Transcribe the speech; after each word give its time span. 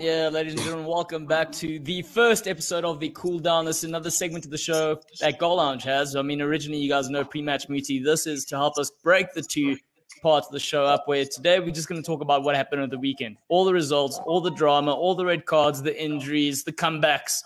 Yeah, 0.00 0.28
ladies 0.28 0.52
and 0.52 0.62
gentlemen, 0.62 0.86
welcome 0.86 1.26
back 1.26 1.50
to 1.54 1.80
the 1.80 2.00
first 2.02 2.46
episode 2.46 2.84
of 2.84 3.00
the 3.00 3.08
Cool 3.08 3.40
Down. 3.40 3.64
This 3.64 3.78
is 3.78 3.84
another 3.90 4.08
segment 4.08 4.44
of 4.44 4.52
the 4.52 4.56
show 4.56 5.00
that 5.18 5.40
Goal 5.40 5.56
Lounge 5.56 5.82
has. 5.82 6.14
I 6.14 6.22
mean, 6.22 6.40
originally, 6.40 6.78
you 6.78 6.88
guys 6.88 7.10
know 7.10 7.24
pre-match 7.24 7.68
muti. 7.68 8.00
This 8.00 8.28
is 8.28 8.44
to 8.44 8.56
help 8.56 8.78
us 8.78 8.92
break 9.02 9.34
the 9.34 9.42
two 9.42 9.76
parts 10.22 10.46
of 10.46 10.52
the 10.52 10.60
show 10.60 10.84
up. 10.84 11.08
Where 11.08 11.24
today 11.24 11.58
we're 11.58 11.72
just 11.72 11.88
going 11.88 12.00
to 12.00 12.06
talk 12.06 12.20
about 12.20 12.44
what 12.44 12.54
happened 12.54 12.82
over 12.82 12.90
the 12.92 13.00
weekend, 13.00 13.36
all 13.48 13.64
the 13.64 13.74
results, 13.74 14.20
all 14.26 14.40
the 14.40 14.52
drama, 14.52 14.94
all 14.94 15.16
the 15.16 15.24
red 15.24 15.44
cards, 15.44 15.82
the 15.82 16.00
injuries, 16.00 16.62
the 16.62 16.72
comebacks, 16.72 17.42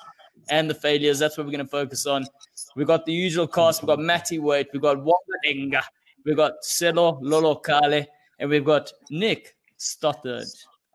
and 0.50 0.68
the 0.68 0.74
failures. 0.74 1.18
That's 1.18 1.38
what 1.38 1.46
we're 1.46 1.52
going 1.52 1.64
to 1.64 1.70
focus 1.70 2.04
on. 2.04 2.26
We've 2.76 2.86
got 2.86 3.06
the 3.06 3.14
usual 3.14 3.46
cast. 3.46 3.80
We've 3.80 3.86
got 3.86 4.00
Matty 4.00 4.38
Wait, 4.38 4.68
we've 4.74 4.82
got 4.82 4.98
Wanga 4.98 5.82
we've 6.26 6.36
got 6.36 6.62
Selo 6.62 7.18
Lolo 7.22 7.54
Kale, 7.54 8.04
and 8.38 8.50
we've 8.50 8.66
got 8.66 8.92
Nick 9.08 9.53
Stothard. 9.78 10.46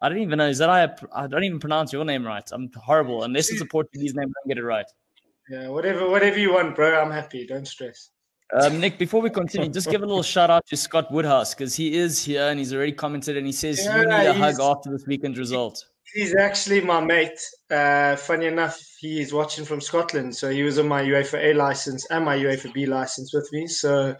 I 0.01 0.09
don't 0.09 0.19
even 0.19 0.37
know. 0.37 0.47
Is 0.47 0.59
that 0.59 0.69
I? 0.69 0.89
I 1.13 1.27
don't 1.27 1.43
even 1.43 1.59
pronounce 1.59 1.91
your 1.91 2.05
name 2.05 2.25
right. 2.25 2.47
I'm 2.51 2.69
horrible. 2.75 3.23
Unless 3.23 3.51
it's 3.51 3.61
a 3.61 3.65
Portuguese 3.71 4.13
name, 4.15 4.29
I 4.29 4.33
don't 4.41 4.47
get 4.47 4.57
it 4.57 4.65
right. 4.65 4.85
Yeah, 5.49 5.67
whatever, 5.69 6.09
whatever 6.09 6.37
you 6.37 6.53
want, 6.53 6.75
bro. 6.75 7.01
I'm 7.01 7.11
happy. 7.11 7.45
Don't 7.45 7.67
stress. 7.67 8.11
Um, 8.53 8.79
Nick, 8.79 8.97
before 8.97 9.21
we 9.21 9.29
continue, 9.29 9.69
just 9.69 9.89
give 9.89 10.01
a 10.01 10.05
little 10.05 10.23
shout 10.23 10.49
out 10.49 10.65
to 10.67 10.77
Scott 10.77 11.11
Woodhouse 11.11 11.53
because 11.53 11.75
he 11.75 11.95
is 11.95 12.23
here 12.23 12.47
and 12.49 12.57
he's 12.57 12.73
already 12.73 12.91
commented 12.91 13.37
and 13.37 13.45
he 13.45 13.51
says 13.51 13.83
yeah, 13.83 14.01
you 14.01 14.07
need 14.07 14.25
a 14.25 14.33
hug 14.33 14.59
after 14.59 14.89
this 14.89 15.05
weekend's 15.05 15.37
result. 15.37 15.85
He's 16.13 16.35
actually 16.35 16.81
my 16.81 17.01
mate. 17.01 17.39
Uh, 17.69 18.15
funny 18.15 18.47
enough, 18.47 18.79
he 18.99 19.21
is 19.21 19.31
watching 19.31 19.63
from 19.63 19.79
Scotland, 19.79 20.35
so 20.35 20.49
he 20.49 20.63
was 20.63 20.79
on 20.79 20.87
my 20.87 21.03
UEFA 21.03 21.51
A 21.51 21.53
license 21.53 22.05
and 22.09 22.25
my 22.25 22.37
UEFA 22.37 22.73
B 22.73 22.85
license 22.85 23.33
with 23.33 23.47
me. 23.51 23.67
So 23.67 24.15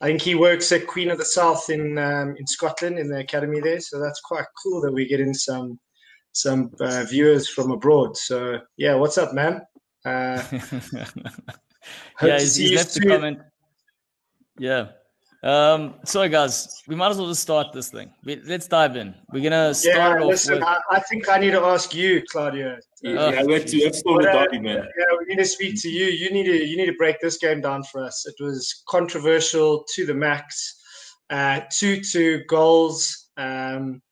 I 0.00 0.06
think 0.06 0.20
he 0.20 0.34
works 0.34 0.70
at 0.72 0.86
Queen 0.86 1.10
of 1.10 1.18
the 1.18 1.24
South 1.24 1.70
in 1.70 1.96
um, 1.98 2.36
in 2.38 2.46
Scotland 2.46 2.98
in 2.98 3.08
the 3.08 3.20
academy 3.20 3.60
there. 3.60 3.80
So 3.80 3.98
that's 4.00 4.20
quite 4.20 4.44
cool 4.62 4.82
that 4.82 4.92
we're 4.92 5.08
getting 5.08 5.32
some 5.34 5.78
some 6.32 6.72
uh, 6.80 7.04
viewers 7.08 7.48
from 7.48 7.70
abroad. 7.70 8.16
So 8.16 8.58
yeah, 8.76 8.94
what's 8.94 9.18
up, 9.18 9.32
man? 9.32 9.62
Uh, 10.04 10.42
yeah, 12.22 12.38
he's, 12.38 12.56
he's 12.56 12.72
left 12.72 12.96
a 12.96 13.00
comment. 13.00 13.38
Yeah, 14.58 14.88
um, 15.42 15.94
so 16.04 16.28
guys, 16.28 16.82
we 16.86 16.94
might 16.94 17.10
as 17.10 17.18
well 17.18 17.28
just 17.28 17.40
start 17.42 17.72
this 17.72 17.88
thing. 17.88 18.10
We, 18.24 18.42
let's 18.44 18.66
dive 18.66 18.96
in. 18.96 19.14
We're 19.32 19.42
gonna 19.42 19.72
start 19.72 20.20
yeah, 20.20 20.26
listen, 20.26 20.54
with... 20.56 20.64
I, 20.64 20.78
I, 20.90 21.00
think 21.00 21.30
I 21.30 21.38
need 21.38 21.52
to 21.52 21.62
ask 21.62 21.94
you, 21.94 22.22
Claudio. 22.30 22.76
Yeah, 23.02 23.12
uh, 23.12 23.30
yeah 23.30 23.42
let's, 23.42 23.72
let's 23.72 24.00
start 24.00 24.18
with 24.18 24.26
Derby, 24.26 24.58
man. 24.58 24.86
Yeah, 24.98 25.16
we 25.18 25.24
need 25.24 25.38
to 25.38 25.46
speak 25.46 25.80
to 25.80 25.88
you. 25.88 26.06
You 26.06 26.30
need 26.30 26.44
to 26.44 26.66
you 26.66 26.76
need 26.76 26.86
to 26.86 26.96
break 26.98 27.20
this 27.20 27.38
game 27.38 27.62
down 27.62 27.84
for 27.84 28.04
us. 28.04 28.26
It 28.26 28.42
was 28.42 28.82
controversial 28.86 29.84
to 29.94 30.04
the 30.04 30.14
max. 30.14 30.78
Uh, 31.30 31.60
two 31.70 32.02
two 32.02 32.42
goals. 32.46 33.30
Um, 33.38 34.02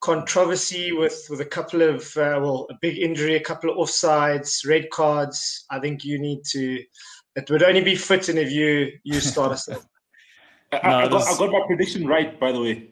controversy 0.00 0.90
with 0.90 1.26
with 1.30 1.40
a 1.40 1.46
couple 1.46 1.80
of 1.80 2.02
uh, 2.16 2.40
well, 2.42 2.66
a 2.70 2.74
big 2.80 2.98
injury, 2.98 3.36
a 3.36 3.40
couple 3.40 3.70
of 3.70 3.76
offsides, 3.76 4.66
red 4.66 4.90
cards. 4.90 5.64
I 5.70 5.78
think 5.78 6.04
you 6.04 6.18
need 6.18 6.42
to. 6.50 6.82
It 7.36 7.48
would 7.50 7.62
only 7.62 7.82
be 7.82 7.94
fitting 7.94 8.36
if 8.36 8.50
you 8.50 8.90
you 9.04 9.20
start 9.20 9.52
us. 9.52 9.68
I, 10.72 10.88
no, 10.88 10.96
I, 10.98 11.08
got, 11.08 11.22
I 11.28 11.38
got 11.38 11.52
my 11.52 11.62
prediction 11.66 12.06
right, 12.06 12.38
by 12.40 12.52
the 12.52 12.60
way. 12.60 12.88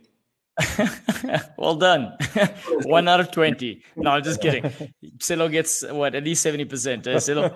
well 1.57 1.77
done. 1.77 2.17
One 2.83 3.09
out 3.09 3.21
of 3.21 3.31
20. 3.31 3.83
No, 3.97 4.11
I'm 4.11 4.23
just 4.23 4.41
kidding. 4.41 4.71
Silo 5.21 5.49
gets 5.49 5.85
what, 5.91 6.15
at 6.15 6.25
least 6.25 6.45
70%. 6.45 7.07
Eh, 7.07 7.19
Silo? 7.19 7.55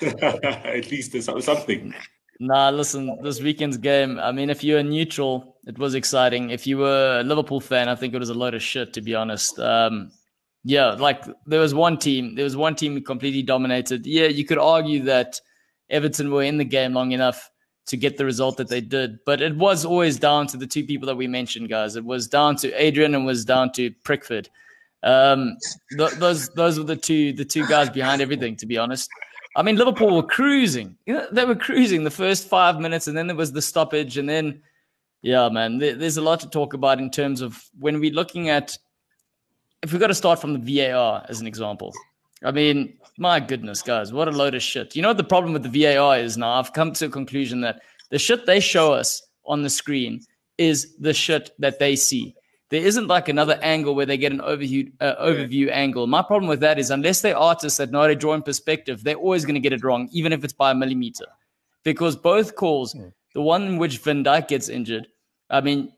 at 0.00 0.90
least 0.90 1.12
there's 1.12 1.26
something. 1.44 1.94
Nah, 2.38 2.70
listen, 2.70 3.18
this 3.22 3.40
weekend's 3.40 3.76
game, 3.76 4.18
I 4.18 4.32
mean, 4.32 4.50
if 4.50 4.62
you're 4.62 4.82
neutral, 4.82 5.56
it 5.66 5.78
was 5.78 5.94
exciting. 5.94 6.50
If 6.50 6.66
you 6.66 6.78
were 6.78 7.20
a 7.20 7.22
Liverpool 7.22 7.60
fan, 7.60 7.88
I 7.88 7.94
think 7.94 8.14
it 8.14 8.18
was 8.18 8.28
a 8.28 8.34
load 8.34 8.54
of 8.54 8.62
shit, 8.62 8.92
to 8.94 9.00
be 9.00 9.14
honest. 9.14 9.58
Um, 9.58 10.10
yeah, 10.64 10.90
like 10.92 11.24
there 11.46 11.60
was 11.60 11.74
one 11.74 11.96
team, 11.96 12.34
there 12.34 12.44
was 12.44 12.56
one 12.56 12.74
team 12.74 13.02
completely 13.02 13.42
dominated. 13.42 14.06
Yeah, 14.06 14.26
you 14.26 14.44
could 14.44 14.58
argue 14.58 15.02
that 15.04 15.40
Everton 15.88 16.30
were 16.30 16.42
in 16.42 16.58
the 16.58 16.64
game 16.64 16.92
long 16.92 17.12
enough 17.12 17.50
to 17.86 17.96
get 17.96 18.16
the 18.16 18.24
result 18.24 18.56
that 18.56 18.68
they 18.68 18.80
did. 18.80 19.18
But 19.24 19.40
it 19.40 19.56
was 19.56 19.84
always 19.84 20.18
down 20.18 20.46
to 20.48 20.56
the 20.56 20.66
two 20.66 20.84
people 20.84 21.06
that 21.06 21.16
we 21.16 21.26
mentioned, 21.26 21.68
guys. 21.68 21.96
It 21.96 22.04
was 22.04 22.26
down 22.26 22.56
to 22.56 22.72
Adrian 22.72 23.14
and 23.14 23.24
was 23.24 23.44
down 23.44 23.72
to 23.72 23.90
Pickford. 24.04 24.48
Um, 25.02 25.56
th- 25.96 26.12
those 26.12 26.48
those 26.50 26.78
were 26.78 26.84
the 26.84 26.96
two 26.96 27.32
the 27.32 27.44
two 27.44 27.66
guys 27.66 27.90
behind 27.90 28.20
everything. 28.20 28.56
To 28.56 28.66
be 28.66 28.76
honest, 28.76 29.08
I 29.54 29.62
mean 29.62 29.76
Liverpool 29.76 30.14
were 30.16 30.22
cruising. 30.22 30.96
You 31.06 31.14
know, 31.14 31.26
they 31.30 31.44
were 31.44 31.54
cruising 31.54 32.02
the 32.02 32.10
first 32.10 32.48
five 32.48 32.80
minutes, 32.80 33.06
and 33.06 33.16
then 33.16 33.26
there 33.28 33.36
was 33.36 33.52
the 33.52 33.62
stoppage, 33.62 34.18
and 34.18 34.28
then 34.28 34.62
yeah, 35.22 35.48
man, 35.48 35.78
th- 35.78 35.98
there's 35.98 36.16
a 36.16 36.22
lot 36.22 36.40
to 36.40 36.50
talk 36.50 36.74
about 36.74 36.98
in 36.98 37.10
terms 37.10 37.40
of 37.40 37.64
when 37.78 38.00
we're 38.00 38.12
looking 38.12 38.48
at. 38.48 38.76
If 39.82 39.92
we've 39.92 40.00
got 40.00 40.08
to 40.08 40.14
start 40.14 40.40
from 40.40 40.54
the 40.54 40.88
VAR 40.88 41.24
as 41.28 41.40
an 41.40 41.46
example, 41.46 41.92
I 42.42 42.50
mean, 42.50 42.98
my 43.18 43.40
goodness, 43.40 43.82
guys, 43.82 44.12
what 44.12 44.28
a 44.28 44.30
load 44.30 44.54
of 44.54 44.62
shit. 44.62 44.94
You 44.94 45.02
know 45.02 45.08
what 45.08 45.16
the 45.16 45.24
problem 45.24 45.52
with 45.52 45.62
the 45.62 45.82
VAR 45.82 46.18
is 46.18 46.36
now? 46.36 46.52
I've 46.58 46.72
come 46.72 46.92
to 46.92 47.06
a 47.06 47.10
conclusion 47.10 47.60
that 47.62 47.80
the 48.10 48.18
shit 48.18 48.46
they 48.46 48.60
show 48.60 48.92
us 48.92 49.22
on 49.44 49.62
the 49.62 49.70
screen 49.70 50.20
is 50.58 50.96
the 50.98 51.14
shit 51.14 51.50
that 51.58 51.78
they 51.78 51.96
see. 51.96 52.34
There 52.68 52.82
isn't 52.82 53.06
like 53.06 53.28
another 53.28 53.58
angle 53.62 53.94
where 53.94 54.06
they 54.06 54.16
get 54.16 54.32
an 54.32 54.40
overview 54.40 54.92
uh, 55.00 55.14
overview 55.22 55.66
yeah. 55.66 55.72
angle. 55.72 56.06
My 56.08 56.22
problem 56.22 56.48
with 56.48 56.60
that 56.60 56.78
is 56.78 56.90
unless 56.90 57.20
they're 57.20 57.36
artists 57.36 57.78
that 57.78 57.92
know 57.92 58.00
how 58.00 58.08
to 58.08 58.16
draw 58.16 58.34
in 58.34 58.42
perspective, 58.42 59.04
they're 59.04 59.14
always 59.14 59.44
going 59.44 59.54
to 59.54 59.60
get 59.60 59.72
it 59.72 59.84
wrong, 59.84 60.08
even 60.12 60.32
if 60.32 60.42
it's 60.42 60.52
by 60.52 60.72
a 60.72 60.74
millimeter. 60.74 61.26
Because 61.84 62.16
both 62.16 62.56
calls, 62.56 62.94
yeah. 62.94 63.06
the 63.34 63.40
one 63.40 63.62
in 63.62 63.78
which 63.78 63.98
Van 63.98 64.24
Dijk 64.24 64.48
gets 64.48 64.68
injured, 64.68 65.06
I 65.48 65.60
mean, 65.60 65.92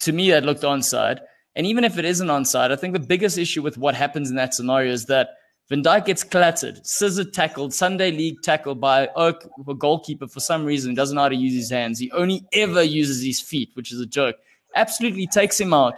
to 0.00 0.12
me 0.12 0.30
that 0.30 0.44
looked 0.44 0.62
onside. 0.62 1.20
And 1.56 1.66
even 1.66 1.84
if 1.84 1.98
it 1.98 2.04
isn't 2.04 2.28
onside, 2.28 2.70
I 2.70 2.76
think 2.76 2.92
the 2.92 3.00
biggest 3.00 3.38
issue 3.38 3.62
with 3.62 3.78
what 3.78 3.94
happens 3.94 4.28
in 4.28 4.36
that 4.36 4.54
scenario 4.54 4.92
is 4.92 5.06
that 5.06 5.30
Van 5.70 5.84
Dijk 5.84 6.06
gets 6.06 6.24
clattered, 6.24 6.84
scissor 6.84 7.24
tackled, 7.24 7.72
Sunday 7.72 8.10
league 8.10 8.42
tackled 8.42 8.80
by 8.80 9.06
Oak, 9.14 9.48
a 9.68 9.74
goalkeeper 9.74 10.26
for 10.26 10.40
some 10.40 10.64
reason. 10.64 10.90
He 10.90 10.96
doesn't 10.96 11.14
know 11.14 11.22
how 11.22 11.28
to 11.28 11.36
use 11.36 11.54
his 11.54 11.70
hands. 11.70 12.00
He 12.00 12.10
only 12.10 12.44
ever 12.52 12.82
uses 12.82 13.22
his 13.22 13.40
feet, 13.40 13.70
which 13.74 13.92
is 13.92 14.00
a 14.00 14.06
joke. 14.06 14.34
Absolutely 14.74 15.28
takes 15.28 15.60
him 15.60 15.72
out, 15.72 15.94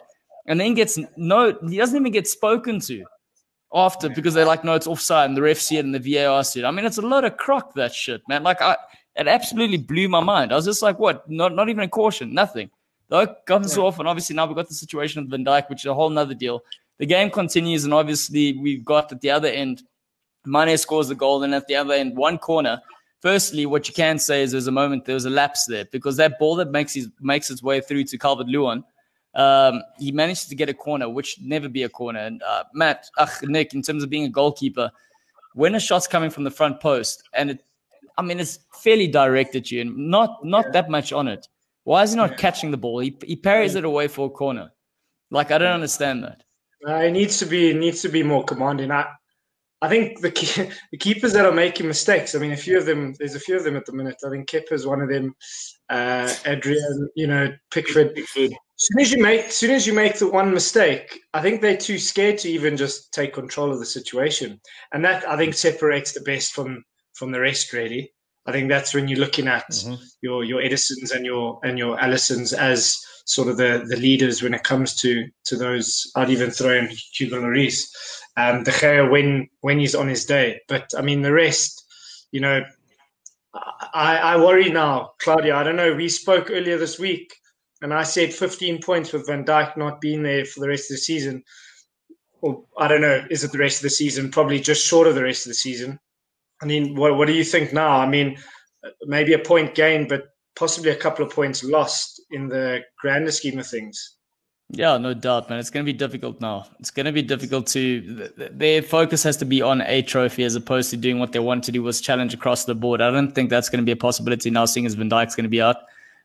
and 0.46 0.60
then 0.60 0.74
gets 0.74 0.98
no. 1.16 1.56
He 1.66 1.78
doesn't 1.78 1.98
even 1.98 2.12
get 2.12 2.28
spoken 2.28 2.80
to 2.80 3.04
after 3.72 4.10
because 4.10 4.34
they're 4.34 4.44
like, 4.44 4.62
no, 4.62 4.74
it's 4.74 4.86
offside, 4.86 5.30
and 5.30 5.36
the 5.36 5.42
ref 5.42 5.58
see 5.58 5.78
it 5.78 5.86
and 5.86 5.94
the 5.94 6.14
VAR 6.14 6.44
see 6.44 6.60
it. 6.60 6.66
I 6.66 6.70
mean, 6.70 6.84
it's 6.84 6.98
a 6.98 7.02
lot 7.02 7.24
of 7.24 7.38
crock 7.38 7.72
that 7.74 7.94
shit, 7.94 8.20
man. 8.28 8.42
Like, 8.42 8.60
I 8.60 8.76
it 9.16 9.26
absolutely 9.26 9.78
blew 9.78 10.06
my 10.06 10.20
mind. 10.20 10.52
I 10.52 10.56
was 10.56 10.66
just 10.66 10.82
like, 10.82 10.98
what? 10.98 11.28
Not 11.30 11.54
not 11.54 11.70
even 11.70 11.84
a 11.84 11.88
caution, 11.88 12.34
nothing. 12.34 12.70
The 13.08 13.16
Oak 13.16 13.46
comes 13.46 13.74
yeah. 13.74 13.84
off, 13.84 13.98
and 13.98 14.06
obviously 14.06 14.36
now 14.36 14.44
we've 14.44 14.56
got 14.56 14.68
the 14.68 14.74
situation 14.74 15.22
of 15.22 15.28
Van 15.28 15.46
Dijk, 15.46 15.70
which 15.70 15.80
is 15.80 15.86
a 15.86 15.94
whole 15.94 16.10
nother 16.10 16.34
deal 16.34 16.62
the 17.02 17.06
game 17.06 17.30
continues, 17.30 17.82
and 17.82 17.92
obviously 17.92 18.52
we've 18.52 18.84
got 18.84 19.10
at 19.10 19.20
the 19.20 19.30
other 19.32 19.48
end, 19.48 19.82
Mane 20.46 20.78
scores 20.78 21.08
the 21.08 21.16
goal, 21.16 21.42
and 21.42 21.52
at 21.52 21.66
the 21.66 21.74
other 21.74 21.94
end, 21.94 22.16
one 22.16 22.38
corner. 22.38 22.80
Firstly, 23.18 23.66
what 23.66 23.88
you 23.88 23.92
can 23.92 24.20
say 24.20 24.44
is 24.44 24.52
there's 24.52 24.68
a 24.68 24.70
moment 24.70 25.04
there 25.04 25.16
was 25.16 25.24
a 25.24 25.30
lapse 25.30 25.66
there 25.66 25.84
because 25.90 26.16
that 26.18 26.38
ball 26.38 26.54
that 26.54 26.70
makes 26.70 26.94
his 26.94 27.08
makes 27.20 27.50
its 27.50 27.60
way 27.60 27.80
through 27.80 28.04
to 28.04 28.18
Calvert 28.18 28.46
Lewin, 28.46 28.84
um, 29.34 29.82
he 29.98 30.12
managed 30.12 30.48
to 30.50 30.54
get 30.54 30.68
a 30.68 30.74
corner, 30.74 31.08
which 31.08 31.40
never 31.40 31.68
be 31.68 31.82
a 31.82 31.88
corner. 31.88 32.20
And 32.20 32.40
uh, 32.44 32.62
Matt, 32.72 33.10
Nick, 33.42 33.74
in 33.74 33.82
terms 33.82 34.04
of 34.04 34.08
being 34.08 34.26
a 34.26 34.28
goalkeeper, 34.28 34.88
when 35.54 35.74
a 35.74 35.80
shot's 35.80 36.06
coming 36.06 36.30
from 36.30 36.44
the 36.44 36.52
front 36.52 36.78
post 36.78 37.28
and 37.34 37.50
it, 37.50 37.64
I 38.16 38.22
mean, 38.22 38.38
it's 38.38 38.60
fairly 38.74 39.08
direct 39.08 39.56
at 39.56 39.72
you 39.72 39.80
and 39.80 39.96
not 39.96 40.44
not 40.44 40.66
yeah. 40.66 40.70
that 40.74 40.88
much 40.88 41.12
on 41.12 41.26
it. 41.26 41.48
Why 41.82 42.04
is 42.04 42.12
he 42.12 42.16
not 42.16 42.30
yeah. 42.30 42.36
catching 42.36 42.70
the 42.70 42.76
ball? 42.76 43.00
He, 43.00 43.18
he 43.24 43.34
parries 43.34 43.72
yeah. 43.74 43.80
it 43.80 43.86
away 43.86 44.06
for 44.06 44.26
a 44.28 44.30
corner. 44.30 44.70
Like 45.32 45.50
I 45.50 45.58
don't 45.58 45.72
understand 45.72 46.22
that. 46.22 46.44
Uh, 46.86 46.96
it 46.96 47.12
needs 47.12 47.38
to 47.38 47.46
be 47.46 47.72
needs 47.72 48.02
to 48.02 48.08
be 48.08 48.22
more 48.22 48.44
commanding. 48.44 48.90
I, 48.90 49.06
I 49.82 49.88
think 49.88 50.20
the 50.20 50.30
key, 50.30 50.68
the 50.92 50.98
keepers 50.98 51.32
that 51.32 51.44
are 51.44 51.52
making 51.52 51.88
mistakes. 51.88 52.34
I 52.34 52.38
mean, 52.38 52.52
a 52.52 52.56
few 52.56 52.78
of 52.78 52.86
them. 52.86 53.14
There's 53.18 53.34
a 53.34 53.40
few 53.40 53.56
of 53.56 53.64
them 53.64 53.76
at 53.76 53.84
the 53.84 53.92
minute. 53.92 54.16
I 54.24 54.30
think 54.30 54.48
Kepa's 54.48 54.86
one 54.86 55.00
of 55.00 55.08
them. 55.08 55.34
Uh, 55.90 56.32
Adrian, 56.46 57.08
you 57.16 57.26
know, 57.26 57.52
Pickford. 57.70 58.14
Pickford. 58.14 58.52
As 58.52 58.88
soon 58.88 59.00
as 59.00 59.12
you 59.12 59.22
make, 59.22 59.44
as 59.46 59.56
soon 59.56 59.70
as 59.70 59.86
you 59.86 59.92
make 59.92 60.18
the 60.18 60.30
one 60.30 60.52
mistake, 60.52 61.20
I 61.34 61.42
think 61.42 61.60
they're 61.60 61.76
too 61.76 61.98
scared 61.98 62.38
to 62.38 62.48
even 62.48 62.76
just 62.76 63.12
take 63.12 63.34
control 63.34 63.72
of 63.72 63.78
the 63.78 63.86
situation, 63.86 64.60
and 64.92 65.04
that 65.04 65.28
I 65.28 65.36
think 65.36 65.54
separates 65.54 66.12
the 66.12 66.20
best 66.20 66.52
from 66.52 66.84
from 67.14 67.30
the 67.32 67.40
rest. 67.40 67.72
Really, 67.72 68.12
I 68.46 68.52
think 68.52 68.68
that's 68.68 68.92
when 68.92 69.08
you're 69.08 69.20
looking 69.20 69.46
at 69.46 69.68
mm-hmm. 69.70 69.94
your 70.20 70.44
your 70.44 70.60
Edersons 70.60 71.14
and 71.14 71.24
your 71.24 71.60
and 71.62 71.78
your 71.78 71.96
Alissons 71.98 72.52
as 72.52 72.98
sort 73.24 73.48
of 73.48 73.56
the, 73.56 73.84
the 73.88 73.96
leaders 73.96 74.42
when 74.42 74.54
it 74.54 74.64
comes 74.64 74.96
to 75.00 75.26
to 75.44 75.56
those. 75.56 76.10
I'd 76.16 76.30
even 76.30 76.50
throw 76.50 76.76
in 76.76 76.90
Hugo 77.14 77.40
Lloris, 77.40 77.84
um, 78.36 78.64
De 78.64 78.70
Gea 78.70 79.08
when 79.10 79.48
when 79.60 79.78
he's 79.78 79.94
on 79.94 80.08
his 80.08 80.24
day. 80.24 80.60
But 80.68 80.90
I 80.96 81.02
mean 81.02 81.22
the 81.22 81.32
rest, 81.32 81.84
you 82.32 82.40
know, 82.40 82.62
I, 83.54 84.16
I 84.16 84.36
worry 84.38 84.70
now, 84.70 85.10
Claudia. 85.20 85.56
I 85.56 85.62
don't 85.62 85.76
know. 85.76 85.94
We 85.94 86.08
spoke 86.08 86.50
earlier 86.50 86.78
this 86.78 86.98
week, 86.98 87.34
and 87.82 87.92
I 87.92 88.02
said 88.02 88.32
15 88.32 88.80
points 88.82 89.12
with 89.12 89.26
Van 89.26 89.44
Dijk 89.44 89.76
not 89.76 90.00
being 90.00 90.22
there 90.22 90.44
for 90.44 90.60
the 90.60 90.68
rest 90.68 90.90
of 90.90 90.94
the 90.96 91.02
season. 91.02 91.42
Or 92.40 92.64
I 92.78 92.88
don't 92.88 93.02
know, 93.02 93.24
is 93.30 93.44
it 93.44 93.52
the 93.52 93.58
rest 93.58 93.78
of 93.78 93.82
the 93.82 93.90
season? 93.90 94.30
Probably 94.30 94.58
just 94.58 94.84
short 94.84 95.06
of 95.06 95.14
the 95.14 95.22
rest 95.22 95.46
of 95.46 95.50
the 95.50 95.54
season. 95.54 96.00
I 96.62 96.64
mean, 96.64 96.94
what 96.94 97.16
what 97.16 97.26
do 97.26 97.34
you 97.34 97.44
think 97.44 97.72
now? 97.72 97.98
I 97.98 98.06
mean, 98.06 98.38
maybe 99.02 99.32
a 99.32 99.38
point 99.38 99.74
gain, 99.74 100.08
but 100.08 100.28
possibly 100.54 100.90
a 100.90 100.96
couple 100.96 101.24
of 101.24 101.32
points 101.32 101.64
lost 101.64 102.22
in 102.30 102.48
the 102.48 102.80
grander 103.00 103.32
scheme 103.32 103.58
of 103.58 103.66
things. 103.66 104.16
Yeah, 104.74 104.96
no 104.96 105.12
doubt, 105.12 105.50
man. 105.50 105.58
It's 105.58 105.68
going 105.68 105.84
to 105.84 105.92
be 105.92 105.96
difficult 105.96 106.40
now. 106.40 106.64
It's 106.80 106.90
going 106.90 107.04
to 107.04 107.12
be 107.12 107.20
difficult 107.20 107.66
to. 107.68 108.30
Their 108.36 108.80
focus 108.80 109.22
has 109.22 109.36
to 109.38 109.44
be 109.44 109.60
on 109.60 109.82
a 109.82 110.00
trophy 110.00 110.44
as 110.44 110.54
opposed 110.54 110.88
to 110.90 110.96
doing 110.96 111.18
what 111.18 111.32
they 111.32 111.40
want 111.40 111.64
to 111.64 111.72
do 111.72 111.82
was 111.82 112.00
challenge 112.00 112.32
across 112.32 112.64
the 112.64 112.74
board. 112.74 113.02
I 113.02 113.10
don't 113.10 113.32
think 113.32 113.50
that's 113.50 113.68
going 113.68 113.82
to 113.82 113.84
be 113.84 113.92
a 113.92 113.96
possibility 113.96 114.48
now, 114.48 114.64
seeing 114.64 114.86
as 114.86 114.94
Van 114.94 115.10
Dijk's 115.10 115.34
going 115.34 115.44
to 115.44 115.50
be 115.50 115.60
out. 115.60 115.76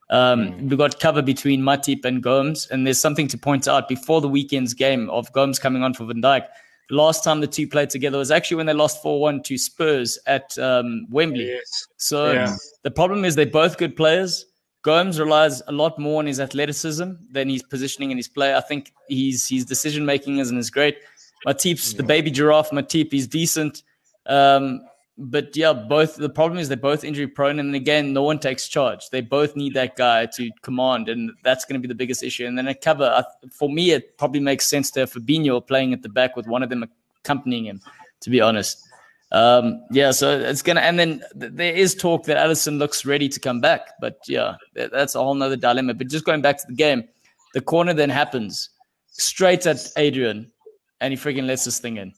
Um, 0.10 0.52
mm. 0.54 0.70
We've 0.70 0.78
got 0.78 1.02
cover 1.02 1.22
between 1.22 1.62
Matip 1.62 2.06
and 2.06 2.24
Gomez, 2.24 2.68
and 2.72 2.88
there's 2.88 3.02
something 3.02 3.28
to 3.28 3.38
point 3.38 3.68
out 3.68 3.90
before 3.90 4.22
the 4.22 4.30
weekend's 4.30 4.74
game 4.74 5.10
of 5.10 5.30
Gomez 5.34 5.60
coming 5.60 5.84
on 5.84 5.94
for 5.94 6.06
Van 6.06 6.22
Dijk. 6.22 6.48
Last 6.90 7.24
time 7.24 7.42
the 7.42 7.48
two 7.48 7.68
played 7.68 7.90
together 7.90 8.18
was 8.18 8.32
actually 8.32 8.58
when 8.58 8.66
they 8.66 8.74
lost 8.74 9.02
4 9.02 9.20
1 9.20 9.44
to 9.44 9.58
Spurs 9.58 10.18
at 10.26 10.58
um, 10.58 11.06
Wembley. 11.10 11.48
Yes. 11.48 11.88
So 11.98 12.32
yeah. 12.32 12.56
the 12.84 12.92
problem 12.92 13.26
is 13.26 13.36
they're 13.36 13.46
both 13.46 13.78
good 13.78 13.96
players. 13.96 14.46
Gomez 14.84 15.20
relies 15.20 15.62
a 15.68 15.72
lot 15.74 16.00
more 16.00 16.20
on 16.20 16.28
his 16.28 16.40
athleticism 16.40 17.12
than 17.32 17.50
his 17.50 17.62
positioning 17.62 18.12
and 18.12 18.18
his 18.18 18.30
play. 18.30 18.56
I 18.56 18.62
think 18.62 18.94
his 19.10 19.48
his 19.48 19.66
decision 19.66 20.06
making 20.06 20.38
isn't 20.38 20.58
as 20.58 20.70
great. 20.70 20.98
Matip's 21.46 21.92
yeah. 21.92 21.98
the 21.98 22.04
baby 22.04 22.32
giraffe. 22.32 22.72
Matip 22.72 23.14
is 23.14 23.28
decent. 23.28 23.84
Um, 24.26 24.82
but 25.18 25.56
yeah, 25.56 25.74
both 25.74 26.16
the 26.16 26.30
problem 26.30 26.60
is 26.60 26.68
they're 26.68 26.78
both 26.78 27.04
injury 27.04 27.28
prone, 27.28 27.60
and 27.60 27.74
again, 27.74 28.14
no 28.14 28.22
one 28.22 28.38
takes 28.38 28.68
charge. 28.68 29.10
They 29.10 29.22
both 29.22 29.56
need 29.56 29.74
that 29.74 29.96
guy 29.96 30.28
to 30.28 30.52
command, 30.62 31.10
and 31.10 31.32
that's 31.44 31.66
going 31.66 31.82
to 31.82 31.86
be 31.86 31.92
the 31.92 31.96
biggest 31.96 32.24
issue. 32.24 32.46
And 32.46 32.58
then 32.58 32.68
a 32.68 32.76
cover, 32.76 33.26
for 33.52 33.70
me, 33.70 33.92
it 33.92 34.18
probably 34.18 34.42
makes 34.42 34.68
sense 34.68 34.92
to 34.92 35.02
have 35.02 35.12
Fabinho 35.12 35.66
playing 35.66 35.94
at 35.94 36.04
the 36.04 36.10
back 36.10 36.36
with 36.36 36.48
one 36.48 36.62
of 36.62 36.70
them 36.70 36.86
accompanying 37.24 37.66
him. 37.66 37.82
To 38.22 38.30
be 38.30 38.42
honest, 38.42 38.84
um, 39.32 39.84
yeah. 39.92 40.12
So 40.12 40.40
it's 40.40 40.62
gonna, 40.62 40.82
and 40.82 41.00
then 41.00 41.24
th- 41.40 41.54
there 41.54 41.74
is 41.74 41.96
talk 41.96 42.26
that 42.26 42.38
Alisson 42.38 42.78
looks 42.78 43.06
ready 43.06 43.28
to 43.30 43.40
come 43.40 43.60
back, 43.60 43.94
but 44.00 44.20
yeah, 44.28 44.56
th- 44.76 44.92
that's 44.92 45.16
a 45.16 45.20
whole 45.20 45.34
nother 45.34 45.56
dilemma. 45.56 45.94
But 45.94 46.10
just 46.10 46.26
going 46.26 46.42
back 46.42 46.58
to 46.60 46.68
the 46.68 46.76
game, 46.76 47.08
the 47.54 47.62
corner 47.62 47.94
then 47.94 48.10
happens 48.10 48.70
straight 49.10 49.66
at 49.66 49.80
Adrian, 49.98 50.52
and 51.02 51.12
he 51.12 51.18
freaking 51.18 51.48
lets 51.48 51.66
this 51.66 51.80
thing 51.80 51.98
in. 51.98 52.14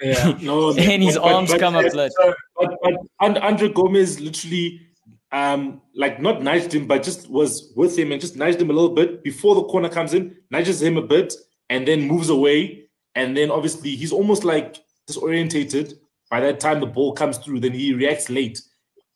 Yeah, 0.00 0.38
no, 0.42 0.70
and 0.70 1.02
his 1.02 1.16
but, 1.16 1.32
arms 1.32 1.50
but, 1.50 1.60
come 1.60 1.76
up 1.76 1.92
like. 1.94 2.12
But, 2.56 2.74
but 2.82 3.42
Andre 3.42 3.68
Gomes 3.68 4.20
literally, 4.20 4.80
um, 5.32 5.82
like 5.94 6.20
not 6.20 6.42
nudged 6.42 6.74
him, 6.74 6.86
but 6.86 7.02
just 7.02 7.30
was 7.30 7.72
with 7.76 7.98
him 7.98 8.12
and 8.12 8.20
just 8.20 8.36
nudged 8.36 8.60
him 8.60 8.70
a 8.70 8.72
little 8.72 8.94
bit 8.94 9.22
before 9.22 9.54
the 9.54 9.64
corner 9.64 9.88
comes 9.88 10.14
in, 10.14 10.36
nudges 10.50 10.82
him 10.82 10.96
a 10.96 11.02
bit, 11.02 11.34
and 11.68 11.86
then 11.86 12.08
moves 12.08 12.30
away. 12.30 12.86
And 13.14 13.36
then 13.36 13.50
obviously 13.50 13.90
he's 13.90 14.12
almost 14.12 14.44
like 14.44 14.78
disorientated. 15.08 15.94
By 16.30 16.40
that 16.40 16.60
time 16.60 16.80
the 16.80 16.86
ball 16.86 17.12
comes 17.12 17.38
through, 17.38 17.60
then 17.60 17.72
he 17.72 17.92
reacts 17.92 18.30
late. 18.30 18.60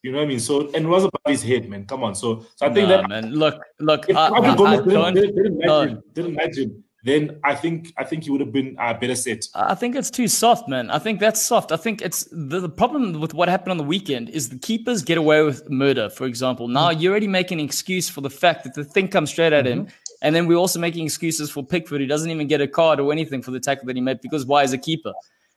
You 0.03 0.13
know 0.13 0.19
what 0.19 0.25
I 0.25 0.29
mean? 0.29 0.41
So 0.41 0.67
and 0.75 0.85
it 0.85 0.89
was 0.89 1.05
above 1.05 1.23
his 1.27 1.43
head, 1.43 1.69
man. 1.71 1.87
Come 1.87 2.05
on. 2.05 2.15
So, 2.15 2.45
so 2.57 2.67
I 2.67 2.75
think 2.75 2.89
nah, 2.89 2.99
that 2.99 3.09
man. 3.09 3.33
Look, 3.33 3.59
look. 3.81 4.05
I, 4.11 4.13
I, 4.13 4.39
I, 4.39 4.55
didn't, 4.55 5.15
didn't, 5.15 5.35
didn't, 5.35 5.59
no. 5.59 6.03
didn't 6.13 6.33
imagine 6.33 6.84
then 7.05 7.39
I 7.45 7.55
think 7.55 7.93
I 7.99 8.05
think 8.05 8.25
he 8.25 8.31
would 8.31 8.41
have 8.41 8.53
been 8.53 8.77
a 8.81 8.95
better 8.95 9.15
set. 9.15 9.47
I 9.55 9.75
think 9.75 9.95
it's 9.95 10.11
too 10.11 10.27
soft, 10.27 10.69
man. 10.69 10.91
I 10.91 10.99
think 10.99 11.21
that's 11.21 11.41
soft. 11.41 11.71
I 11.71 11.77
think 11.77 12.01
it's 12.01 12.25
the, 12.33 12.61
the 12.61 12.69
problem 12.69 13.21
with 13.21 13.35
what 13.35 13.49
happened 13.49 13.73
on 13.73 13.77
the 13.77 13.85
weekend 13.85 14.31
is 14.31 14.49
the 14.49 14.59
keepers 14.59 15.03
get 15.03 15.19
away 15.19 15.43
with 15.43 15.69
murder, 15.69 16.09
for 16.09 16.25
example. 16.25 16.67
Now 16.67 16.91
mm-hmm. 16.91 17.01
you're 17.01 17.13
already 17.13 17.29
making 17.29 17.61
an 17.61 17.67
excuse 17.67 18.09
for 18.09 18.23
the 18.23 18.31
fact 18.31 18.65
that 18.65 18.75
the 18.75 18.85
thing 18.85 19.09
comes 19.09 19.31
straight 19.31 19.53
at 19.53 19.67
mm-hmm. 19.67 19.81
him. 19.81 19.89
And 20.23 20.35
then 20.35 20.47
we're 20.47 20.57
also 20.57 20.81
making 20.81 21.05
excuses 21.05 21.51
for 21.51 21.63
Pickford, 21.63 22.01
who 22.01 22.07
doesn't 22.07 22.31
even 22.31 22.47
get 22.47 22.63
a 22.63 22.67
card 22.67 22.99
or 22.99 23.13
anything 23.13 23.43
for 23.43 23.51
the 23.51 23.61
tackle 23.61 23.87
that 23.89 23.97
he 23.97 24.01
made 24.01 24.23
because 24.23 24.47
why 24.47 24.63
is 24.63 24.73
a 24.73 24.79
keeper? 24.79 25.13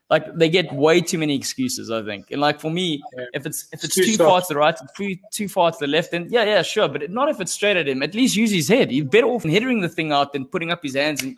Like 0.10 0.34
they 0.36 0.50
get 0.50 0.72
way 0.72 1.02
too 1.02 1.18
many 1.18 1.36
excuses, 1.36 1.92
I 1.92 2.02
think. 2.02 2.32
And 2.32 2.40
like 2.40 2.62
for 2.62 2.72
me, 2.72 3.04
yeah. 3.18 3.26
if 3.34 3.46
it's 3.46 3.68
if 3.74 3.84
it's, 3.84 3.94
too, 3.94 4.06
too 4.06 4.18
far 4.18 4.40
to 4.40 4.48
the 4.48 4.56
right, 4.56 4.78
too, 4.96 5.18
too 5.34 5.50
far 5.50 5.72
to 5.72 5.78
the 5.80 5.88
left, 5.88 6.12
then 6.12 6.28
yeah, 6.30 6.46
yeah, 6.46 6.62
sure. 6.62 6.88
But 6.88 7.12
not 7.12 7.28
if 7.28 7.42
it's 7.42 7.52
straight 7.52 7.76
at 7.76 7.90
him. 7.90 8.02
At 8.02 8.16
least 8.16 8.36
use 8.38 8.52
his 8.52 8.70
head. 8.70 8.90
He's 8.90 9.04
better 9.04 9.28
off 9.28 9.44
hitting 9.44 9.82
the 9.82 9.90
thing 9.90 10.14
out 10.14 10.32
than 10.32 10.46
putting 10.46 10.72
up 10.72 10.82
his 10.82 10.96
hands 10.96 11.24
and 11.24 11.38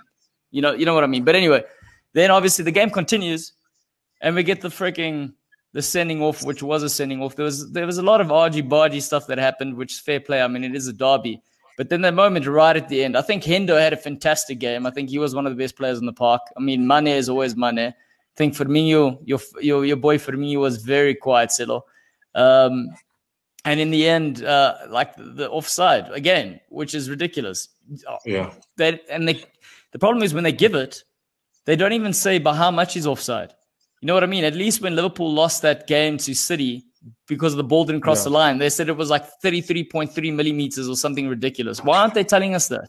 you 0.52 0.62
know, 0.62 0.74
you 0.74 0.86
know 0.86 0.94
what 0.94 1.04
I 1.04 1.08
mean. 1.08 1.24
But 1.24 1.36
anyway, 1.36 1.64
then 2.14 2.32
obviously 2.32 2.64
the 2.64 2.72
game 2.72 2.90
continues, 2.90 3.54
and 4.22 4.36
we 4.36 4.44
get 4.44 4.62
the 4.62 4.70
freaking 4.70 5.34
the 5.74 5.82
sending 5.82 6.22
off, 6.22 6.44
which 6.44 6.64
was 6.64 6.84
a 6.84 6.90
sending 6.90 7.22
off. 7.22 7.36
There 7.36 7.46
was 7.46 7.72
there 7.72 7.86
was 7.86 7.98
a 7.98 8.04
lot 8.04 8.22
of 8.22 8.32
argy 8.32 8.64
bargy 8.64 9.02
stuff 9.02 9.28
that 9.28 9.38
happened, 9.38 9.76
which 9.76 9.94
is 9.94 10.00
fair 10.00 10.20
play. 10.20 10.42
I 10.42 10.48
mean, 10.48 10.64
it 10.64 10.76
is 10.76 10.88
a 10.88 10.94
derby. 10.94 11.42
But 11.78 11.90
then 11.90 12.02
that 12.02 12.14
moment 12.14 12.46
right 12.46 12.76
at 12.76 12.90
the 12.90 13.04
end, 13.04 13.16
I 13.16 13.22
think 13.22 13.44
Hendo 13.44 13.80
had 13.80 13.94
a 13.94 13.98
fantastic 13.98 14.60
game. 14.60 14.86
I 14.86 14.92
think 14.92 15.10
he 15.10 15.18
was 15.18 15.34
one 15.34 15.48
of 15.48 15.56
the 15.56 15.64
best 15.64 15.78
players 15.78 15.98
in 15.98 16.06
the 16.06 16.14
park. 16.14 16.42
I 16.58 16.60
mean, 16.60 16.86
Mane 16.86 17.08
is 17.08 17.30
always 17.30 17.56
Mane. 17.56 17.94
Think 18.40 18.56
Firmino, 18.56 19.20
your 19.26 19.40
your 19.60 19.84
your 19.84 19.98
boy 19.98 20.18
Firmino 20.18 20.62
was 20.62 20.78
very 20.78 21.14
quiet, 21.14 21.52
Silo. 21.52 21.84
Um, 22.34 22.88
and 23.66 23.82
in 23.82 23.92
the 23.92 24.08
end, 24.08 24.46
uh, 24.46 24.76
like 24.88 25.14
the 25.18 25.50
offside 25.50 26.10
again, 26.14 26.62
which 26.70 26.96
is 26.96 27.10
ridiculous. 27.10 27.68
Yeah. 28.26 28.54
That 28.78 29.02
and 29.10 29.28
they 29.28 29.44
the 29.92 30.00
problem 30.00 30.24
is 30.24 30.34
when 30.34 30.46
they 30.46 30.54
give 30.54 30.74
it, 30.74 31.04
they 31.66 31.76
don't 31.76 31.92
even 31.92 32.14
say 32.14 32.40
by 32.40 32.56
how 32.56 32.72
much 32.72 32.96
is 32.96 33.06
offside. 33.06 33.54
You 34.00 34.08
know 34.08 34.14
what 34.14 34.24
I 34.24 34.28
mean? 34.28 34.46
At 34.46 34.56
least 34.56 34.82
when 34.82 34.96
Liverpool 34.96 35.34
lost 35.34 35.62
that 35.64 35.86
game 35.86 36.18
to 36.20 36.34
City 36.34 36.86
because 37.28 37.58
the 37.58 37.64
ball 37.66 37.84
didn't 37.84 38.04
cross 38.04 38.20
yeah. 38.20 38.30
the 38.30 38.30
line, 38.30 38.58
they 38.58 38.70
said 38.70 38.88
it 38.88 38.96
was 38.96 39.10
like 39.10 39.26
33.3 39.44 40.34
millimeters 40.34 40.88
or 40.88 40.96
something 40.96 41.28
ridiculous. 41.28 41.84
Why 41.84 42.00
aren't 42.00 42.14
they 42.14 42.24
telling 42.24 42.56
us 42.56 42.70
that? 42.70 42.88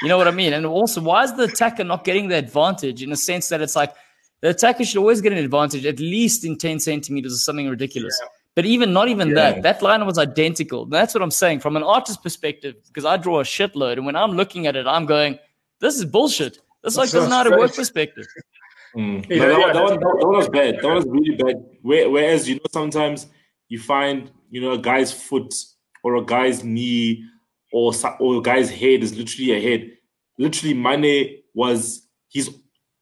You 0.00 0.08
know 0.08 0.16
what 0.16 0.26
I 0.26 0.30
mean? 0.30 0.54
And 0.54 0.64
also, 0.64 1.02
why 1.02 1.24
is 1.24 1.34
the 1.34 1.44
attacker 1.44 1.84
not 1.84 2.04
getting 2.04 2.28
the 2.28 2.36
advantage 2.36 3.02
in 3.02 3.12
a 3.12 3.16
sense 3.16 3.50
that 3.50 3.60
it's 3.60 3.76
like 3.76 3.94
the 4.42 4.50
attacker 4.50 4.84
should 4.84 4.98
always 4.98 5.20
get 5.20 5.32
an 5.32 5.38
advantage 5.38 5.86
at 5.86 5.98
least 5.98 6.44
in 6.44 6.56
10 6.58 6.80
centimeters 6.80 7.34
or 7.34 7.38
something 7.38 7.68
ridiculous. 7.68 8.18
Yeah. 8.22 8.28
But 8.54 8.64
even 8.64 8.92
not 8.92 9.08
even 9.08 9.28
yeah. 9.28 9.34
that, 9.34 9.62
that 9.62 9.82
line 9.82 10.04
was 10.06 10.18
identical. 10.18 10.86
That's 10.86 11.14
what 11.14 11.22
I'm 11.22 11.30
saying 11.30 11.60
from 11.60 11.76
an 11.76 11.82
artist's 11.82 12.20
perspective, 12.20 12.76
because 12.86 13.04
I 13.04 13.18
draw 13.18 13.40
a 13.40 13.44
shitload. 13.44 13.94
And 13.94 14.06
when 14.06 14.16
I'm 14.16 14.32
looking 14.32 14.66
at 14.66 14.76
it, 14.76 14.86
I'm 14.86 15.04
going, 15.04 15.38
this 15.80 15.96
is 15.96 16.04
bullshit. 16.04 16.58
That's 16.82 16.96
like 16.96 17.10
that's 17.10 17.28
not 17.28 17.46
a 17.46 17.50
work 17.50 17.74
perspective. 17.74 18.26
Mm. 18.96 19.28
No, 19.28 19.38
that, 19.38 19.74
that, 19.74 19.82
one, 19.82 20.00
that, 20.00 20.26
one 20.26 20.36
was 20.36 20.48
bad. 20.48 20.76
That 20.80 20.94
was 20.94 21.04
really 21.06 21.36
bad. 21.36 21.56
Whereas 21.82 22.48
you 22.48 22.54
know 22.54 22.62
sometimes 22.72 23.26
you 23.68 23.78
find 23.78 24.30
you 24.50 24.60
know 24.60 24.72
a 24.72 24.78
guy's 24.78 25.12
foot 25.12 25.52
or 26.02 26.16
a 26.16 26.24
guy's 26.24 26.64
knee 26.64 27.24
or 27.72 27.92
or 28.20 28.38
a 28.38 28.40
guy's 28.40 28.70
head 28.70 29.02
is 29.02 29.16
literally 29.16 29.52
a 29.52 29.60
head. 29.60 29.90
Literally, 30.38 30.74
Mane 30.74 31.42
was 31.54 32.06
he's, 32.28 32.48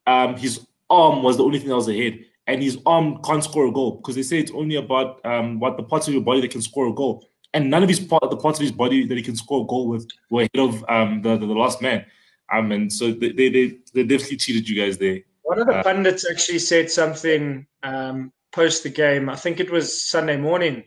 um 0.07 0.37
his 0.37 0.67
arm 0.91 1.23
was 1.23 1.37
the 1.37 1.45
only 1.45 1.59
thing 1.59 1.69
that 1.69 1.77
was 1.77 1.89
ahead, 1.89 2.19
and 2.47 2.63
his 2.63 2.79
arm 2.87 3.21
can't 3.25 3.45
score 3.45 3.67
a 3.67 3.73
goal 3.73 3.97
because 3.97 4.15
they 4.15 4.23
say 4.23 4.39
it's 4.39 4.53
only 4.53 4.77
about 4.77 5.25
um 5.25 5.61
what 5.61 5.77
the 5.77 5.83
parts 5.83 6.09
of 6.09 6.15
your 6.15 6.23
body 6.23 6.41
that 6.41 6.51
can 6.51 6.63
score 6.63 6.89
a 6.89 6.93
goal, 6.93 7.29
and 7.53 7.71
none 7.71 7.83
of 7.83 7.89
his 7.89 8.01
part 8.01 8.29
the 8.31 8.37
parts 8.37 8.59
of 8.59 8.63
his 8.63 8.73
body 8.73 9.07
that 9.07 9.17
he 9.17 9.23
can 9.23 9.37
score 9.37 9.63
a 9.63 9.67
goal 9.67 9.89
with 9.89 10.07
were 10.31 10.43
ahead 10.43 10.59
of 10.59 10.85
um 10.89 11.23
the 11.23 11.37
the, 11.37 11.47
the 11.47 11.55
last 11.55 11.83
man. 11.83 12.05
Um, 12.53 12.73
and 12.73 12.93
so 12.93 13.11
they, 13.13 13.33
they, 13.33 13.49
they, 13.49 14.03
definitely 14.05 14.37
cheated 14.37 14.69
you 14.69 14.81
guys 14.81 14.99
there. 14.99 15.21
One 15.43 15.61
of 15.61 15.67
the 15.67 15.77
uh, 15.77 15.83
pundits 15.83 16.29
actually 16.31 16.59
said 16.59 16.91
something 16.91 17.67
um, 17.83 18.33
post 18.53 18.83
the 18.83 18.91
game. 18.91 19.29
I 19.29 19.37
think 19.37 19.61
it 19.61 19.71
was 19.71 20.07
Sunday 20.07 20.37
morning 20.37 20.85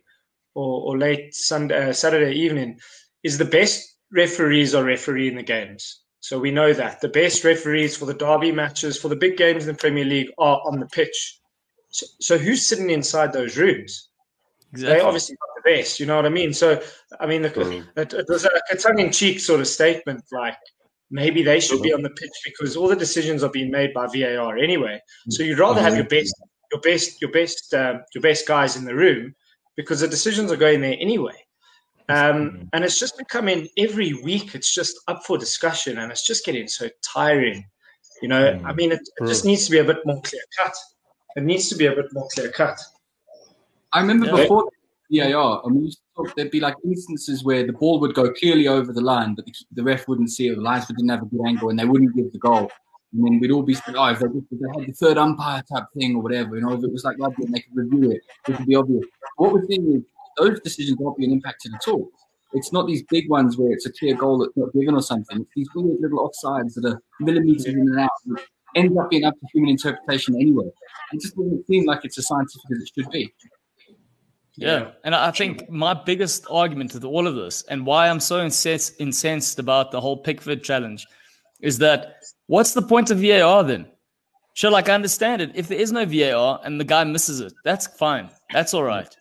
or, 0.56 0.82
or 0.82 0.98
late 0.98 1.34
Sunday, 1.34 1.90
uh, 1.90 1.94
Saturday 1.94 2.38
evening. 2.38 2.80
Is 3.24 3.38
the 3.38 3.46
best 3.46 3.98
referees 4.12 4.76
are 4.76 4.84
refereeing 4.84 5.36
the 5.36 5.44
games. 5.44 6.02
So 6.28 6.38
we 6.38 6.52
know 6.52 6.74
that 6.74 7.00
the 7.00 7.08
best 7.08 7.46
referees 7.46 7.96
for 7.96 8.06
the 8.06 8.14
derby 8.14 8.52
matches, 8.52 9.00
for 9.00 9.08
the 9.08 9.16
big 9.16 9.38
games 9.38 9.66
in 9.66 9.74
the 9.74 9.80
Premier 9.80 10.04
League, 10.04 10.30
are 10.38 10.60
on 10.66 10.78
the 10.78 10.86
pitch. 10.88 11.40
So, 11.88 12.06
so 12.20 12.38
who's 12.38 12.68
sitting 12.68 12.90
inside 12.90 13.32
those 13.32 13.56
rooms? 13.56 14.10
Exactly. 14.74 14.98
They 14.98 15.02
obviously 15.06 15.38
not 15.40 15.64
the 15.64 15.72
best. 15.72 16.02
You 16.02 16.06
know 16.06 16.18
what 16.18 16.26
I 16.26 16.30
mean? 16.30 16.52
So 16.52 16.82
I 17.22 17.28
mean, 17.28 17.44
the, 17.44 17.50
mm. 17.50 17.88
it, 17.96 18.14
it 18.14 18.26
was 18.28 18.44
a, 18.44 18.50
a 18.70 18.76
tongue-in-cheek 18.76 19.40
sort 19.40 19.62
of 19.62 19.68
statement, 19.68 20.22
like 20.34 20.58
maybe 21.10 21.44
they 21.44 21.62
should 21.62 21.82
be 21.82 21.94
on 21.94 22.02
the 22.02 22.10
pitch 22.10 22.38
because 22.44 22.76
all 22.76 22.90
the 22.90 22.96
decisions 22.98 23.42
are 23.42 23.50
being 23.50 23.72
made 23.72 23.94
by 23.94 24.08
VAR 24.08 24.58
anyway. 24.58 25.00
So 25.30 25.44
you'd 25.44 25.60
rather 25.60 25.82
have 25.82 25.96
your 25.96 26.10
best, 26.10 26.36
your 26.74 26.82
best, 26.82 27.22
your 27.22 27.32
best, 27.32 27.74
um, 27.74 28.02
your 28.14 28.22
best 28.22 28.46
guys 28.46 28.76
in 28.76 28.84
the 28.84 28.96
room 28.96 29.34
because 29.78 30.02
the 30.02 30.10
decisions 30.10 30.52
are 30.52 30.58
going 30.58 30.82
there 30.82 30.98
anyway. 31.00 31.47
Um, 32.10 32.70
and 32.74 32.84
it's 32.84 33.00
just 33.00 33.18
becoming 33.18 33.68
every 33.78 34.14
week. 34.24 34.56
It's 34.56 34.74
just 34.74 34.98
up 35.08 35.26
for 35.26 35.38
discussion, 35.38 35.98
and 35.98 36.12
it's 36.12 36.26
just 36.26 36.46
getting 36.46 36.68
so 36.68 36.90
tiring. 37.04 37.66
You 38.22 38.30
know, 38.30 38.60
I 38.66 38.74
mean, 38.74 38.92
it, 38.92 39.02
it 39.20 39.28
just 39.28 39.46
needs 39.46 39.66
to 39.66 39.72
be 39.72 39.80
a 39.80 39.84
bit 39.84 39.98
more 40.06 40.22
clear 40.22 40.42
cut. 40.58 40.74
It 41.36 41.44
needs 41.44 41.70
to 41.70 41.76
be 41.76 41.86
a 41.86 41.96
bit 41.96 42.08
more 42.14 42.28
clear 42.34 42.50
cut. 42.50 42.80
I 43.94 44.00
remember 44.00 44.26
yeah. 44.28 44.36
before 44.44 44.70
VAR, 45.12 45.62
I 45.66 45.70
mean, 45.70 45.92
there'd 46.36 46.52
be 46.52 46.60
like 46.60 46.76
instances 46.84 47.44
where 47.44 47.66
the 47.66 47.74
ball 47.74 48.00
would 48.00 48.16
go 48.16 48.32
clearly 48.34 48.68
over 48.68 48.92
the 48.92 49.02
line, 49.02 49.36
but 49.36 49.46
the, 49.46 49.54
the 49.74 49.84
ref 49.84 50.08
wouldn't 50.08 50.32
see 50.32 50.48
it. 50.48 50.56
The 50.56 50.62
linesman 50.62 50.98
didn't 50.98 51.10
have 51.10 51.22
a 51.22 51.26
good 51.26 51.46
angle, 51.46 51.70
and 51.70 51.78
they 51.78 51.86
wouldn't 51.86 52.16
give 52.16 52.32
the 52.32 52.40
goal. 52.40 52.72
And 53.14 53.26
then 53.26 53.40
we'd 53.40 53.52
all 53.52 53.64
be 53.64 53.74
saying, 53.74 53.98
oh, 53.98 54.06
if 54.08 54.20
they, 54.20 54.26
if 54.26 54.44
they 54.52 54.80
had 54.80 54.90
the 54.90 54.94
third 54.94 55.18
umpire 55.18 55.64
type 55.72 55.86
thing 55.98 56.16
or 56.16 56.22
whatever, 56.22 56.56
you 56.56 56.62
know, 56.62 56.74
if 56.74 56.84
it 56.84 56.92
was 56.92 57.04
like 57.04 57.18
that, 57.18 57.32
then 57.38 57.52
they 57.52 57.60
could 57.60 57.76
review 57.76 58.12
it. 58.12 58.22
It 58.48 58.58
would 58.58 58.68
be 58.68 58.76
obvious. 58.76 59.06
What 59.38 59.54
we're 59.54 59.66
seeing 59.68 59.94
is 59.94 60.02
those 60.38 60.60
decisions 60.62 60.98
won't 61.00 61.18
be 61.18 61.32
impacted 61.32 61.74
at 61.74 61.88
all. 61.88 62.10
It's 62.54 62.72
not 62.72 62.88
these 62.88 63.04
big 63.10 63.30
ones 63.30 63.58
where 63.58 63.72
it's 63.72 63.86
a 63.86 63.92
clear 63.92 64.16
goal 64.16 64.40
that's 64.40 64.56
not 64.56 64.74
given 64.74 64.96
or 64.96 65.02
something. 65.02 65.42
It's 65.42 65.52
these 65.56 65.68
weird 65.76 66.00
little 66.00 66.30
offsides 66.30 66.74
that 66.76 66.86
are 66.86 67.02
millimeters 67.20 67.66
in 67.66 67.78
and 67.78 68.00
out. 68.00 68.10
Ends 68.76 68.98
up 68.98 69.10
being 69.10 69.24
up 69.24 69.34
to 69.34 69.48
human 69.54 69.72
interpretation 69.72 70.36
anyway. 70.36 70.70
It 71.14 71.22
just 71.22 71.36
doesn't 71.36 71.66
seem 71.68 71.86
like 71.86 72.02
it's 72.04 72.18
as 72.18 72.28
scientific 72.28 72.72
as 72.72 72.84
it 72.84 72.90
should 72.96 73.12
be. 73.12 73.34
Yeah. 74.56 74.92
And 75.04 75.14
I 75.14 75.32
think 75.32 75.70
my 75.70 75.94
biggest 75.94 76.48
argument 76.50 76.94
with 76.94 77.04
all 77.04 77.28
of 77.28 77.36
this 77.36 77.64
and 77.64 77.86
why 77.86 78.10
I'm 78.10 78.20
so 78.20 78.44
incensed, 78.44 79.00
incensed 79.00 79.60
about 79.60 79.92
the 79.92 80.02
whole 80.02 80.18
Pickford 80.18 80.64
challenge 80.64 81.06
is 81.62 81.78
that 81.80 82.24
what's 82.48 82.74
the 82.74 82.82
point 82.82 83.12
of 83.12 83.20
VAR 83.20 83.64
then? 83.64 83.88
Sure, 84.54 84.72
like 84.72 84.90
I 84.90 84.96
understand 84.96 85.42
it. 85.42 85.52
If 85.54 85.68
there 85.68 85.80
is 85.80 85.92
no 85.92 86.06
VAR 86.06 86.60
and 86.64 86.80
the 86.80 86.84
guy 86.84 87.04
misses 87.04 87.40
it, 87.40 87.54
that's 87.64 87.86
fine. 87.86 88.30
That's 88.52 88.74
all 88.74 88.84
right. 88.84 89.16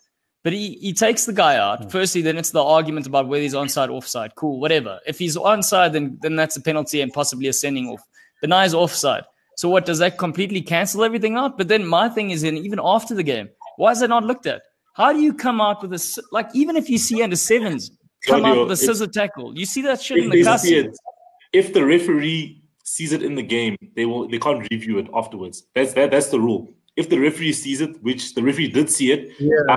But 0.46 0.52
he, 0.52 0.78
he 0.80 0.92
takes 0.92 1.26
the 1.26 1.32
guy 1.32 1.56
out. 1.56 1.82
Hmm. 1.82 1.88
Firstly, 1.88 2.22
then 2.22 2.36
it's 2.38 2.50
the 2.50 2.62
argument 2.62 3.08
about 3.08 3.26
whether 3.26 3.42
he's 3.42 3.52
onside, 3.52 3.88
offside. 3.88 4.36
Cool, 4.36 4.60
whatever. 4.60 5.00
If 5.04 5.18
he's 5.18 5.36
onside, 5.36 5.92
then 5.92 6.20
then 6.22 6.36
that's 6.36 6.56
a 6.56 6.62
penalty 6.62 7.00
and 7.00 7.12
possibly 7.12 7.48
a 7.48 7.52
sending 7.52 7.88
off. 7.88 8.00
But 8.40 8.50
now 8.50 8.62
he's 8.62 8.72
offside. 8.72 9.24
So 9.56 9.68
what 9.68 9.86
does 9.86 9.98
that 9.98 10.18
completely 10.18 10.62
cancel 10.62 11.02
everything 11.02 11.34
out? 11.34 11.58
But 11.58 11.66
then 11.66 11.84
my 11.84 12.08
thing 12.08 12.30
is, 12.30 12.44
in 12.44 12.58
even 12.58 12.78
after 12.80 13.12
the 13.12 13.24
game, 13.24 13.48
why 13.74 13.90
is 13.90 14.02
it 14.02 14.08
not 14.08 14.22
looked 14.22 14.46
at? 14.46 14.62
How 14.94 15.12
do 15.12 15.18
you 15.18 15.34
come 15.34 15.60
out 15.60 15.82
with 15.82 15.92
a 15.92 16.22
like? 16.30 16.48
Even 16.54 16.76
if 16.76 16.88
you 16.88 16.98
see 16.98 17.24
under 17.24 17.34
sevens 17.34 17.90
come 18.24 18.42
Claudio, 18.42 18.62
out 18.62 18.68
with 18.68 18.78
a 18.78 18.80
scissor 18.84 19.06
if, 19.06 19.10
tackle, 19.10 19.58
you 19.58 19.66
see 19.66 19.82
that 19.82 20.00
shit 20.00 20.18
in 20.18 20.30
the 20.30 20.44
cussing. 20.44 20.94
If 21.52 21.72
the 21.72 21.84
referee 21.84 22.62
sees 22.84 23.12
it 23.12 23.24
in 23.24 23.34
the 23.34 23.42
game, 23.42 23.76
they 23.96 24.06
will 24.06 24.28
they 24.28 24.38
can't 24.38 24.64
review 24.70 24.98
it 24.98 25.08
afterwards. 25.12 25.66
That's 25.74 25.92
that, 25.94 26.12
that's 26.12 26.28
the 26.28 26.38
rule. 26.38 26.72
If 26.94 27.08
the 27.08 27.18
referee 27.18 27.54
sees 27.54 27.80
it, 27.80 28.00
which 28.00 28.36
the 28.36 28.44
referee 28.44 28.68
did 28.68 28.88
see 28.88 29.10
it, 29.10 29.32
yeah. 29.40 29.76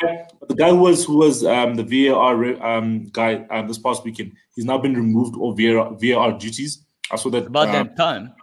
The 0.00 0.54
guy 0.56 0.70
who 0.70 0.76
was 0.76 1.04
who 1.04 1.18
was 1.18 1.44
um, 1.44 1.74
the 1.74 1.82
VAR 1.82 2.62
um, 2.62 3.06
guy 3.06 3.46
um, 3.50 3.66
this 3.66 3.78
past 3.78 4.04
weekend, 4.04 4.32
he's 4.54 4.64
now 4.64 4.78
been 4.78 4.94
removed 4.94 5.36
of 5.40 5.56
VAR, 5.58 5.96
VAR 6.00 6.38
duties. 6.38 6.84
I 7.10 7.16
saw 7.16 7.30
that 7.30 7.46
about 7.46 7.72
that 7.72 7.90
um, 7.90 7.94
time. 7.96 8.34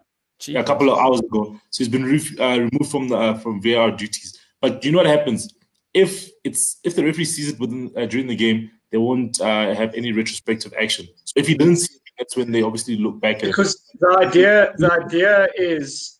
Yeah, 0.46 0.60
a 0.60 0.64
couple 0.64 0.92
of 0.92 1.00
hours 1.00 1.22
ago. 1.22 1.58
So 1.70 1.84
he's 1.84 1.90
been 1.90 2.04
re- 2.04 2.38
uh, 2.40 2.60
removed 2.60 2.92
from 2.92 3.08
the 3.08 3.18
uh, 3.18 3.38
from 3.38 3.62
VAR 3.62 3.92
duties. 3.92 4.38
But 4.62 4.82
do 4.82 4.88
you 4.88 4.92
know 4.92 5.00
what 5.00 5.08
happens 5.08 5.54
if 5.96 6.30
it's 6.44 6.80
if 6.84 6.96
the 6.96 7.04
referee 7.04 7.26
sees 7.26 7.50
it 7.50 7.60
within 7.60 7.92
uh, 7.96 8.06
during 8.06 8.28
the 8.28 8.36
game, 8.36 8.70
they 8.92 8.98
won't 8.98 9.40
uh, 9.42 9.74
have 9.74 9.96
any 9.96 10.12
retrospective 10.12 10.74
action. 10.80 11.08
So 11.24 11.34
if 11.38 11.48
he 11.48 11.56
didn't 11.56 11.78
see 11.78 11.96
it, 11.96 12.02
that's 12.20 12.36
when 12.36 12.52
they 12.52 12.62
obviously 12.62 12.98
look 12.98 13.20
back 13.20 13.38
at 13.38 13.46
because 13.46 13.76
it. 13.76 14.00
the 14.00 14.18
idea 14.20 14.74
the 14.78 14.92
idea 14.92 15.48
is 15.56 16.20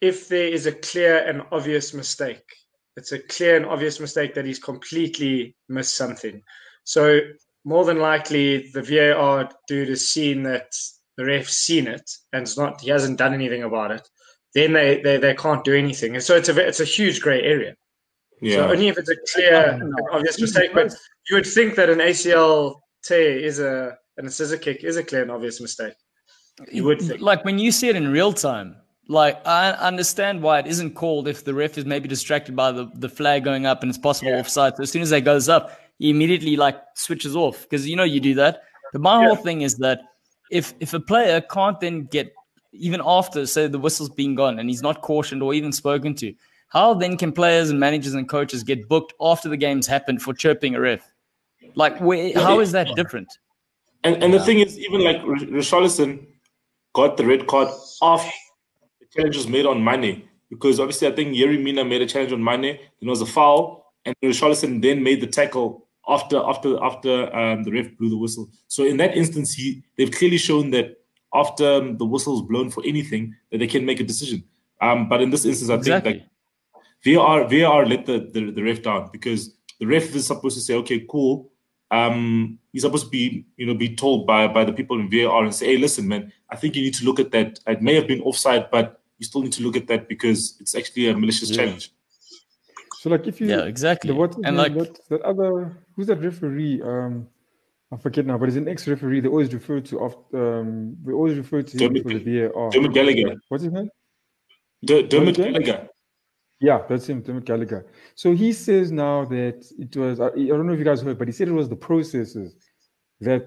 if 0.00 0.28
there 0.28 0.48
is 0.48 0.66
a 0.66 0.72
clear 0.72 1.18
and 1.28 1.42
obvious 1.52 1.92
mistake, 1.94 2.42
it's 2.96 3.12
a 3.12 3.18
clear 3.18 3.56
and 3.56 3.66
obvious 3.66 4.00
mistake 4.00 4.34
that 4.34 4.44
he's 4.44 4.58
completely 4.58 5.56
missed 5.68 5.96
something. 5.96 6.42
So 6.84 7.20
more 7.64 7.84
than 7.84 7.98
likely, 7.98 8.70
the 8.72 8.82
VAR 8.82 9.48
dude 9.68 9.88
has 9.88 10.08
seen 10.08 10.42
that 10.44 10.72
the 11.16 11.24
ref's 11.24 11.56
seen 11.56 11.86
it 11.86 12.10
and 12.32 12.42
it's 12.42 12.56
not 12.56 12.80
he 12.80 12.90
hasn't 12.90 13.18
done 13.18 13.34
anything 13.34 13.62
about 13.62 13.90
it. 13.90 14.08
Then 14.54 14.72
they, 14.72 15.00
they, 15.00 15.16
they 15.16 15.34
can't 15.34 15.64
do 15.64 15.74
anything, 15.74 16.14
and 16.14 16.22
so 16.22 16.36
it's 16.36 16.50
a 16.50 16.66
it's 16.66 16.80
a 16.80 16.84
huge 16.84 17.22
grey 17.22 17.42
area. 17.42 17.74
Yeah. 18.42 18.56
So 18.56 18.70
only 18.70 18.88
if 18.88 18.98
it's 18.98 19.08
a 19.08 19.16
clear 19.32 19.80
obvious 20.12 20.38
mistake. 20.38 20.74
But 20.74 20.94
you 21.30 21.36
would 21.36 21.46
think 21.46 21.74
that 21.76 21.88
an 21.88 22.00
ACL 22.00 22.80
tear 23.02 23.38
is 23.38 23.60
a 23.60 23.96
and 24.18 24.26
a 24.26 24.30
scissor 24.30 24.58
kick 24.58 24.84
is 24.84 24.98
a 24.98 25.04
clear 25.04 25.22
and 25.22 25.30
obvious 25.30 25.58
mistake. 25.60 25.94
You 26.70 26.84
would 26.84 27.00
think. 27.00 27.22
Like 27.22 27.46
when 27.46 27.58
you 27.58 27.72
see 27.72 27.88
it 27.88 27.96
in 27.96 28.12
real 28.12 28.32
time, 28.32 28.76
like 29.08 29.46
I 29.46 29.70
understand 29.72 30.42
why 30.42 30.60
it 30.60 30.66
isn't 30.66 30.94
called 30.94 31.28
if 31.28 31.44
the 31.44 31.54
ref 31.54 31.76
is 31.76 31.84
maybe 31.84 32.08
distracted 32.08 32.54
by 32.54 32.72
the, 32.72 32.90
the 32.94 33.08
flag 33.08 33.44
going 33.44 33.66
up 33.66 33.82
and 33.82 33.90
it's 33.90 33.98
possible 33.98 34.32
yeah. 34.32 34.40
offside. 34.40 34.76
So 34.76 34.82
as 34.84 34.90
soon 34.90 35.02
as 35.02 35.10
that 35.10 35.22
goes 35.22 35.48
up, 35.48 35.78
he 35.98 36.10
immediately 36.10 36.56
like 36.56 36.80
switches 36.94 37.36
off 37.36 37.62
because 37.62 37.88
you 37.88 37.96
know 37.96 38.04
you 38.04 38.20
do 38.20 38.34
that. 38.34 38.62
But 38.92 39.00
my 39.00 39.20
yeah. 39.20 39.28
whole 39.28 39.36
thing 39.36 39.62
is 39.62 39.76
that 39.78 40.00
if 40.50 40.74
if 40.80 40.94
a 40.94 41.00
player 41.00 41.40
can't 41.40 41.78
then 41.80 42.04
get 42.04 42.32
even 42.72 43.00
after 43.04 43.46
say 43.46 43.66
the 43.66 43.78
whistle's 43.78 44.08
been 44.08 44.34
gone 44.34 44.58
and 44.58 44.68
he's 44.68 44.82
not 44.82 45.02
cautioned 45.02 45.42
or 45.42 45.52
even 45.52 45.72
spoken 45.72 46.14
to, 46.16 46.34
how 46.68 46.94
then 46.94 47.16
can 47.16 47.32
players 47.32 47.70
and 47.70 47.78
managers 47.78 48.14
and 48.14 48.28
coaches 48.28 48.62
get 48.62 48.88
booked 48.88 49.12
after 49.20 49.48
the 49.48 49.56
game's 49.56 49.86
happened 49.86 50.22
for 50.22 50.32
chirping 50.32 50.74
a 50.74 50.80
ref? 50.80 51.12
Like, 51.74 51.98
where, 52.00 52.32
how 52.34 52.60
is 52.60 52.72
that 52.72 52.88
different? 52.96 53.28
And 54.04 54.22
and 54.22 54.32
the 54.32 54.40
thing 54.40 54.60
is, 54.60 54.78
even 54.78 55.04
like 55.04 55.18
Richarlison 55.18 56.26
got 56.94 57.16
the 57.16 57.24
red 57.24 57.46
card 57.46 57.68
off 58.00 58.24
the 58.24 58.32
challenge 59.14 59.36
was 59.36 59.48
made 59.48 59.66
on 59.66 59.82
Mane 59.82 60.28
because 60.50 60.80
obviously 60.80 61.08
I 61.08 61.12
think 61.12 61.34
Yerry 61.34 61.62
Mina 61.62 61.84
made 61.84 62.02
a 62.02 62.06
challenge 62.06 62.32
on 62.32 62.42
Mane. 62.42 62.78
Then 63.00 63.08
was 63.08 63.20
a 63.20 63.26
foul, 63.26 63.92
and 64.04 64.14
Richarlison 64.22 64.82
then 64.82 65.02
made 65.02 65.20
the 65.20 65.26
tackle 65.26 65.88
after 66.08 66.42
after 66.42 66.82
after 66.82 67.34
um, 67.34 67.62
the 67.62 67.72
ref 67.72 67.96
blew 67.96 68.10
the 68.10 68.16
whistle. 68.16 68.50
So 68.68 68.84
in 68.84 68.96
that 68.98 69.16
instance, 69.16 69.54
he 69.54 69.82
they've 69.96 70.10
clearly 70.10 70.38
shown 70.38 70.70
that 70.72 70.98
after 71.34 71.72
um, 71.74 71.96
the 71.96 72.04
whistle 72.04 72.36
is 72.36 72.42
blown 72.42 72.70
for 72.70 72.82
anything, 72.84 73.34
that 73.50 73.58
they 73.58 73.66
can 73.66 73.86
make 73.86 74.00
a 74.00 74.04
decision. 74.04 74.44
Um, 74.80 75.08
but 75.08 75.22
in 75.22 75.30
this 75.30 75.44
instance, 75.44 75.70
I 75.70 75.74
exactly. 75.74 76.12
think 76.12 76.24
that 77.04 77.14
VAR 77.14 77.48
VAR 77.48 77.86
let 77.86 78.06
the, 78.06 78.30
the, 78.32 78.50
the 78.50 78.62
ref 78.62 78.82
down 78.82 79.08
because 79.12 79.54
the 79.80 79.86
ref 79.86 80.14
is 80.14 80.26
supposed 80.26 80.56
to 80.56 80.62
say, 80.62 80.74
okay, 80.74 81.06
cool. 81.08 81.50
Um, 81.90 82.58
he's 82.72 82.82
supposed 82.82 83.04
to 83.06 83.10
be, 83.10 83.46
you 83.56 83.66
know, 83.66 83.74
be 83.74 83.94
told 83.94 84.26
by 84.26 84.48
by 84.48 84.64
the 84.64 84.72
people 84.72 84.98
in 84.98 85.10
VAR 85.10 85.44
and 85.44 85.54
say, 85.54 85.66
hey, 85.66 85.76
listen, 85.78 86.08
man, 86.08 86.32
I 86.50 86.56
think 86.56 86.76
you 86.76 86.82
need 86.82 86.94
to 86.94 87.04
look 87.04 87.20
at 87.20 87.30
that. 87.32 87.60
It 87.66 87.82
may 87.82 87.94
have 87.94 88.06
been 88.06 88.22
offside, 88.22 88.70
but 88.70 89.01
you 89.22 89.26
still 89.26 89.42
need 89.42 89.52
to 89.52 89.62
look 89.62 89.76
at 89.76 89.86
that 89.86 90.08
because 90.08 90.56
it's 90.60 90.74
actually 90.74 91.08
a 91.08 91.16
malicious 91.16 91.50
yeah. 91.50 91.58
challenge. 91.58 91.92
So 93.00 93.08
like 93.08 93.26
if 93.28 93.40
you 93.40 93.46
yeah 93.46 93.64
exactly. 93.74 94.12
what 94.12 94.36
and 94.44 94.56
like 94.56 94.74
that, 94.74 94.98
that 95.10 95.22
other 95.22 95.76
who's 95.94 96.08
that 96.08 96.20
referee? 96.20 96.82
Um 96.82 97.28
I 97.92 97.96
forget 97.96 98.26
now 98.26 98.36
but 98.38 98.48
it's 98.48 98.56
an 98.56 98.68
ex-referee. 98.68 99.20
They 99.20 99.28
always 99.28 99.52
refer 99.54 99.78
to 99.80 99.94
off 100.04 100.16
um 100.34 100.96
we 101.04 101.12
always 101.12 101.36
refer 101.38 101.62
to 101.62 101.74
him 101.78 102.02
for 102.02 102.12
the 102.18 102.22
VAR 102.26 102.70
Dermot 102.70 102.92
Gallagher. 102.92 103.34
What's 103.48 103.64
his 103.64 103.72
name? 103.72 103.90
D- 104.84 105.06
Dermot 105.12 105.36
Gallagher? 105.36 105.88
Yeah 106.60 106.80
that's 106.88 107.08
him 107.08 107.22
Dermot 107.22 107.44
Gallagher. 107.44 107.86
So 108.16 108.34
he 108.42 108.52
says 108.52 108.90
now 108.90 109.24
that 109.26 109.58
it 109.78 109.96
was 109.96 110.20
I 110.20 110.30
don't 110.30 110.66
know 110.66 110.72
if 110.72 110.80
you 110.80 110.84
guys 110.90 111.00
heard 111.00 111.18
but 111.18 111.28
he 111.28 111.32
said 111.32 111.46
it 111.46 111.58
was 111.62 111.68
the 111.68 111.82
processes 111.90 112.56
that 113.20 113.46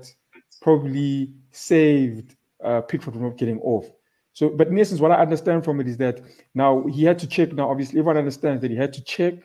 probably 0.62 1.34
saved 1.52 2.36
uh, 2.64 2.82
Pickford 2.82 3.14
from 3.14 3.24
not 3.24 3.38
getting 3.38 3.60
off 3.60 3.86
so, 4.36 4.50
but 4.50 4.68
in 4.68 4.78
essence, 4.78 5.00
what 5.00 5.12
I 5.12 5.22
understand 5.22 5.64
from 5.64 5.80
it 5.80 5.88
is 5.88 5.96
that 5.98 6.20
now 6.54 6.86
he 6.88 7.06
had 7.06 7.18
to 7.20 7.28
check. 7.28 7.54
Now, 7.54 7.70
obviously, 7.72 8.00
everyone 8.00 8.18
understands 8.18 8.62
that 8.62 8.70
he 8.70 8.76
had 8.76 8.92
to 8.92 9.02
check 9.02 9.36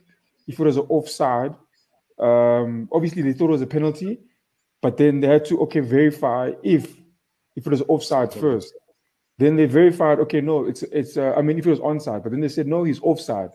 if 0.49 0.59
it 0.59 0.65
was 0.65 0.79
an 0.79 0.87
offside. 0.89 1.55
Um, 2.19 2.89
obviously, 2.93 3.23
they 3.23 3.33
thought 3.33 3.51
it 3.51 3.53
was 3.53 3.63
a 3.63 3.69
penalty, 3.69 4.19
but 4.83 4.97
then 4.97 5.21
they 5.21 5.29
had 5.29 5.45
to 5.45 5.61
okay 5.61 5.79
verify 5.79 6.51
if 6.65 6.93
if 7.55 7.65
it 7.69 7.71
was 7.71 7.83
offside 7.83 8.35
first. 8.35 8.75
Then 9.39 9.55
they 9.55 9.67
verified, 9.67 10.19
okay, 10.19 10.41
no, 10.41 10.67
it's 10.67 10.83
it's. 10.83 11.17
Uh, 11.17 11.35
I 11.37 11.43
mean, 11.43 11.57
if 11.57 11.67
it 11.69 11.71
was 11.71 11.79
onside, 11.79 12.25
but 12.25 12.33
then 12.33 12.41
they 12.41 12.49
said 12.49 12.67
no, 12.67 12.83
he's 12.83 13.01
offside. 13.01 13.51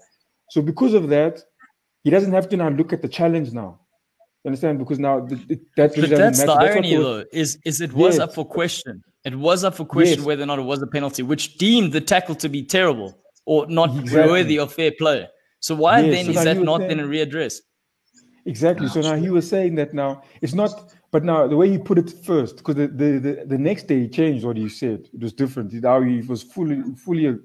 So 0.51 0.61
because 0.61 0.93
of 0.93 1.09
that, 1.09 1.43
he 2.05 2.11
doesn't 2.11 2.31
have 2.31 2.47
to 2.47 2.55
now 2.55 2.69
look 2.69 2.93
at 2.93 3.01
the 3.01 3.09
challenge 3.09 3.51
now. 3.51 3.81
You 4.45 4.49
understand? 4.51 4.79
Because 4.79 4.99
now 4.99 5.19
the, 5.19 5.35
the, 5.35 5.59
that 5.75 5.95
that's 5.95 6.41
the 6.41 6.51
irony, 6.53 6.95
though, 6.95 7.25
is 7.33 7.59
is 7.65 7.81
it 7.81 7.91
was 7.91 8.15
yes. 8.15 8.23
up 8.23 8.33
for 8.33 8.45
question. 8.45 9.03
It 9.25 9.35
was 9.35 9.63
up 9.63 9.75
for 9.75 9.85
question 9.85 10.19
yes. 10.19 10.25
whether 10.25 10.43
or 10.43 10.45
not 10.45 10.59
it 10.59 10.63
was 10.63 10.81
a 10.81 10.87
penalty, 10.87 11.23
which 11.23 11.57
deemed 11.57 11.91
the 11.93 12.01
tackle 12.01 12.35
to 12.35 12.47
be 12.47 12.63
terrible 12.63 13.17
or 13.45 13.65
not 13.67 13.95
exactly. 13.97 14.31
worthy 14.31 14.59
of 14.59 14.71
fair 14.71 14.91
play. 14.91 15.27
So 15.59 15.73
why 15.73 16.01
yes. 16.01 16.13
then 16.13 16.25
so 16.25 16.39
is 16.39 16.45
that 16.45 16.57
not 16.57 16.81
saying, 16.81 16.89
then 16.89 16.99
a 16.99 17.07
readdress? 17.07 17.61
Exactly. 18.45 18.87
So 18.87 19.01
now 19.01 19.15
he 19.15 19.31
was 19.31 19.49
saying 19.49 19.75
that 19.75 19.95
now 19.95 20.21
it's 20.41 20.53
not, 20.53 20.93
but 21.09 21.23
now 21.23 21.47
the 21.47 21.55
way 21.55 21.69
he 21.69 21.79
put 21.79 21.97
it 21.97 22.13
first, 22.23 22.57
because 22.57 22.75
the, 22.75 22.87
the, 22.87 23.19
the, 23.19 23.45
the, 23.47 23.57
next 23.57 23.87
day 23.87 24.01
he 24.01 24.07
changed 24.07 24.45
what 24.45 24.57
he 24.57 24.69
said. 24.69 25.09
It 25.11 25.21
was 25.21 25.33
different. 25.33 25.73
Now 25.73 26.01
he 26.01 26.21
was 26.21 26.43
fully 26.43 26.83
fully 26.95 27.35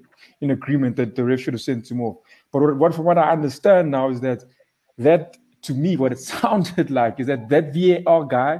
in 0.41 0.51
agreement 0.51 0.95
that 0.97 1.15
the 1.15 1.23
ref 1.23 1.39
should 1.39 1.55
have 1.55 1.61
sent 1.61 1.89
him 1.89 2.01
off. 2.01 2.17
But 2.51 2.77
what, 2.77 2.93
from 2.93 3.05
what 3.05 3.17
I 3.17 3.31
understand 3.31 3.89
now 3.89 4.09
is 4.09 4.21
that 4.21 4.43
that 4.99 5.37
to 5.63 5.73
me 5.73 5.97
what 5.97 6.11
it 6.11 6.19
sounded 6.33 6.91
like 6.91 7.19
is 7.19 7.25
that 7.25 7.49
that 7.49 7.73
VAR 7.73 8.25
guy 8.25 8.59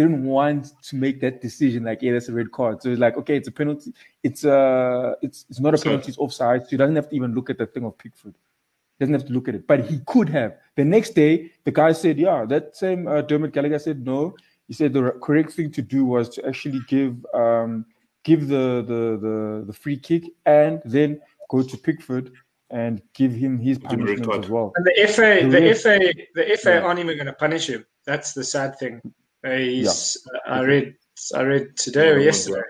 didn't 0.00 0.24
want 0.24 0.72
to 0.82 0.96
make 0.96 1.20
that 1.20 1.40
decision 1.40 1.84
like, 1.84 2.02
yeah, 2.02 2.12
that's 2.12 2.28
a 2.28 2.32
red 2.32 2.50
card. 2.52 2.82
So 2.82 2.90
it's 2.90 3.00
like, 3.00 3.16
okay, 3.18 3.36
it's 3.36 3.48
a 3.48 3.52
penalty. 3.52 3.92
It's 4.22 4.44
uh 4.44 5.14
it's 5.22 5.46
it's 5.48 5.60
not 5.60 5.74
a 5.74 5.78
penalty, 5.78 6.08
it's 6.08 6.18
offside. 6.18 6.62
So 6.64 6.70
he 6.70 6.76
doesn't 6.76 6.96
have 6.96 7.08
to 7.10 7.16
even 7.16 7.34
look 7.34 7.50
at 7.50 7.58
the 7.58 7.66
thing 7.66 7.84
of 7.84 7.96
Pickford. 7.98 8.34
He 8.34 9.04
doesn't 9.04 9.14
have 9.14 9.26
to 9.26 9.32
look 9.32 9.48
at 9.48 9.54
it. 9.54 9.66
But 9.66 9.86
he 9.86 10.00
could 10.06 10.28
have. 10.28 10.56
The 10.76 10.84
next 10.84 11.10
day, 11.10 11.52
the 11.64 11.72
guy 11.72 11.92
said, 11.92 12.18
yeah, 12.18 12.44
that 12.46 12.76
same 12.76 13.06
uh, 13.06 13.22
Dermot 13.22 13.52
Gallagher 13.52 13.78
said 13.78 14.04
no. 14.04 14.34
He 14.68 14.74
said 14.74 14.92
the 14.92 15.10
correct 15.22 15.52
thing 15.52 15.70
to 15.72 15.82
do 15.82 16.04
was 16.04 16.28
to 16.30 16.46
actually 16.46 16.80
give 16.88 17.14
um 17.34 17.86
give 18.24 18.48
the 18.48 18.84
the 18.86 19.02
the, 19.26 19.64
the 19.66 19.72
free 19.72 19.98
kick 19.98 20.24
and 20.46 20.80
then 20.84 21.20
go 21.50 21.62
to 21.62 21.76
Pickford 21.76 22.32
and 22.70 23.02
give 23.14 23.32
him 23.32 23.58
his 23.58 23.78
punishment 23.78 24.44
as 24.44 24.48
well. 24.48 24.72
And 24.76 24.86
the 24.86 25.12
FA, 25.12 25.40
the, 25.42 25.60
the 25.60 25.74
FA, 25.74 25.98
the 26.34 26.56
FA 26.56 26.74
yeah. 26.74 26.80
aren't 26.80 27.00
even 27.00 27.16
going 27.16 27.26
to 27.26 27.32
punish 27.32 27.68
him. 27.68 27.84
That's 28.06 28.32
the 28.32 28.44
sad 28.44 28.78
thing. 28.78 29.00
He's, 29.44 30.18
yeah. 30.46 30.52
I 30.52 30.62
read, 30.62 30.94
I 31.34 31.42
read 31.42 31.76
today 31.76 32.08
or 32.10 32.18
yesterday. 32.18 32.62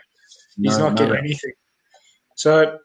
He's 0.57 0.79
not 0.79 0.95
no. 0.95 0.99
getting 0.99 1.17
anything. 1.17 1.53
So 2.37 2.79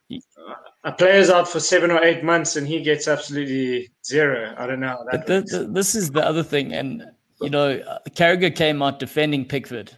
a 0.84 0.92
player's 0.92 1.30
out 1.30 1.48
for 1.48 1.60
seven 1.60 1.92
or 1.92 2.04
eight 2.04 2.24
months 2.24 2.56
and 2.56 2.68
he 2.68 2.82
gets 2.82 3.08
absolutely 3.08 3.90
zero. 4.06 4.54
I 4.58 4.68
don't 4.68 4.80
know. 4.80 5.04
But 5.12 5.28
the, 5.28 5.42
the, 5.42 5.70
this 5.72 5.96
is 5.96 6.12
the 6.12 6.26
other 6.26 6.44
thing, 6.44 6.74
and 6.74 7.04
you 7.42 7.50
know, 7.50 7.82
Carragher 8.12 8.56
came 8.56 8.82
out 8.82 9.00
defending 9.00 9.46
Pickford. 9.46 9.92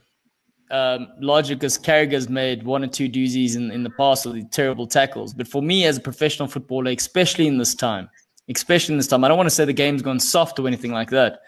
Um, 0.70 1.08
largely 1.22 1.56
because 1.56 1.78
Carragher's 1.78 2.28
made 2.28 2.64
one 2.64 2.84
or 2.84 2.88
two 2.88 3.08
doozies 3.08 3.56
in, 3.56 3.72
in 3.72 3.84
the 3.84 3.90
past 3.92 4.26
of 4.26 4.34
the 4.34 4.44
terrible 4.44 4.86
tackles. 4.86 5.34
But 5.34 5.48
for 5.48 5.62
me, 5.62 5.86
as 5.86 5.96
a 5.96 6.02
professional 6.02 6.50
footballer, 6.50 6.92
especially 6.92 7.48
in 7.48 7.58
this 7.58 7.74
time, 7.74 8.10
especially 8.50 8.94
in 8.94 8.98
this 8.98 9.08
time, 9.08 9.24
I 9.24 9.30
don't 9.30 9.38
want 9.38 9.48
to 9.48 9.56
say 9.56 9.64
the 9.64 9.72
game's 9.72 10.02
gone 10.02 10.20
soft 10.20 10.60
or 10.60 10.68
anything 10.68 10.92
like 10.92 11.10
that. 11.12 11.40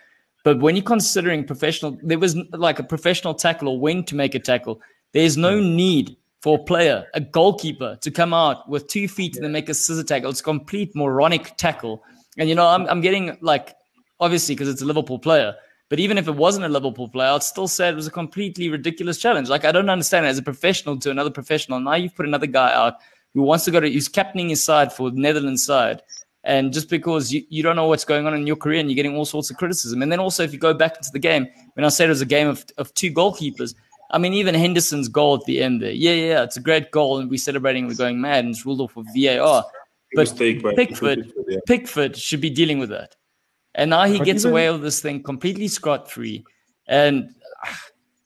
But 0.44 0.60
when 0.60 0.76
you're 0.76 0.84
considering 0.84 1.44
professional, 1.44 1.98
there 2.02 2.20
was 2.20 2.36
like 2.52 2.80
a 2.80 2.84
professional 2.84 3.34
tackle 3.34 3.70
or 3.70 3.80
when 3.80 4.04
to 4.06 4.16
make 4.16 4.36
a 4.36 4.40
tackle. 4.40 4.82
There's 5.14 5.38
no 5.38 5.60
hmm. 5.60 5.76
need 5.76 6.18
for 6.42 6.58
a 6.58 6.64
player, 6.64 7.06
a 7.14 7.20
goalkeeper, 7.20 7.98
to 8.02 8.12
come 8.12 8.34
out 8.34 8.70
with 8.70 8.88
two 8.88 9.08
feet 9.08 9.36
and 9.36 9.44
then 9.44 9.52
make 9.52 9.68
a 9.68 9.74
scissor 9.74 10.04
tackle. 10.04 10.30
It's 10.30 10.40
a 10.40 10.44
complete 10.44 10.96
moronic 10.96 11.58
tackle. 11.58 12.04
And 12.38 12.48
you 12.48 12.56
know, 12.56 12.68
I'm 12.68 12.88
I'm 12.88 13.02
getting 13.02 13.38
like 13.42 13.76
obviously 14.20 14.56
because 14.56 14.70
it's 14.70 14.82
a 14.82 14.86
Liverpool 14.86 15.20
player. 15.20 15.56
But 15.90 16.00
even 16.00 16.20
if 16.20 16.28
it 16.28 16.36
wasn't 16.36 16.66
a 16.66 16.70
Liverpool 16.70 17.10
player, 17.10 17.32
I'd 17.32 17.44
still 17.44 17.68
say 17.68 17.90
it 17.90 17.96
was 17.96 18.06
a 18.06 18.12
completely 18.12 18.70
ridiculous 18.70 19.18
challenge. 19.18 19.50
Like 19.50 19.66
I 19.66 19.72
don't 19.72 19.90
understand 19.90 20.26
it 20.26 20.30
as 20.30 20.38
a 20.38 20.44
professional 20.44 20.98
to 21.00 21.12
another 21.12 21.32
professional. 21.32 21.80
Now 21.80 21.96
you've 21.96 22.16
put 22.16 22.28
another 22.28 22.46
guy 22.46 22.72
out 22.72 22.96
who 23.34 23.42
wants 23.42 23.66
to 23.66 23.72
go 23.72 23.80
to, 23.80 23.92
who's 23.92 24.08
captaining 24.08 24.50
his 24.50 24.64
side 24.64 24.94
for 24.94 25.10
the 25.10 25.20
Netherlands 25.20 25.66
side. 25.66 26.02
And 26.50 26.74
just 26.74 26.90
because 26.90 27.32
you, 27.32 27.44
you 27.50 27.62
don't 27.62 27.76
know 27.76 27.86
what's 27.86 28.04
going 28.04 28.26
on 28.26 28.34
in 28.34 28.48
your 28.48 28.56
career 28.56 28.80
and 28.80 28.90
you're 28.90 28.96
getting 28.96 29.16
all 29.16 29.24
sorts 29.24 29.52
of 29.52 29.58
criticism. 29.58 30.02
And 30.02 30.12
then 30.12 30.20
also, 30.20 30.42
if 30.42 30.52
you 30.52 30.58
go 30.58 30.74
back 30.74 30.98
into 30.98 31.12
the 31.14 31.20
game, 31.20 31.48
when 31.76 31.86
I 31.86 31.90
said 31.90 32.08
it 32.08 32.10
was 32.10 32.22
a 32.22 32.26
game 32.26 32.48
of, 32.48 32.66
of 32.80 32.92
two 32.96 33.14
goalkeepers, 33.14 33.76
I 34.10 34.18
mean, 34.18 34.34
even 34.34 34.56
Henderson's 34.56 35.08
goal 35.10 35.36
at 35.36 35.44
the 35.46 35.62
end 35.62 35.80
there, 35.80 35.92
yeah, 35.92 36.14
yeah, 36.14 36.42
it's 36.42 36.58
a 36.58 36.60
great 36.60 36.90
goal. 36.90 37.20
And 37.20 37.30
we're 37.30 37.38
celebrating, 37.38 37.86
we're 37.86 37.94
going 37.94 38.20
mad, 38.20 38.46
and 38.46 38.56
it's 38.56 38.66
ruled 38.66 38.82
off 38.82 38.96
with 38.96 39.06
VAR. 39.16 39.64
But 40.16 40.22
Mistake, 40.22 40.64
Pickford, 40.76 41.32
Pickford 41.68 42.18
should 42.18 42.42
be 42.42 42.50
dealing 42.50 42.80
with 42.80 42.90
that. 42.90 43.16
And 43.76 43.92
now 43.92 44.06
he 44.06 44.18
but 44.18 44.26
gets 44.26 44.42
even, 44.42 44.52
away 44.52 44.72
with 44.72 44.82
this 44.82 45.02
thing 45.02 45.22
completely 45.22 45.68
scot 45.68 46.10
free. 46.10 46.44
And 46.88 47.30
ah, 47.64 47.82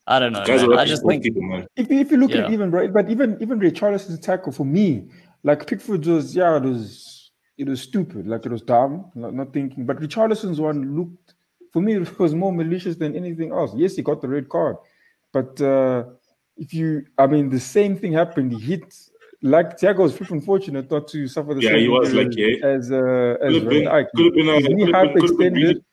I 0.08 0.20
don't 0.20 0.32
know. 0.32 0.44
I 0.78 0.86
just 0.86 1.06
think 1.06 1.26
if, 1.26 1.92
if 1.92 2.10
you 2.10 2.16
look 2.16 2.32
yeah. 2.32 2.46
at 2.46 2.54
even 2.54 2.72
right, 2.72 2.94
but 2.94 3.10
even 3.10 3.38
even 3.42 3.60
Richarlison's 3.60 4.22
tackle 4.22 4.54
for 4.54 4.66
me, 4.66 5.10
like 5.44 5.68
Pickford 5.68 6.06
was 6.06 6.34
yeah, 6.34 6.56
it 6.56 6.64
was 6.64 7.23
it 7.58 7.68
was 7.68 7.82
stupid, 7.82 8.28
like 8.28 8.46
it 8.46 8.52
was 8.52 8.62
dumb, 8.62 9.12
not, 9.16 9.34
not 9.34 9.54
thinking. 9.54 9.86
But 9.86 10.00
Richarlison's 10.00 10.60
one 10.60 10.96
looked 10.96 11.36
for 11.72 11.82
me 11.82 11.96
it 12.02 12.20
was 12.20 12.34
more 12.36 12.54
malicious 12.54 12.96
than 12.96 13.16
anything 13.16 13.52
else. 13.52 13.72
Yes, 13.76 13.96
he 13.96 14.02
got 14.02 14.22
the 14.22 14.28
red 14.28 14.50
card, 14.50 14.78
but 15.32 15.60
uh, 15.62 16.06
if 16.58 16.74
you, 16.74 17.06
I 17.18 17.28
mean, 17.28 17.50
the 17.50 17.60
same 17.60 17.98
thing 17.98 18.14
happened. 18.14 18.52
He 18.54 18.60
hit 18.60 18.94
like 19.42 19.78
Thiago 19.78 20.00
was 20.00 20.14
freaking 20.14 20.44
fortunate 20.44 20.90
not 20.90 21.08
to 21.10 21.28
suffer 21.28 21.54
the 21.54 21.62
yeah, 21.62 21.72
same 21.72 21.80
he 21.80 21.88
was 21.90 22.14
like 22.14 22.36
yeah. 22.36 22.66
as 22.66 22.92
uh, 22.92 23.36
as 23.42 23.54
could 23.54 23.62
have 23.62 23.70
been, 23.70 23.86
could 23.86 24.26
have 24.26 24.34
been, 24.34 24.50
a, 24.50 24.62
could 24.62 24.96
have 24.96 25.14
been, 25.14 25.24
extended. 25.24 25.86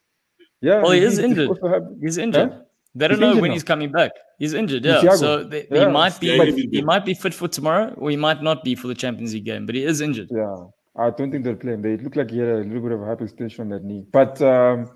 Yeah, 0.60 0.82
well, 0.82 0.92
he 0.92 1.02
is 1.02 1.18
injured. 1.18 1.58
He's 2.00 2.18
injured. 2.18 2.52
Huh? 2.52 2.58
They 2.94 3.08
don't 3.08 3.18
he's 3.18 3.34
know 3.34 3.40
when 3.40 3.50
now. 3.50 3.54
he's 3.54 3.64
coming 3.64 3.92
back. 3.92 4.12
He's 4.38 4.52
injured, 4.52 4.84
yeah. 4.84 5.00
Thiago. 5.00 5.16
So 5.16 5.44
they, 5.44 5.66
yeah. 5.70 5.86
he 5.86 5.92
might 5.92 6.18
be 6.20 6.26
yeah, 6.28 6.44
he 6.44 6.82
might 6.82 7.04
be 7.04 7.14
fit 7.14 7.32
for 7.34 7.48
tomorrow, 7.48 7.94
or 7.96 8.10
he 8.10 8.16
might 8.16 8.42
not 8.42 8.64
be 8.64 8.74
for 8.74 8.88
the 8.88 8.94
Champions 8.94 9.32
League 9.32 9.44
game. 9.44 9.66
But 9.66 9.74
he 9.74 9.84
is 9.84 10.00
injured. 10.00 10.28
Yeah, 10.30 10.64
I 10.96 11.10
don't 11.10 11.30
think 11.30 11.44
they'll 11.44 11.56
play 11.56 11.74
him. 11.74 11.82
They 11.82 11.96
look 11.96 12.16
like 12.16 12.30
he 12.30 12.38
had 12.38 12.48
a 12.48 12.56
little 12.58 12.80
bit 12.80 12.92
of 12.92 13.02
a 13.02 13.04
hyperextension 13.04 13.60
on 13.60 13.68
that 13.70 13.84
knee. 13.84 14.06
But 14.10 14.40
um, 14.42 14.90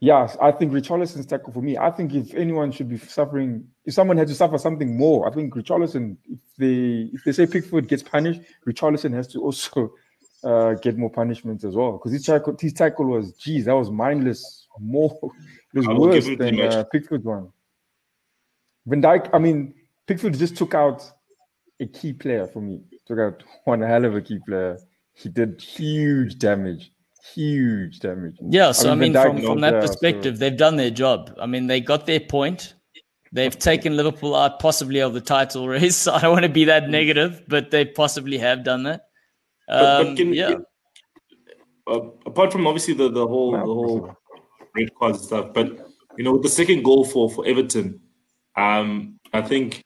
yeah, 0.00 0.28
I 0.40 0.52
think 0.52 0.72
Richarlison's 0.72 1.26
tackle 1.26 1.52
for 1.52 1.62
me. 1.62 1.76
I 1.76 1.90
think 1.90 2.14
if 2.14 2.34
anyone 2.34 2.70
should 2.70 2.88
be 2.88 2.98
suffering, 2.98 3.66
if 3.84 3.94
someone 3.94 4.16
had 4.16 4.28
to 4.28 4.34
suffer 4.34 4.58
something 4.58 4.96
more, 4.96 5.28
I 5.28 5.34
think 5.34 5.54
Richarlison. 5.54 6.16
If 6.26 6.38
they 6.58 7.10
if 7.12 7.24
they 7.24 7.32
say 7.32 7.46
Pickford 7.46 7.88
gets 7.88 8.02
punished, 8.02 8.42
Richarlison 8.66 9.12
has 9.14 9.26
to 9.28 9.40
also 9.40 9.92
uh, 10.44 10.74
get 10.74 10.96
more 10.96 11.10
punishments 11.10 11.64
as 11.64 11.74
well 11.74 11.92
because 11.92 12.12
his 12.12 12.24
tackle, 12.24 12.56
his 12.60 12.72
tackle 12.72 13.06
was, 13.06 13.32
geez, 13.32 13.64
that 13.64 13.74
was 13.74 13.90
mindless. 13.90 14.66
More, 14.78 15.18
it 15.74 15.78
was 15.78 15.88
worse 15.88 16.26
than 16.38 16.60
uh, 16.60 16.84
Pickford's 16.92 17.24
one. 17.24 17.50
Van 18.86 19.02
Dijk, 19.02 19.28
I 19.32 19.38
mean, 19.38 19.74
Pickford 20.06 20.38
just 20.38 20.56
took 20.56 20.74
out 20.74 21.02
a 21.80 21.86
key 21.86 22.12
player 22.12 22.46
for 22.46 22.60
me. 22.60 22.82
Took 23.06 23.18
out 23.18 23.42
one 23.64 23.80
hell 23.80 24.04
of 24.04 24.14
a 24.14 24.20
key 24.20 24.38
player. 24.46 24.78
He 25.18 25.28
did 25.28 25.60
huge 25.60 26.38
damage 26.38 26.92
huge 27.34 28.00
damage. 28.00 28.36
Yeah, 28.40 28.72
so 28.72 28.90
I 28.90 28.94
mean, 28.94 29.16
I 29.16 29.24
mean 29.26 29.36
from, 29.36 29.44
from 29.44 29.60
that 29.60 29.80
perspective, 29.80 30.36
so. 30.36 30.40
they've 30.40 30.56
done 30.56 30.76
their 30.76 30.90
job. 30.90 31.34
I 31.40 31.46
mean, 31.46 31.66
they 31.66 31.80
got 31.80 32.06
their 32.06 32.20
point. 32.20 32.74
They've 33.32 33.56
taken 33.56 33.96
Liverpool 33.96 34.34
out 34.34 34.58
possibly 34.58 35.00
of 35.00 35.12
the 35.12 35.20
title 35.20 35.68
race. 35.74 36.06
I 36.08 36.20
don't 36.20 36.32
want 36.32 36.44
to 36.44 36.48
be 36.48 36.64
that 36.64 36.88
negative, 36.88 37.42
but 37.48 37.70
they 37.70 37.84
possibly 37.84 38.38
have 38.38 38.64
done 38.64 38.84
that. 38.84 39.02
Um, 39.68 39.78
but, 39.78 40.02
but 40.02 40.06
um, 40.06 40.16
can, 40.16 40.32
yeah. 40.32 40.54
Uh, 41.86 42.00
apart 42.26 42.52
from 42.52 42.66
obviously 42.66 42.94
the, 42.94 43.10
the 43.10 43.26
whole 43.26 43.52
the 43.52 43.58
whole 43.58 44.16
red 44.74 44.94
cards 44.94 45.18
and 45.18 45.26
stuff, 45.26 45.54
but 45.54 45.88
you 46.16 46.24
know, 46.24 46.32
with 46.32 46.42
the 46.42 46.48
second 46.48 46.82
goal 46.82 47.04
for 47.04 47.30
for 47.30 47.46
Everton, 47.46 48.00
um, 48.56 49.18
I 49.32 49.40
think 49.42 49.84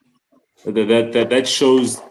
that 0.65 0.73
that 0.73 1.13
that, 1.13 1.29
that 1.29 1.47
shows 1.47 2.01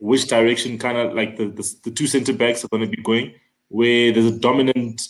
which 0.00 0.28
direction 0.28 0.78
kind 0.78 0.98
of 0.98 1.14
like 1.14 1.36
the, 1.36 1.46
the, 1.46 1.74
the 1.84 1.90
two 1.90 2.06
centre 2.06 2.32
backs 2.32 2.64
are 2.64 2.68
going 2.68 2.82
to 2.82 2.96
be 2.96 3.02
going 3.02 3.34
where 3.70 4.12
there's 4.12 4.26
a 4.26 4.38
dominant 4.38 5.08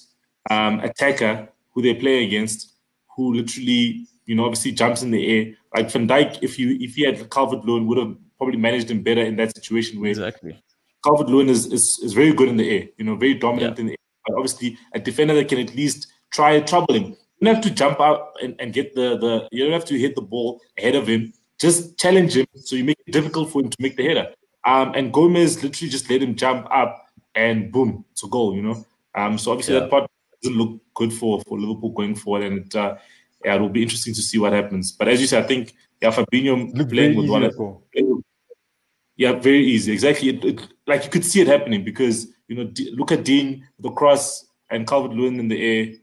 um, 0.51 0.81
attacker 0.81 1.49
who 1.73 1.83
they 1.83 1.95
play 1.95 2.25
against, 2.25 2.75
who 3.17 3.35
literally, 3.35 4.07
you 4.27 4.35
know, 4.35 4.45
obviously 4.45 4.73
jumps 4.73 5.03
in 5.03 5.11
the 5.11 5.27
air. 5.27 5.55
Like 5.75 5.91
Van 5.91 6.07
Dijk, 6.07 6.39
if 6.43 6.59
you 6.59 6.77
if 6.81 6.95
he 6.95 7.03
had 7.03 7.31
Calvert 7.31 7.65
Lewin, 7.65 7.87
would 7.87 7.99
have 7.99 8.17
probably 8.39 8.59
managed 8.59 8.91
him 8.91 9.03
better 9.03 9.23
in 9.23 9.37
that 9.37 9.55
situation. 9.55 10.01
Where 10.01 10.11
exactly 10.11 10.63
Calvert 11.05 11.29
Lewin 11.29 11.49
is, 11.49 11.67
is 11.67 11.99
is 12.03 12.13
very 12.13 12.33
good 12.33 12.49
in 12.49 12.57
the 12.57 12.71
air, 12.71 12.89
you 12.97 13.05
know, 13.05 13.17
very 13.17 13.35
dominant 13.35 13.77
yeah. 13.77 13.81
in 13.81 13.87
the 13.87 13.93
air. 13.93 14.23
But 14.27 14.37
obviously, 14.37 14.79
a 14.95 15.01
defender 15.01 15.35
that 15.35 15.49
can 15.49 15.59
at 15.59 15.75
least 15.75 16.09
try 16.33 16.61
trouble 16.61 16.95
him. 16.95 17.17
You 17.39 17.47
don't 17.47 17.55
have 17.55 17.65
to 17.65 17.71
jump 17.71 18.01
out 18.01 18.35
and, 18.43 18.55
and 18.61 18.73
get 18.73 18.95
the 18.95 19.17
the. 19.17 19.49
You 19.53 19.65
don't 19.65 19.73
have 19.73 19.87
to 19.87 19.99
hit 19.99 20.15
the 20.15 20.23
ball 20.23 20.61
ahead 20.79 20.97
of 20.97 21.07
him. 21.07 21.33
Just 21.59 21.99
challenge 21.99 22.37
him, 22.37 22.47
so 22.55 22.77
you 22.77 22.85
make 22.85 22.99
it 23.07 23.13
difficult 23.13 23.51
for 23.51 23.63
him 23.63 23.71
to 23.71 23.77
make 23.81 23.97
the 23.97 24.07
header. 24.07 24.35
Um, 24.65 24.93
and 24.95 25.13
Gomez 25.13 25.63
literally 25.63 25.91
just 25.91 26.11
let 26.11 26.23
him 26.23 26.35
jump 26.35 26.67
up 26.71 27.07
and 27.35 27.73
boom, 27.73 28.05
it's 28.13 28.25
a 28.25 28.29
goal, 28.29 28.55
you 28.55 28.63
know. 28.63 28.85
Um, 29.15 29.39
so 29.39 29.53
obviously 29.53 29.75
yeah. 29.75 29.81
that 29.81 29.91
part 29.91 30.11
doesn't 30.43 30.59
look 30.59 30.81
good 30.95 31.13
for, 31.13 31.41
for 31.47 31.59
Liverpool 31.59 31.91
going 31.91 32.15
forward, 32.15 32.45
and 32.45 32.67
it, 32.67 32.77
uh, 32.77 32.97
yeah, 33.45 33.55
it 33.55 33.61
will 33.61 33.69
be 33.69 33.83
interesting 33.83 34.15
to 34.15 34.23
see 34.23 34.39
what 34.39 34.53
happens. 34.53 34.93
But 34.93 35.09
as 35.09 35.21
you 35.21 35.27
said, 35.27 35.45
I 35.45 35.47
think 35.47 35.75
yeah, 36.01 36.11
Fabinho 36.11 36.75
look 36.75 36.91
playing 36.91 37.17
with 37.17 37.29
one, 37.29 37.43
of, 37.43 37.55
yeah, 39.17 39.33
very 39.33 39.65
easy, 39.65 39.93
exactly. 39.93 40.31
It, 40.31 40.45
it, 40.45 40.69
like 40.87 41.05
you 41.05 41.11
could 41.11 41.25
see 41.25 41.41
it 41.41 41.47
happening 41.47 41.85
because 41.85 42.29
you 42.49 42.57
know, 42.57 42.65
D- 42.65 42.95
look 42.97 43.13
at 43.13 43.25
Digne, 43.25 43.63
the 43.79 43.91
cross, 43.91 44.47
and 44.71 44.87
Calvert 44.87 45.13
Lewin 45.13 45.39
in 45.39 45.49
the 45.49 45.63
air. 45.63 45.95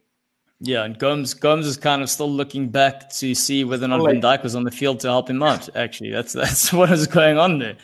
Yeah, 0.60 0.84
and 0.84 0.98
Gomez 0.98 1.34
Gomez 1.34 1.68
is 1.68 1.78
kind 1.78 2.02
of 2.02 2.10
still 2.10 2.32
looking 2.32 2.70
back 2.70 3.10
to 3.12 3.36
see 3.36 3.64
whether 3.64 3.86
or 3.86 3.90
not 3.90 4.06
Van 4.06 4.22
Dijk 4.22 4.44
was 4.44 4.56
on 4.56 4.64
the 4.64 4.72
field 4.72 5.00
to 5.02 5.08
help 5.08 5.30
him 5.30 5.44
out. 5.44 5.76
Actually, 5.76 6.12
that's 6.12 6.34
that's 6.42 6.74
what 6.74 6.92
is 6.92 7.06
going 7.06 7.38
on 7.38 7.60
there. 7.60 7.78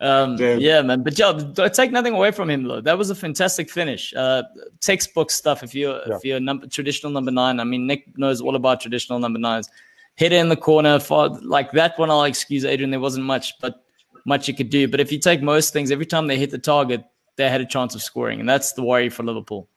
Um, 0.00 0.36
yeah, 0.38 0.80
man. 0.80 1.02
But 1.02 1.18
yeah, 1.18 1.32
take 1.68 1.92
nothing 1.92 2.14
away 2.14 2.30
from 2.30 2.48
him, 2.48 2.64
though. 2.64 2.80
That 2.80 2.96
was 2.96 3.10
a 3.10 3.14
fantastic 3.14 3.70
finish. 3.70 4.14
Uh, 4.14 4.44
textbook 4.80 5.30
stuff. 5.30 5.62
If 5.62 5.74
you're 5.74 6.00
yeah. 6.06 6.16
if 6.16 6.24
you're 6.24 6.40
number, 6.40 6.66
traditional 6.66 7.12
number 7.12 7.30
nine, 7.30 7.60
I 7.60 7.64
mean, 7.64 7.86
Nick 7.86 8.16
knows 8.16 8.40
all 8.40 8.56
about 8.56 8.80
traditional 8.80 9.18
number 9.18 9.38
nines. 9.38 9.68
Hit 10.16 10.32
it 10.32 10.36
in 10.36 10.48
the 10.48 10.56
corner 10.56 10.98
for 10.98 11.28
like 11.42 11.72
that 11.72 11.98
one. 11.98 12.10
I'll 12.10 12.24
excuse 12.24 12.64
Adrian. 12.64 12.90
There 12.90 13.00
wasn't 13.00 13.26
much, 13.26 13.58
but 13.60 13.84
much 14.24 14.48
you 14.48 14.54
could 14.54 14.70
do. 14.70 14.88
But 14.88 15.00
if 15.00 15.12
you 15.12 15.18
take 15.18 15.42
most 15.42 15.74
things, 15.74 15.90
every 15.90 16.06
time 16.06 16.26
they 16.28 16.38
hit 16.38 16.50
the 16.50 16.58
target, 16.58 17.04
they 17.36 17.50
had 17.50 17.60
a 17.60 17.66
chance 17.66 17.94
of 17.94 18.02
scoring, 18.02 18.40
and 18.40 18.48
that's 18.48 18.72
the 18.72 18.82
worry 18.82 19.10
for 19.10 19.22
Liverpool 19.22 19.68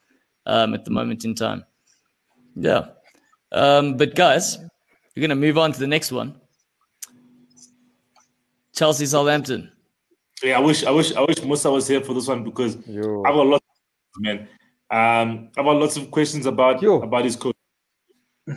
um, 0.45 0.73
at 0.73 0.85
the 0.85 0.91
moment 0.91 1.25
in 1.25 1.35
time. 1.35 1.65
Yeah. 2.55 2.85
Um, 3.51 3.97
but 3.97 4.15
guys, 4.15 4.57
we're 5.15 5.21
gonna 5.21 5.35
move 5.35 5.57
on 5.57 5.73
to 5.73 5.79
the 5.79 5.87
next 5.87 6.13
one. 6.13 6.39
Chelsea 8.73 9.05
Southampton. 9.05 9.72
Yeah, 10.41 10.57
I 10.57 10.61
wish 10.61 10.83
I 10.83 10.91
wish 10.91 11.13
I 11.13 11.21
wish 11.21 11.43
Musa 11.43 11.71
was 11.71 11.87
here 11.87 12.01
for 12.01 12.13
this 12.13 12.27
one 12.27 12.43
because 12.43 12.75
Yo. 12.87 13.23
I've 13.23 13.33
got 13.33 13.47
lots 13.47 13.65
of 14.15 14.21
man. 14.21 14.47
Um 14.89 15.49
I've 15.57 15.65
got 15.65 15.77
lots 15.77 15.97
of 15.97 16.09
questions 16.09 16.45
about 16.45 16.81
Yo. 16.81 17.01
about 17.01 17.25
his 17.25 17.35
coach. 17.35 17.55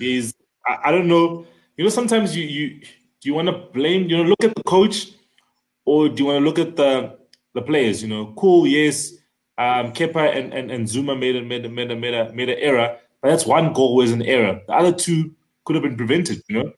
Is 0.00 0.34
I, 0.66 0.88
I, 0.88 0.92
don't 0.92 1.06
know, 1.06 1.46
you 1.76 1.84
know, 1.84 1.90
sometimes 1.90 2.36
you 2.36 2.44
you 2.44 2.80
do 2.80 3.28
you 3.28 3.34
want 3.34 3.48
to 3.48 3.52
blame, 3.72 4.08
you 4.08 4.16
know, 4.16 4.24
look 4.24 4.42
at 4.42 4.54
the 4.54 4.64
coach 4.64 5.12
or 5.84 6.08
do 6.08 6.24
you 6.24 6.26
want 6.26 6.40
to 6.40 6.44
look 6.44 6.58
at 6.58 6.76
the 6.76 7.18
the 7.54 7.62
players, 7.62 8.02
you 8.02 8.08
know, 8.08 8.32
cool, 8.36 8.66
yes. 8.66 9.12
Um 9.58 9.92
Kepa 9.92 10.36
and, 10.36 10.52
and, 10.52 10.70
and 10.70 10.86
Zouma 10.86 11.18
made 11.18 11.36
a 11.36 11.42
made 11.42 11.64
a 11.64 11.68
made 11.68 11.90
a 11.90 11.96
made 11.96 12.14
a 12.14 12.32
made 12.32 12.48
an 12.48 12.58
error, 12.58 12.98
but 13.22 13.28
that's 13.28 13.46
one 13.46 13.72
goal 13.72 13.94
was 13.94 14.10
an 14.10 14.22
error. 14.22 14.60
The 14.66 14.74
other 14.74 14.92
two 14.92 15.34
could 15.64 15.76
have 15.76 15.84
been 15.84 15.96
prevented, 15.96 16.42
you 16.48 16.62
know. 16.62 16.72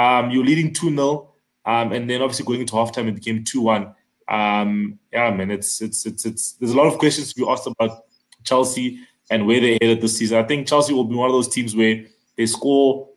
Um 0.00 0.30
you're 0.30 0.44
leading 0.44 0.72
2-0, 0.72 1.28
um, 1.66 1.92
and 1.92 2.08
then 2.08 2.22
obviously 2.22 2.46
going 2.46 2.60
into 2.60 2.72
halftime 2.72 3.08
it 3.08 3.14
became 3.14 3.44
2-1 3.44 3.94
um, 4.28 4.98
yeah, 5.12 5.30
man, 5.30 5.50
it's 5.50 5.80
it's 5.80 6.06
it's 6.06 6.24
it's 6.24 6.52
there's 6.52 6.72
a 6.72 6.76
lot 6.76 6.86
of 6.86 6.98
questions 6.98 7.32
to 7.32 7.40
be 7.40 7.48
asked 7.48 7.66
about 7.66 8.04
Chelsea 8.42 9.00
and 9.30 9.46
where 9.46 9.60
they're 9.60 9.78
headed 9.80 10.00
this 10.00 10.18
season. 10.18 10.38
I 10.38 10.42
think 10.44 10.66
Chelsea 10.66 10.92
will 10.92 11.04
be 11.04 11.14
one 11.14 11.28
of 11.28 11.34
those 11.34 11.48
teams 11.48 11.74
where 11.74 12.04
they 12.36 12.46
score 12.46 13.08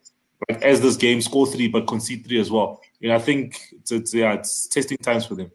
like 0.48 0.62
as 0.62 0.80
this 0.80 0.96
game, 0.96 1.20
score 1.20 1.46
three 1.46 1.68
but 1.68 1.86
concede 1.86 2.26
three 2.26 2.40
as 2.40 2.50
well. 2.50 2.80
You 3.00 3.08
know, 3.08 3.16
I 3.16 3.18
think 3.18 3.60
it's, 3.72 3.92
it's 3.92 4.14
yeah, 4.14 4.34
it's 4.34 4.66
testing 4.68 4.98
times 4.98 5.26
for 5.26 5.34
them. 5.34 5.50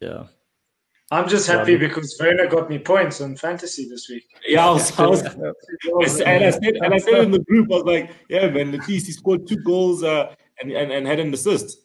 Yeah. 0.00 0.24
I'm 1.12 1.28
just 1.28 1.46
happy 1.46 1.76
because 1.76 2.16
Werner 2.18 2.48
got 2.48 2.68
me 2.68 2.80
points 2.80 3.20
on 3.20 3.36
fantasy 3.36 3.88
this 3.88 4.08
week. 4.08 4.24
Yeah, 4.48 4.66
I 4.66 4.70
was, 4.70 4.98
I 4.98 5.06
was, 5.06 6.20
and 6.20 6.44
I 6.44 6.50
said, 6.50 6.76
and 6.82 6.92
I 6.92 6.98
said 6.98 7.22
in 7.22 7.30
the 7.30 7.38
group, 7.44 7.70
I 7.70 7.74
was 7.76 7.84
like, 7.84 8.10
"Yeah, 8.28 8.48
man, 8.50 8.74
at 8.74 8.88
least 8.88 9.06
he 9.06 9.12
scored 9.12 9.46
two 9.46 9.58
goals 9.58 10.02
uh, 10.02 10.34
and, 10.60 10.72
and 10.72 10.90
and 10.90 11.06
had 11.06 11.20
an 11.20 11.32
assist." 11.32 11.78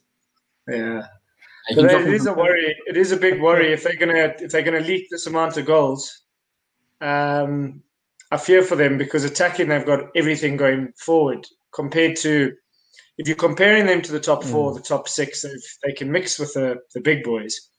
Yeah, 0.67 1.03
but 1.03 1.20
it 1.77 2.13
is 2.13 2.25
a 2.25 2.33
worry. 2.33 2.75
It 2.87 2.97
is 2.97 3.11
a 3.11 3.17
big 3.17 3.41
worry 3.41 3.73
if 3.73 3.83
they're 3.83 3.95
gonna 3.95 4.33
if 4.39 4.51
they're 4.51 4.63
gonna 4.63 4.79
leak 4.79 5.07
this 5.09 5.27
amount 5.27 5.57
of 5.57 5.65
goals. 5.65 6.23
Um, 7.01 7.83
I 8.31 8.37
fear 8.37 8.63
for 8.63 8.75
them 8.75 8.97
because 8.97 9.23
attacking 9.23 9.67
they've 9.67 9.85
got 9.85 10.09
everything 10.15 10.55
going 10.55 10.93
forward 10.97 11.45
compared 11.73 12.15
to 12.17 12.53
if 13.17 13.27
you're 13.27 13.37
comparing 13.37 13.85
them 13.85 14.01
to 14.01 14.11
the 14.11 14.19
top 14.19 14.43
four, 14.43 14.71
mm. 14.71 14.75
the 14.75 14.81
top 14.81 15.07
six, 15.07 15.45
they 15.83 15.91
can 15.93 16.11
mix 16.11 16.39
with 16.39 16.53
the, 16.53 16.77
the 16.93 17.01
big 17.01 17.23
boys. 17.23 17.69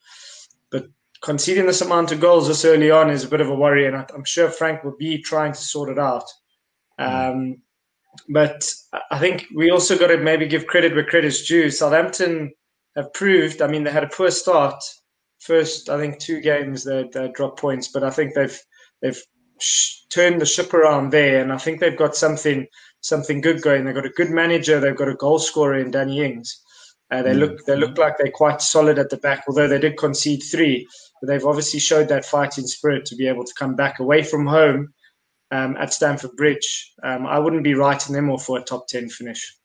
But 0.70 0.86
conceding 1.20 1.66
this 1.66 1.80
amount 1.80 2.12
of 2.12 2.20
goals 2.20 2.46
this 2.48 2.64
early 2.64 2.90
on 2.90 3.10
is 3.10 3.24
a 3.24 3.28
bit 3.28 3.40
of 3.40 3.48
a 3.48 3.54
worry, 3.54 3.86
and 3.86 3.96
I'm 3.96 4.24
sure 4.24 4.48
Frank 4.48 4.84
will 4.84 4.96
be 4.96 5.18
trying 5.18 5.52
to 5.52 5.58
sort 5.58 5.88
it 5.88 5.98
out. 5.98 6.24
Mm. 7.00 7.32
Um, 7.32 7.62
but 8.28 8.72
I 9.10 9.18
think 9.18 9.46
we 9.54 9.70
also 9.70 9.98
got 9.98 10.08
to 10.08 10.18
maybe 10.18 10.46
give 10.46 10.66
credit 10.66 10.94
where 10.94 11.04
credit's 11.04 11.46
due. 11.46 11.70
Southampton 11.70 12.52
have 12.96 13.12
proved. 13.12 13.62
I 13.62 13.66
mean, 13.66 13.84
they 13.84 13.90
had 13.90 14.04
a 14.04 14.08
poor 14.08 14.30
start. 14.30 14.82
First, 15.40 15.90
I 15.90 15.98
think 15.98 16.18
two 16.18 16.40
games 16.40 16.84
they, 16.84 17.08
they 17.12 17.28
dropped 17.28 17.60
points, 17.60 17.88
but 17.88 18.04
I 18.04 18.10
think 18.10 18.34
they've 18.34 18.58
they've 19.00 19.20
sh- 19.60 20.02
turned 20.10 20.40
the 20.40 20.46
ship 20.46 20.72
around 20.74 21.10
there, 21.10 21.42
and 21.42 21.52
I 21.52 21.58
think 21.58 21.80
they've 21.80 21.96
got 21.96 22.14
something 22.14 22.66
something 23.00 23.40
good 23.40 23.62
going. 23.62 23.84
They've 23.84 23.94
got 23.94 24.06
a 24.06 24.10
good 24.10 24.30
manager. 24.30 24.78
They've 24.78 24.96
got 24.96 25.08
a 25.08 25.14
goal 25.14 25.38
scorer 25.38 25.78
in 25.78 25.90
Danny 25.90 26.24
Ings. 26.24 26.60
Uh, 27.10 27.22
they 27.22 27.34
mm. 27.34 27.40
look 27.40 27.64
they 27.66 27.76
look 27.76 27.98
like 27.98 28.16
they're 28.18 28.30
quite 28.30 28.62
solid 28.62 28.98
at 28.98 29.10
the 29.10 29.18
back, 29.18 29.44
although 29.48 29.68
they 29.68 29.78
did 29.78 29.98
concede 29.98 30.42
three. 30.42 30.86
But 31.20 31.28
they've 31.28 31.44
obviously 31.44 31.80
showed 31.80 32.08
that 32.08 32.24
fighting 32.24 32.66
spirit 32.66 33.04
to 33.06 33.16
be 33.16 33.28
able 33.28 33.44
to 33.44 33.54
come 33.54 33.76
back 33.76 33.98
away 33.98 34.22
from 34.22 34.46
home 34.46 34.92
um, 35.50 35.76
at 35.76 35.92
Stamford 35.92 36.36
Bridge. 36.36 36.92
Um, 37.02 37.26
I 37.26 37.38
wouldn't 37.38 37.64
be 37.64 37.74
writing 37.74 38.14
them 38.14 38.30
off 38.30 38.46
for 38.46 38.58
a 38.58 38.62
top 38.62 38.88
10 38.88 39.08
finish. 39.10 39.56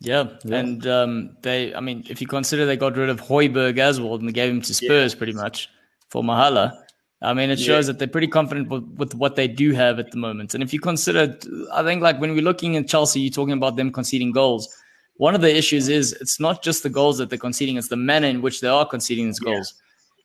Yeah, 0.00 0.28
yeah. 0.44 0.56
and 0.56 0.86
um, 0.86 1.36
they, 1.42 1.74
I 1.74 1.80
mean, 1.80 2.04
if 2.08 2.20
you 2.20 2.26
consider 2.26 2.64
they 2.64 2.76
got 2.76 2.96
rid 2.96 3.10
of 3.10 3.20
Højbjerg 3.20 3.78
as 3.78 4.00
well 4.00 4.14
and 4.14 4.26
they 4.26 4.32
gave 4.32 4.50
him 4.50 4.62
to 4.62 4.74
Spurs 4.74 5.12
yeah. 5.12 5.18
pretty 5.18 5.34
much 5.34 5.68
for 6.08 6.22
Mahala, 6.22 6.82
I 7.22 7.34
mean, 7.34 7.50
it 7.50 7.60
shows 7.60 7.86
yeah. 7.86 7.92
that 7.92 7.98
they're 7.98 8.08
pretty 8.08 8.28
confident 8.28 8.70
with, 8.70 8.84
with, 8.96 9.14
what 9.14 9.36
they 9.36 9.46
do 9.46 9.72
have 9.72 9.98
at 9.98 10.10
the 10.10 10.16
moment. 10.16 10.54
And 10.54 10.62
if 10.62 10.72
you 10.72 10.80
consider, 10.80 11.36
I 11.70 11.82
think, 11.82 12.02
like 12.02 12.18
when 12.18 12.32
we're 12.32 12.40
looking 12.40 12.76
at 12.76 12.88
Chelsea, 12.88 13.20
you're 13.20 13.30
talking 13.30 13.52
about 13.52 13.76
them 13.76 13.92
conceding 13.92 14.32
goals. 14.32 14.74
One 15.18 15.34
of 15.34 15.42
the 15.42 15.54
issues 15.54 15.88
is 15.88 16.14
it's 16.14 16.40
not 16.40 16.62
just 16.62 16.82
the 16.82 16.88
goals 16.88 17.18
that 17.18 17.28
they're 17.28 17.38
conceding, 17.38 17.76
it's 17.76 17.88
the 17.88 17.96
manner 17.96 18.26
in 18.26 18.40
which 18.40 18.62
they 18.62 18.68
are 18.68 18.86
conceding 18.86 19.26
these 19.26 19.38
goals. 19.38 19.74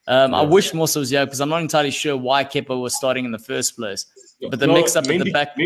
Um, 0.08 0.34
I 0.34 0.42
wish 0.44 0.74
Musa 0.74 1.00
was 1.00 1.10
here 1.10 1.26
because 1.26 1.42
I'm 1.42 1.50
not 1.50 1.62
entirely 1.62 1.92
sure 1.92 2.16
why 2.16 2.46
Kepa 2.46 2.80
was 2.80 2.96
starting 2.96 3.26
in 3.26 3.32
the 3.32 3.40
first 3.40 3.76
place. 3.76 4.06
But 4.50 4.60
the 4.60 4.68
no, 4.68 4.74
mix 4.74 4.96
up 4.96 5.04
Mendy, 5.06 5.20
at 5.20 5.26
the 5.26 5.32
back. 5.32 5.58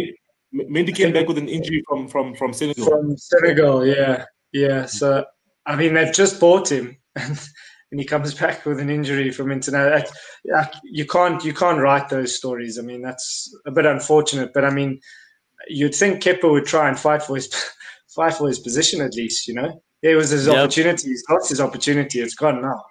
Mendy 0.54 0.96
came 0.96 1.14
back 1.14 1.28
with 1.28 1.38
an 1.38 1.50
injury 1.50 1.84
from 1.88 2.08
from 2.08 2.36
from 2.36 2.54
Senegal. 2.54 2.86
From 2.86 3.18
Senegal, 3.18 3.86
yeah, 3.86 4.26
yeah. 4.52 4.86
So 4.86 5.26
I 5.66 5.76
mean, 5.76 5.94
they've 5.94 6.14
just 6.14 6.40
bought 6.40 6.72
him, 6.72 6.98
and 7.16 7.40
he 7.92 8.06
comes 8.06 8.34
back 8.34 8.66
with 8.66 8.80
an 8.80 8.90
injury 8.90 9.32
from 9.32 9.52
international. 9.52 10.10
You 10.84 11.06
can't 11.06 11.44
you 11.44 11.54
can't 11.54 11.80
write 11.80 12.10
those 12.10 12.36
stories. 12.36 12.80
I 12.80 12.82
mean, 12.82 13.02
that's 13.02 13.56
a 13.66 13.72
bit 13.72 13.86
unfortunate. 13.86 14.52
But 14.54 14.66
I 14.66 14.72
mean, 14.72 15.00
you'd 15.68 15.96
think 15.96 16.24
Kepa 16.24 16.50
would 16.50 16.66
try 16.66 16.88
and 16.88 17.00
fight 17.00 17.22
for 17.24 17.36
his 17.36 17.54
fight 18.16 18.34
for 18.34 18.48
his 18.48 18.60
position 18.60 19.02
at 19.02 19.14
least. 19.14 19.48
You 19.48 19.56
know, 19.56 19.84
there 20.02 20.18
was 20.18 20.32
his 20.32 20.48
yep. 20.48 20.56
opportunity. 20.56 21.10
He's 21.10 21.24
lost 21.30 21.50
his 21.50 21.62
opportunity. 21.62 22.22
It's 22.22 22.36
gone 22.36 22.62
now. 22.62 22.84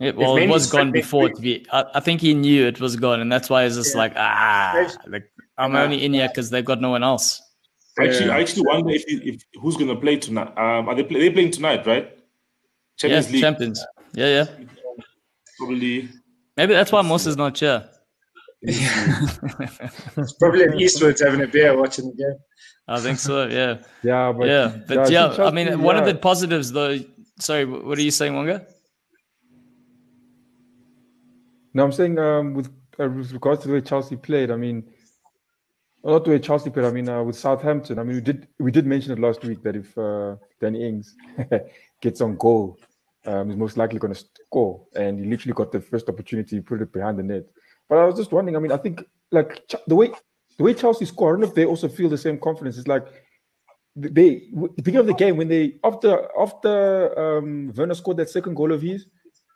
It, 0.00 0.16
well, 0.16 0.36
it 0.36 0.48
was 0.48 0.70
gone 0.70 0.92
before. 0.92 1.28
Be, 1.40 1.66
I, 1.72 1.84
I, 1.94 2.00
think 2.00 2.20
he 2.20 2.32
knew 2.32 2.66
it 2.66 2.80
was 2.80 2.94
gone, 2.94 3.20
and 3.20 3.32
that's 3.32 3.50
why 3.50 3.64
he's 3.64 3.74
just 3.74 3.94
yeah. 3.94 3.98
like, 3.98 4.12
ah, 4.14 4.88
like, 5.08 5.28
I'm 5.58 5.74
uh, 5.74 5.82
only 5.82 6.04
in 6.04 6.14
here 6.14 6.28
because 6.28 6.50
they've 6.50 6.64
got 6.64 6.80
no 6.80 6.90
one 6.90 7.02
else. 7.02 7.42
Actually. 8.00 8.30
I 8.30 8.40
actually 8.40 8.62
wonder 8.66 8.94
if, 8.94 9.04
if 9.06 9.42
who's 9.60 9.76
going 9.76 9.88
to 9.88 9.96
play 9.96 10.16
tonight. 10.16 10.56
Um, 10.56 10.88
are 10.88 10.94
they 10.94 11.02
play, 11.02 11.20
they 11.20 11.30
playing 11.30 11.50
tonight, 11.50 11.84
right? 11.86 12.16
Champions 12.96 13.26
yeah, 13.26 13.32
League. 13.32 13.42
Champions. 13.42 13.86
Yeah, 14.14 14.26
yeah. 14.26 14.46
Probably. 15.58 16.08
Maybe 16.56 16.74
that's 16.74 16.92
why 16.92 17.02
Moss 17.02 17.26
is 17.26 17.36
not 17.36 17.58
here. 17.58 17.88
it's 18.62 20.32
probably 20.40 20.64
at 20.64 20.74
Eastwood's 20.80 21.20
having 21.20 21.42
a 21.42 21.46
beer 21.46 21.76
watching 21.76 22.08
the 22.10 22.16
game. 22.16 22.38
I 22.86 23.00
think 23.00 23.18
so. 23.18 23.46
Yeah. 23.46 23.78
yeah, 24.02 24.32
but 24.32 24.46
yeah, 24.46 24.78
but 24.86 25.10
yeah. 25.10 25.34
I 25.38 25.50
mean, 25.50 25.80
one 25.82 25.96
of 25.96 26.06
the 26.06 26.14
positives, 26.14 26.72
though. 26.72 26.98
Sorry, 27.40 27.64
what 27.64 27.98
are 27.98 28.02
you 28.02 28.10
saying, 28.10 28.34
Wonga? 28.34 28.66
No, 31.74 31.84
I'm 31.84 31.92
saying 31.92 32.18
um, 32.18 32.54
with, 32.54 32.68
uh, 32.98 33.08
with 33.08 33.32
regards 33.32 33.62
to 33.62 33.68
the 33.68 33.74
way 33.74 33.80
Chelsea 33.80 34.16
played. 34.16 34.50
I 34.50 34.56
mean, 34.56 34.90
not 36.04 36.24
the 36.24 36.30
way 36.30 36.38
Chelsea 36.38 36.70
played. 36.70 36.86
I 36.86 36.90
mean, 36.90 37.08
uh, 37.08 37.22
with 37.22 37.36
Southampton. 37.36 37.98
I 37.98 38.02
mean, 38.02 38.16
we 38.16 38.20
did 38.20 38.48
we 38.58 38.70
did 38.70 38.86
mention 38.86 39.12
it 39.12 39.18
last 39.18 39.44
week 39.44 39.62
that 39.62 39.76
if 39.76 39.96
uh, 39.98 40.36
Danny 40.60 40.86
Ings 40.86 41.16
gets 42.00 42.20
on 42.20 42.36
goal, 42.36 42.78
um, 43.26 43.48
he's 43.48 43.58
most 43.58 43.76
likely 43.76 43.98
going 43.98 44.14
to 44.14 44.24
score, 44.46 44.84
and 44.94 45.18
he 45.18 45.26
literally 45.26 45.54
got 45.54 45.72
the 45.72 45.80
first 45.80 46.08
opportunity, 46.08 46.56
he 46.56 46.60
put 46.62 46.80
it 46.80 46.92
behind 46.92 47.18
the 47.18 47.22
net. 47.22 47.44
But 47.88 47.98
I 47.98 48.04
was 48.04 48.16
just 48.16 48.32
wondering. 48.32 48.56
I 48.56 48.60
mean, 48.60 48.72
I 48.72 48.76
think 48.76 49.04
like 49.30 49.62
the 49.86 49.96
way 49.96 50.10
the 50.56 50.64
way 50.64 50.74
Chelsea 50.74 51.04
score. 51.04 51.30
I 51.30 51.32
don't 51.32 51.40
know 51.40 51.48
if 51.48 51.54
they 51.54 51.64
also 51.64 51.88
feel 51.88 52.08
the 52.08 52.18
same 52.18 52.38
confidence. 52.38 52.78
It's 52.78 52.88
like 52.88 53.06
they 53.96 54.48
the 54.52 54.82
beginning 54.82 55.00
of 55.00 55.06
the 55.06 55.14
game 55.14 55.36
when 55.36 55.48
they 55.48 55.76
after 55.82 56.28
after 56.38 57.18
um, 57.18 57.72
Werner 57.74 57.94
scored 57.94 58.18
that 58.18 58.30
second 58.30 58.54
goal 58.54 58.72
of 58.72 58.82
his 58.82 59.06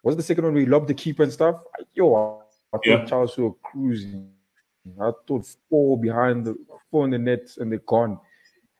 was 0.02 0.16
the 0.16 0.22
second 0.22 0.44
one 0.44 0.54
we 0.54 0.66
lobbed 0.66 0.88
the 0.88 0.94
keeper 0.94 1.22
and 1.22 1.32
stuff? 1.32 1.56
Yo, 1.94 2.14
I 2.14 2.76
thought 2.76 2.86
yeah. 2.86 3.04
Charles 3.04 3.36
were 3.36 3.52
cruising. 3.62 4.30
I 5.00 5.10
thought 5.26 5.46
four 5.68 5.98
behind 6.00 6.44
the 6.44 6.56
four 6.90 7.04
in 7.04 7.10
the 7.10 7.18
net 7.18 7.50
and 7.58 7.70
they're 7.70 7.78
gone. 7.80 8.18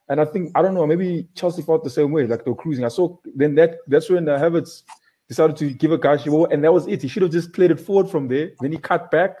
And 0.09 0.19
I 0.19 0.25
think 0.25 0.51
I 0.55 0.61
don't 0.61 0.73
know, 0.73 0.85
maybe 0.85 1.27
Chelsea 1.35 1.61
felt 1.61 1.83
the 1.83 1.89
same 1.89 2.11
way, 2.11 2.27
like 2.27 2.43
they 2.43 2.51
were 2.51 2.57
cruising. 2.57 2.85
I 2.85 2.89
saw 2.89 3.17
then 3.35 3.55
that 3.55 3.77
that's 3.87 4.09
when 4.09 4.25
the 4.25 4.37
Havertz 4.37 4.83
decided 5.29 5.55
to 5.57 5.71
give 5.71 5.91
a 5.91 5.97
guy 5.97 6.17
and 6.51 6.63
that 6.63 6.73
was 6.73 6.87
it. 6.87 7.01
He 7.01 7.07
should 7.07 7.23
have 7.23 7.31
just 7.31 7.53
played 7.53 7.71
it 7.71 7.79
forward 7.79 8.09
from 8.09 8.27
there. 8.27 8.51
Then 8.59 8.73
he 8.73 8.77
cut 8.77 9.09
back, 9.09 9.37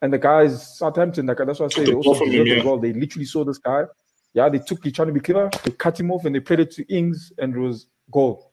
and 0.00 0.12
the 0.12 0.18
guys 0.18 0.78
Southampton, 0.78 1.26
like 1.26 1.36
that's 1.38 1.60
what 1.60 1.72
I 1.72 1.76
say, 1.76 1.84
they 1.84 1.94
also 1.94 2.24
deserved 2.24 2.48
yeah. 2.48 2.64
well. 2.64 2.78
They 2.78 2.94
literally 2.94 3.26
saw 3.26 3.44
this 3.44 3.58
guy. 3.58 3.84
Yeah, 4.32 4.48
they 4.48 4.58
took 4.58 4.82
he 4.82 4.90
trying 4.90 5.08
to 5.08 5.14
be 5.14 5.20
clever, 5.20 5.50
they 5.64 5.72
cut 5.72 5.98
him 6.00 6.10
off 6.10 6.24
and 6.24 6.34
they 6.34 6.40
played 6.40 6.60
it 6.60 6.70
to 6.72 6.94
Ings 6.94 7.32
and 7.38 7.54
it 7.54 7.58
was 7.58 7.88
goal 8.10 8.50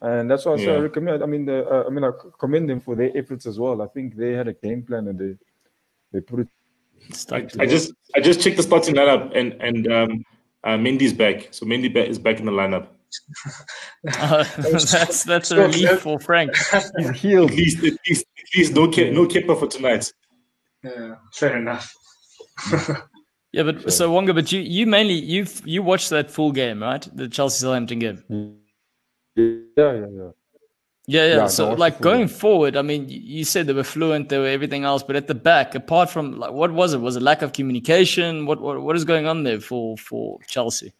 and 0.00 0.30
that's 0.30 0.44
why 0.44 0.52
I, 0.52 0.56
yeah. 0.56 0.72
I 0.72 0.78
recommend. 0.78 1.22
I 1.22 1.26
mean, 1.26 1.46
the, 1.46 1.66
uh, 1.66 1.84
I 1.86 1.90
mean, 1.90 2.04
I 2.04 2.10
commend 2.38 2.68
them 2.68 2.80
for 2.80 2.94
their 2.94 3.16
efforts 3.16 3.46
as 3.46 3.58
well. 3.58 3.80
I 3.80 3.86
think 3.86 4.16
they 4.16 4.32
had 4.32 4.48
a 4.48 4.52
game 4.52 4.82
plan 4.82 5.08
and 5.08 5.18
they 5.18 5.36
they 6.12 6.20
put 6.20 6.40
it. 6.40 6.48
I, 7.30 7.46
I 7.58 7.66
just 7.66 7.92
I 8.14 8.20
just 8.20 8.40
checked 8.40 8.56
the 8.56 8.62
starting 8.62 8.94
lineup 8.94 9.36
and 9.36 9.52
and 9.60 9.92
um, 9.92 10.24
uh, 10.64 10.76
Mendy's 10.76 11.12
back, 11.12 11.48
so 11.52 11.64
Mendy 11.64 11.94
is 11.94 12.18
back 12.18 12.40
in 12.40 12.46
the 12.46 12.52
lineup. 12.52 12.88
uh, 14.18 14.44
that's 14.58 15.22
that's 15.24 15.50
a 15.52 15.56
relief 15.56 16.00
for 16.00 16.18
Frank. 16.18 16.52
He's 16.98 17.10
healed. 17.10 17.50
At 17.52 17.56
least, 17.56 17.78
at 17.78 17.98
least, 18.08 18.26
at 18.38 18.58
least 18.58 18.74
no 18.74 18.86
no 18.86 19.26
Kepa 19.26 19.58
for 19.58 19.68
tonight. 19.68 20.12
Yeah, 20.82 21.14
fair 21.32 21.56
enough. 21.56 21.94
yeah, 23.52 23.62
but 23.62 23.92
so 23.92 24.10
Wonga, 24.10 24.34
but 24.34 24.50
you 24.50 24.60
you 24.60 24.86
mainly 24.86 25.14
you 25.14 25.46
you 25.64 25.82
watched 25.82 26.10
that 26.10 26.30
full 26.30 26.52
game, 26.52 26.82
right? 26.82 27.06
The 27.14 27.28
Chelsea 27.28 27.62
Southampton 27.62 27.98
game. 28.00 28.24
Yeah, 29.36 29.44
yeah, 29.76 30.06
yeah. 30.10 30.30
Yeah, 31.06 31.26
yeah. 31.26 31.36
yeah 31.36 31.46
so, 31.46 31.72
like 31.72 32.00
going 32.00 32.26
forward, 32.26 32.76
I 32.76 32.82
mean, 32.82 33.06
you 33.08 33.44
said 33.44 33.68
they 33.68 33.72
were 33.72 33.84
fluent, 33.84 34.28
they 34.28 34.38
were 34.38 34.48
everything 34.48 34.82
else, 34.84 35.04
but 35.04 35.14
at 35.14 35.28
the 35.28 35.36
back, 35.36 35.74
apart 35.76 36.10
from 36.10 36.38
like, 36.38 36.50
what 36.50 36.72
was 36.72 36.94
it? 36.94 37.00
Was 37.00 37.14
it 37.14 37.22
lack 37.22 37.42
of 37.42 37.52
communication? 37.52 38.44
What 38.44 38.60
what, 38.60 38.82
what 38.82 38.96
is 38.96 39.04
going 39.04 39.26
on 39.26 39.44
there 39.44 39.60
for 39.60 39.96
for 39.96 40.40
Chelsea? 40.48 40.92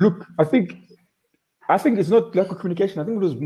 Look, 0.00 0.26
I 0.38 0.44
think, 0.44 0.74
I 1.68 1.78
think 1.78 1.98
it's 1.98 2.08
not 2.08 2.34
lack 2.34 2.50
of 2.50 2.58
communication. 2.58 3.00
I 3.00 3.04
think 3.04 3.22
it 3.22 3.24
was 3.24 3.36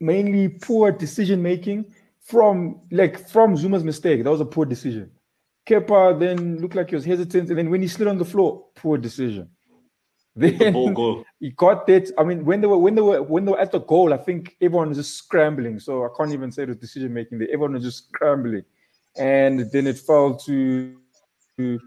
mainly 0.00 0.48
poor 0.48 0.92
decision 0.92 1.42
making 1.42 1.86
from 2.22 2.80
like 2.90 3.26
from 3.28 3.56
Zouma's 3.56 3.84
mistake. 3.84 4.22
That 4.22 4.30
was 4.30 4.42
a 4.42 4.46
poor 4.46 4.66
decision. 4.66 5.10
Kepa 5.66 6.18
then 6.20 6.58
looked 6.58 6.74
like 6.74 6.90
he 6.90 6.94
was 6.94 7.06
hesitant, 7.06 7.48
and 7.48 7.58
then 7.58 7.70
when 7.70 7.80
he 7.80 7.88
slid 7.88 8.08
on 8.08 8.18
the 8.18 8.24
floor, 8.24 8.66
poor 8.74 8.98
decision. 8.98 9.48
Then 10.36 10.58
the 10.58 11.24
he 11.38 11.50
got 11.50 11.86
that. 11.86 12.10
I 12.18 12.24
mean, 12.24 12.44
when 12.44 12.60
they 12.60 12.66
were 12.66 12.78
when 12.78 12.94
they 12.96 13.00
were 13.00 13.22
when 13.22 13.44
they 13.44 13.52
were 13.52 13.60
at 13.60 13.70
the 13.70 13.78
goal, 13.78 14.12
I 14.12 14.16
think 14.16 14.56
everyone 14.60 14.88
was 14.88 14.98
just 14.98 15.16
scrambling. 15.16 15.78
So 15.78 16.04
I 16.04 16.08
can't 16.16 16.32
even 16.32 16.50
say 16.50 16.64
the 16.64 16.74
decision 16.74 17.14
making 17.14 17.38
there. 17.38 17.48
Everyone 17.48 17.74
was 17.74 17.84
just 17.84 18.08
scrambling, 18.08 18.64
and 19.16 19.70
then 19.70 19.86
it 19.86 19.98
fell 19.98 20.34
to, 20.38 20.96
to 21.56 21.80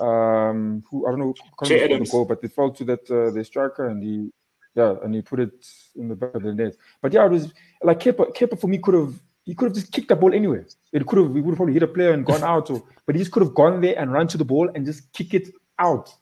um 0.00 0.82
who 0.90 1.06
I 1.06 1.10
don't 1.10 1.20
know 1.20 1.34
can't 1.62 2.02
the 2.02 2.08
goal, 2.10 2.24
but 2.24 2.42
it 2.42 2.52
fell 2.52 2.70
to 2.70 2.84
that 2.84 3.10
uh, 3.10 3.30
the 3.30 3.44
striker 3.44 3.88
and 3.88 4.02
he 4.02 4.30
yeah 4.74 4.94
and 5.04 5.14
he 5.14 5.20
put 5.20 5.40
it 5.40 5.66
in 5.94 6.08
the 6.08 6.16
back 6.16 6.34
of 6.34 6.44
the 6.44 6.54
net. 6.54 6.74
But 7.02 7.12
yeah, 7.12 7.26
it 7.26 7.30
was 7.30 7.52
like 7.82 8.00
Kepa. 8.00 8.34
Kepa 8.34 8.58
for 8.58 8.68
me 8.68 8.78
could 8.78 8.94
have 8.94 9.12
he 9.44 9.54
could 9.54 9.66
have 9.66 9.74
just 9.74 9.92
kicked 9.92 10.08
the 10.08 10.16
ball 10.16 10.32
anywhere. 10.32 10.66
It 10.92 11.06
could 11.06 11.18
have, 11.18 11.34
he 11.34 11.42
would 11.42 11.50
have 11.50 11.56
probably 11.56 11.74
hit 11.74 11.82
a 11.82 11.88
player 11.88 12.12
and 12.12 12.24
gone 12.24 12.42
out, 12.42 12.70
or, 12.70 12.82
but 13.04 13.16
he 13.16 13.20
just 13.20 13.32
could 13.32 13.42
have 13.42 13.54
gone 13.54 13.82
there 13.82 13.98
and 13.98 14.10
run 14.12 14.28
to 14.28 14.38
the 14.38 14.44
ball 14.46 14.70
and 14.74 14.86
just 14.86 15.12
kick 15.12 15.34
it 15.34 15.52
out 15.78 16.14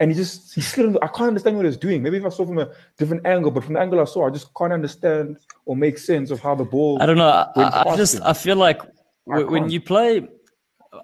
and 0.00 0.10
he 0.10 0.16
just 0.16 0.54
he 0.54 0.62
slid. 0.62 0.96
I 1.02 1.06
can't 1.08 1.28
understand 1.28 1.56
what 1.56 1.66
he's 1.66 1.76
doing. 1.76 2.02
Maybe 2.02 2.16
if 2.16 2.24
I 2.24 2.30
saw 2.30 2.46
from 2.46 2.58
a 2.58 2.70
different 2.96 3.26
angle, 3.26 3.50
but 3.50 3.64
from 3.64 3.74
the 3.74 3.80
angle 3.80 4.00
I 4.00 4.04
saw, 4.04 4.26
I 4.26 4.30
just 4.30 4.52
can't 4.54 4.72
understand 4.72 5.36
or 5.66 5.76
make 5.76 5.98
sense 5.98 6.30
of 6.30 6.40
how 6.40 6.54
the 6.54 6.64
ball. 6.64 7.00
I 7.02 7.06
don't 7.06 7.18
know. 7.18 7.46
I, 7.54 7.84
I 7.86 7.96
just 7.96 8.14
him. 8.14 8.22
I 8.24 8.32
feel 8.32 8.56
like 8.56 8.80
I 9.30 9.44
when 9.44 9.68
you 9.68 9.78
play, 9.78 10.26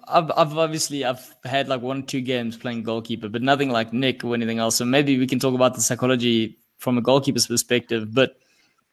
I've, 0.07 0.31
I've 0.35 0.57
obviously 0.57 1.05
I've 1.05 1.35
had 1.45 1.67
like 1.67 1.81
one 1.81 1.99
or 1.99 2.05
two 2.05 2.21
games 2.21 2.57
playing 2.57 2.83
goalkeeper, 2.83 3.29
but 3.29 3.43
nothing 3.43 3.69
like 3.69 3.93
Nick 3.93 4.23
or 4.23 4.33
anything 4.33 4.57
else. 4.57 4.75
So 4.75 4.83
maybe 4.83 5.19
we 5.19 5.27
can 5.27 5.37
talk 5.37 5.53
about 5.53 5.75
the 5.75 5.81
psychology 5.81 6.57
from 6.79 6.97
a 6.97 7.01
goalkeeper's 7.01 7.45
perspective. 7.45 8.15
But 8.15 8.39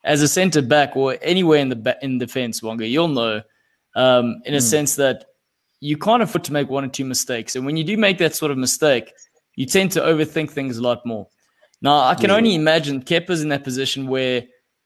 as 0.05 0.21
a 0.21 0.29
centre 0.29 0.61
back 0.61 0.97
or 0.97 1.17
anywhere 1.23 1.61
in 1.61 1.71
the 1.71 1.99
in 2.03 2.19
defence, 2.19 2.63
Wonga, 2.63 2.87
you'll 2.87 3.09
know 3.09 3.41
um, 3.97 4.43
in 4.45 4.53
a 4.53 4.59
mm. 4.59 4.63
sense 4.63 4.97
that 4.97 5.25
you 5.81 5.97
can't 5.97 6.23
afford 6.23 6.45
to 6.45 6.53
make 6.53 6.69
one 6.69 6.85
or 6.85 6.89
two 6.89 7.07
mistakes, 7.07 7.57
and 7.57 7.65
when 7.65 7.79
you 7.79 7.85
do 7.85 7.97
make 7.97 8.19
that 8.19 8.35
sort 8.35 8.51
of 8.53 8.59
mistake 8.59 9.15
you 9.57 9.67
tend 9.67 9.93
to 9.93 10.01
overthink 10.01 10.51
things 10.51 10.79
a 10.79 10.83
lot 10.83 11.05
more. 11.05 11.29
Now 11.81 12.01
I 12.01 12.15
can 12.15 12.31
yeah. 12.31 12.37
only 12.37 12.55
imagine 12.55 13.03
Kepa's 13.03 13.43
in 13.43 13.49
that 13.51 13.65
position 13.65 14.07
where 14.07 14.45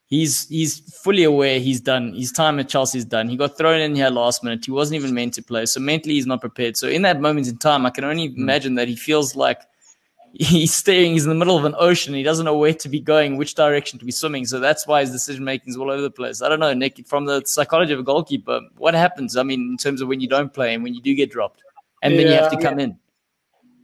he's 0.09 0.47
he's 0.49 0.79
fully 1.03 1.23
aware 1.23 1.59
he's 1.59 1.79
done 1.79 2.13
his 2.13 2.31
time 2.31 2.59
at 2.59 2.67
Chelsea's 2.67 3.05
done. 3.05 3.29
He 3.29 3.37
got 3.37 3.57
thrown 3.57 3.79
in 3.79 3.95
here 3.95 4.09
last 4.09 4.43
minute. 4.43 4.65
He 4.65 4.71
wasn't 4.71 4.99
even 4.99 5.13
meant 5.13 5.33
to 5.35 5.43
play, 5.43 5.65
so 5.65 5.79
mentally 5.79 6.15
he's 6.15 6.25
not 6.25 6.41
prepared. 6.41 6.77
So 6.77 6.87
in 6.87 7.03
that 7.03 7.21
moment 7.21 7.47
in 7.47 7.57
time, 7.57 7.85
I 7.85 7.89
can 7.89 8.03
only 8.03 8.29
mm. 8.29 8.37
imagine 8.37 8.75
that 8.75 8.87
he 8.87 8.95
feels 8.95 9.35
like 9.35 9.61
he's 10.33 10.73
staring. 10.73 11.13
He's 11.13 11.23
in 11.23 11.29
the 11.29 11.35
middle 11.35 11.57
of 11.57 11.65
an 11.65 11.75
ocean. 11.77 12.13
He 12.13 12.23
doesn't 12.23 12.45
know 12.45 12.57
where 12.57 12.73
to 12.73 12.89
be 12.89 12.99
going, 12.99 13.37
which 13.37 13.55
direction 13.55 13.97
to 13.99 14.05
be 14.05 14.11
swimming. 14.11 14.45
So 14.45 14.59
that's 14.59 14.85
why 14.85 15.01
his 15.01 15.11
decision 15.11 15.43
making 15.43 15.69
is 15.69 15.77
all 15.77 15.89
over 15.89 16.01
the 16.01 16.11
place. 16.11 16.41
I 16.41 16.49
don't 16.49 16.59
know, 16.59 16.73
Nick. 16.73 17.07
From 17.07 17.25
the 17.25 17.43
psychology 17.45 17.93
of 17.93 17.99
a 17.99 18.03
goalkeeper, 18.03 18.61
what 18.77 18.93
happens? 18.93 19.37
I 19.37 19.43
mean, 19.43 19.61
in 19.71 19.77
terms 19.77 20.01
of 20.01 20.07
when 20.07 20.19
you 20.19 20.27
don't 20.27 20.53
play 20.53 20.73
and 20.73 20.83
when 20.83 20.93
you 20.93 21.01
do 21.01 21.15
get 21.15 21.31
dropped, 21.31 21.63
and 22.01 22.13
yeah, 22.13 22.17
then 22.17 22.27
you 22.27 22.33
have 22.33 22.51
to 22.51 22.61
come 22.61 22.79
in. 22.79 22.97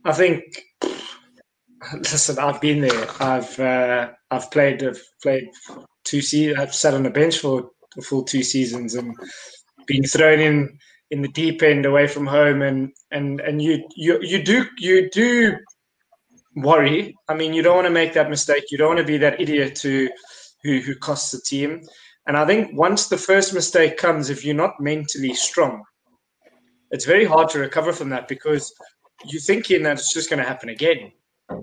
I 0.06 0.14
think 0.14 0.64
listen, 1.94 2.40
I've 2.40 2.62
been 2.62 2.82
there. 2.82 3.08
I've 3.20 3.60
uh, 3.60 4.10
I've 4.32 4.52
played 4.52 4.84
I've 4.84 5.02
played 5.22 5.50
two 6.04 6.22
seasons. 6.22 6.60
I've 6.60 6.76
sat 6.76 6.94
on 6.94 7.04
the 7.04 7.10
bench 7.10 7.40
for 7.40 7.70
the 7.96 8.02
full 8.02 8.24
two 8.24 8.44
seasons 8.44 8.96
and 8.96 9.16
been 9.88 10.04
thrown 10.04 10.40
in 10.40 10.78
in 11.12 11.22
the 11.22 11.28
deep 11.30 11.62
end 11.62 11.86
away 11.86 12.08
from 12.08 12.26
home 12.26 12.62
and 12.62 12.92
and 13.12 13.40
and 13.42 13.62
you 13.62 13.88
you 13.96 14.20
you 14.22 14.44
do 14.44 14.66
you 14.78 15.10
do 15.12 15.56
worry. 16.56 17.16
I 17.28 17.34
mean, 17.34 17.54
you 17.54 17.62
don't 17.62 17.76
want 17.76 17.88
to 17.88 17.92
make 17.92 18.14
that 18.14 18.30
mistake. 18.30 18.66
You 18.72 18.78
don't 18.78 18.96
want 18.96 19.00
to 19.00 19.06
be 19.06 19.18
that 19.18 19.40
idiot 19.40 19.80
who 19.80 20.10
who 20.64 20.80
who 20.80 20.96
costs 20.96 21.32
the 21.32 21.42
team. 21.42 21.82
And 22.28 22.38
I 22.38 22.46
think 22.46 22.76
once 22.78 23.08
the 23.08 23.18
first 23.18 23.54
mistake 23.54 23.98
comes, 23.98 24.30
if 24.30 24.44
you're 24.44 24.56
not 24.56 24.80
mentally 24.80 25.34
strong, 25.36 25.84
it's 26.90 27.06
very 27.06 27.26
hard 27.26 27.50
to 27.50 27.60
recover 27.60 27.94
from 27.94 28.10
that 28.10 28.28
because 28.28 28.74
you're 29.26 29.42
thinking 29.42 29.84
that 29.84 30.00
it's 30.00 30.14
just 30.14 30.30
going 30.30 30.42
to 30.42 30.48
happen 30.48 30.70
again. 30.70 31.12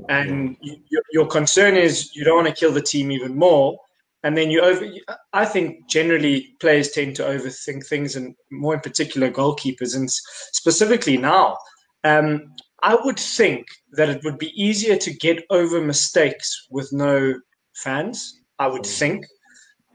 And 0.08 0.56
you, 0.60 1.02
your 1.12 1.26
concern 1.26 1.76
is 1.76 2.14
you 2.14 2.24
don't 2.24 2.36
want 2.36 2.48
to 2.48 2.54
kill 2.54 2.72
the 2.72 2.82
team 2.82 3.10
even 3.10 3.36
more 3.36 3.76
and 4.22 4.36
then 4.36 4.50
you 4.50 4.60
over. 4.60 4.86
I 5.32 5.44
think 5.44 5.88
generally 5.88 6.54
players 6.60 6.90
tend 6.90 7.16
to 7.16 7.24
overthink 7.24 7.86
things, 7.86 8.16
and 8.16 8.34
more 8.50 8.74
in 8.74 8.80
particular 8.80 9.30
goalkeepers, 9.30 9.96
and 9.96 10.10
specifically 10.10 11.16
now. 11.16 11.56
Um, 12.04 12.52
I 12.82 12.96
would 13.04 13.18
think 13.18 13.66
that 13.92 14.08
it 14.08 14.22
would 14.24 14.38
be 14.38 14.52
easier 14.60 14.96
to 14.96 15.14
get 15.14 15.44
over 15.50 15.80
mistakes 15.80 16.66
with 16.70 16.92
no 16.92 17.34
fans. 17.76 18.40
I 18.58 18.66
would 18.66 18.82
mm. 18.82 18.98
think, 18.98 19.24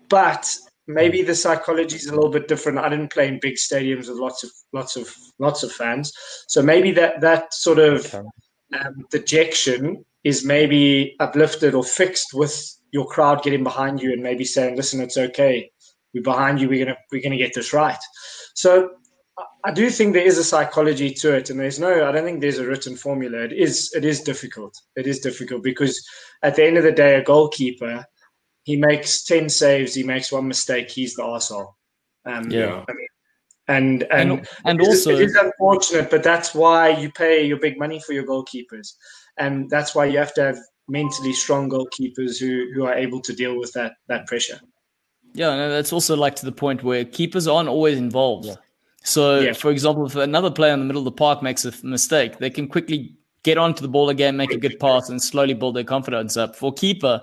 but 0.10 0.50
maybe 0.88 1.22
the 1.22 1.36
psychology 1.36 1.98
is 1.98 2.08
a 2.08 2.16
little 2.16 2.30
bit 2.30 2.48
different. 2.48 2.80
I 2.80 2.90
didn't 2.90 3.12
play 3.12 3.28
in 3.28 3.40
big 3.42 3.56
stadiums 3.56 4.08
with 4.08 4.18
lots 4.20 4.44
of 4.44 4.52
lots 4.74 4.96
of 4.96 5.14
lots 5.40 5.64
of 5.64 5.72
fans, 5.72 6.12
so 6.48 6.62
maybe 6.62 6.92
that 6.92 7.22
that 7.22 7.54
sort 7.54 7.80
of 7.80 8.14
um, 8.74 9.06
dejection 9.12 10.06
is 10.24 10.46
maybe 10.46 11.16
uplifted 11.20 11.74
or 11.74 11.84
fixed 11.84 12.34
with 12.34 12.74
your 12.92 13.06
crowd 13.08 13.44
getting 13.44 13.64
behind 13.64 14.02
you 14.02 14.14
and 14.14 14.24
maybe 14.24 14.44
saying, 14.44 14.76
"Listen, 14.76 15.02
it's 15.02 15.18
okay. 15.18 15.72
We're 16.14 16.24
behind 16.24 16.60
you. 16.60 16.70
We're 16.70 16.86
gonna 16.86 16.98
we're 17.12 17.22
gonna 17.22 17.38
get 17.38 17.54
this 17.54 17.74
right." 17.74 18.00
So 18.56 18.92
I 19.64 19.72
do 19.72 19.90
think 19.90 20.14
there 20.14 20.26
is 20.26 20.38
a 20.38 20.44
psychology 20.44 21.12
to 21.12 21.36
it, 21.36 21.50
and 21.50 21.60
there's 21.60 21.80
no. 21.80 22.08
I 22.08 22.12
don't 22.12 22.24
think 22.24 22.42
there's 22.42 22.60
a 22.60 22.68
written 22.68 22.96
formula. 22.96 23.40
It 23.40 23.54
is 23.54 23.92
it 23.96 24.06
is 24.06 24.22
difficult. 24.22 24.76
It 24.96 25.08
is 25.08 25.20
difficult 25.20 25.64
because 25.64 26.06
at 26.44 26.56
the 26.56 26.66
end 26.66 26.78
of 26.78 26.84
the 26.84 26.92
day, 26.92 27.16
a 27.16 27.24
goalkeeper 27.24 28.06
he 28.68 28.76
makes 28.76 29.24
ten 29.24 29.48
saves, 29.48 29.94
he 29.94 30.04
makes 30.04 30.30
one 30.30 30.46
mistake, 30.46 30.90
he's 30.90 31.14
the 31.14 31.24
arsehole. 31.24 31.76
Um, 32.26 32.52
yeah. 32.52 32.84
I 32.90 32.94
mean, 32.94 33.08
and 33.68 34.04
and 34.04 34.32
and, 34.32 34.48
and 34.66 34.82
also 34.82 35.12
it 35.12 35.22
is 35.22 35.36
unfortunate, 35.36 36.10
but 36.10 36.24
that's 36.24 36.56
why 36.56 36.90
you 36.90 37.12
pay 37.12 37.46
your 37.46 37.60
big 37.60 37.78
money 37.78 38.00
for 38.00 38.14
your 38.14 38.26
goalkeepers, 38.26 38.94
and 39.38 39.70
that's 39.70 39.94
why 39.94 40.06
you 40.06 40.18
have 40.18 40.34
to 40.36 40.42
have 40.42 40.58
mentally 40.88 41.34
strong 41.34 41.70
goalkeepers 41.70 42.40
who 42.40 42.68
who 42.74 42.86
are 42.86 42.94
able 42.94 43.22
to 43.22 43.34
deal 43.34 43.58
with 43.58 43.74
that 43.74 43.94
that 44.08 44.26
pressure. 44.28 44.60
Yeah, 45.34 45.56
no, 45.56 45.70
that's 45.70 45.94
also 45.94 46.16
like 46.16 46.36
to 46.38 46.46
the 46.46 46.52
point 46.52 46.84
where 46.84 47.06
keepers 47.06 47.48
aren't 47.48 47.70
always 47.70 47.98
involved. 47.98 48.48
Yeah. 48.48 48.56
So, 49.04 49.40
yeah. 49.40 49.54
for 49.54 49.72
example, 49.72 50.06
if 50.06 50.16
another 50.16 50.52
player 50.52 50.74
in 50.74 50.80
the 50.80 50.86
middle 50.86 51.02
of 51.02 51.06
the 51.06 51.12
park 51.12 51.42
makes 51.42 51.64
a 51.64 51.74
mistake, 51.86 52.40
they 52.40 52.50
can 52.50 52.68
quickly 52.68 53.16
get 53.44 53.58
onto 53.58 53.82
the 53.82 53.88
ball 53.88 54.10
again, 54.10 54.36
make 54.36 54.52
a 54.52 54.58
good 54.58 54.80
pass, 54.80 55.10
and 55.10 55.22
slowly 55.22 55.54
build 55.54 55.76
their 55.76 55.84
confidence 55.84 56.36
up. 56.36 56.56
For 56.56 56.74
keeper, 56.74 57.22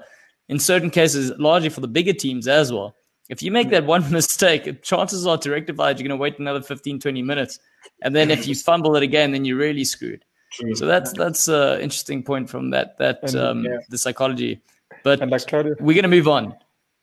in 0.49 0.59
certain 0.59 0.91
cases, 0.91 1.33
largely 1.39 1.69
for 1.69 1.81
the 1.81 1.89
bigger 1.89 2.13
teams 2.13 2.49
as 2.49 2.73
well, 2.73 2.95
if 3.29 3.43
you 3.43 3.51
make 3.51 3.71
that 3.71 3.87
one 3.95 4.11
mistake, 4.11 4.83
chances 4.83 5.27
are 5.27 5.39
to 5.39 5.51
rectify 5.51 5.91
it, 5.91 5.99
you're 5.99 6.09
going 6.09 6.19
to 6.19 6.23
wait 6.23 6.39
another 6.39 6.63
15, 6.63 7.01
20 7.01 7.23
minutes. 7.23 7.59
And 8.03 8.15
then 8.15 8.31
if 8.31 8.47
you 8.47 8.55
fumble 8.55 8.97
it 8.97 9.03
again, 9.03 9.33
then 9.33 9.45
you're 9.45 9.57
really 9.57 9.85
screwed. 9.85 10.25
True. 10.53 10.75
So 10.77 10.87
that's 10.87 11.13
that's 11.13 11.49
an 11.49 11.81
interesting 11.81 12.23
point 12.23 12.49
from 12.49 12.71
that 12.71 12.97
that 12.99 13.25
and, 13.25 13.37
um, 13.37 13.65
yeah. 13.65 13.79
the 13.89 13.99
psychology. 13.99 14.61
But 15.03 15.21
and 15.21 15.31
like 15.31 15.47
Claudia, 15.49 15.75
we're 15.81 15.97
gonna 15.97 16.07
move 16.07 16.29
on 16.29 16.55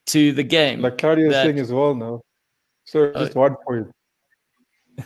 to 0.08 0.32
the 0.32 0.44
game. 0.44 0.82
Like 0.82 0.98
Claudia 0.98 1.28
is 1.28 1.34
saying 1.34 1.60
as 1.60 1.72
well 1.72 1.94
now. 1.94 2.22
So 2.86 3.12
uh, 3.12 3.26
just 3.26 3.36
one 3.36 3.58
point. 3.68 3.92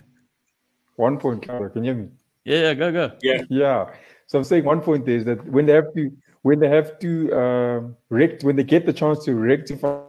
one 0.95 1.17
point, 1.17 1.41
Claudia. 1.41 1.69
Can 1.69 1.84
you 1.84 1.93
hear 1.93 2.04
me? 2.04 2.10
Yeah, 2.43 2.58
yeah, 2.60 2.73
go 2.75 2.91
go. 2.91 3.12
Yeah, 3.23 3.41
yeah. 3.49 3.89
So 4.28 4.38
I'm 4.38 4.43
saying 4.43 4.63
one 4.63 4.82
point 4.82 5.08
is 5.10 5.25
that 5.25 5.43
when 5.47 5.65
they 5.65 5.73
have 5.73 5.91
to 5.95 6.12
when 6.43 6.60
they 6.60 6.69
have 6.69 6.99
to 6.99 7.34
uh, 7.34 7.82
rect 8.10 8.43
when 8.43 8.56
they 8.56 8.63
get 8.63 8.86
the 8.86 8.93
chance 8.93 9.25
to 9.25 9.34
rectify 9.34 10.01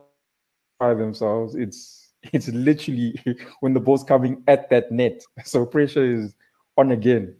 themselves, 0.80 1.54
it's 1.54 2.12
it's 2.32 2.48
literally 2.48 3.14
when 3.60 3.74
the 3.74 3.80
ball's 3.80 4.04
coming 4.04 4.42
at 4.46 4.68
that 4.70 4.90
net. 4.90 5.22
So 5.44 5.66
pressure 5.66 6.04
is 6.04 6.34
on 6.76 6.92
again. 6.92 7.36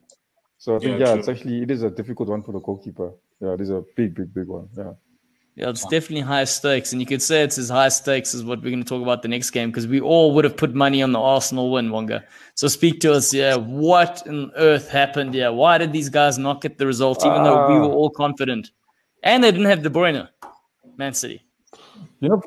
So 0.59 0.77
I 0.77 0.79
think 0.79 1.01
yeah, 1.01 1.09
yeah 1.09 1.15
it's 1.15 1.29
actually 1.29 1.63
it 1.63 1.71
is 1.71 1.83
a 1.83 1.91
difficult 1.91 2.29
one 2.29 2.43
for 2.43 2.53
the 2.53 2.61
goalkeeper. 2.61 3.13
Yeah, 3.41 3.53
it 3.53 3.61
is 3.61 3.71
a 3.71 3.85
big, 3.97 4.15
big, 4.15 4.33
big 4.33 4.47
one. 4.47 4.69
Yeah. 4.77 4.93
Yeah, 5.57 5.71
it's 5.71 5.87
definitely 5.87 6.21
high 6.21 6.45
stakes, 6.45 6.93
and 6.93 7.01
you 7.01 7.07
could 7.07 7.23
say 7.23 7.43
it's 7.43 7.57
as 7.57 7.71
high 7.71 7.89
stakes 7.89 8.35
as 8.35 8.45
what 8.45 8.59
we're 8.63 8.69
going 8.69 8.83
to 8.83 8.89
talk 8.89 9.01
about 9.01 9.23
the 9.23 9.29
next 9.29 9.53
game 9.53 9.71
because 9.71 9.87
we 9.87 10.01
all 10.03 10.35
would 10.35 10.45
have 10.45 10.55
put 10.55 10.75
money 10.75 11.03
on 11.03 11.13
the 11.13 11.19
Arsenal 11.19 11.71
win, 11.71 11.91
Wonga. 11.91 12.25
So 12.57 12.69
speak 12.69 13.01
to 13.01 13.15
us. 13.15 13.33
Yeah, 13.33 13.57
what 13.57 14.29
on 14.29 14.53
earth 14.57 14.91
happened? 14.91 15.35
Yeah, 15.35 15.49
why 15.49 15.79
did 15.79 15.95
these 15.95 16.11
guys 16.11 16.37
not 16.37 16.61
get 16.61 16.77
the 16.77 16.87
result 16.87 17.25
even 17.25 17.39
uh, 17.39 17.45
though 17.45 17.69
we 17.73 17.79
were 17.79 17.95
all 17.95 18.11
confident, 18.11 18.71
and 19.23 19.43
they 19.43 19.51
didn't 19.51 19.69
have 19.69 19.83
De 19.83 19.89
Bruyne, 19.89 20.29
Man 20.99 21.15
City. 21.15 21.43
You 22.21 22.29
know, 22.29 22.43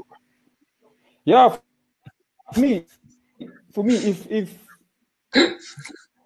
yeah. 1.29 1.57
For 2.53 2.59
me, 2.59 2.85
for 3.73 3.83
me, 3.83 3.95
if 3.95 4.27
if 4.31 4.49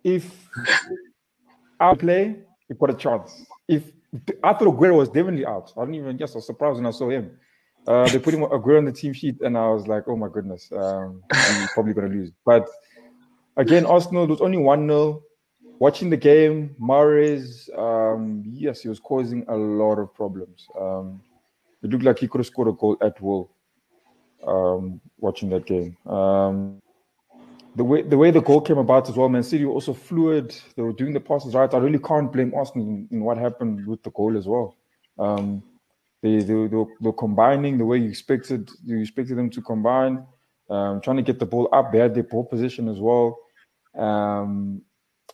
if 0.03 0.49
out 1.79 1.99
play, 1.99 2.37
he 2.67 2.73
got 2.73 2.89
a 2.91 2.93
chance. 2.93 3.45
If 3.67 3.83
I 4.43 4.53
thought 4.53 4.69
Aguero 4.73 4.95
was 4.95 5.09
definitely 5.09 5.45
out, 5.45 5.73
I 5.77 5.81
didn't 5.81 5.95
even 5.95 6.17
just 6.17 6.35
was 6.35 6.45
surprised 6.45 6.77
when 6.77 6.85
I 6.85 6.91
saw 6.91 7.09
him. 7.09 7.37
Uh, 7.85 8.07
they 8.07 8.19
put 8.19 8.33
him 8.33 8.41
Aguero 8.41 8.77
on 8.77 8.85
the 8.85 8.93
team 8.93 9.11
sheet, 9.11 9.41
and 9.41 9.57
I 9.57 9.67
was 9.67 9.87
like, 9.87 10.03
oh 10.07 10.15
my 10.15 10.29
goodness, 10.29 10.71
um, 10.71 11.21
I'm 11.31 11.67
probably 11.73 11.93
gonna 11.93 12.07
lose. 12.07 12.31
But 12.45 12.69
again, 13.57 13.85
Arsenal 13.85 14.25
was 14.27 14.39
only 14.39 14.57
one 14.57 14.87
0 14.87 15.21
Watching 15.79 16.09
the 16.09 16.17
game, 16.17 16.75
Mahrez, 16.79 17.67
um, 17.77 18.43
yes, 18.45 18.81
he 18.81 18.87
was 18.87 18.99
causing 19.01 19.43
a 19.49 19.55
lot 19.55 19.99
of 19.99 20.13
problems. 20.13 20.65
Um, 20.79 21.21
it 21.81 21.89
looked 21.89 22.05
like 22.05 22.19
he 22.19 22.27
could 22.29 22.39
have 22.39 22.47
scored 22.47 22.69
a 22.69 22.71
goal 22.71 22.95
at 23.01 23.19
will. 23.19 23.51
Um, 24.45 24.99
watching 25.19 25.49
that 25.49 25.65
game. 25.65 25.95
Um, 26.05 26.81
the 27.75 27.83
way 27.83 28.01
the 28.03 28.17
way 28.17 28.29
the 28.29 28.41
goal 28.41 28.61
came 28.61 28.77
about 28.77 29.09
as 29.09 29.15
well, 29.15 29.29
Man 29.29 29.43
City 29.43 29.65
were 29.65 29.73
also 29.73 29.93
fluid. 29.93 30.55
They 30.75 30.83
were 30.83 30.93
doing 30.93 31.13
the 31.13 31.19
passes 31.19 31.55
right. 31.55 31.73
I 31.73 31.77
really 31.77 31.99
can't 31.99 32.31
blame 32.31 32.53
Arsenal 32.55 32.87
in, 32.87 33.07
in 33.11 33.23
what 33.23 33.37
happened 33.37 33.87
with 33.87 34.03
the 34.03 34.11
goal 34.11 34.37
as 34.37 34.47
well. 34.47 34.75
Um, 35.17 35.63
they, 36.21 36.37
they, 36.37 36.43
they, 36.43 36.53
were, 36.53 36.67
they 36.67 37.07
were 37.07 37.13
combining 37.13 37.77
the 37.77 37.85
way 37.85 37.97
you 37.97 38.09
expected 38.09 38.69
you 38.83 38.99
expected 38.99 39.37
them 39.37 39.49
to 39.49 39.61
combine, 39.61 40.25
um, 40.69 41.01
trying 41.01 41.17
to 41.17 41.23
get 41.23 41.39
the 41.39 41.45
ball 41.45 41.67
up. 41.73 41.91
They 41.91 41.99
had 41.99 42.13
their 42.13 42.23
ball 42.23 42.43
position 42.43 42.87
as 42.87 42.99
well. 42.99 43.39
Um, 43.97 44.81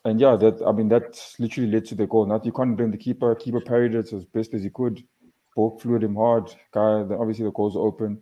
and 0.06 0.20
yeah, 0.20 0.38
that 0.38 0.62
I 0.66 0.72
mean 0.72 0.88
that 0.90 1.20
literally 1.40 1.72
led 1.72 1.86
to 1.86 1.96
the 1.96 2.08
goal. 2.08 2.26
Now 2.26 2.40
you 2.44 2.54
can't 2.54 2.78
blame 2.78 2.92
the 2.92 2.98
keeper. 2.98 3.36
Keeper 3.36 3.62
parried 3.62 3.96
it 3.96 4.14
as 4.14 4.24
best 4.24 4.54
as 4.54 4.64
he 4.64 4.70
could. 4.70 5.04
Ball 5.56 5.78
fluid 5.80 6.04
him 6.04 6.16
hard. 6.16 6.48
Guy, 6.74 7.02
obviously 7.02 7.44
the 7.44 7.52
goal's 7.52 7.76
open. 7.76 8.22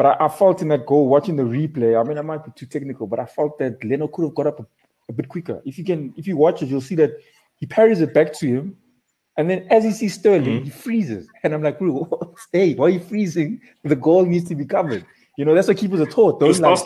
But 0.00 0.18
I, 0.18 0.24
I, 0.24 0.28
felt 0.30 0.62
in 0.62 0.68
that 0.68 0.86
goal, 0.86 1.08
watching 1.08 1.36
the 1.36 1.42
replay, 1.42 2.00
I 2.00 2.08
mean, 2.08 2.16
I 2.16 2.22
might 2.22 2.42
be 2.42 2.50
too 2.56 2.64
technical, 2.64 3.06
but 3.06 3.20
I 3.20 3.26
felt 3.26 3.58
that 3.58 3.84
Leno 3.84 4.08
could 4.08 4.22
have 4.22 4.34
got 4.34 4.46
up 4.46 4.58
a, 4.58 4.66
a 5.10 5.12
bit 5.12 5.28
quicker. 5.28 5.60
If 5.66 5.76
you 5.76 5.84
can, 5.84 6.14
if 6.16 6.26
you 6.26 6.38
watch 6.38 6.62
it, 6.62 6.70
you'll 6.70 6.80
see 6.80 6.94
that 6.94 7.10
he 7.56 7.66
parries 7.66 8.00
it 8.00 8.14
back 8.14 8.32
to 8.38 8.46
him. 8.46 8.78
And 9.36 9.50
then 9.50 9.66
as 9.68 9.84
he 9.84 9.92
sees 9.92 10.14
Sterling, 10.14 10.44
mm-hmm. 10.44 10.64
he 10.64 10.70
freezes. 10.70 11.28
And 11.42 11.52
I'm 11.52 11.62
like, 11.62 11.78
stay, 12.38 12.72
why 12.76 12.86
are 12.86 12.88
you 12.88 13.00
freezing? 13.00 13.60
The 13.84 13.94
goal 13.94 14.24
needs 14.24 14.48
to 14.48 14.54
be 14.54 14.64
covered. 14.64 15.04
You 15.36 15.44
know, 15.44 15.54
that's 15.54 15.68
what 15.68 15.76
keepers 15.76 16.00
are 16.00 16.06
taught. 16.06 16.40
Those 16.40 16.60
like, 16.60 16.78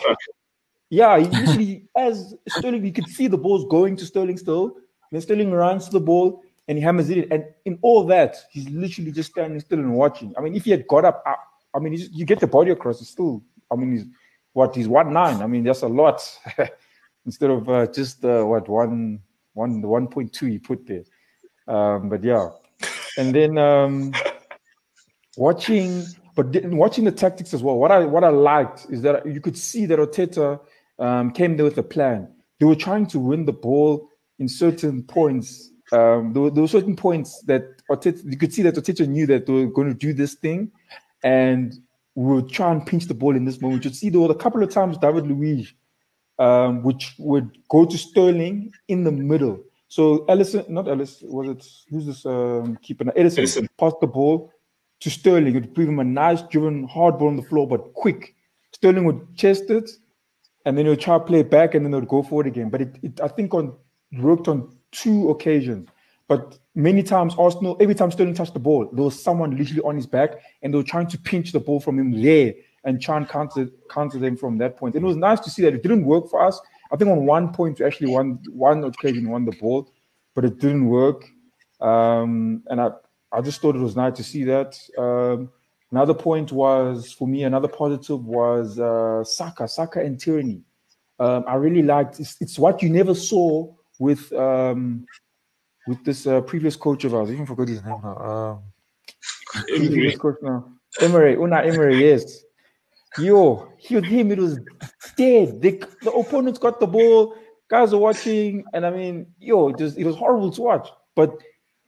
yeah, 0.89 1.17
he 1.17 1.39
usually, 1.39 1.87
as 1.95 2.35
Sterling, 2.49 2.83
you 2.83 2.91
could 2.91 3.07
see 3.07 3.27
the 3.27 3.37
ball's 3.37 3.65
going 3.69 3.95
to 3.95 4.05
Sterling 4.05 4.37
still. 4.37 4.75
Then 5.13 5.21
Sterling 5.21 5.51
runs 5.51 5.85
to 5.85 5.91
the 5.93 6.01
ball 6.01 6.43
and 6.67 6.77
he 6.77 6.83
hammers 6.83 7.09
it. 7.09 7.19
in. 7.19 7.31
And 7.31 7.45
in 7.63 7.79
all 7.81 8.03
that, 8.07 8.35
he's 8.51 8.67
literally 8.67 9.13
just 9.13 9.31
standing 9.31 9.61
still 9.61 9.79
and 9.79 9.93
watching. 9.93 10.33
I 10.37 10.41
mean, 10.41 10.53
if 10.53 10.65
he 10.65 10.71
had 10.71 10.85
got 10.85 11.05
up, 11.05 11.23
I 11.75 11.79
mean, 11.79 11.93
you 12.11 12.25
get 12.25 12.39
the 12.39 12.47
body 12.47 12.71
across. 12.71 13.01
It's 13.01 13.09
still, 13.09 13.43
I 13.71 13.75
mean, 13.75 13.91
he's 13.91 14.05
what 14.53 14.75
he's 14.75 14.87
one 14.87 15.11
nine. 15.11 15.41
I 15.41 15.47
mean, 15.47 15.63
that's 15.63 15.81
a 15.81 15.87
lot 15.87 16.21
instead 17.25 17.49
of 17.49 17.69
uh, 17.69 17.87
just 17.87 18.23
uh, 18.23 18.43
what 18.43 18.69
one 18.69 19.19
one 19.53 19.81
one 19.81 20.07
point 20.07 20.31
two 20.31 20.45
he 20.45 20.59
put 20.59 20.87
there. 20.87 21.03
Um, 21.67 22.09
but 22.09 22.23
yeah, 22.23 22.49
and 23.17 23.35
then 23.35 23.57
um, 23.57 24.13
watching, 25.37 26.05
but 26.35 26.47
watching 26.65 27.03
the 27.03 27.11
tactics 27.11 27.53
as 27.53 27.61
well. 27.61 27.77
What 27.77 27.91
I 27.91 28.05
what 28.05 28.23
I 28.23 28.29
liked 28.29 28.87
is 28.89 29.01
that 29.01 29.25
you 29.25 29.41
could 29.41 29.57
see 29.57 29.85
that 29.87 29.99
Arteta 29.99 30.59
um, 30.99 31.31
came 31.31 31.57
there 31.57 31.65
with 31.65 31.77
a 31.77 31.83
plan. 31.83 32.29
They 32.59 32.65
were 32.65 32.75
trying 32.75 33.07
to 33.07 33.19
win 33.19 33.45
the 33.45 33.53
ball 33.53 34.09
in 34.39 34.47
certain 34.47 35.03
points. 35.03 35.71
Um, 35.91 36.33
there, 36.33 36.41
were, 36.41 36.49
there 36.49 36.61
were 36.61 36.67
certain 36.67 36.95
points 36.95 37.41
that 37.43 37.83
Arteta, 37.91 38.21
you 38.25 38.37
could 38.37 38.53
see 38.53 38.63
that 38.63 38.75
Arteta 38.75 39.07
knew 39.07 39.27
that 39.27 39.45
they 39.45 39.53
were 39.53 39.67
going 39.67 39.87
to 39.87 39.93
do 39.93 40.13
this 40.13 40.33
thing, 40.35 40.71
and 41.25 41.73
we 42.13 42.35
would 42.35 42.49
try 42.49 42.71
and 42.71 42.85
pinch 42.85 43.05
the 43.05 43.13
ball 43.13 43.35
in 43.35 43.43
this 43.43 43.59
moment. 43.59 43.83
You'd 43.83 43.95
see 43.95 44.09
there 44.09 44.21
were 44.21 44.31
a 44.31 44.35
couple 44.35 44.63
of 44.63 44.69
times 44.69 44.97
David 44.97 45.27
Luiz, 45.27 45.73
um, 46.39 46.83
which 46.83 47.13
would 47.17 47.57
go 47.67 47.85
to 47.85 47.97
Sterling 47.97 48.71
in 48.87 49.03
the 49.03 49.11
middle. 49.11 49.61
So 49.89 50.19
Alisson, 50.27 50.69
not 50.69 50.85
Alisson, 50.85 51.29
was 51.29 51.49
it 51.49 51.65
who's 51.89 52.05
this 52.05 52.25
um, 52.25 52.77
keeper? 52.77 53.05
Ederson, 53.05 53.43
Ederson 53.43 53.67
passed 53.77 53.99
the 53.99 54.07
ball 54.07 54.51
to 55.01 55.09
Sterling. 55.09 55.55
It 55.55 55.61
would 55.61 55.75
give 55.75 55.89
him 55.89 55.99
a 55.99 56.03
nice 56.03 56.41
driven 56.43 56.87
hard 56.87 57.17
ball 57.17 57.27
on 57.27 57.35
the 57.35 57.43
floor, 57.43 57.67
but 57.67 57.93
quick. 57.93 58.35
Sterling 58.71 59.05
would 59.05 59.35
chest 59.35 59.69
it, 59.69 59.89
and 60.65 60.77
then 60.77 60.85
he 60.85 60.89
would 60.89 61.01
try 61.01 61.17
to 61.17 61.23
play 61.23 61.39
it 61.39 61.49
back, 61.49 61.73
and 61.73 61.83
then 61.83 61.91
they 61.91 61.99
would 61.99 62.07
go 62.07 62.21
for 62.21 62.41
it 62.41 62.47
again. 62.47 62.69
But 62.69 62.81
it, 62.81 62.97
it 63.01 63.21
I 63.21 63.29
think 63.29 63.53
on 63.53 63.75
worked 64.13 64.47
on 64.47 64.77
two 64.91 65.29
occasions. 65.29 65.89
But 66.27 66.57
many 66.73 67.03
times 67.03 67.35
Arsenal, 67.37 67.77
every 67.79 67.93
time 67.93 68.11
Sterling 68.11 68.33
touched 68.33 68.53
the 68.53 68.59
ball, 68.59 68.89
there 68.91 69.03
was 69.03 69.21
someone 69.21 69.55
literally 69.55 69.81
on 69.83 69.95
his 69.95 70.07
back, 70.07 70.31
and 70.61 70.73
they 70.73 70.77
were 70.77 70.83
trying 70.83 71.07
to 71.07 71.17
pinch 71.19 71.51
the 71.51 71.59
ball 71.59 71.79
from 71.79 71.99
him 71.99 72.21
there 72.21 72.53
and 72.83 73.01
try 73.01 73.17
and 73.17 73.27
counter 73.27 73.69
counter 73.89 74.19
them 74.19 74.35
from 74.35 74.57
that 74.57 74.77
point. 74.77 74.95
And 74.95 75.03
it 75.03 75.07
was 75.07 75.17
nice 75.17 75.39
to 75.41 75.49
see 75.49 75.61
that 75.63 75.73
it 75.73 75.83
didn't 75.83 76.05
work 76.05 76.29
for 76.29 76.41
us. 76.41 76.59
I 76.91 76.95
think 76.95 77.11
on 77.11 77.25
one 77.25 77.53
point 77.53 77.79
we 77.79 77.85
actually 77.85 78.11
won 78.11 78.39
one 78.49 78.83
occasion 78.83 79.29
won 79.29 79.45
the 79.45 79.51
ball, 79.51 79.91
but 80.33 80.45
it 80.45 80.59
didn't 80.59 80.87
work. 80.87 81.25
Um, 81.79 82.63
and 82.67 82.81
I 82.81 82.89
I 83.31 83.41
just 83.41 83.61
thought 83.61 83.75
it 83.75 83.79
was 83.79 83.95
nice 83.95 84.15
to 84.17 84.23
see 84.23 84.43
that. 84.45 84.79
Um, 84.97 85.49
another 85.91 86.13
point 86.13 86.51
was 86.51 87.11
for 87.11 87.27
me 87.27 87.43
another 87.43 87.67
positive 87.67 88.23
was 88.25 88.79
uh, 88.79 89.23
Saka, 89.23 89.67
Saka 89.67 89.99
and 89.99 90.19
Tierney. 90.19 90.61
Um, 91.19 91.45
I 91.47 91.55
really 91.55 91.81
liked 91.81 92.19
it's, 92.19 92.35
it's, 92.41 92.59
what 92.59 92.81
you 92.81 92.89
never 92.89 93.13
saw 93.13 93.73
with 93.99 94.33
um, 94.33 95.05
with 95.87 96.03
this 96.03 96.25
uh, 96.27 96.41
previous 96.41 96.75
coach 96.75 97.03
of 97.03 97.13
ours. 97.13 97.29
I 97.29 97.33
even 97.33 97.45
forgot 97.45 97.67
his 97.67 97.83
name 97.83 97.99
now. 98.03 98.17
Um, 98.17 98.63
previous 99.67 100.17
coach 100.17 100.35
now. 100.41 100.71
Emery, 101.01 101.35
Unai 101.35 101.71
Emery, 101.71 101.99
yes. 101.99 102.43
Yo, 103.17 103.71
he 103.77 103.95
with 103.95 104.05
him, 104.05 104.31
it 104.31 104.39
was 104.39 104.59
dead. 105.15 105.61
They, 105.61 105.79
the 106.01 106.11
opponents 106.11 106.59
got 106.59 106.79
the 106.79 106.87
ball, 106.87 107.35
guys 107.69 107.93
are 107.93 107.97
watching, 107.97 108.63
and 108.73 108.85
I 108.85 108.89
mean, 108.89 109.27
yo, 109.39 109.69
it 109.69 109.79
was, 109.79 109.97
it 109.97 110.05
was 110.05 110.15
horrible 110.15 110.51
to 110.51 110.61
watch. 110.61 110.89
But 111.15 111.37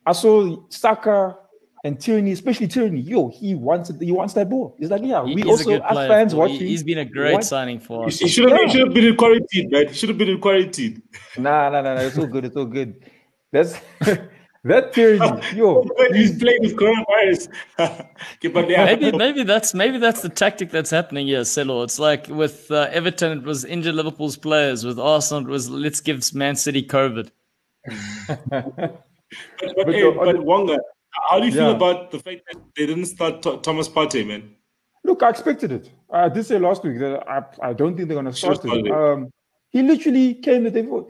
I 0.06 0.14
saw 0.14 0.56
Saka 0.70 1.38
and 1.84 2.00
Tierney, 2.00 2.32
especially 2.32 2.68
Tierney, 2.68 3.02
yo, 3.02 3.30
he 3.30 3.56
wants 3.56 3.90
it, 3.90 4.02
he 4.02 4.12
wants 4.12 4.34
that 4.36 4.50
ball. 4.50 4.76
He's 4.80 4.90
like, 4.90 5.04
yeah, 5.04 5.22
we 5.22 5.44
also 5.44 5.82
as 5.82 6.08
fans 6.08 6.34
watching. 6.34 6.60
He's 6.60 6.84
been 6.84 7.00
a 7.00 7.06
great 7.06 7.34
want, 7.34 7.44
signing 7.44 7.80
for 7.80 8.06
us. 8.06 8.20
He 8.20 8.30
should 8.30 8.50
have, 8.50 8.62
yeah. 8.62 8.68
should 8.68 8.94
been 8.94 9.06
in 9.06 9.16
quarantine, 9.18 9.70
man. 9.70 9.88
He 9.90 9.94
should 9.94 10.10
have 10.10 10.18
been 10.18 10.30
in 10.30 10.40
quarantine. 10.40 11.02
Nah, 11.38 11.70
nah, 11.70 11.82
nah, 11.82 11.96
nah. 11.96 12.02
It's 12.02 12.18
all 12.18 12.28
good. 12.28 12.46
It's 12.46 12.56
all 12.56 12.66
good. 12.66 13.04
That's 13.52 13.80
That 14.68 14.92
period. 14.94 15.22
yo, 15.56 15.86
he's 16.12 16.38
playing 16.38 16.62
with 16.62 16.76
coronavirus. 16.76 17.48
maybe, 18.44 19.12
maybe 19.18 19.44
that's 19.44 19.74
maybe 19.74 19.98
that's 19.98 20.22
the 20.22 20.30
tactic 20.30 20.72
that's 20.72 20.90
happening 20.90 21.28
here, 21.28 21.42
Celo. 21.42 21.84
It's 21.84 22.00
like 22.00 22.28
with 22.28 22.70
uh, 22.70 22.90
Everton, 22.92 23.40
it 23.40 23.44
was 23.44 23.64
injured 23.64 23.96
Liverpool's 23.96 24.38
players. 24.38 24.86
With 24.86 25.00
Arsenal, 25.00 25.44
it 25.44 25.50
was 25.50 25.70
let's 25.70 26.02
give 26.02 26.34
Man 26.34 26.56
City 26.56 26.84
COVID. 26.84 27.32
but, 28.28 28.50
but, 28.50 29.06
but, 29.76 29.94
hey, 29.94 30.12
but 30.12 30.44
Wonga, 30.44 30.80
how 31.30 31.40
do 31.40 31.46
you 31.46 31.52
feel 31.54 31.70
yeah. 31.70 31.76
about 31.76 32.12
the 32.12 32.20
fact 32.20 32.42
that 32.52 32.62
they 32.76 32.86
didn't 32.86 33.06
start 33.06 33.42
Th- 33.42 33.62
Thomas 33.62 33.88
Partey, 33.88 34.28
man? 34.28 34.54
Look, 35.06 35.24
I 35.24 35.30
expected 35.30 35.72
it. 35.72 35.90
I 36.12 36.28
did 36.28 36.46
say 36.46 36.60
last 36.60 36.84
week 36.84 37.00
that 37.00 37.26
I, 37.30 37.44
I 37.62 37.74
don't 37.74 37.96
think 37.96 38.10
they're 38.10 38.22
going 38.22 38.26
to 38.26 38.34
start 38.34 38.60
it. 38.66 38.92
Um, 38.92 39.32
he 39.70 39.82
literally 39.82 40.34
came 40.34 40.66
the 40.66 40.72
day 40.72 40.82
before. 40.82 41.08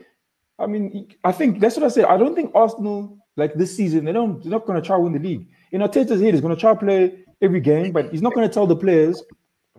I 0.60 0.66
mean, 0.66 1.14
I 1.24 1.32
think 1.32 1.60
that's 1.60 1.76
what 1.76 1.86
I 1.86 1.90
said. 1.90 2.06
I 2.06 2.18
don't 2.18 2.36
think 2.36 2.52
Arsenal 2.56 3.18
like 3.36 3.54
this 3.54 3.76
season, 3.76 4.06
they 4.06 4.12
don't 4.12 4.42
they're 4.42 4.52
not 4.52 4.66
going 4.66 4.82
to 4.82 4.86
try 4.86 4.98
win 4.98 5.14
the 5.14 5.20
league. 5.20 5.48
You 5.72 5.80
know, 5.80 5.88
Arteta's 5.88 6.20
here, 6.20 6.32
he's 6.32 6.42
going 6.42 6.56
to 6.56 6.60
try 6.60 6.74
to 6.74 6.80
play 6.80 7.20
every 7.42 7.60
game, 7.60 7.92
but 7.92 8.12
he's 8.12 8.22
not 8.22 8.34
going 8.34 8.48
to 8.48 8.54
tell 8.54 8.66
the 8.66 8.76
players. 8.76 9.22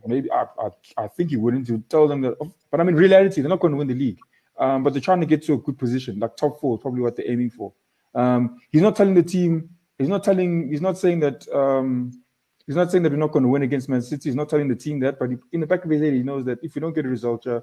Maybe 0.06 0.30
I, 0.30 0.46
I, 0.60 1.04
I 1.04 1.08
think 1.08 1.30
he 1.30 1.36
wouldn't 1.36 1.66
to 1.66 1.82
tell 1.88 2.06
them 2.06 2.20
that. 2.22 2.36
But 2.70 2.80
I 2.80 2.84
mean, 2.84 2.94
reality, 2.94 3.40
they're 3.40 3.50
not 3.50 3.60
going 3.60 3.72
to 3.72 3.78
win 3.78 3.88
the 3.88 3.94
league. 3.94 4.18
Um, 4.58 4.82
but 4.82 4.92
they're 4.92 5.02
trying 5.02 5.20
to 5.20 5.26
get 5.26 5.42
to 5.44 5.54
a 5.54 5.58
good 5.58 5.78
position, 5.78 6.18
like 6.18 6.36
top 6.36 6.60
four, 6.60 6.76
is 6.76 6.82
probably 6.82 7.00
what 7.00 7.16
they're 7.16 7.30
aiming 7.30 7.50
for. 7.50 7.72
Um, 8.14 8.60
he's 8.70 8.82
not 8.82 8.96
telling 8.96 9.14
the 9.14 9.22
team. 9.22 9.70
He's 9.98 10.08
not 10.08 10.24
telling. 10.24 10.70
He's 10.70 10.80
not 10.80 10.98
saying 10.98 11.20
that. 11.20 11.48
Um, 11.54 12.22
he's 12.66 12.76
not 12.76 12.90
saying 12.90 13.02
that 13.04 13.12
we're 13.12 13.18
not 13.18 13.32
going 13.32 13.44
to 13.44 13.48
win 13.48 13.62
against 13.62 13.88
Man 13.88 14.02
City. 14.02 14.28
He's 14.28 14.34
not 14.34 14.48
telling 14.48 14.68
the 14.68 14.74
team 14.74 15.00
that. 15.00 15.18
But 15.18 15.30
in 15.52 15.60
the 15.60 15.66
back 15.66 15.84
of 15.84 15.90
his 15.90 16.02
head, 16.02 16.12
he 16.12 16.22
knows 16.22 16.44
that 16.46 16.58
if 16.62 16.74
we 16.74 16.80
don't 16.80 16.94
get 16.94 17.06
a 17.06 17.08
result, 17.08 17.46
uh, 17.46 17.60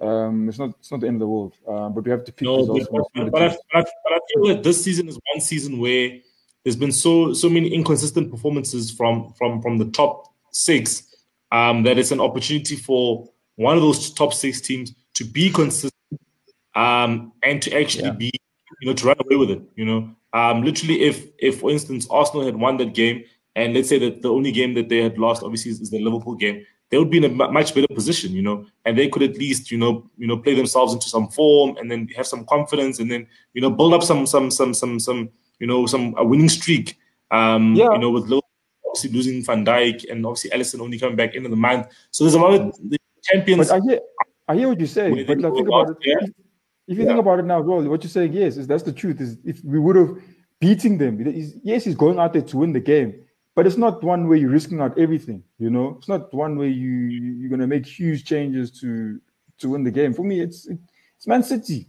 um, 0.00 0.48
it's 0.48 0.58
not 0.58 0.70
it's 0.78 0.90
not 0.90 1.00
the 1.00 1.06
end 1.06 1.16
of 1.16 1.20
the 1.20 1.28
world. 1.28 1.54
Um, 1.66 1.94
but 1.94 2.04
we 2.04 2.10
have 2.10 2.24
to 2.24 2.32
pick 2.32 2.46
no, 2.46 2.58
results. 2.58 2.86
But, 2.90 3.02
but, 3.14 3.32
but, 3.32 3.42
I, 3.42 3.56
but, 3.72 3.88
I, 4.12 4.18
feel 4.32 4.54
that 4.54 4.62
this 4.62 4.82
season 4.82 5.08
is 5.08 5.18
one 5.32 5.40
season 5.40 5.78
where 5.78 6.18
there's 6.62 6.76
been 6.76 6.92
so 6.92 7.32
so 7.32 7.48
many 7.48 7.68
inconsistent 7.68 8.30
performances 8.30 8.90
from 8.90 9.32
from 9.34 9.60
from 9.60 9.78
the 9.78 9.86
top 9.86 10.32
six 10.52 11.16
um, 11.50 11.82
that 11.82 11.98
it's 11.98 12.12
an 12.12 12.20
opportunity 12.20 12.76
for 12.76 13.28
one 13.56 13.76
of 13.76 13.82
those 13.82 14.12
top 14.12 14.32
six 14.32 14.60
teams 14.60 14.94
to 15.14 15.24
be 15.24 15.50
consistent 15.50 15.92
um, 16.76 17.32
and 17.42 17.60
to 17.62 17.76
actually 17.76 18.04
yeah. 18.04 18.12
be 18.12 18.30
you 18.80 18.88
know 18.88 18.94
to 18.94 19.06
run 19.06 19.16
away 19.24 19.36
with 19.36 19.50
it. 19.50 19.62
You 19.74 19.84
know, 19.84 20.10
um, 20.32 20.62
literally 20.62 21.02
if 21.02 21.26
if 21.38 21.58
for 21.58 21.70
instance 21.70 22.06
Arsenal 22.08 22.44
had 22.44 22.56
won 22.56 22.76
that 22.76 22.94
game 22.94 23.24
and 23.56 23.74
let's 23.74 23.88
say 23.88 23.98
that 23.98 24.22
the 24.22 24.32
only 24.32 24.52
game 24.52 24.74
that 24.74 24.88
they 24.88 25.02
had 25.02 25.18
lost 25.18 25.42
obviously 25.42 25.72
is, 25.72 25.80
is 25.80 25.90
the 25.90 25.98
Liverpool 25.98 26.36
game 26.36 26.64
they 26.90 26.98
would 26.98 27.10
be 27.10 27.18
in 27.18 27.24
a 27.24 27.28
much 27.28 27.74
better 27.74 27.86
position, 27.88 28.32
you 28.32 28.42
know, 28.42 28.64
and 28.84 28.96
they 28.96 29.08
could 29.08 29.22
at 29.22 29.36
least, 29.36 29.70
you 29.70 29.78
know, 29.78 30.08
you 30.16 30.26
know, 30.26 30.38
play 30.38 30.54
themselves 30.54 30.92
into 30.94 31.08
some 31.08 31.28
form 31.28 31.76
and 31.76 31.90
then 31.90 32.08
have 32.16 32.26
some 32.26 32.44
confidence 32.46 32.98
and 32.98 33.10
then, 33.10 33.26
you 33.52 33.60
know, 33.60 33.70
build 33.70 33.92
up 33.92 34.02
some, 34.02 34.26
some, 34.26 34.50
some, 34.50 34.72
some, 34.72 34.98
some, 34.98 35.28
you 35.58 35.66
know, 35.66 35.86
some 35.86 36.14
a 36.16 36.24
winning 36.24 36.48
streak. 36.48 36.98
Um, 37.30 37.74
yeah. 37.74 37.92
you 37.92 37.98
know, 37.98 38.10
with 38.10 38.32
obviously 38.86 39.10
losing 39.10 39.44
Van 39.44 39.64
Dijk 39.64 40.10
and 40.10 40.24
obviously 40.24 40.50
Alisson 40.50 40.80
only 40.80 40.98
coming 40.98 41.16
back 41.16 41.34
into 41.34 41.50
the 41.50 41.56
month. 41.56 41.88
So 42.10 42.24
there's 42.24 42.34
a 42.34 42.40
lot 42.40 42.54
of 42.54 42.74
the 42.88 42.98
champions. 43.22 43.68
But 43.68 43.82
I 43.82 43.86
hear, 43.86 44.00
I 44.48 44.54
hear 44.56 44.68
what 44.68 44.78
you're 44.78 44.86
saying, 44.86 45.26
but 45.26 45.38
like, 45.38 45.54
think 45.54 45.68
about 45.68 45.90
it. 45.90 45.96
Yeah. 46.02 46.14
If, 46.20 46.30
if 46.88 46.96
you 46.96 47.04
yeah. 47.04 47.08
think 47.08 47.20
about 47.20 47.38
it 47.38 47.44
now, 47.44 47.60
well, 47.60 47.82
what 47.82 48.02
you're 48.02 48.10
saying, 48.10 48.32
yes, 48.32 48.56
is 48.56 48.66
that's 48.66 48.82
the 48.82 48.92
truth. 48.92 49.20
Is 49.20 49.36
if 49.44 49.62
we 49.62 49.78
would 49.78 49.96
have 49.96 50.16
beating 50.58 50.96
them, 50.96 51.20
yes, 51.62 51.84
he's 51.84 51.94
going 51.94 52.18
out 52.18 52.32
there 52.32 52.40
to 52.40 52.56
win 52.56 52.72
the 52.72 52.80
game 52.80 53.14
but 53.58 53.66
it's 53.66 53.76
not 53.76 54.04
one 54.04 54.28
way 54.28 54.38
you're 54.38 54.50
risking 54.50 54.80
out 54.80 54.96
everything. 54.96 55.42
You 55.58 55.68
know, 55.68 55.96
it's 55.98 56.06
not 56.06 56.32
one 56.32 56.56
way 56.56 56.68
you 56.68 56.90
you're 56.90 57.50
gonna 57.50 57.66
make 57.66 57.84
huge 57.84 58.24
changes 58.24 58.70
to 58.78 59.20
to 59.58 59.70
win 59.70 59.82
the 59.82 59.90
game. 59.90 60.14
For 60.14 60.22
me, 60.22 60.38
it's 60.38 60.68
it's 60.68 61.26
Man 61.26 61.42
City. 61.42 61.88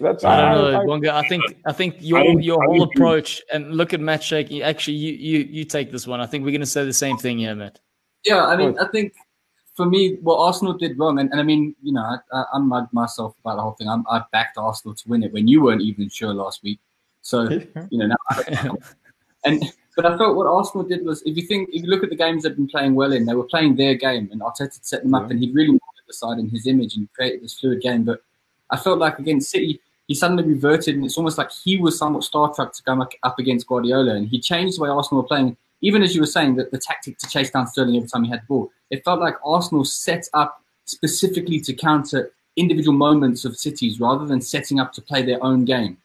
That's 0.00 0.24
I 0.24 0.40
don't 0.40 0.72
know, 0.72 0.80
I, 0.80 0.84
Wonga. 0.84 1.14
I 1.14 1.28
think 1.28 1.44
I 1.64 1.72
think 1.72 1.94
your 2.00 2.18
I 2.18 2.24
your 2.40 2.60
whole 2.64 2.82
approach 2.82 3.40
and 3.52 3.76
look 3.76 3.94
at 3.94 4.00
match 4.00 4.26
shaking. 4.26 4.62
Actually, 4.62 4.96
you 4.96 5.12
you 5.12 5.38
you 5.48 5.64
take 5.64 5.92
this 5.92 6.08
one. 6.08 6.20
I 6.20 6.26
think 6.26 6.44
we're 6.44 6.50
gonna 6.50 6.66
say 6.66 6.84
the 6.84 6.92
same 6.92 7.18
thing 7.18 7.38
here, 7.38 7.54
Matt. 7.54 7.78
Yeah, 8.24 8.44
I 8.44 8.56
mean, 8.56 8.76
I 8.80 8.88
think 8.88 9.14
for 9.76 9.86
me, 9.86 10.16
what 10.22 10.38
Arsenal 10.40 10.72
did 10.72 10.98
wrong, 10.98 11.20
and, 11.20 11.30
and 11.30 11.38
I 11.38 11.44
mean, 11.44 11.76
you 11.84 11.92
know, 11.92 12.02
I, 12.02 12.18
I, 12.32 12.44
I'm 12.54 12.68
mad 12.68 12.88
myself 12.90 13.36
about 13.44 13.54
the 13.58 13.62
whole 13.62 13.76
thing. 13.78 13.88
I'm, 13.88 14.04
I 14.10 14.22
backed 14.32 14.58
Arsenal 14.58 14.96
to 14.96 15.08
win 15.08 15.22
it 15.22 15.32
when 15.32 15.46
you 15.46 15.62
weren't 15.62 15.82
even 15.82 16.08
sure 16.08 16.34
last 16.34 16.64
week. 16.64 16.80
So, 17.22 17.48
you 17.90 17.98
know, 17.98 18.08
now, 18.08 18.74
and 19.44 19.62
but 19.96 20.04
I 20.04 20.16
felt 20.18 20.36
what 20.36 20.46
Arsenal 20.46 20.86
did 20.86 21.04
was, 21.04 21.22
if 21.22 21.36
you 21.36 21.42
think, 21.42 21.70
if 21.72 21.82
you 21.82 21.88
look 21.88 22.04
at 22.04 22.10
the 22.10 22.16
games 22.16 22.42
they've 22.42 22.54
been 22.54 22.68
playing 22.68 22.94
well 22.94 23.12
in, 23.12 23.24
they 23.24 23.34
were 23.34 23.44
playing 23.44 23.76
their 23.76 23.94
game, 23.94 24.28
and 24.30 24.42
Arteta 24.42 24.78
set 24.82 25.02
them 25.02 25.14
up, 25.14 25.24
yeah. 25.24 25.30
and 25.30 25.40
he 25.40 25.50
really 25.52 25.70
wanted 25.70 26.04
the 26.06 26.12
side 26.12 26.38
in 26.38 26.50
his 26.50 26.66
image 26.66 26.96
and 26.96 27.12
created 27.14 27.42
this 27.42 27.58
fluid 27.58 27.80
game. 27.80 28.04
But 28.04 28.22
I 28.70 28.76
felt 28.76 28.98
like 28.98 29.18
against 29.18 29.50
City, 29.50 29.80
he 30.06 30.14
suddenly 30.14 30.44
reverted, 30.44 30.94
and 30.94 31.04
it's 31.04 31.16
almost 31.16 31.38
like 31.38 31.50
he 31.50 31.78
was 31.78 31.98
somewhat 31.98 32.24
star 32.24 32.52
struck 32.52 32.74
to 32.74 32.82
come 32.82 33.00
up 33.00 33.38
against 33.38 33.66
Guardiola, 33.66 34.14
and 34.14 34.28
he 34.28 34.38
changed 34.38 34.76
the 34.76 34.82
way 34.82 34.90
Arsenal 34.90 35.22
were 35.22 35.28
playing. 35.28 35.56
Even 35.80 36.02
as 36.02 36.14
you 36.14 36.20
were 36.20 36.26
saying, 36.26 36.56
that 36.56 36.70
the 36.70 36.78
tactic 36.78 37.18
to 37.18 37.28
chase 37.28 37.50
down 37.50 37.66
Sterling 37.66 37.96
every 37.96 38.08
time 38.08 38.24
he 38.24 38.30
had 38.30 38.42
the 38.42 38.46
ball, 38.46 38.70
it 38.90 39.04
felt 39.04 39.20
like 39.20 39.36
Arsenal 39.44 39.84
set 39.84 40.28
up 40.34 40.62
specifically 40.84 41.60
to 41.60 41.72
counter 41.72 42.32
individual 42.56 42.96
moments 42.96 43.44
of 43.44 43.56
cities 43.56 43.98
rather 43.98 44.26
than 44.26 44.40
setting 44.40 44.78
up 44.78 44.92
to 44.92 45.02
play 45.02 45.22
their 45.22 45.42
own 45.42 45.64
game. 45.64 45.96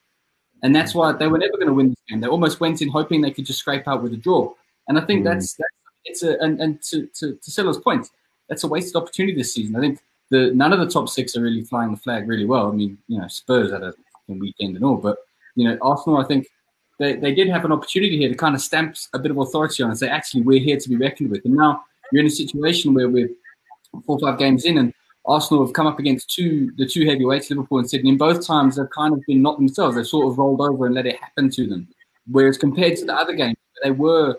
And 0.63 0.75
that's 0.75 0.93
why 0.93 1.11
they 1.11 1.27
were 1.27 1.37
never 1.37 1.53
going 1.53 1.67
to 1.67 1.73
win 1.73 1.89
this 1.89 1.99
game. 2.07 2.21
They 2.21 2.27
almost 2.27 2.59
went 2.59 2.81
in 2.81 2.89
hoping 2.89 3.21
they 3.21 3.31
could 3.31 3.45
just 3.45 3.59
scrape 3.59 3.87
out 3.87 4.03
with 4.03 4.13
a 4.13 4.17
draw. 4.17 4.53
And 4.87 4.97
I 4.97 5.01
think 5.01 5.21
mm. 5.21 5.25
that's, 5.25 5.53
that's 5.53 5.69
it's 6.05 6.23
a 6.23 6.39
and, 6.39 6.59
and 6.59 6.81
to 6.83 7.07
to 7.07 7.35
to 7.35 7.51
Silo's 7.51 7.79
point, 7.79 8.09
that's 8.49 8.63
a 8.63 8.67
wasted 8.67 8.95
opportunity 8.95 9.35
this 9.35 9.53
season. 9.53 9.75
I 9.75 9.79
think 9.79 9.99
the 10.29 10.51
none 10.53 10.73
of 10.73 10.79
the 10.79 10.89
top 10.89 11.09
six 11.09 11.35
are 11.35 11.41
really 11.41 11.63
flying 11.63 11.91
the 11.91 11.97
flag 11.97 12.27
really 12.27 12.45
well. 12.45 12.69
I 12.69 12.71
mean, 12.71 12.97
you 13.07 13.19
know, 13.19 13.27
Spurs 13.27 13.71
had 13.71 13.83
a 13.83 13.93
weekend 14.27 14.75
and 14.75 14.85
all, 14.85 14.95
but 14.95 15.17
you 15.55 15.67
know, 15.67 15.77
Arsenal, 15.81 16.19
I 16.19 16.23
think 16.23 16.47
they, 16.99 17.15
they 17.15 17.33
did 17.33 17.49
have 17.49 17.65
an 17.65 17.71
opportunity 17.71 18.17
here 18.17 18.29
to 18.29 18.35
kind 18.35 18.55
of 18.55 18.61
stamp 18.61 18.95
a 19.13 19.19
bit 19.19 19.31
of 19.31 19.37
authority 19.37 19.83
on 19.83 19.89
and 19.89 19.99
say, 19.99 20.07
actually, 20.07 20.41
we're 20.43 20.59
here 20.59 20.77
to 20.77 20.89
be 20.89 20.95
reckoned 20.95 21.31
with. 21.31 21.43
And 21.45 21.55
now 21.55 21.83
you're 22.11 22.21
in 22.21 22.27
a 22.27 22.29
situation 22.29 22.93
where 22.93 23.09
we're 23.09 23.29
four 24.05 24.17
or 24.17 24.19
five 24.19 24.39
games 24.39 24.65
in, 24.65 24.77
and 24.77 24.93
Arsenal 25.25 25.65
have 25.65 25.73
come 25.73 25.87
up 25.87 25.99
against 25.99 26.29
two 26.29 26.71
the 26.77 26.85
two 26.85 27.05
heavyweights, 27.05 27.49
Liverpool 27.49 27.79
and 27.79 27.89
Sydney, 27.89 28.09
and 28.09 28.19
both 28.19 28.45
times 28.45 28.75
they've 28.75 28.89
kind 28.89 29.13
of 29.13 29.21
been 29.27 29.41
not 29.41 29.57
themselves. 29.57 29.95
They've 29.95 30.07
sort 30.07 30.31
of 30.31 30.37
rolled 30.37 30.61
over 30.61 30.85
and 30.85 30.95
let 30.95 31.05
it 31.05 31.17
happen 31.17 31.49
to 31.51 31.67
them. 31.67 31.87
Whereas 32.29 32.57
compared 32.57 32.97
to 32.97 33.05
the 33.05 33.13
other 33.13 33.33
games, 33.33 33.57
they 33.83 33.91
were 33.91 34.37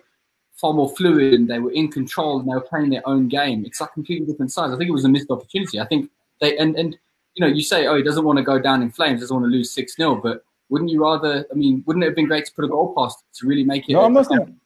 far 0.57 0.73
more 0.73 0.95
fluid 0.97 1.35
and 1.35 1.49
they 1.49 1.59
were 1.59 1.73
in 1.73 1.91
control 1.91 2.41
and 2.41 2.49
they 2.49 2.55
were 2.55 2.61
playing 2.61 2.91
their 2.91 3.07
own 3.07 3.29
game. 3.29 3.65
It's 3.65 3.81
like 3.81 3.93
completely 3.93 4.27
different 4.27 4.53
sides. 4.53 4.73
I 4.73 4.77
think 4.77 4.89
it 4.89 4.93
was 4.93 5.05
a 5.05 5.09
missed 5.09 5.31
opportunity. 5.31 5.81
I 5.81 5.87
think 5.87 6.11
they 6.41 6.57
and 6.59 6.77
and 6.77 6.97
you 7.35 7.47
know 7.47 7.53
you 7.53 7.63
say 7.63 7.87
oh 7.87 7.97
he 7.97 8.03
doesn't 8.03 8.25
want 8.25 8.39
to 8.39 8.45
go 8.45 8.59
down 8.59 8.83
in 8.83 8.91
flames, 8.91 9.21
doesn't 9.21 9.35
want 9.35 9.47
to 9.47 9.57
lose 9.57 9.71
six 9.71 9.97
0 9.97 10.17
but 10.17 10.45
wouldn't 10.73 10.91
you 10.91 11.03
rather? 11.03 11.45
I 11.51 11.55
mean, 11.55 11.85
wouldn't 11.87 12.03
it 12.03 12.09
have 12.09 12.17
been 12.17 12.27
great 12.27 12.47
to 12.47 12.53
put 12.55 12.65
a 12.65 12.69
goal 12.69 12.95
past 12.97 13.23
to 13.35 13.47
really 13.47 13.63
make 13.63 13.91
it? 13.91 13.93
No, 13.93 14.05
I'm 14.05 14.15
not 14.15 14.27
saying. 14.27 14.59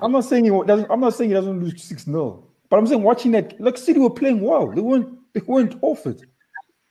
I'm 0.00 0.12
not 0.12 0.24
saying 0.24 0.44
he 0.44 0.50
doesn't. 0.50 0.88
I'm 0.90 1.00
not 1.00 1.14
saying 1.14 1.30
he 1.30 1.34
doesn't 1.34 1.60
lose 1.60 1.82
six 1.82 2.04
0 2.04 2.44
but 2.70 2.78
I'm 2.78 2.86
saying 2.86 3.02
watching 3.02 3.32
that, 3.32 3.60
like 3.60 3.76
City 3.76 3.98
were 3.98 4.10
playing 4.10 4.40
well. 4.40 4.68
They 4.68 4.80
weren't. 4.80 5.18
They 5.34 5.40
weren't 5.46 5.76
off 5.82 6.06
it. 6.06 6.22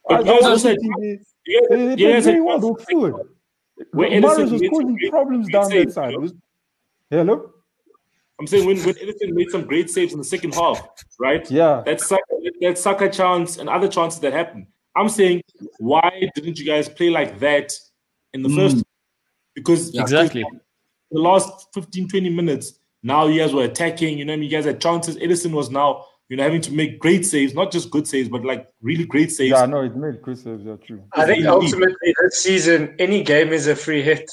But 0.08 0.22
I, 0.28 0.32
you 0.34 0.38
I 0.38 0.40
guys 0.42 0.64
they, 0.64 0.70
said- 0.70 0.78
they, 0.80 0.86
you 0.86 1.18
they, 1.46 1.60
guys- 1.62 1.70
they 1.70 1.90
you 1.90 1.96
played 1.96 2.14
guys 2.14 2.26
very 2.26 2.38
said- 2.38 2.40
well. 2.44 2.60
They 2.60 2.70
were 2.70 2.80
fluid. 2.80 3.16
Where 3.92 4.10
Mahrez 4.10 4.22
Ederson 4.22 4.52
was 4.52 4.52
made 4.52 4.60
some 4.62 4.70
causing 4.72 4.96
great- 4.98 5.12
problems 5.12 5.46
great 5.46 5.54
down 5.54 5.64
that 5.64 5.72
saves, 5.72 5.94
side. 5.94 6.12
you 6.12 6.18
It 6.18 6.18
know? 6.18 6.22
was, 6.22 6.34
hello. 7.10 7.52
I'm 8.40 8.48
saying 8.48 8.66
when, 8.66 8.78
when 8.84 8.96
Ederson 8.96 9.34
made 9.34 9.50
some 9.52 9.64
great 9.66 9.90
saves 9.90 10.14
in 10.14 10.20
the 10.20 10.24
second 10.26 10.54
half, 10.54 10.82
right? 11.20 11.50
Yeah. 11.52 11.84
That 11.86 12.00
Saka, 12.02 12.22
that 12.62 12.78
Saka 12.78 13.10
chance 13.10 13.58
and 13.58 13.68
other 13.70 13.88
chances 13.88 14.20
that 14.22 14.32
happened. 14.34 14.68
I'm 14.96 15.10
saying, 15.10 15.42
why 15.78 16.30
didn't 16.36 16.58
you 16.58 16.66
guys 16.66 16.88
play 16.90 17.10
like 17.10 17.40
that 17.40 17.74
in 18.34 18.42
the 18.42 18.50
first? 18.50 18.76
Hmm. 18.78 18.82
Because 19.56 19.94
Exactly. 19.96 20.44
the 21.12 21.20
last 21.20 21.68
15, 21.74 22.08
20 22.10 22.30
minutes, 22.30 22.80
now 23.04 23.28
you 23.28 23.40
guys 23.42 23.54
were 23.54 23.64
attacking. 23.64 24.18
You 24.18 24.24
know, 24.26 24.34
what 24.34 24.42
you 24.44 24.50
guys 24.50 24.66
had 24.66 24.80
chances. 24.82 25.18
Ederson 25.18 25.52
was 25.52 25.70
now, 25.70 26.06
you 26.30 26.38
know, 26.38 26.44
having 26.44 26.62
to 26.62 26.72
make 26.72 27.00
great 27.00 27.26
saves, 27.26 27.54
not 27.56 27.72
just 27.72 27.90
good 27.90 28.08
saves, 28.08 28.30
but 28.30 28.46
like 28.46 28.68
really 28.82 29.04
great 29.06 29.32
saves. 29.32 29.52
Yeah, 29.52 29.66
no, 29.66 29.82
it 29.82 29.96
made 29.96 30.22
good 30.22 30.38
saves. 30.38 30.64
Yeah, 30.64 30.76
true. 30.86 31.02
I 31.14 31.26
think 31.26 31.44
Really? 31.44 31.48
ultimately 31.48 32.14
this 32.22 32.38
season, 32.44 32.96
any 33.00 33.24
game 33.24 33.52
is 33.52 33.68
a 33.68 33.76
free 33.76 34.04
hit. 34.04 34.30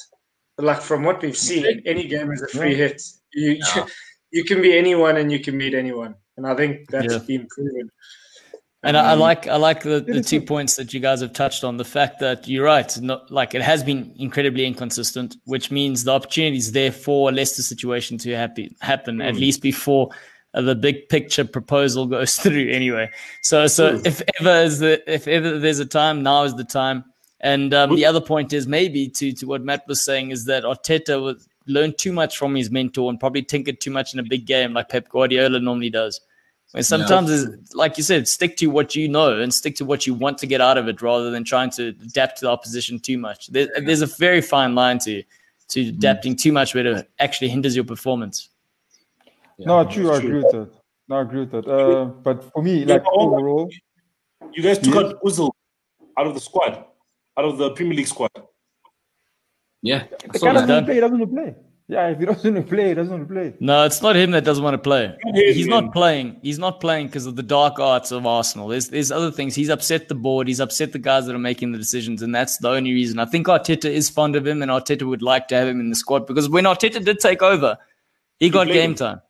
Like 0.58 0.80
from 0.82 1.02
what 1.04 1.22
we've 1.22 1.36
seen, 1.36 1.82
any 1.86 2.06
game 2.06 2.30
is 2.32 2.42
a 2.42 2.48
free 2.48 2.74
hit. 2.74 3.02
You 3.32 3.58
you 4.30 4.44
can 4.44 4.60
be 4.62 4.76
anyone 4.76 5.16
and 5.16 5.32
you 5.32 5.40
can 5.40 5.56
beat 5.58 5.74
anyone, 5.74 6.14
and 6.36 6.46
I 6.46 6.54
think 6.54 6.88
that's 6.90 7.12
Yeah. 7.12 7.18
been 7.26 7.46
proven. 7.48 7.90
And 8.82 8.96
I, 8.96 9.10
I 9.10 9.12
Um, 9.14 9.18
like 9.20 9.48
I 9.48 9.56
like 9.56 9.82
the, 9.82 10.00
the 10.00 10.20
two 10.20 10.40
points 10.40 10.76
that 10.76 10.92
you 10.94 11.00
guys 11.00 11.20
have 11.20 11.32
touched 11.32 11.64
on. 11.64 11.76
The 11.76 11.84
fact 11.84 12.20
that 12.20 12.46
you're 12.46 12.64
right, 12.66 12.90
not 13.00 13.30
like 13.30 13.54
it 13.54 13.62
has 13.62 13.82
been 13.82 14.14
incredibly 14.18 14.64
inconsistent, 14.66 15.36
which 15.44 15.70
means 15.70 16.04
the 16.04 16.12
opportunity 16.12 16.58
is 16.58 16.72
there 16.72 16.92
for 16.92 17.30
a 17.30 17.32
Leicester 17.32 17.62
situation 17.62 18.16
to 18.18 18.34
happen 18.36 18.74
happen 18.80 19.20
at 19.20 19.34
least 19.34 19.60
before 19.62 20.10
the 20.62 20.74
big 20.74 21.08
picture 21.08 21.44
proposal 21.44 22.06
goes 22.06 22.36
through. 22.42 22.70
Anyway, 22.70 23.10
so 23.42 23.66
so 23.66 24.00
if 24.04 24.22
ever 24.40 24.62
is 24.62 24.78
the 24.78 25.02
if 25.12 25.28
ever 25.28 25.58
there's 25.58 25.78
a 25.78 25.86
time, 25.86 26.22
now 26.22 26.44
is 26.44 26.54
the 26.54 26.64
time. 26.64 27.04
And 27.40 27.74
um, 27.74 27.94
the 27.94 28.06
other 28.06 28.20
point 28.20 28.52
is 28.52 28.66
maybe 28.66 29.08
to 29.08 29.32
to 29.32 29.46
what 29.46 29.62
Matt 29.62 29.86
was 29.86 30.04
saying 30.04 30.30
is 30.30 30.46
that 30.46 30.64
Arteta 30.64 31.22
was 31.22 31.48
learned 31.66 31.98
too 31.98 32.12
much 32.12 32.36
from 32.38 32.54
his 32.54 32.70
mentor 32.70 33.10
and 33.10 33.20
probably 33.20 33.42
tinkered 33.42 33.80
too 33.80 33.90
much 33.90 34.14
in 34.14 34.20
a 34.20 34.22
big 34.22 34.46
game 34.46 34.72
like 34.72 34.88
Pep 34.88 35.08
Guardiola 35.08 35.60
normally 35.60 35.90
does. 35.90 36.20
When 36.72 36.82
sometimes, 36.82 37.30
it's, 37.30 37.74
like 37.74 37.96
you 37.96 38.02
said, 38.02 38.26
stick 38.26 38.56
to 38.58 38.66
what 38.66 38.94
you 38.94 39.08
know 39.08 39.40
and 39.40 39.54
stick 39.54 39.76
to 39.76 39.84
what 39.84 40.06
you 40.06 40.14
want 40.14 40.38
to 40.38 40.46
get 40.46 40.60
out 40.60 40.76
of 40.76 40.88
it, 40.88 41.00
rather 41.00 41.30
than 41.30 41.44
trying 41.44 41.70
to 41.70 41.88
adapt 41.88 42.38
to 42.38 42.46
the 42.46 42.50
opposition 42.50 42.98
too 42.98 43.18
much. 43.18 43.46
There, 43.46 43.68
there's 43.80 44.02
a 44.02 44.06
very 44.06 44.40
fine 44.40 44.74
line 44.74 44.98
to 45.00 45.22
to 45.68 45.88
adapting 45.88 46.36
too 46.36 46.52
much, 46.52 46.74
where 46.74 46.86
it 46.86 47.10
actually 47.18 47.48
hinders 47.48 47.74
your 47.74 47.84
performance. 47.84 48.50
No, 49.58 49.84
true. 49.84 50.10
I 50.12 50.18
agree 50.18 50.42
with 50.42 50.52
that. 50.52 50.70
No, 51.08 51.16
I 51.16 51.22
agree 51.22 51.40
with 51.40 51.50
that. 51.52 51.66
Uh, 51.66 52.04
but 52.06 52.52
for 52.52 52.62
me, 52.62 52.84
like 52.84 53.04
overall, 53.06 53.70
You 54.52 54.62
guys 54.62 54.78
took 54.78 54.94
Yes. 54.94 55.04
out 55.04 55.22
Ozil 55.22 55.50
out 56.18 56.26
of 56.26 56.34
the 56.34 56.40
squad, 56.40 56.84
out 57.38 57.44
of 57.44 57.58
the 57.58 57.70
Premier 57.70 57.94
League 57.94 58.06
squad. 58.06 58.30
Yeah, 59.82 60.04
the 60.32 60.38
So 60.38 60.46
guy 60.46 60.52
doesn't 60.54 60.84
play. 60.84 60.94
He 60.94 61.00
doesn't 61.00 61.18
want 61.18 61.30
to 61.30 61.36
play. 61.36 61.54
Yeah, 61.88 62.08
if 62.08 62.18
he 62.18 62.26
doesn't 62.26 62.54
want 62.54 62.66
to 62.68 62.74
play, 62.74 62.88
he 62.88 62.94
doesn't 62.94 63.12
want 63.12 63.28
to 63.28 63.32
play. 63.34 63.54
No, 63.60 63.84
it's 63.84 64.02
not 64.02 64.16
him 64.16 64.32
that 64.32 64.44
doesn't 64.44 64.64
want 64.64 64.74
to 64.74 64.78
play. 64.78 65.14
He's 65.34 65.68
man. 65.68 65.84
not 65.84 65.92
playing. 65.92 66.40
He's 66.42 66.58
not 66.58 66.80
playing 66.80 67.06
because 67.06 67.26
of 67.26 67.36
the 67.36 67.42
dark 67.44 67.78
arts 67.78 68.10
of 68.10 68.26
Arsenal. 68.26 68.66
There's 68.68 68.88
there's 68.88 69.12
other 69.12 69.30
things. 69.30 69.54
He's 69.54 69.68
upset 69.68 70.08
the 70.08 70.14
board. 70.16 70.48
He's 70.48 70.58
upset 70.60 70.92
the 70.92 70.98
guys 70.98 71.26
that 71.26 71.34
are 71.34 71.38
making 71.38 71.72
the 71.72 71.78
decisions, 71.78 72.22
and 72.22 72.34
that's 72.34 72.58
the 72.58 72.70
only 72.70 72.92
reason. 72.92 73.18
I 73.20 73.24
think 73.26 73.46
Arteta 73.46 73.88
is 73.88 74.10
fond 74.10 74.34
of 74.34 74.44
him, 74.46 74.62
and 74.62 74.70
Arteta 74.70 75.04
would 75.06 75.22
like 75.22 75.46
to 75.48 75.54
have 75.54 75.68
him 75.68 75.78
in 75.78 75.90
the 75.90 75.96
squad 75.96 76.26
because 76.26 76.48
when 76.48 76.64
Arteta 76.64 77.04
did 77.04 77.20
take 77.20 77.40
over, 77.42 77.78
he 78.40 78.50
got 78.50 78.66
played 78.66 78.74
game 78.74 78.90
him. 78.90 78.96
time. 78.96 79.20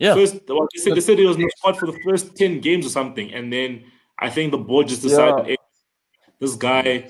Yeah, 0.00 0.14
First, 0.14 0.40
well, 0.48 0.66
they 0.74 0.80
said, 0.80 0.96
they 0.96 1.00
said 1.00 1.18
he 1.18 1.26
was 1.26 1.36
in 1.36 1.42
the 1.42 1.52
squad 1.58 1.78
for 1.78 1.84
the 1.84 1.98
first 2.02 2.34
10 2.34 2.60
games 2.60 2.86
or 2.86 2.88
something. 2.88 3.34
And 3.34 3.52
then 3.52 3.84
I 4.18 4.30
think 4.30 4.50
the 4.50 4.58
board 4.58 4.88
just 4.88 5.02
decided 5.02 5.46
Yeah. 5.46 5.50
"Hey, 5.50 5.56
this 6.40 6.54
guy 6.56 7.08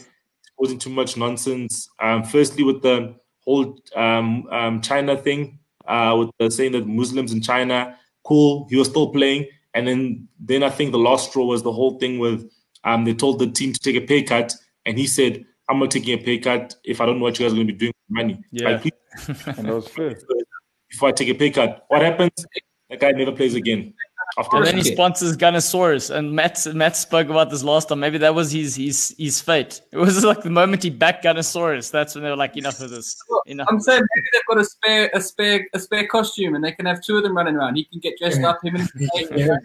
causing 0.59 0.79
too 0.79 0.91
much 0.91 1.17
nonsense. 1.17 1.89
Um, 2.01 2.25
firstly, 2.25 2.65
with 2.65 2.83
the 2.83 3.15
whole 3.45 3.79
um, 3.95 4.47
um, 4.51 4.81
China 4.81 5.17
thing, 5.17 5.61
uh, 5.87 6.17
with 6.19 6.31
the 6.39 6.51
saying 6.51 6.73
that 6.73 6.87
Muslims 6.87 7.33
in 7.33 7.41
China, 7.41 7.97
cool, 8.25 8.67
he 8.69 8.77
was 8.77 8.89
still 8.89 9.11
playing. 9.13 9.47
And 9.73 9.87
then, 9.87 10.29
then 10.41 10.65
I 10.65 10.71
think 10.71 10.91
the 10.91 10.99
last 10.99 11.31
straw 11.31 11.45
was 11.45 11.63
the 11.63 11.73
whole 11.73 11.97
thing 12.01 12.19
with 12.19 12.51
um, 12.83 13.05
they 13.05 13.15
told 13.15 13.39
the 13.39 13.47
team 13.47 13.73
to 13.73 13.79
take 13.79 13.97
a 13.97 14.05
pay 14.05 14.25
cut. 14.25 14.53
And 14.85 14.99
he 14.99 15.07
said, 15.07 15.45
I'm 15.69 15.79
not 15.79 15.93
taking 15.93 16.19
a 16.19 16.23
pay 16.23 16.39
cut 16.39 16.75
if 16.83 17.01
I 17.01 17.07
don't 17.07 17.19
know 17.19 17.25
what 17.25 17.39
you 17.39 17.45
guys 17.47 17.53
are 17.53 17.57
going 17.57 17.69
to 17.69 17.73
be 17.73 17.79
doing 17.79 17.93
with 18.09 18.17
money. 18.17 18.41
Yeah. 18.51 18.71
Like, 18.71 18.95
And 19.59 19.69
that 19.69 19.75
was 19.75 19.87
fair. 19.87 20.19
before 20.91 21.11
I 21.11 21.13
take 21.13 21.29
a 21.29 21.35
pay 21.35 21.51
cut. 21.51 21.85
What 21.89 22.03
happens? 22.03 22.45
That 22.91 23.01
guy 23.01 23.13
never 23.13 23.33
plays 23.33 23.55
again. 23.55 23.95
After 24.39 24.59
and 24.59 24.67
then 24.67 24.75
he 24.75 24.81
Okay. 24.83 24.93
sponsors 24.95 25.37
Gunnosaurus, 25.37 26.15
and 26.15 26.33
Matt 26.33 26.65
Matt 26.75 26.97
spoke 26.97 27.29
about 27.29 27.51
this 27.51 27.65
last 27.65 27.89
time. 27.89 27.99
Maybe 28.01 28.19
that 28.19 28.35
was 28.35 28.53
his 28.53 28.77
his 28.77 29.15
his 29.19 29.41
fate. 29.41 29.81
It 29.93 29.97
was 29.97 30.23
like 30.31 30.43
the 30.43 30.51
moment 30.51 30.83
he 30.85 30.91
backed 30.91 31.25
Gunnosaurus. 31.25 31.91
That's 31.91 32.15
when 32.15 32.23
they 32.25 32.31
were 32.31 32.37
like, 32.37 32.57
enough 32.57 32.81
of 32.81 32.91
this. 32.91 33.17
Enough. 33.47 33.67
I'm 33.71 33.81
saying 33.81 34.03
maybe 34.15 34.27
they've 34.33 34.47
got 34.47 34.59
a 34.59 34.65
spare, 34.65 35.11
a 35.15 35.21
spare, 35.21 35.67
a 35.75 35.79
spare 35.81 36.07
costume, 36.07 36.55
and 36.55 36.65
they 36.65 36.73
can 36.73 36.87
have 36.87 37.03
two 37.03 37.17
of 37.17 37.23
them 37.25 37.37
running 37.37 37.57
around. 37.57 37.75
He 37.77 37.85
can 37.85 37.99
get 37.99 38.19
dressed 38.19 38.43
up. 38.43 38.59
Him 38.63 38.77
and 38.77 38.85
his 38.85 39.11
mate, 39.15 39.29
Yeah. 39.37 39.57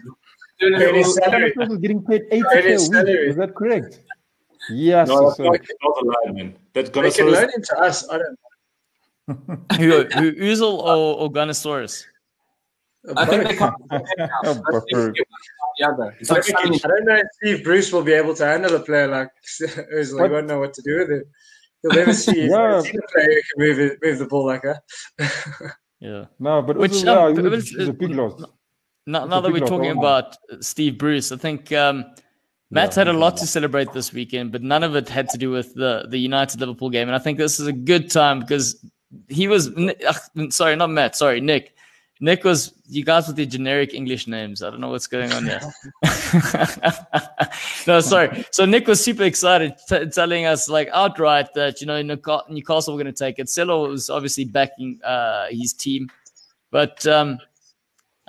doing 0.58 0.74
a 0.74 0.78
little, 0.78 1.04
salary. 1.12 1.52
That 1.56 1.68
was 1.68 1.78
getting 1.78 2.02
paid 2.04 2.22
80k 2.32 2.42
Credit 2.42 2.80
a 2.80 2.90
week. 2.90 3.28
Is 3.30 3.36
that 3.36 3.54
correct? 3.54 4.00
Yes. 4.70 5.06
No, 5.08 5.26
that's 5.26 5.36
sir. 5.36 5.44
not, 5.44 5.52
that's 5.58 5.72
not 5.82 6.02
a 6.02 6.04
lie, 6.06 6.32
man. 6.32 6.54
That 6.74 6.86
They 6.86 6.90
can 6.92 7.04
Gunnosaurus, 7.04 7.32
learn 7.32 7.50
into 7.54 7.78
us. 7.78 8.08
I 8.10 8.18
don't 8.18 8.38
who, 9.76 10.04
who 10.04 10.32
Ozil 10.34 10.62
or, 10.62 11.18
or 11.18 11.30
Gunnosaurus? 11.32 12.04
I 13.16 13.24
think 13.26 13.42
they 13.44 13.48
both. 13.50 13.58
can't. 13.58 13.74
I 13.90 13.98
think 13.98 14.64
Buffer. 14.70 14.82
they 14.82 15.12
get 15.12 15.26
one 15.28 15.40
or 15.60 15.72
the 15.78 15.86
other. 15.88 16.16
It's 16.20 16.30
like 16.30 16.44
I 16.56 16.62
don't 16.88 17.04
know 17.04 17.14
if 17.16 17.26
Steve 17.42 17.64
Bruce 17.64 17.92
will 17.92 18.02
be 18.02 18.12
able 18.12 18.34
to 18.34 18.44
handle 18.46 18.74
a 18.74 18.80
player 18.80 19.08
like 19.08 19.28
Ozil. 19.94 20.06
He 20.08 20.14
What? 20.14 20.30
won't 20.30 20.46
know 20.46 20.58
what 20.60 20.74
to 20.74 20.82
do 20.82 20.98
with 20.98 21.10
it. 21.10 21.26
He'll 21.82 21.92
never 21.92 22.12
see 22.12 22.40
Yeah. 22.42 22.46
never 22.56 22.82
seen 22.82 22.96
a 22.98 23.12
player 23.12 23.26
who 23.28 23.40
can 23.42 23.68
move, 23.68 23.78
it, 23.80 23.98
move 24.02 24.18
the 24.18 24.26
ball 24.26 24.46
like 24.46 24.62
that. 24.62 24.82
Yeah. 26.00 26.26
No, 26.38 26.60
but 26.60 26.76
Which, 26.76 26.92
Which, 26.92 27.06
um, 27.06 27.28
yeah, 27.30 27.34
but 27.34 27.40
he 27.42 27.46
it 27.46 27.50
was, 27.50 27.64
was- 27.64 27.70
he's 27.72 27.88
a 27.88 27.92
big 27.92 28.10
loss. 28.10 28.42
Now, 29.06 29.24
now 29.24 29.40
that 29.40 29.50
we're 29.52 29.64
talking 29.66 29.92
about 29.92 30.36
Steve 30.60 30.98
Bruce, 30.98 31.30
I 31.32 31.36
think 31.36 31.72
um, 31.72 32.04
Matt's 32.70 32.96
Yeah, 32.96 33.04
had 33.04 33.08
a 33.08 33.12
lot 33.18 33.34
a 33.38 33.40
to 33.40 33.46
celebrate 33.46 33.92
this 33.92 34.12
weekend, 34.12 34.50
but 34.52 34.62
none 34.62 34.82
of 34.82 34.96
it 34.96 35.08
had 35.08 35.28
to 35.30 35.38
do 35.38 35.50
with 35.50 35.72
the 35.74 36.06
the 36.10 36.18
United 36.18 36.60
Liverpool 36.60 36.90
game. 36.90 37.08
And 37.08 37.14
I 37.14 37.18
think 37.20 37.38
this 37.38 37.60
is 37.60 37.66
a 37.68 37.72
good 37.72 38.10
time 38.10 38.40
because 38.40 38.84
he 39.28 39.46
was 39.48 39.70
ugh, 39.76 40.52
sorry, 40.52 40.74
not 40.76 40.90
Matt, 40.90 41.14
sorry, 41.16 41.40
Nick. 41.40 41.75
Nick 42.20 42.44
was 42.44 42.72
you 42.88 43.04
guys 43.04 43.26
with 43.26 43.36
the 43.36 43.44
generic 43.44 43.92
English 43.92 44.26
names. 44.26 44.62
I 44.62 44.70
don't 44.70 44.80
know 44.80 44.88
what's 44.90 45.06
going 45.06 45.32
on 45.32 45.44
there. 45.44 45.60
no, 47.86 48.00
sorry. 48.00 48.44
So 48.50 48.64
Nick 48.64 48.86
was 48.86 49.04
super 49.04 49.24
excited, 49.24 49.74
t- 49.88 50.06
telling 50.06 50.46
us 50.46 50.68
like 50.68 50.88
outright 50.94 51.52
that 51.54 51.80
you 51.80 51.86
know 51.86 52.02
Newca- 52.02 52.48
Newcastle 52.48 52.94
were 52.94 53.02
going 53.02 53.12
to 53.12 53.18
take 53.18 53.38
it. 53.38 53.48
Celo 53.48 53.88
was 53.88 54.08
obviously 54.08 54.44
backing 54.46 54.98
uh, 55.04 55.46
his 55.50 55.74
team, 55.74 56.08
but 56.70 57.06
um, 57.06 57.38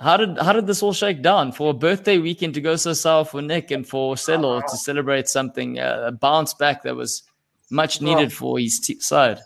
how 0.00 0.18
did 0.18 0.36
how 0.38 0.52
did 0.52 0.66
this 0.66 0.82
all 0.82 0.92
shake 0.92 1.22
down 1.22 1.52
for 1.52 1.70
a 1.70 1.74
birthday 1.74 2.18
weekend 2.18 2.54
to 2.54 2.60
go 2.60 2.76
so 2.76 2.92
sour 2.92 3.24
for 3.24 3.40
Nick 3.40 3.70
and 3.70 3.86
for 3.86 4.16
Celo 4.16 4.64
to 4.66 4.76
celebrate 4.76 5.28
something 5.28 5.78
uh, 5.78 6.04
a 6.08 6.12
bounce 6.12 6.52
back 6.52 6.82
that 6.82 6.94
was 6.94 7.22
much 7.70 8.00
needed 8.02 8.32
for 8.32 8.58
his 8.58 8.80
t- 8.80 9.00
side? 9.00 9.38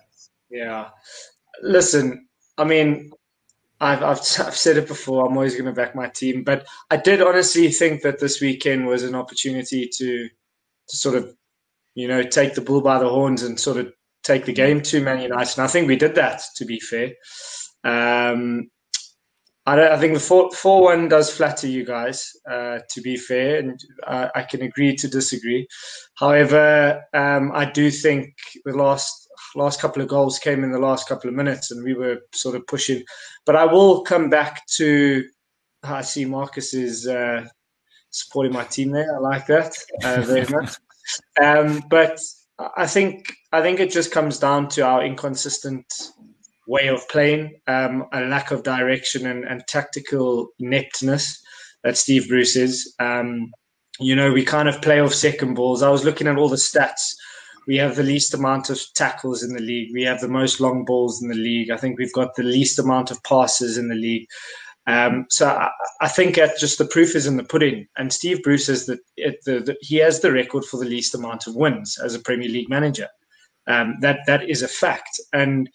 Yeah. 0.51 0.89
Listen, 1.63 2.27
I 2.59 2.65
mean, 2.65 3.13
I've, 3.83 4.03
I've, 4.03 4.19
I've 4.47 4.57
said 4.57 4.79
it 4.79 4.89
before. 4.89 5.27
I'm 5.27 5.37
always 5.37 5.55
going 5.55 5.67
to 5.67 5.73
back 5.73 5.95
my 5.95 6.09
team, 6.09 6.45
but 6.45 6.67
I 6.91 6.97
did 6.97 7.21
honestly 7.21 7.71
think 7.71 8.03
that 8.03 8.21
this 8.21 8.41
weekend 8.41 8.87
was 8.87 9.03
an 9.03 9.15
opportunity 9.15 9.89
to, 9.89 10.29
to 10.29 10.97
sort 10.97 11.17
of, 11.17 11.35
you 11.95 12.09
know, 12.09 12.23
take 12.23 12.55
the 12.55 12.61
bull 12.61 12.81
by 12.81 12.99
the 12.99 13.09
horns 13.09 13.43
and 13.43 13.61
sort 13.61 13.77
of 13.77 13.93
take 14.23 14.45
the 14.45 14.53
game 14.53 14.81
to 14.81 15.03
Man 15.03 15.21
United. 15.21 15.59
And 15.59 15.65
I 15.65 15.69
think 15.69 15.89
we 15.89 15.97
did 15.97 16.15
that. 16.15 16.41
To 16.57 16.65
be 16.65 16.81
fair, 16.81 17.13
um, 17.85 18.71
I, 19.67 19.77
don't, 19.77 19.93
I 19.93 19.99
think 19.99 20.15
the 20.15 20.21
four 20.21 20.51
four 20.53 20.85
one 20.85 21.09
does 21.09 21.31
flatter 21.31 21.67
you 21.67 21.85
guys. 21.85 22.31
Uh, 22.51 22.79
to 22.91 23.01
be 23.03 23.17
fair, 23.17 23.59
and 23.59 23.79
uh, 24.07 24.29
I 24.35 24.43
can 24.43 24.63
agree 24.63 24.97
to 24.97 25.09
disagree. 25.09 25.67
However, 26.17 27.03
um, 27.13 27.53
I 27.53 27.71
do 27.71 27.91
think 27.91 28.35
the 28.65 28.73
last 28.73 29.29
last 29.55 29.81
couple 29.81 30.03
of 30.03 30.09
goals 30.09 30.39
came 30.39 30.65
in 30.65 30.73
the 30.73 30.79
last 30.79 31.09
couple 31.09 31.29
of 31.29 31.37
minutes, 31.37 31.71
and 31.71 31.85
we 31.85 31.95
were 31.95 32.19
sort 32.33 32.57
of 32.57 32.67
pushing. 32.67 33.03
But 33.47 33.57
I 33.57 33.65
will 33.65 34.03
come 34.03 34.31
back 34.31 34.67
to. 34.77 35.25
I 35.83 36.03
see 36.03 36.25
Marcus 36.25 36.75
is 36.75 37.09
uh, 37.09 37.45
supporting 38.11 38.53
my 38.53 38.65
team 38.65 38.91
there. 38.91 39.17
I 39.17 39.19
like 39.19 39.47
that 39.47 39.75
uh, 40.05 40.21
very 40.23 40.47
much. 40.51 40.77
Um, 41.43 41.83
but 41.91 42.21
I 42.77 42.87
think 42.87 43.33
I 43.53 43.63
think 43.63 43.81
it 43.81 43.91
just 43.91 44.13
comes 44.13 44.39
down 44.39 44.69
to 44.71 44.83
our 44.83 45.05
inconsistent 45.05 45.87
way 46.67 46.89
of 46.89 47.07
playing, 47.09 47.61
um, 47.67 48.07
a 48.13 48.21
lack 48.23 48.51
of 48.51 48.63
direction 48.63 49.27
and, 49.27 49.45
and 49.45 49.63
tactical 49.67 50.49
ineptness 50.61 51.43
that 51.83 51.97
Steve 51.97 52.29
Bruce 52.29 52.57
is. 52.57 52.95
Um, 53.01 53.51
you 53.99 54.17
know, 54.17 54.33
we 54.33 54.45
kind 54.45 54.69
of 54.69 54.81
play 54.81 55.01
off 55.01 55.13
second 55.13 55.55
balls. 55.55 55.83
I 55.83 55.91
was 55.91 56.05
looking 56.05 56.27
at 56.27 56.37
all 56.37 56.49
the 56.49 56.57
stats. 56.57 57.15
We 57.67 57.77
have 57.77 57.97
the 57.97 58.03
least 58.03 58.35
amount 58.35 58.71
of 58.71 58.81
tackles 58.95 59.43
in 59.43 59.55
the 59.55 59.61
league. 59.61 59.91
We 59.93 60.03
have 60.03 60.21
the 60.21 60.29
most 60.29 60.61
long 60.61 60.85
balls 60.85 61.23
in 61.23 61.29
the 61.29 61.35
league. 61.35 61.71
I 61.71 61.77
think 61.77 61.99
we've 61.99 62.13
got 62.13 62.35
the 62.35 62.43
least 62.43 62.79
amount 62.79 63.11
of 63.11 63.23
passes 63.23 63.79
in 63.79 63.89
the 63.89 63.95
league. 63.95 64.27
Um, 64.87 65.27
so 65.31 65.49
I, 65.49 65.71
I, 66.01 66.09
think 66.09 66.35
that 66.35 66.59
just 66.59 66.79
the 66.79 66.85
proof 66.85 67.15
is 67.15 67.27
in 67.27 67.37
the 67.37 67.45
pudding. 67.45 67.87
And 67.97 68.13
Steve 68.13 68.43
Bruce 68.43 68.69
is 68.69 68.87
that 68.87 68.99
the, 69.17 69.37
the, 69.45 69.77
he 69.81 69.97
has 69.99 70.21
the 70.21 70.33
record 70.33 70.65
for 70.65 70.79
the 70.79 70.91
least 70.91 71.15
amount 71.15 71.47
of 71.47 71.55
wins 71.55 71.99
as 72.05 72.17
a 72.17 72.21
Premier 72.21 72.49
League 72.49 72.69
manager. 72.69 73.09
Um, 73.69 73.99
that 74.01 74.21
that 74.27 74.49
is 74.51 74.61
a 74.63 74.67
fact, 74.67 75.21
and 75.33 75.71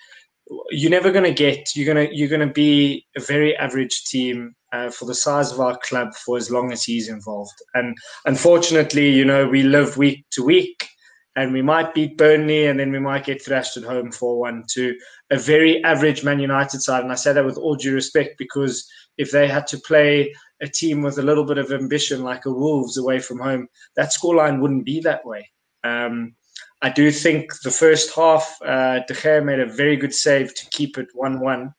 you're 0.72 0.92
never 0.92 1.10
going 1.10 1.24
to 1.24 1.34
get. 1.34 1.74
You're 1.74 1.88
gonna 1.88 2.10
you're 2.12 2.28
gonna 2.28 2.52
be 2.52 3.06
a 3.16 3.22
very 3.22 3.56
average 3.56 4.04
team 4.04 4.56
uh, 4.74 4.90
for 4.90 5.06
the 5.06 5.16
size 5.16 5.54
of 5.54 5.62
our 5.62 5.78
club 5.78 6.14
for 6.14 6.36
as 6.36 6.52
long 6.52 6.74
as 6.74 6.84
he's 6.84 7.08
involved. 7.08 7.58
And 7.74 7.96
unfortunately, 8.26 9.10
you 9.10 9.24
know, 9.24 9.48
we 9.48 9.64
live 9.64 9.96
week 9.96 10.26
to 10.32 10.44
week 10.44 10.90
and 11.38 11.54
we 11.54 11.62
might 11.62 11.94
beat 11.94 12.18
Burnley 12.18 12.66
and 12.66 12.80
then 12.80 12.92
we 12.92 12.98
might 12.98 13.24
get 13.24 13.46
thrashed 13.46 13.78
at 13.78 13.84
home 13.84 14.12
4 14.12 14.40
1 14.40 14.64
to 14.72 14.98
a 15.30 15.38
very 15.38 15.84
average 15.84 16.24
Man 16.24 16.40
United 16.40 16.82
side. 16.82 17.04
And 17.04 17.12
I 17.12 17.16
say 17.16 17.32
that 17.32 17.46
with 17.46 17.60
all 17.60 17.76
due 17.76 17.94
respect 17.94 18.40
because 18.40 18.90
if 19.20 19.32
they 19.32 19.48
had 19.48 19.68
to 19.68 19.78
play 19.78 20.34
a 20.62 20.68
team 20.68 21.04
with 21.04 21.20
a 21.20 21.22
little 21.22 21.46
bit 21.46 21.60
of 21.60 21.72
ambition 21.72 22.24
like 22.24 22.48
a 22.48 22.52
Wolves 22.52 22.98
away 22.98 23.20
from 23.20 23.38
home, 23.38 23.68
that 23.96 24.12
scoreline 24.12 24.60
wouldn't 24.60 24.84
be 24.84 25.00
that 25.02 25.24
way. 25.26 25.48
Um, 25.84 26.36
I 26.82 26.90
do 26.90 27.12
think 27.12 27.52
the 27.62 27.72
first 27.72 28.16
half, 28.16 28.58
uh, 28.66 29.02
De 29.08 29.14
Gea 29.14 29.46
made 29.46 29.60
a 29.60 29.68
very 29.68 29.96
good 29.96 30.16
save 30.16 30.56
to 30.56 30.70
keep 30.72 30.98
it 30.98 31.08
1 31.14 31.40
1 31.40 31.74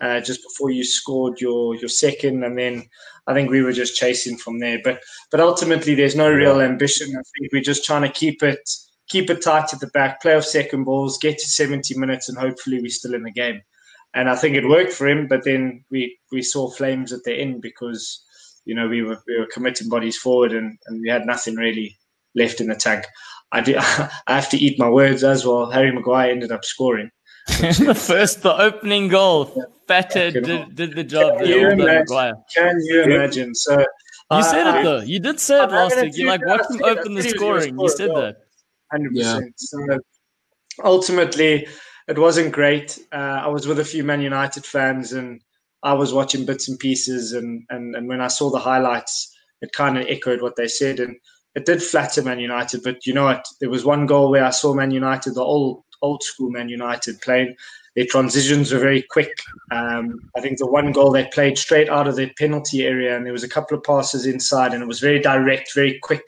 uh, 0.00 0.20
just 0.22 0.40
before 0.42 0.70
you 0.70 0.84
scored 0.84 1.38
your, 1.38 1.76
your 1.76 1.88
second. 1.90 2.44
And 2.44 2.56
then 2.56 2.88
I 3.26 3.34
think 3.34 3.50
we 3.50 3.60
were 3.60 3.72
just 3.72 3.94
chasing 3.94 4.38
from 4.38 4.58
there. 4.58 4.80
But, 4.82 5.02
but 5.30 5.40
ultimately, 5.40 5.94
there's 5.94 6.16
no 6.16 6.32
real 6.32 6.62
ambition. 6.62 7.08
I 7.10 7.20
think 7.38 7.52
we're 7.52 7.60
just 7.60 7.84
trying 7.84 8.02
to 8.02 8.08
keep 8.08 8.42
it 8.42 8.66
keep 9.12 9.28
it 9.28 9.42
tight 9.42 9.72
at 9.74 9.80
the 9.80 9.86
back, 9.88 10.22
play 10.22 10.34
off 10.34 10.44
second 10.44 10.84
balls, 10.84 11.18
get 11.18 11.38
to 11.38 11.46
70 11.46 11.98
minutes, 11.98 12.28
and 12.28 12.38
hopefully 12.38 12.80
we're 12.80 12.88
still 12.88 13.14
in 13.14 13.22
the 13.22 13.30
game. 13.30 13.60
And 14.14 14.28
I 14.28 14.36
think 14.36 14.56
it 14.56 14.66
worked 14.66 14.92
for 14.92 15.06
him, 15.06 15.28
but 15.28 15.44
then 15.44 15.84
we, 15.90 16.18
we 16.32 16.42
saw 16.42 16.70
flames 16.70 17.12
at 17.12 17.22
the 17.24 17.34
end 17.34 17.60
because, 17.60 18.24
you 18.64 18.74
know, 18.74 18.88
we 18.88 19.02
were, 19.02 19.22
we 19.26 19.38
were 19.38 19.48
committing 19.52 19.90
bodies 19.90 20.16
forward 20.16 20.52
and, 20.52 20.78
and 20.86 21.00
we 21.02 21.10
had 21.10 21.26
nothing 21.26 21.56
really 21.56 21.96
left 22.34 22.60
in 22.60 22.68
the 22.68 22.74
tank. 22.74 23.04
I, 23.52 23.60
do, 23.60 23.76
I 23.78 24.10
have 24.26 24.48
to 24.50 24.56
eat 24.56 24.78
my 24.78 24.88
words 24.88 25.22
as 25.24 25.44
well. 25.44 25.70
Harry 25.70 25.92
Maguire 25.92 26.30
ended 26.30 26.50
up 26.50 26.64
scoring. 26.64 27.10
the 27.46 27.94
first, 27.94 28.42
the 28.42 28.54
opening 28.58 29.08
goal, 29.08 29.64
Better 29.88 30.30
did, 30.30 30.74
did 30.74 30.94
the 30.94 31.04
job. 31.04 31.38
Can 31.38 31.48
you, 31.48 31.68
imagine, 31.70 32.34
can 32.54 32.78
you 32.84 33.02
imagine? 33.02 33.54
So 33.54 33.84
you 34.36 34.42
said 34.42 34.66
it 34.66 34.74
uh, 34.74 34.82
though. 34.82 35.00
You 35.00 35.18
did 35.18 35.40
say 35.40 35.62
it 35.62 35.70
last 35.70 36.00
week. 36.00 36.16
You 36.16 36.26
like 36.28 36.46
watch 36.46 36.70
him 36.70 36.82
open 36.82 37.14
the 37.14 37.22
scoring. 37.22 37.78
You 37.78 37.88
said 37.88 38.10
that. 38.10 38.36
Hundred 38.92 39.16
yeah. 39.16 39.34
percent. 39.34 39.54
So 39.56 39.98
ultimately, 40.84 41.66
it 42.08 42.18
wasn't 42.18 42.52
great. 42.52 42.98
Uh, 43.10 43.40
I 43.42 43.48
was 43.48 43.66
with 43.66 43.78
a 43.78 43.84
few 43.84 44.04
Man 44.04 44.20
United 44.20 44.66
fans, 44.66 45.12
and 45.12 45.40
I 45.82 45.94
was 45.94 46.12
watching 46.12 46.44
bits 46.44 46.68
and 46.68 46.78
pieces. 46.78 47.32
And 47.32 47.64
and, 47.70 47.96
and 47.96 48.06
when 48.06 48.20
I 48.20 48.28
saw 48.28 48.50
the 48.50 48.58
highlights, 48.58 49.34
it 49.62 49.72
kind 49.72 49.96
of 49.98 50.06
echoed 50.08 50.42
what 50.42 50.56
they 50.56 50.68
said, 50.68 51.00
and 51.00 51.16
it 51.54 51.64
did 51.64 51.82
flatter 51.82 52.22
Man 52.22 52.38
United. 52.38 52.82
But 52.82 53.06
you 53.06 53.14
know 53.14 53.24
what? 53.24 53.46
There 53.60 53.70
was 53.70 53.84
one 53.84 54.06
goal 54.06 54.30
where 54.30 54.44
I 54.44 54.50
saw 54.50 54.74
Man 54.74 54.90
United, 54.90 55.34
the 55.34 55.42
old 55.42 55.84
old 56.02 56.22
school 56.22 56.50
Man 56.50 56.68
United 56.68 57.20
playing. 57.22 57.54
Their 57.94 58.06
transitions 58.06 58.72
were 58.72 58.78
very 58.78 59.02
quick. 59.02 59.32
Um, 59.70 60.18
I 60.36 60.40
think 60.40 60.58
the 60.58 60.66
one 60.66 60.92
goal 60.92 61.12
they 61.12 61.26
played 61.26 61.58
straight 61.58 61.90
out 61.90 62.08
of 62.08 62.16
their 62.16 62.30
penalty 62.38 62.84
area, 62.84 63.16
and 63.16 63.24
there 63.24 63.32
was 63.32 63.44
a 63.44 63.48
couple 63.48 63.76
of 63.76 63.84
passes 63.84 64.26
inside, 64.26 64.72
and 64.74 64.82
it 64.82 64.86
was 64.86 65.00
very 65.00 65.20
direct, 65.20 65.74
very 65.74 65.98
quick 66.02 66.24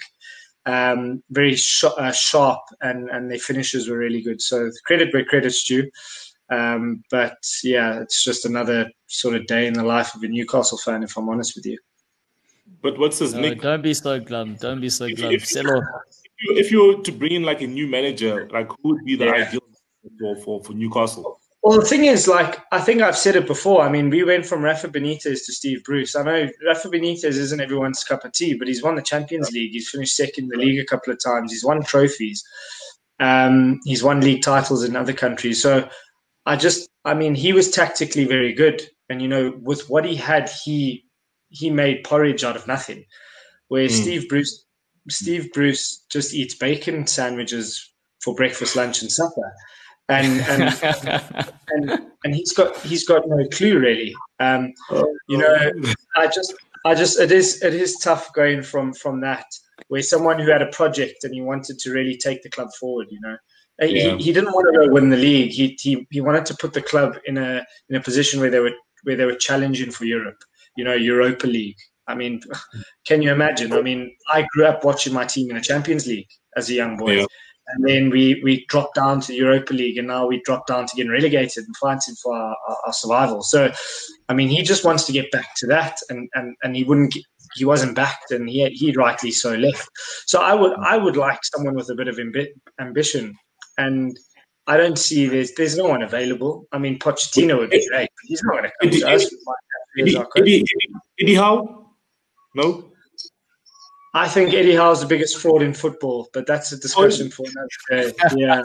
um, 0.67 1.23
very 1.31 1.57
sh- 1.57 1.85
uh, 1.85 2.12
sharp, 2.12 2.61
and 2.81 3.11
and 3.11 3.31
their 3.31 3.39
finishes 3.39 3.89
were 3.89 3.99
really 3.99 4.23
good. 4.23 4.41
So 4.41 4.71
credit 4.87 5.12
where 5.12 5.25
credit's 5.25 5.65
due. 5.65 5.91
Um, 6.51 7.03
but 7.11 7.39
yeah, 7.62 8.01
it's 8.01 8.23
just 8.23 8.45
another 8.45 8.91
sort 9.07 9.35
of 9.35 9.47
day 9.47 9.67
in 9.67 9.75
the 9.75 9.83
life 9.83 10.15
of 10.15 10.23
a 10.23 10.29
Newcastle 10.29 10.79
fan, 10.79 11.03
if 11.03 11.17
I'm 11.17 11.29
honest 11.29 11.57
with 11.57 11.67
you. 11.67 11.79
But 12.83 12.99
what's 12.99 13.19
this, 13.19 13.33
no, 13.33 13.41
Nick? 13.41 13.62
Don't 13.62 13.83
be 13.83 13.95
so 13.95 14.21
glum. 14.21 14.57
Don't 14.57 14.81
be 14.81 14.91
so 14.91 15.09
glum. 15.09 15.33
If, 15.33 15.57
if, 15.57 15.62
you, 15.62 15.83
if 16.57 16.71
you 16.71 16.87
were 16.87 17.03
to 17.03 17.12
bring 17.12 17.33
in 17.33 17.43
like 17.43 17.62
a 17.62 17.67
new 17.67 17.87
manager, 17.87 18.49
like 18.53 18.69
who 18.69 18.91
would 18.91 19.05
be 19.05 19.17
the 19.17 19.27
yeah. 19.27 19.33
ideal 19.33 19.61
for, 20.19 20.37
for, 20.37 20.65
for 20.65 20.73
Newcastle? 20.75 21.41
Well, 21.65 21.81
the 21.81 21.87
thing 21.87 22.05
is, 22.05 22.29
like, 22.29 22.62
I 22.73 22.81
think 22.83 23.01
I've 23.01 23.17
said 23.17 23.37
it 23.37 23.47
before. 23.47 23.81
I 23.81 23.89
mean, 23.89 24.11
we 24.11 24.23
went 24.23 24.45
from 24.45 24.62
Rafa 24.62 24.87
Benitez 24.87 25.47
to 25.47 25.53
Steve 25.53 25.83
Bruce. 25.83 26.15
I 26.15 26.23
know 26.23 26.49
Rafa 26.67 26.91
Benitez 26.91 27.25
isn't 27.25 27.61
everyone's 27.61 28.05
cup 28.05 28.23
of 28.23 28.33
tea, 28.33 28.53
but 28.53 28.69
he's 28.69 28.83
won 28.83 28.97
the 28.97 29.03
Champions 29.03 29.51
League. 29.51 29.73
He's 29.73 29.89
finished 29.89 30.15
second 30.15 30.45
in 30.45 30.49
the 30.51 30.59
league 30.59 30.79
a 30.79 30.85
couple 30.85 31.11
of 31.11 31.19
times. 31.25 31.51
He's 31.51 31.65
won 31.65 31.83
trophies. 31.83 32.45
Um, 33.19 33.81
he's 33.87 34.03
won 34.03 34.21
league 34.21 34.43
titles 34.43 34.85
in 34.85 34.95
other 34.95 35.15
countries. 35.15 35.62
So 35.62 35.89
I 36.45 36.57
just, 36.57 36.91
I 37.07 37.15
mean, 37.15 37.35
he 37.35 37.55
was 37.55 37.71
tactically 37.71 38.27
very 38.27 38.53
good. 38.53 38.83
And, 39.09 39.23
you 39.23 39.29
know, 39.29 39.59
with 39.62 39.89
what 39.89 40.05
he 40.05 40.17
had, 40.17 40.51
he 40.51 41.07
he 41.49 41.71
made 41.71 42.05
porridge 42.05 42.45
out 42.45 42.57
of 42.57 42.67
nothing. 42.67 43.07
Where 43.69 43.89
mm. 43.89 43.91
Steve 43.91 44.29
Bruce, 44.29 44.67
Steve 45.09 45.51
Bruce 45.55 46.05
just 46.11 46.35
eats 46.35 46.55
bacon 46.55 47.07
sandwiches 47.07 47.91
for 48.21 48.35
breakfast, 48.35 48.77
lunch, 48.77 49.01
and 49.01 49.11
supper 49.11 49.51
and 50.09 50.41
and, 50.43 51.53
and 51.69 51.91
and 52.25 52.35
he's 52.35 52.53
got 52.53 52.77
he's 52.81 53.07
got 53.07 53.27
no 53.27 53.47
clue 53.49 53.79
really. 53.79 54.15
Um, 54.41 54.73
you 55.29 55.39
know, 55.39 55.73
I 56.17 56.27
just 56.27 56.55
I 56.85 56.95
just 56.95 57.19
it 57.19 57.33
is 57.33 57.63
it 57.63 57.75
is 57.75 57.97
tough 57.99 58.33
going 58.35 58.63
from 58.63 58.93
from 58.95 59.21
that 59.23 59.47
where 59.89 60.03
someone 60.03 60.39
who 60.39 60.51
had 60.51 60.63
a 60.63 60.67
project 60.67 61.25
and 61.25 61.35
he 61.35 61.41
wanted 61.41 61.79
to 61.81 61.91
really 61.91 62.17
take 62.17 62.43
the 62.43 62.51
club 62.51 62.69
forward. 62.79 63.09
You 63.11 63.21
know, 63.21 63.37
yeah. 63.81 64.17
he, 64.17 64.25
he 64.25 64.33
didn't 64.33 64.53
want 64.53 64.73
to 64.73 64.81
go 64.81 64.93
win 64.93 65.11
the 65.11 65.17
league. 65.17 65.53
He, 65.53 65.77
he 65.81 66.07
he 66.11 66.21
wanted 66.21 66.47
to 66.47 66.57
put 66.57 66.73
the 66.73 66.83
club 66.83 67.17
in 67.27 67.39
a 67.39 67.65
in 67.89 67.97
a 67.97 68.01
position 68.01 68.41
where 68.41 68.51
they 68.51 68.61
were 68.61 68.73
where 69.05 69.17
they 69.17 69.25
were 69.25 69.37
challenging 69.37 69.91
for 69.91 70.05
Europe. 70.05 70.39
You 70.77 70.85
know, 70.85 70.95
Europa 70.95 71.47
League. 71.47 71.79
I 72.07 72.15
mean, 72.15 72.43
can 73.07 73.23
you 73.23 73.33
imagine? 73.33 73.73
I 73.73 73.81
mean, 73.81 74.15
I 74.31 74.47
grew 74.53 74.67
up 74.67 74.85
watching 74.85 75.15
my 75.15 75.25
team 75.25 75.49
in 75.49 75.57
the 75.57 75.63
Champions 75.63 76.07
League 76.07 76.29
as 76.57 76.69
a 76.69 76.75
young 76.75 76.99
boy. 76.99 77.21
Yeah 77.21 77.27
and 77.69 77.85
then 77.85 78.11
we 78.11 78.41
we 78.43 78.65
dropped 78.67 78.95
down 78.95 79.21
to 79.21 79.29
the 79.29 79.37
Europa 79.39 79.73
League, 79.73 79.99
and 79.99 80.09
now 80.09 80.27
we 80.27 80.41
dropped 80.43 80.69
down 80.69 80.87
to 80.87 80.97
getting 80.97 81.11
relegated 81.11 81.65
and 81.65 81.77
fighting 81.77 82.15
for 82.23 82.35
our, 82.35 82.57
our, 82.69 82.77
our, 82.87 82.93
survival. 82.93 83.43
So, 83.43 83.73
I 84.29 84.35
mean, 84.35 84.49
he 84.49 84.62
just 84.62 84.85
wants 84.85 85.05
to 85.05 85.12
get 85.12 85.31
back 85.31 85.55
to 85.57 85.67
that, 85.69 85.99
and 86.11 86.29
and 86.35 86.57
and 86.62 86.77
he 86.77 86.85
wouldn't. 86.85 87.12
Get, 87.12 87.25
he 87.57 87.65
wasn't 87.65 87.95
backed, 87.95 88.33
and 88.33 88.49
he 88.49 88.69
he 88.71 88.93
rightly 88.93 89.31
so 89.31 89.55
left. 89.55 89.89
So 90.27 90.41
I 90.43 90.55
would 90.55 90.73
I 90.79 90.97
would 90.97 91.17
like 91.17 91.41
someone 91.45 91.75
with 91.75 91.89
a 91.91 91.95
bit 91.95 92.09
of 92.09 92.17
ambi- 92.17 92.53
ambition, 92.81 93.35
and 93.79 94.17
I 94.67 94.77
don't 94.77 94.99
see 94.99 95.27
there's 95.27 95.53
there's 95.55 95.77
no 95.77 95.89
one 95.89 96.03
available. 96.03 96.67
I 96.73 96.79
mean, 96.79 96.99
Pochettino 96.99 97.59
would 97.59 97.71
be 97.71 97.87
great, 97.89 98.09
but 98.09 98.27
he's 98.29 98.43
not 98.43 98.53
going 98.53 98.65
to 98.65 98.73
come 98.81 98.89
Eddie, 98.89 99.01
to 99.01 99.11
us. 99.11 99.35
Eddie, 99.99 100.17
Eddie, 100.17 100.27
Eddie, 100.37 100.65
Eddie 101.21 101.35
Howe? 101.35 101.93
No. 102.55 102.91
I 104.15 104.29
think 104.29 104.55
Eddie 104.55 104.77
Howe's 104.77 105.01
the 105.01 105.07
biggest 105.07 105.39
fraud 105.39 105.62
in 105.62 105.75
football, 105.75 106.29
but 106.33 106.47
that's 106.47 106.71
a 106.71 106.79
discussion 106.79 107.31
for 107.31 107.45
another 107.49 108.12
day. 108.12 108.12
Yeah. 108.37 108.62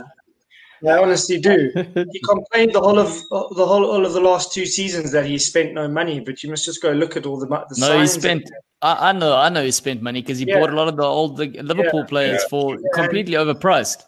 I 0.88 0.98
honestly 0.98 1.40
do. 1.40 1.72
He 1.76 2.22
complained 2.22 2.74
the 2.74 2.80
whole 2.80 3.00
of 3.00 3.12
the 3.30 3.66
whole 3.66 3.86
all 3.86 4.06
of 4.06 4.14
the 4.14 4.22
last 4.22 4.54
two 4.54 4.66
seasons 4.66 5.12
that 5.12 5.26
he 5.26 5.38
spent 5.38 5.74
no 5.74 5.88
money, 5.88 6.20
but 6.20 6.42
you 6.44 6.50
must 6.50 6.66
just 6.66 6.82
go 6.82 6.92
look 6.92 7.18
at 7.18 7.26
all 7.26 7.38
the 7.38 7.48
the. 7.48 7.76
No, 7.80 8.00
he 8.00 8.08
spent. 8.08 8.50
I, 8.82 9.10
I, 9.10 9.12
know, 9.12 9.36
I 9.36 9.50
know, 9.50 9.64
he 9.64 9.72
spent 9.72 10.02
money 10.02 10.22
because 10.22 10.40
he 10.40 10.46
yeah. 10.48 10.58
bought 10.58 10.70
a 10.70 10.76
lot 10.76 10.88
of 10.88 10.96
the 10.96 11.04
old 11.04 11.36
the 11.36 11.48
Liverpool 11.64 12.02
yeah. 12.02 12.06
players 12.06 12.42
yeah. 12.44 12.48
for 12.50 12.78
completely 12.94 13.34
overpriced. 13.34 14.04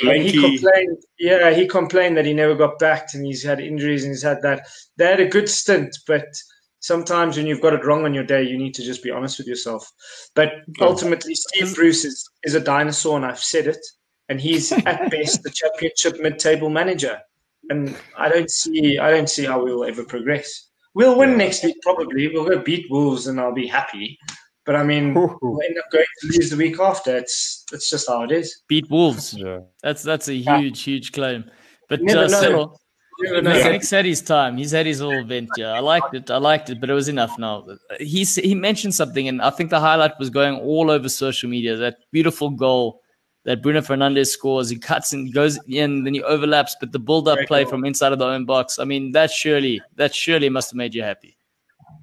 And 0.00 0.22
he 0.22 0.40
complained. 0.40 0.98
Yeah, 1.18 1.50
he 1.50 1.66
complained 1.66 2.16
that 2.16 2.24
he 2.24 2.34
never 2.34 2.54
got 2.54 2.78
backed, 2.78 3.14
and 3.14 3.26
he's 3.26 3.42
had 3.42 3.60
injuries, 3.60 4.04
and 4.04 4.12
he's 4.12 4.22
had 4.22 4.42
that. 4.42 4.68
They 4.96 5.06
had 5.06 5.20
a 5.20 5.28
good 5.28 5.48
stint, 5.48 5.98
but 6.06 6.26
sometimes 6.82 7.36
when 7.36 7.46
you've 7.46 7.62
got 7.62 7.72
it 7.72 7.84
wrong 7.84 8.04
on 8.04 8.12
your 8.12 8.24
day, 8.24 8.42
you 8.42 8.58
need 8.58 8.74
to 8.74 8.82
just 8.82 9.02
be 9.02 9.10
honest 9.10 9.38
with 9.38 9.46
yourself. 9.46 9.90
But 10.34 10.52
ultimately, 10.80 11.34
Steve 11.34 11.74
Bruce 11.74 12.04
is, 12.04 12.28
is 12.42 12.54
a 12.54 12.60
dinosaur, 12.60 13.16
and 13.16 13.24
I've 13.24 13.38
said 13.38 13.66
it. 13.66 13.84
And 14.28 14.40
he's 14.40 14.70
at 14.86 15.10
best 15.10 15.42
the 15.42 15.50
championship 15.50 16.20
mid-table 16.20 16.68
manager, 16.68 17.18
and 17.70 17.96
I 18.18 18.28
don't 18.28 18.50
see 18.50 18.98
I 18.98 19.10
don't 19.10 19.30
see 19.30 19.44
how 19.44 19.64
we 19.64 19.72
will 19.72 19.84
ever 19.84 20.04
progress. 20.04 20.68
We'll 20.94 21.18
win 21.18 21.38
next 21.38 21.64
week 21.64 21.76
probably. 21.82 22.28
We'll 22.28 22.48
go 22.48 22.58
beat 22.58 22.86
Wolves, 22.90 23.26
and 23.26 23.40
I'll 23.40 23.54
be 23.54 23.66
happy. 23.66 24.18
But 24.64 24.76
I 24.76 24.84
mean, 24.84 25.12
we'll 25.14 25.60
end 25.64 25.78
up 25.78 25.90
going 25.90 26.04
to 26.20 26.26
lose 26.28 26.50
the 26.50 26.56
week 26.56 26.78
after. 26.78 27.16
It's 27.16 27.64
it's 27.72 27.90
just 27.90 28.08
how 28.08 28.22
it 28.22 28.30
is. 28.30 28.62
Beat 28.68 28.88
Wolves. 28.90 29.34
Yeah. 29.34 29.60
That's 29.82 30.02
that's 30.02 30.28
a 30.28 30.34
huge 30.34 30.82
huge 30.82 31.12
claim. 31.12 31.50
But 31.88 32.00
uh, 32.08 32.68
still, 33.26 33.42
Nick's 33.42 33.90
had 33.90 34.04
his 34.04 34.22
time. 34.22 34.56
He's 34.56 34.70
had 34.70 34.86
his 34.86 35.00
little 35.00 35.24
venture. 35.24 35.66
I 35.66 35.80
liked 35.80 36.14
it. 36.14 36.30
I 36.30 36.38
liked 36.38 36.70
it, 36.70 36.80
but 36.80 36.90
it 36.90 36.94
was 36.94 37.08
enough 37.08 37.38
now. 37.38 37.66
He 37.98 38.24
he 38.24 38.54
mentioned 38.54 38.94
something, 38.94 39.28
and 39.28 39.42
I 39.42 39.50
think 39.50 39.70
the 39.70 39.80
highlight 39.80 40.18
was 40.18 40.30
going 40.30 40.56
all 40.56 40.90
over 40.90 41.08
social 41.08 41.48
media. 41.48 41.76
That 41.76 41.96
beautiful 42.12 42.50
goal 42.50 43.02
that 43.44 43.62
Bruno 43.62 43.80
Fernandes 43.80 44.28
scores. 44.28 44.68
He 44.70 44.78
cuts 44.78 45.12
and 45.12 45.32
goes 45.32 45.58
in, 45.68 46.04
then 46.04 46.14
he 46.14 46.22
overlaps, 46.22 46.76
but 46.78 46.92
the 46.92 46.98
build-up 46.98 47.38
play 47.46 47.64
from 47.64 47.84
inside 47.84 48.12
of 48.12 48.18
the 48.18 48.26
own 48.26 48.44
box. 48.44 48.78
I 48.78 48.84
mean, 48.84 49.12
that 49.12 49.30
surely 49.30 49.80
that 49.96 50.14
surely 50.14 50.48
must 50.48 50.70
have 50.70 50.76
made 50.76 50.94
you 50.94 51.02
happy. 51.02 51.36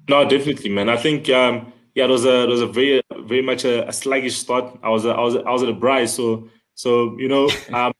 No, 0.08 0.28
definitely, 0.28 0.70
man. 0.70 0.88
I 0.88 0.96
think 0.96 1.28
um, 1.30 1.72
yeah, 1.94 2.04
it 2.04 2.10
was 2.10 2.24
a 2.24 2.44
it 2.44 2.48
was 2.48 2.60
a 2.60 2.66
very 2.66 3.02
very 3.20 3.42
much 3.42 3.64
a, 3.64 3.88
a 3.88 3.92
sluggish 3.92 4.36
start. 4.36 4.78
I 4.82 4.88
was 4.90 5.04
a, 5.04 5.10
I 5.10 5.20
was 5.20 5.34
a, 5.34 5.40
I 5.40 5.50
was 5.50 5.62
at 5.62 5.68
a 5.68 5.74
braai, 5.74 6.08
so 6.08 6.48
so 6.74 7.16
you 7.18 7.28
know, 7.28 7.50
um, 7.72 7.92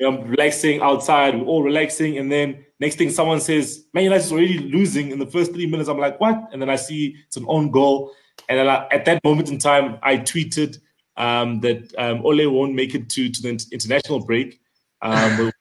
you 0.00 0.10
know, 0.10 0.22
relaxing 0.22 0.80
outside, 0.80 1.38
we're 1.38 1.44
all 1.46 1.62
relaxing, 1.62 2.16
and 2.16 2.32
then 2.32 2.64
next 2.80 2.96
thing 2.96 3.10
someone 3.10 3.38
says, 3.38 3.84
"Man 3.92 4.04
United 4.04 4.24
is 4.24 4.32
already 4.32 4.58
losing 4.58 5.10
in 5.10 5.18
the 5.18 5.26
first 5.26 5.52
three 5.52 5.66
minutes." 5.66 5.90
I'm 5.90 5.98
like, 5.98 6.18
"What?" 6.18 6.48
And 6.52 6.60
then 6.60 6.70
I 6.70 6.76
see 6.76 7.16
it's 7.26 7.36
an 7.36 7.44
own 7.46 7.70
goal, 7.70 8.12
and 8.48 8.58
then 8.58 8.66
I, 8.66 8.86
at 8.90 9.04
that 9.04 9.22
moment 9.22 9.50
in 9.50 9.58
time, 9.58 9.98
I 10.02 10.16
tweeted 10.16 10.78
um, 11.18 11.60
that 11.60 11.92
um, 11.98 12.24
Ole 12.24 12.48
won't 12.48 12.74
make 12.74 12.94
it 12.94 13.10
to 13.10 13.28
to 13.28 13.42
the 13.42 13.66
international 13.72 14.24
break. 14.24 14.58
Um, 15.02 15.52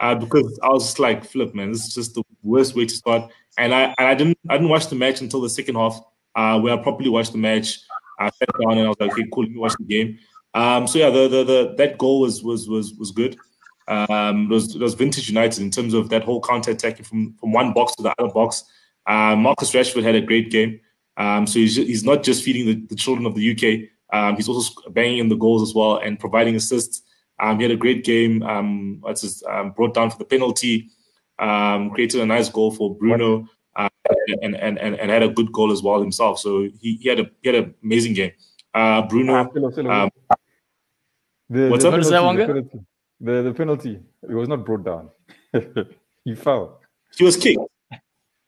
uh, 0.00 0.14
because 0.14 0.58
I 0.62 0.68
was 0.68 0.84
just 0.84 0.98
like, 0.98 1.24
"Flip, 1.24 1.54
man, 1.54 1.72
this 1.72 1.86
is 1.86 1.94
just 1.94 2.14
the 2.14 2.22
worst 2.42 2.76
way 2.76 2.84
to 2.84 2.94
start." 2.94 3.30
And 3.56 3.74
I 3.74 3.94
and 3.98 4.06
I 4.06 4.14
didn't 4.14 4.38
I 4.50 4.58
didn't 4.58 4.68
watch 4.68 4.88
the 4.88 4.96
match 4.96 5.22
until 5.22 5.40
the 5.40 5.48
second 5.48 5.76
half, 5.76 5.98
uh, 6.34 6.60
where 6.60 6.74
I 6.74 6.82
properly 6.82 7.08
watched 7.08 7.32
the 7.32 7.38
match. 7.38 7.80
I 8.18 8.28
sat 8.30 8.48
down 8.60 8.72
and 8.76 8.86
I 8.86 8.88
was 8.88 8.96
like, 9.00 9.12
"Okay, 9.12 9.24
cool, 9.32 9.44
let 9.44 9.52
me 9.52 9.58
watch 9.58 9.74
the 9.78 9.84
game." 9.84 10.18
Um, 10.54 10.86
so 10.86 10.98
yeah, 10.98 11.10
the, 11.10 11.28
the 11.28 11.44
the 11.44 11.74
that 11.78 11.98
goal 11.98 12.20
was 12.20 12.42
was 12.42 12.68
was 12.68 12.94
was 12.94 13.10
good. 13.10 13.36
Um, 13.86 14.44
it 14.50 14.54
was 14.54 14.74
it 14.74 14.80
was 14.80 14.94
vintage 14.94 15.28
United 15.28 15.62
in 15.62 15.70
terms 15.70 15.94
of 15.94 16.08
that 16.10 16.24
whole 16.24 16.40
counter 16.40 16.70
attacking 16.70 17.04
from 17.04 17.34
from 17.34 17.52
one 17.52 17.72
box 17.72 17.94
to 17.96 18.02
the 18.02 18.14
other 18.18 18.32
box. 18.32 18.64
Uh, 19.06 19.36
Marcus 19.36 19.72
Rashford 19.72 20.02
had 20.02 20.14
a 20.14 20.20
great 20.20 20.50
game. 20.50 20.80
Um, 21.16 21.46
so 21.46 21.58
he's, 21.58 21.74
he's 21.76 22.04
not 22.04 22.22
just 22.22 22.44
feeding 22.44 22.66
the, 22.66 22.86
the 22.86 22.94
children 22.94 23.26
of 23.26 23.34
the 23.34 23.50
UK. 23.50 23.88
Um, 24.12 24.36
he's 24.36 24.48
also 24.48 24.88
banging 24.90 25.18
in 25.18 25.28
the 25.28 25.34
goals 25.36 25.68
as 25.68 25.74
well 25.74 25.96
and 25.96 26.20
providing 26.20 26.54
assists. 26.54 27.02
Um, 27.40 27.56
he 27.56 27.64
had 27.64 27.72
a 27.72 27.76
great 27.76 28.04
game. 28.04 28.42
Um, 28.42 29.02
his, 29.08 29.42
um, 29.48 29.72
brought 29.72 29.94
down 29.94 30.10
for 30.10 30.18
the 30.18 30.24
penalty 30.24 30.90
um, 31.38 31.90
created 31.90 32.20
a 32.20 32.26
nice 32.26 32.48
goal 32.48 32.70
for 32.70 32.94
Bruno, 32.96 33.46
uh, 33.76 33.88
and, 34.42 34.56
and, 34.56 34.78
and 34.78 34.96
and 34.96 35.10
had 35.10 35.22
a 35.22 35.28
good 35.28 35.52
goal 35.52 35.72
as 35.72 35.82
well 35.82 36.00
himself. 36.00 36.38
So 36.38 36.68
he, 36.80 36.96
he 37.00 37.08
had 37.08 37.20
a 37.20 37.30
he 37.42 37.48
had 37.48 37.64
an 37.64 37.74
amazing 37.82 38.14
game. 38.14 38.32
Uh, 38.74 39.02
Bruno. 39.08 39.34
Ah, 39.34 39.40
um, 39.40 40.10
the, 41.50 41.68
what's 41.68 41.82
the 41.82 41.88
up? 41.88 41.94
Penalty, 41.94 42.10
that 42.10 42.22
one 42.22 42.36
the, 42.36 42.46
penalty, 42.46 42.78
the, 43.20 43.42
the 43.42 43.54
penalty. 43.54 44.00
It 44.28 44.34
was 44.34 44.48
not 44.48 44.64
brought 44.64 44.84
down. 44.84 45.10
he 46.24 46.34
fell. 46.34 46.80
He 47.16 47.24
was 47.24 47.36
kicked. 47.36 47.60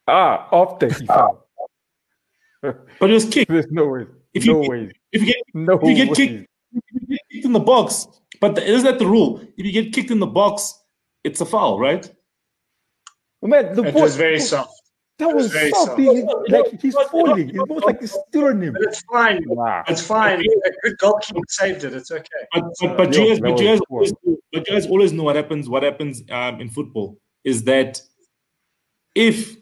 Ah, 0.07 0.49
after 0.53 0.89
he 0.89 1.07
fell. 1.07 1.47
but 2.61 3.09
he 3.09 3.12
was 3.12 3.25
kicked. 3.25 3.51
There's 3.51 3.71
no 3.71 3.87
way. 3.87 4.07
If 4.35 4.47
no 4.47 4.62
you, 4.62 4.71
way. 4.71 4.93
If 5.12 5.23
you 5.23 5.27
get 5.27 5.37
no 5.55 5.79
if 5.81 5.89
you 5.89 6.07
get 6.07 6.14
kicked, 6.14 6.49
you 6.73 7.07
get 7.09 7.21
kicked 7.31 7.45
in 7.45 7.53
the 7.53 7.61
box. 7.61 8.07
But 8.41 8.55
the, 8.55 8.64
isn't 8.64 8.85
that 8.85 8.99
the 8.99 9.07
rule? 9.07 9.41
If 9.57 9.66
you 9.66 9.73
get 9.73 9.93
kicked 9.93 10.11
in 10.11 10.18
the 10.18 10.27
box, 10.27 10.79
it's 11.25 11.41
a 11.41 11.47
foul, 11.47 11.79
right? 11.79 12.11
Man, 13.43 13.75
the 13.75 13.85
it 13.85 13.95
ball, 13.95 14.03
was 14.03 14.16
very 14.16 14.39
soft. 14.39 14.80
That 15.21 15.35
was, 15.35 15.53
was 15.53 15.71
soft. 15.71 15.99
He, 15.99 16.23
like 16.49 16.81
he's 16.81 16.97
falling. 17.11 17.51
It's 17.51 17.59
almost 17.59 17.85
like 17.87 18.01
he's 18.01 18.16
still 18.29 18.47
on 18.47 18.62
him. 18.62 18.73
But 18.73 18.83
it's 18.83 19.03
fine. 19.03 19.45
Wow. 19.47 19.85
It's 19.87 20.05
fine. 20.05 20.41
A 20.41 20.71
good 20.83 20.99
goalkeeper 20.99 21.41
saved 21.49 21.85
it. 21.85 21.95
It's 21.95 22.11
okay. 22.11 22.25
But 22.53 22.64
but, 22.81 22.97
but, 22.97 23.16
you, 23.16 23.29
guys, 23.29 23.41
but, 23.41 23.59
you 23.59 23.66
guys 23.66 23.81
always, 23.89 24.12
but 24.53 24.66
you 24.66 24.75
guys 24.75 24.87
always 24.87 25.12
know 25.12 25.23
what 25.23 25.37
happens. 25.37 25.68
What 25.68 25.83
happens 25.83 26.23
um, 26.31 26.61
in 26.61 26.71
football 26.71 27.18
is 27.45 27.64
that 27.64 28.01
if 29.14 29.57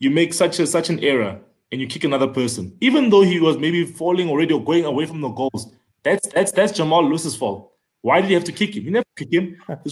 you 0.00 0.10
make 0.10 0.34
such 0.34 0.58
a 0.58 0.66
such 0.66 0.90
an 0.90 1.00
error 1.00 1.40
and 1.72 1.80
you 1.80 1.86
kick 1.86 2.04
another 2.04 2.28
person, 2.28 2.76
even 2.80 3.10
though 3.10 3.22
he 3.22 3.40
was 3.40 3.56
maybe 3.56 3.84
falling 3.84 4.28
already 4.28 4.52
or 4.52 4.62
going 4.62 4.84
away 4.84 5.06
from 5.06 5.20
the 5.20 5.28
goals, 5.28 5.72
that's 6.02 6.28
that's 6.28 6.52
that's 6.52 6.72
Jamal 6.72 7.04
Lewis's 7.04 7.36
fault. 7.36 7.72
Why 8.02 8.20
did 8.20 8.28
he 8.28 8.34
have 8.34 8.44
to 8.44 8.52
kick 8.52 8.76
him? 8.76 8.84
He 8.84 8.90
never 8.90 9.04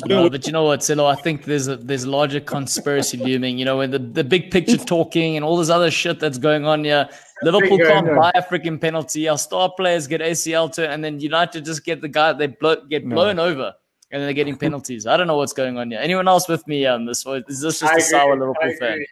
No, 0.06 0.30
but 0.30 0.46
you 0.46 0.52
know 0.52 0.64
what, 0.64 0.82
Silo? 0.82 1.06
I 1.06 1.14
think 1.16 1.44
there's 1.44 1.68
a 1.68 1.76
there's 1.76 2.04
a 2.04 2.10
larger 2.10 2.40
conspiracy 2.40 3.16
looming. 3.16 3.58
You 3.58 3.64
know, 3.64 3.78
when 3.78 3.90
the, 3.90 3.98
the 3.98 4.24
big 4.24 4.50
picture 4.50 4.76
talking 4.76 5.36
and 5.36 5.44
all 5.44 5.56
this 5.56 5.70
other 5.70 5.90
shit 5.90 6.20
that's 6.20 6.38
going 6.38 6.64
on 6.64 6.84
here. 6.84 7.08
Liverpool 7.42 7.76
can't 7.78 8.06
buy 8.16 8.32
a 8.34 8.42
freaking 8.42 8.80
penalty. 8.80 9.28
Our 9.28 9.36
star 9.36 9.70
players 9.76 10.06
get 10.06 10.22
ACL 10.22 10.72
to, 10.72 10.88
and 10.88 11.04
then 11.04 11.20
United 11.20 11.66
just 11.66 11.84
get 11.84 12.00
the 12.00 12.08
guy 12.08 12.32
they 12.32 12.46
blow, 12.46 12.76
get 12.88 13.06
blown 13.06 13.36
no. 13.36 13.44
over, 13.44 13.74
and 14.10 14.20
then 14.20 14.26
they're 14.26 14.32
getting 14.32 14.56
penalties. 14.56 15.06
I 15.06 15.18
don't 15.18 15.26
know 15.26 15.36
what's 15.36 15.52
going 15.52 15.76
on 15.76 15.90
here. 15.90 16.00
Anyone 16.00 16.28
else 16.28 16.48
with 16.48 16.66
me 16.66 16.86
on 16.86 17.04
this? 17.04 17.26
Or 17.26 17.42
is 17.46 17.60
this 17.60 17.80
just 17.80 17.92
I 17.92 17.96
a 17.96 18.00
sour 18.00 18.38
Liverpool 18.38 18.72
fan? 18.80 19.04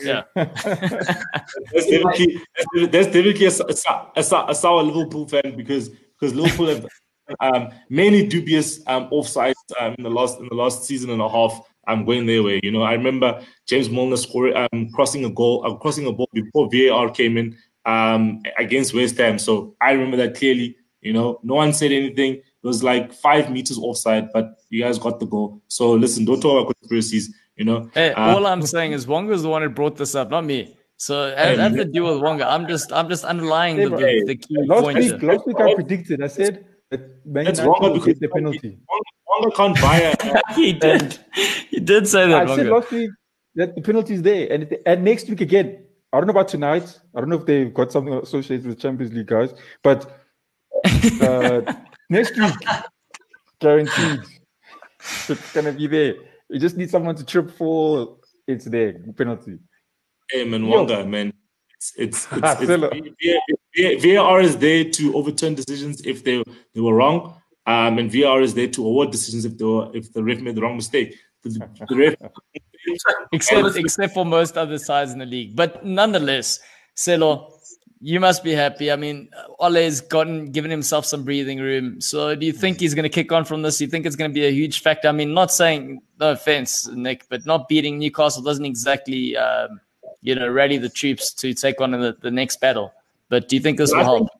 Yeah. 0.00 0.22
that's 0.34 0.62
definitely, 0.64 2.40
that's 2.86 3.06
definitely 3.06 3.46
a, 3.46 3.50
a, 3.50 4.20
a, 4.20 4.46
a 4.48 4.54
sour 4.54 4.82
Liverpool 4.82 5.28
fan 5.28 5.54
because 5.56 5.90
because 6.18 6.34
Liverpool 6.34 6.68
have 6.68 6.86
um, 7.40 7.68
many 7.88 8.26
dubious 8.26 8.80
um, 8.86 9.08
offsides 9.10 9.54
um, 9.80 9.94
in 9.98 10.04
the 10.04 10.10
last 10.10 10.38
in 10.40 10.48
the 10.48 10.54
last 10.54 10.84
season 10.84 11.10
and 11.10 11.22
a 11.22 11.28
half. 11.28 11.60
I'm 11.86 12.00
um, 12.00 12.04
going 12.04 12.26
their 12.26 12.42
way. 12.42 12.60
You 12.62 12.70
know, 12.70 12.82
I 12.82 12.92
remember 12.92 13.42
James 13.66 13.88
Milner 13.88 14.18
scoring, 14.18 14.54
um, 14.54 14.90
crossing 14.90 15.24
a 15.24 15.30
goal, 15.30 15.64
uh, 15.64 15.74
crossing 15.76 16.06
a 16.06 16.12
ball 16.12 16.28
before 16.34 16.68
VAR 16.70 17.10
came 17.10 17.38
in 17.38 17.56
um, 17.86 18.42
against 18.58 18.94
West 18.94 19.16
Ham. 19.16 19.38
So 19.38 19.74
I 19.80 19.92
remember 19.92 20.18
that 20.18 20.34
clearly. 20.36 20.76
You 21.00 21.12
know, 21.12 21.38
no 21.42 21.54
one 21.54 21.72
said 21.72 21.92
anything. 21.92 22.34
It 22.34 22.66
was 22.66 22.82
like 22.82 23.12
five 23.12 23.50
meters 23.50 23.78
offside, 23.78 24.32
but 24.32 24.58
you 24.68 24.82
guys 24.82 24.98
got 24.98 25.20
the 25.20 25.26
goal. 25.26 25.62
So 25.68 25.92
listen, 25.92 26.24
don't 26.24 26.40
talk 26.40 26.62
about 26.62 26.74
conspiracies. 26.80 27.32
You 27.56 27.64
know, 27.64 27.90
hey, 27.94 28.12
uh, 28.12 28.34
all 28.34 28.46
I'm 28.46 28.62
saying 28.62 28.92
is 28.92 29.06
Wonga's 29.06 29.42
the 29.42 29.48
one 29.48 29.62
who 29.62 29.68
brought 29.68 29.96
this 29.96 30.14
up, 30.14 30.30
not 30.30 30.44
me. 30.44 30.76
So 30.96 31.34
I 31.36 31.54
have 31.54 31.74
to 31.74 31.84
deal 31.84 32.12
with 32.12 32.20
Wonga. 32.20 32.50
I'm 32.50 32.66
just 32.66 32.92
I'm 32.92 33.08
just 33.08 33.24
underlying 33.24 33.76
the, 33.76 33.88
the, 33.90 34.24
the 34.26 34.36
key 34.36 34.56
last 34.66 34.82
point. 34.82 34.98
Week, 34.98 35.22
last 35.22 35.46
week 35.46 35.56
I 35.60 35.74
predicted. 35.74 36.22
I 36.22 36.26
said 36.26 36.66
that's 36.90 37.60
wrong 37.60 37.92
because 37.94 38.18
the 38.18 38.28
penalty. 38.28 38.78
Wonga 39.28 39.54
can't 39.54 39.80
buy 39.80 39.98
a. 39.98 40.54
he 40.54 40.72
did. 40.72 41.18
He 41.70 41.80
did 41.80 42.08
say 42.08 42.28
that. 42.28 42.48
I 42.48 42.56
said 42.56 42.66
last 42.66 42.90
week 42.90 43.10
that 43.54 43.74
the 43.74 43.82
penalty 43.82 44.14
is 44.14 44.22
there, 44.22 44.50
and 44.50 44.76
and 44.86 45.04
next 45.04 45.28
week 45.28 45.40
again. 45.40 45.84
I 46.10 46.16
don't 46.16 46.26
know 46.26 46.30
about 46.30 46.48
tonight. 46.48 46.98
I 47.14 47.20
don't 47.20 47.28
know 47.28 47.36
if 47.36 47.44
they've 47.44 47.72
got 47.72 47.92
something 47.92 48.14
associated 48.14 48.64
with 48.64 48.80
Champions 48.80 49.12
League 49.12 49.26
guys, 49.26 49.52
but 49.82 50.18
uh, 51.20 51.60
next 52.08 52.34
week, 52.38 52.54
guaranteed, 53.60 54.20
it's 55.28 55.52
gonna 55.52 55.72
be 55.72 55.86
there. 55.86 56.14
You 56.48 56.58
just 56.58 56.78
need 56.78 56.90
someone 56.90 57.14
to 57.16 57.24
trip 57.24 57.50
for. 57.50 58.16
It's 58.46 58.64
there. 58.64 58.94
Penalty. 59.18 59.58
Hey 60.30 60.44
man, 60.44 60.66
Wonga, 60.66 61.04
man. 61.04 61.34
It's 61.78 61.92
it's, 61.96 62.26
it's, 62.32 63.14
it's 63.72 64.04
VAR 64.04 64.40
is 64.40 64.56
there 64.58 64.84
to 64.84 65.16
overturn 65.16 65.54
decisions 65.54 66.00
if 66.04 66.24
they 66.24 66.42
they 66.74 66.80
were 66.80 66.94
wrong, 66.94 67.40
um, 67.66 67.98
and 67.98 68.10
VAR 68.10 68.40
is 68.40 68.54
there 68.54 68.66
to 68.68 68.84
award 68.84 69.12
decisions 69.12 69.44
if 69.44 69.56
they 69.56 69.64
were, 69.64 69.88
if 69.94 70.12
the 70.12 70.22
ref 70.22 70.40
made 70.40 70.56
the 70.56 70.62
wrong 70.62 70.76
mistake. 70.76 71.14
The, 71.44 71.50
the 71.88 71.96
ref, 71.96 72.14
except 73.32 73.76
except 73.76 74.14
for 74.14 74.26
most 74.26 74.58
other 74.58 74.78
sides 74.78 75.12
in 75.12 75.18
the 75.20 75.26
league, 75.26 75.54
but 75.54 75.84
nonetheless, 75.84 76.58
Selo, 76.96 77.54
you 78.00 78.18
must 78.18 78.42
be 78.42 78.52
happy. 78.52 78.90
I 78.90 78.96
mean, 78.96 79.30
Ole's 79.60 80.00
gotten 80.00 80.50
given 80.50 80.72
himself 80.72 81.06
some 81.06 81.22
breathing 81.24 81.60
room. 81.60 82.00
So, 82.00 82.34
do 82.34 82.44
you 82.44 82.52
think 82.52 82.80
he's 82.80 82.94
going 82.94 83.04
to 83.04 83.08
kick 83.08 83.30
on 83.30 83.44
from 83.44 83.62
this? 83.62 83.78
Do 83.78 83.84
you 83.84 83.90
think 83.90 84.04
it's 84.04 84.16
going 84.16 84.32
to 84.32 84.34
be 84.34 84.46
a 84.46 84.50
huge 84.50 84.82
factor? 84.82 85.06
I 85.06 85.12
mean, 85.12 85.32
not 85.32 85.52
saying 85.52 86.00
no 86.18 86.32
offense, 86.32 86.88
Nick, 86.88 87.28
but 87.28 87.46
not 87.46 87.68
beating 87.68 88.00
Newcastle 88.00 88.42
doesn't 88.42 88.64
exactly. 88.64 89.36
Um, 89.36 89.80
you 90.20 90.34
know, 90.34 90.48
ready 90.48 90.78
the 90.78 90.88
troops 90.88 91.32
to 91.34 91.54
take 91.54 91.80
on 91.80 91.92
the, 91.92 92.16
the 92.20 92.30
next 92.30 92.60
battle. 92.60 92.92
But 93.28 93.48
do 93.48 93.56
you 93.56 93.62
think 93.62 93.78
this 93.78 93.92
will 93.92 94.00
I 94.00 94.04
help? 94.04 94.18
Think, 94.18 94.30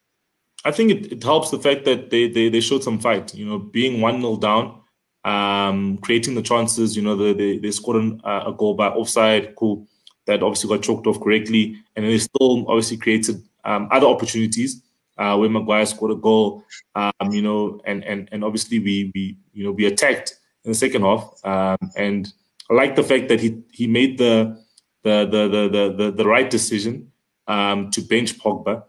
I 0.64 0.70
think 0.72 0.90
it, 0.90 1.12
it 1.12 1.22
helps 1.22 1.50
the 1.50 1.58
fact 1.58 1.84
that 1.84 2.10
they, 2.10 2.28
they, 2.28 2.48
they 2.48 2.60
showed 2.60 2.82
some 2.82 2.98
fight, 2.98 3.34
you 3.34 3.46
know, 3.46 3.58
being 3.58 4.00
1 4.00 4.20
0 4.20 4.36
down, 4.36 4.80
um, 5.24 5.98
creating 5.98 6.34
the 6.34 6.42
chances, 6.42 6.96
you 6.96 7.02
know, 7.02 7.16
the, 7.16 7.32
they, 7.32 7.58
they 7.58 7.70
scored 7.70 8.02
an, 8.02 8.20
uh, 8.24 8.44
a 8.46 8.52
goal 8.52 8.74
by 8.74 8.88
offside, 8.88 9.54
cool, 9.56 9.86
that 10.26 10.42
obviously 10.42 10.68
got 10.68 10.82
choked 10.82 11.06
off 11.06 11.20
correctly. 11.20 11.76
And 11.94 12.04
they 12.04 12.18
still 12.18 12.68
obviously 12.68 12.96
created 12.96 13.42
um, 13.64 13.88
other 13.90 14.06
opportunities. 14.06 14.82
Uh, 15.16 15.36
where 15.36 15.50
Maguire 15.50 15.84
scored 15.84 16.12
a 16.12 16.14
goal, 16.14 16.62
um, 16.94 17.32
you 17.32 17.42
know, 17.42 17.80
and 17.84 18.04
and 18.04 18.28
and 18.30 18.44
obviously 18.44 18.78
we 18.78 19.10
we 19.16 19.36
you 19.52 19.64
know 19.64 19.72
we 19.72 19.86
attacked 19.86 20.38
in 20.64 20.70
the 20.70 20.76
second 20.76 21.02
half, 21.02 21.34
um, 21.42 21.90
and 21.96 22.32
I 22.70 22.74
like 22.74 22.94
the 22.94 23.02
fact 23.02 23.28
that 23.28 23.40
he 23.40 23.60
he 23.72 23.88
made 23.88 24.18
the 24.18 24.56
the 25.08 25.48
the 25.48 25.68
the 25.68 25.94
the, 25.96 26.10
the, 26.12 26.26
right 26.26 26.48
decision 26.48 27.12
um, 27.46 27.90
to 27.90 28.00
bench 28.00 28.38
Pogba. 28.38 28.84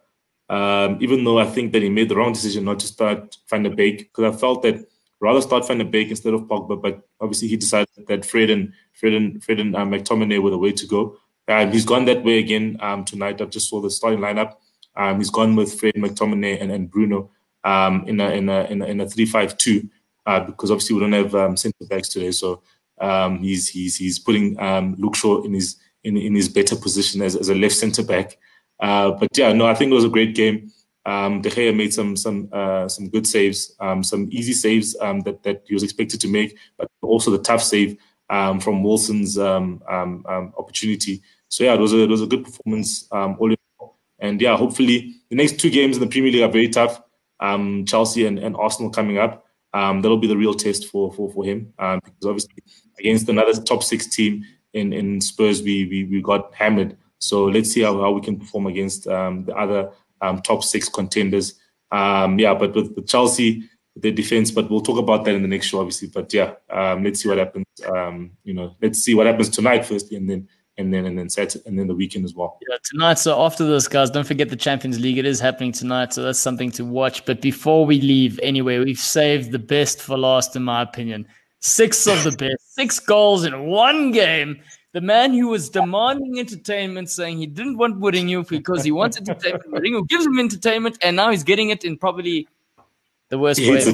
Um, 0.50 0.98
even 1.00 1.24
though 1.24 1.38
I 1.38 1.46
think 1.46 1.74
that 1.74 1.84
he 1.84 1.90
made 1.90 2.10
the 2.10 2.16
wrong 2.16 2.34
decision 2.34 2.66
not 2.66 2.80
to 2.80 2.88
start 2.88 3.38
Van 3.50 3.64
der 3.64 3.70
Beek, 3.70 3.98
because 4.00 4.34
I 4.34 4.38
felt 4.38 4.64
that 4.64 4.88
rather 5.20 5.42
start 5.42 5.68
Van 5.68 5.78
der 5.78 5.86
Beek 5.86 6.10
instead 6.10 6.34
of 6.34 6.42
Pogba. 6.42 6.82
But 6.82 7.08
obviously 7.22 7.48
he 7.48 7.58
decided 7.58 8.08
that 8.08 8.26
Fred 8.26 8.50
and 8.50 8.74
Fred 8.94 9.14
and 9.14 9.44
Fred 9.44 9.60
and 9.60 9.76
uh, 9.76 9.86
McTominay 9.86 10.42
were 10.42 10.50
the 10.50 10.58
way 10.58 10.72
to 10.72 10.88
go. 10.88 11.18
Um, 11.48 11.72
he's 11.72 11.86
gone 11.86 12.06
that 12.06 12.24
way 12.24 12.40
again 12.40 12.78
um, 12.80 13.06
tonight. 13.06 13.42
I 13.42 13.46
just 13.46 13.70
saw 13.70 13.82
the 13.82 13.90
starting 13.90 14.20
lineup. 14.20 14.56
Um, 14.96 15.18
he's 15.18 15.30
gone 15.30 15.56
with 15.56 15.80
Fred 15.80 15.96
McTominay 15.96 16.62
and, 16.62 16.72
and 16.72 16.90
Bruno 16.90 17.32
um, 17.64 18.04
in 18.08 18.20
a 18.20 18.30
in 18.32 18.50
a 18.50 18.64
in 18.66 18.82
a, 18.82 18.86
in 18.86 19.02
a 19.02 19.10
three 19.10 19.26
five 19.26 19.58
two 19.58 19.90
uh, 20.26 20.40
because 20.40 20.72
obviously 20.72 20.96
we 20.96 21.02
don't 21.02 21.14
have 21.14 21.36
um, 21.36 21.58
centre 21.58 21.86
backs 21.90 22.10
today. 22.10 22.32
So 22.32 22.62
um, 23.00 23.40
he's 23.40 23.68
he's 23.70 23.98
he's 23.98 24.20
putting 24.20 24.58
Luke 24.98 25.16
Shaw 25.16 25.44
in 25.44 25.54
his 25.54 25.78
in, 26.10 26.18
in 26.18 26.36
his 26.36 26.50
better 26.50 26.76
position 26.76 27.22
as, 27.22 27.36
as 27.36 27.50
a 27.50 27.56
left 27.56 27.76
centre 27.76 28.04
back. 28.04 28.38
Uh, 28.80 29.12
but 29.12 29.30
yeah, 29.38 29.54
no, 29.54 29.66
I 29.68 29.76
think 29.76 29.92
it 29.92 29.96
was 29.96 30.06
a 30.06 30.10
great 30.18 30.36
game. 30.36 30.72
Um, 31.06 31.42
De 31.42 31.50
Gea 31.50 31.76
made 31.76 31.94
some 31.94 32.16
some 32.16 32.50
uh, 32.52 32.88
some 32.88 33.10
good 33.10 33.26
saves, 33.26 33.76
um, 33.80 34.04
some 34.04 34.28
easy 34.32 34.54
saves 34.54 34.96
um, 35.02 35.22
that 35.22 35.44
that 35.44 35.64
he 35.66 35.74
was 35.74 35.84
expected 35.84 36.20
to 36.22 36.28
make, 36.28 36.58
but 36.78 36.90
also 37.02 37.32
the 37.32 37.40
tough 37.40 37.64
save 37.64 37.98
um, 38.30 38.60
from 38.60 38.84
Wilson's 38.84 39.38
um, 39.38 39.82
um, 39.90 40.24
opportunity. 40.58 41.22
So 41.48 41.64
yeah, 41.64 41.74
it 41.74 41.80
was 41.80 41.94
a 41.94 42.04
it 42.04 42.10
was 42.10 42.22
a 42.22 42.28
good 42.28 42.44
performance 42.44 43.08
all 43.12 43.52
in 43.52 43.58
all. 43.80 43.98
And 44.20 44.42
yeah, 44.42 44.58
hopefully 44.58 45.16
the 45.30 45.36
next 45.36 45.60
two 45.60 45.70
games 45.70 45.98
in 45.98 46.02
the 46.02 46.10
Premier 46.10 46.32
League 46.32 46.44
are 46.44 46.52
very 46.52 46.70
tough. 46.70 47.02
Chelsea 47.88 48.26
and, 48.26 48.38
and 48.38 48.56
Arsenal 48.58 48.92
coming 48.92 49.18
up. 49.18 49.46
That'll 49.74 50.18
be 50.18 50.28
the 50.28 50.38
real 50.38 50.54
test 50.54 50.90
for 50.90 51.12
for 51.14 51.32
for 51.32 51.44
him 51.44 51.74
because 51.78 52.26
obviously 52.26 52.56
against 53.00 53.30
another 53.30 53.54
top 53.62 53.84
six 53.84 54.08
team 54.08 54.44
in 54.74 54.94
in 54.94 55.22
Spurs 55.22 55.62
we 55.62 55.86
we, 55.86 56.04
we 56.06 56.22
got 56.22 56.54
hammered. 56.54 56.98
So 57.20 57.46
let's 57.46 57.72
see 57.72 57.82
how, 57.82 58.00
how 58.00 58.12
we 58.12 58.22
can 58.22 58.40
perform 58.40 58.68
against 58.68 59.08
um, 59.08 59.44
the 59.46 59.56
other 59.56 59.92
um, 60.22 60.42
top 60.42 60.64
six 60.64 60.88
contenders. 60.88 61.60
Um, 61.92 62.40
yeah, 62.40 62.54
but 62.54 62.74
with, 62.74 62.94
with 62.96 63.08
Chelsea, 63.08 63.70
their 63.96 64.12
defense, 64.12 64.52
but 64.52 64.70
we'll 64.70 64.82
talk 64.82 64.98
about 64.98 65.26
that 65.26 65.36
in 65.36 65.42
the 65.42 65.48
next 65.48 65.68
show, 65.68 65.80
obviously. 65.80 66.08
But 66.08 66.34
yeah, 66.34 66.54
um, 66.70 67.04
let's 67.04 67.22
see 67.22 67.30
what 67.30 67.38
happens. 67.38 67.66
Um, 67.86 68.32
you 68.44 68.54
know, 68.54 68.76
let's 68.82 69.00
see 69.00 69.16
what 69.16 69.28
happens 69.28 69.50
tonight 69.50 69.86
first, 69.86 70.12
and 70.12 70.30
then 70.30 70.48
and 70.78 70.94
then 70.94 71.06
and 71.06 71.20
then 71.20 71.30
Saturday, 71.30 71.64
and 71.68 71.78
then 71.78 71.88
the 71.88 71.96
weekend 71.96 72.26
as 72.26 72.34
well. 72.34 72.58
Yeah, 72.70 72.78
tonight. 72.84 73.20
So 73.20 73.42
after 73.42 73.66
this, 73.66 73.88
guys, 73.88 74.10
don't 74.10 74.26
forget 74.26 74.50
the 74.50 74.56
Champions 74.56 75.00
League. 75.00 75.18
It 75.18 75.26
is 75.26 75.40
happening 75.40 75.74
tonight, 75.74 76.14
so 76.14 76.24
that's 76.24 76.40
something 76.40 76.72
to 76.72 76.86
watch. 76.86 77.26
But 77.26 77.42
before 77.42 77.86
we 77.86 78.00
leave, 78.00 78.40
anyway, 78.42 78.80
we've 78.80 78.98
saved 78.98 79.52
the 79.52 79.60
best 79.60 80.02
for 80.02 80.18
last, 80.18 80.56
in 80.56 80.64
my 80.64 80.82
opinion. 80.82 81.28
Six 81.60 82.08
of 82.08 82.24
the 82.24 82.32
best, 82.38 82.76
six 82.76 83.00
goals 83.00 83.44
in 83.44 83.68
one 83.68 84.12
game. 84.12 84.62
The 84.94 85.02
man 85.02 85.34
who 85.34 85.50
was 85.50 85.70
demanding 85.70 86.40
entertainment, 86.40 87.10
saying 87.10 87.38
he 87.38 87.46
didn't 87.46 87.78
want 87.78 88.00
Mourinho 88.00 88.48
because 88.48 88.84
he 88.84 88.92
wants 88.92 89.18
entertainment. 89.18 89.66
Mourinho 89.72 90.08
gives 90.08 90.26
him 90.26 90.40
entertainment, 90.40 90.98
and 91.02 91.16
now 91.16 91.30
he's 91.30 91.44
getting 91.44 91.70
it 91.70 91.84
in 91.84 91.98
probably 91.98 92.48
the 93.30 93.38
worst 93.38 93.60
way. 93.60 93.94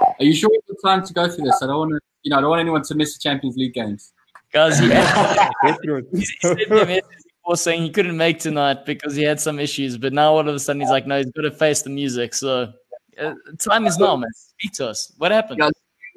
Are 0.00 0.24
you 0.24 0.34
sure 0.34 0.50
it's 0.52 0.66
the 0.68 0.76
time 0.84 1.04
to 1.04 1.12
go 1.12 1.28
through 1.28 1.46
this? 1.46 1.62
I 1.62 1.66
don't 1.66 1.78
want 1.78 1.90
to, 1.92 2.00
you 2.22 2.30
know, 2.30 2.38
I 2.38 2.40
don't 2.40 2.50
want 2.50 2.60
anyone 2.60 2.82
to 2.82 2.94
miss 2.94 3.14
the 3.14 3.20
Champions 3.20 3.56
League 3.56 3.74
games. 3.74 4.12
Guys, 4.52 4.78
he, 4.78 4.86
he 4.86 6.24
sent 6.40 6.70
me 6.70 6.80
a 6.80 6.86
message 6.86 7.04
before 7.42 7.56
saying 7.56 7.82
he 7.82 7.90
couldn't 7.90 8.16
make 8.16 8.38
tonight 8.38 8.84
because 8.86 9.14
he 9.14 9.22
had 9.22 9.40
some 9.40 9.58
issues, 9.58 9.96
but 9.98 10.12
now 10.12 10.32
all 10.32 10.48
of 10.48 10.54
a 10.54 10.58
sudden 10.58 10.80
he's 10.80 10.90
like, 10.90 11.06
no, 11.06 11.18
he's 11.18 11.30
got 11.32 11.42
to 11.42 11.50
face 11.50 11.82
the 11.82 11.90
music. 11.90 12.34
So 12.34 12.72
uh, 13.18 13.34
time 13.58 13.86
is 13.86 13.98
now, 13.98 14.16
man. 14.16 14.30
To 14.74 14.88
us. 14.88 15.12
What 15.18 15.32
happened? 15.32 15.58
Yeah, 15.58 15.70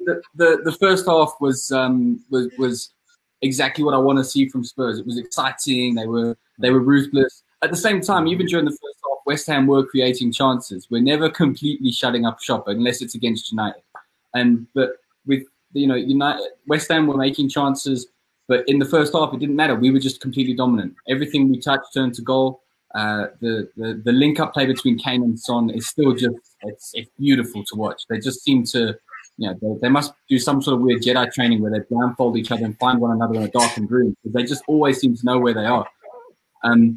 the, 0.04 0.22
the, 0.34 0.60
the 0.64 0.72
first 0.72 1.06
half 1.06 1.34
was 1.40 1.70
um 1.72 2.22
was 2.30 2.52
was 2.58 2.90
exactly 3.42 3.84
what 3.84 3.94
I 3.94 3.98
want 3.98 4.18
to 4.18 4.24
see 4.24 4.48
from 4.48 4.64
Spurs. 4.64 4.98
It 4.98 5.06
was 5.06 5.18
exciting. 5.18 5.94
They 5.94 6.06
were 6.06 6.36
they 6.58 6.70
were 6.70 6.80
ruthless. 6.80 7.42
At 7.62 7.70
the 7.70 7.76
same 7.76 8.00
time, 8.00 8.26
even 8.26 8.46
during 8.46 8.64
the 8.64 8.70
first 8.70 8.98
half, 9.02 9.18
West 9.26 9.46
Ham 9.46 9.66
were 9.66 9.84
creating 9.84 10.32
chances. 10.32 10.88
We're 10.90 11.02
never 11.02 11.30
completely 11.30 11.92
shutting 11.92 12.26
up 12.26 12.40
shop 12.40 12.68
unless 12.68 13.00
it's 13.00 13.14
against 13.14 13.50
United. 13.50 13.82
And 14.34 14.66
but 14.74 14.90
with 15.26 15.44
you 15.72 15.86
know 15.86 15.94
United, 15.94 16.50
West 16.66 16.90
Ham 16.90 17.06
were 17.06 17.16
making 17.16 17.48
chances, 17.48 18.06
but 18.48 18.68
in 18.68 18.78
the 18.78 18.84
first 18.84 19.12
half 19.12 19.32
it 19.32 19.40
didn't 19.40 19.56
matter. 19.56 19.74
We 19.74 19.90
were 19.90 20.00
just 20.00 20.20
completely 20.20 20.54
dominant. 20.54 20.94
Everything 21.08 21.50
we 21.50 21.60
touched 21.60 21.94
turned 21.94 22.14
to 22.14 22.22
goal. 22.22 22.60
Uh, 22.94 23.26
the, 23.40 23.68
the 23.76 24.00
the 24.04 24.12
link 24.12 24.38
up 24.38 24.54
play 24.54 24.66
between 24.66 24.96
Kane 24.96 25.24
and 25.24 25.38
Son 25.38 25.68
is 25.68 25.88
still 25.88 26.12
just 26.14 26.36
it's, 26.66 26.92
it's 26.94 27.10
beautiful 27.18 27.64
to 27.64 27.76
watch. 27.76 28.02
They 28.08 28.18
just 28.18 28.42
seem 28.42 28.64
to 28.66 28.96
you 29.36 29.48
know, 29.48 29.58
they, 29.60 29.80
they, 29.82 29.88
must 29.88 30.12
do 30.28 30.38
some 30.38 30.62
sort 30.62 30.76
of 30.76 30.82
weird 30.82 31.02
Jedi 31.02 31.32
training 31.32 31.60
where 31.60 31.70
they 31.70 31.80
blindfold 31.90 32.36
each 32.36 32.52
other 32.52 32.64
and 32.64 32.78
find 32.78 33.00
one 33.00 33.10
another 33.10 33.34
in 33.34 33.42
a 33.42 33.48
darkened 33.48 33.90
room 33.90 34.16
because 34.22 34.32
they 34.32 34.44
just 34.44 34.62
always 34.68 35.00
seem 35.00 35.16
to 35.16 35.26
know 35.26 35.38
where 35.38 35.54
they 35.54 35.66
are. 35.66 35.86
Um, 36.62 36.96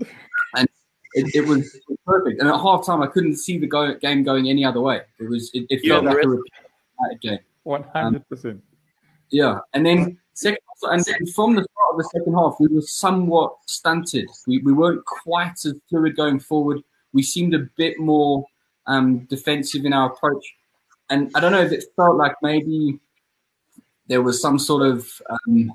and 0.56 0.68
it, 1.14 1.36
it, 1.36 1.48
was 1.48 1.78
perfect. 2.06 2.40
And 2.40 2.48
at 2.48 2.56
halftime, 2.56 3.04
I 3.04 3.08
couldn't 3.08 3.38
see 3.38 3.58
the 3.58 3.68
go, 3.68 3.96
game 3.96 4.24
going 4.24 4.50
any 4.50 4.64
other 4.64 4.82
way. 4.82 5.02
It 5.20 5.30
was 5.30 5.50
it, 5.54 5.66
it 5.70 5.88
felt 5.88 6.04
yeah, 6.04 6.12
like 6.12 7.12
a 7.12 7.16
game. 7.18 7.40
One 7.64 7.84
hundred 7.94 8.28
percent. 8.30 8.64
Yeah, 9.30 9.60
and 9.74 9.86
then 9.86 10.18
second, 10.34 10.60
and 10.84 11.06
from 11.34 11.56
the 11.56 11.64
start 11.64 11.92
of 11.92 11.98
the 11.98 12.10
second 12.14 12.34
half, 12.34 12.56
we 12.60 12.68
were 12.68 12.82
somewhat 12.82 13.56
stunted. 13.66 14.30
We 14.46 14.60
we 14.60 14.74
weren't 14.74 15.04
quite 15.06 15.54
as 15.66 15.74
fluid 15.90 16.16
going 16.16 16.40
forward. 16.40 16.82
We 17.14 17.24
seemed 17.24 17.54
a 17.56 17.68
bit 17.76 18.00
more 18.00 18.46
um, 18.88 19.20
defensive 19.26 19.86
in 19.86 19.94
our 19.94 20.12
approach 20.12 20.44
and 21.10 21.32
I 21.36 21.40
don't 21.40 21.52
know 21.52 21.62
if 21.62 21.72
it 21.72 21.86
felt 21.96 22.18
like 22.18 22.36
maybe 22.42 23.00
there 24.08 24.22
was 24.22 24.42
some 24.42 24.60
sort 24.60 24.86
of 24.86 25.10
um, 25.30 25.74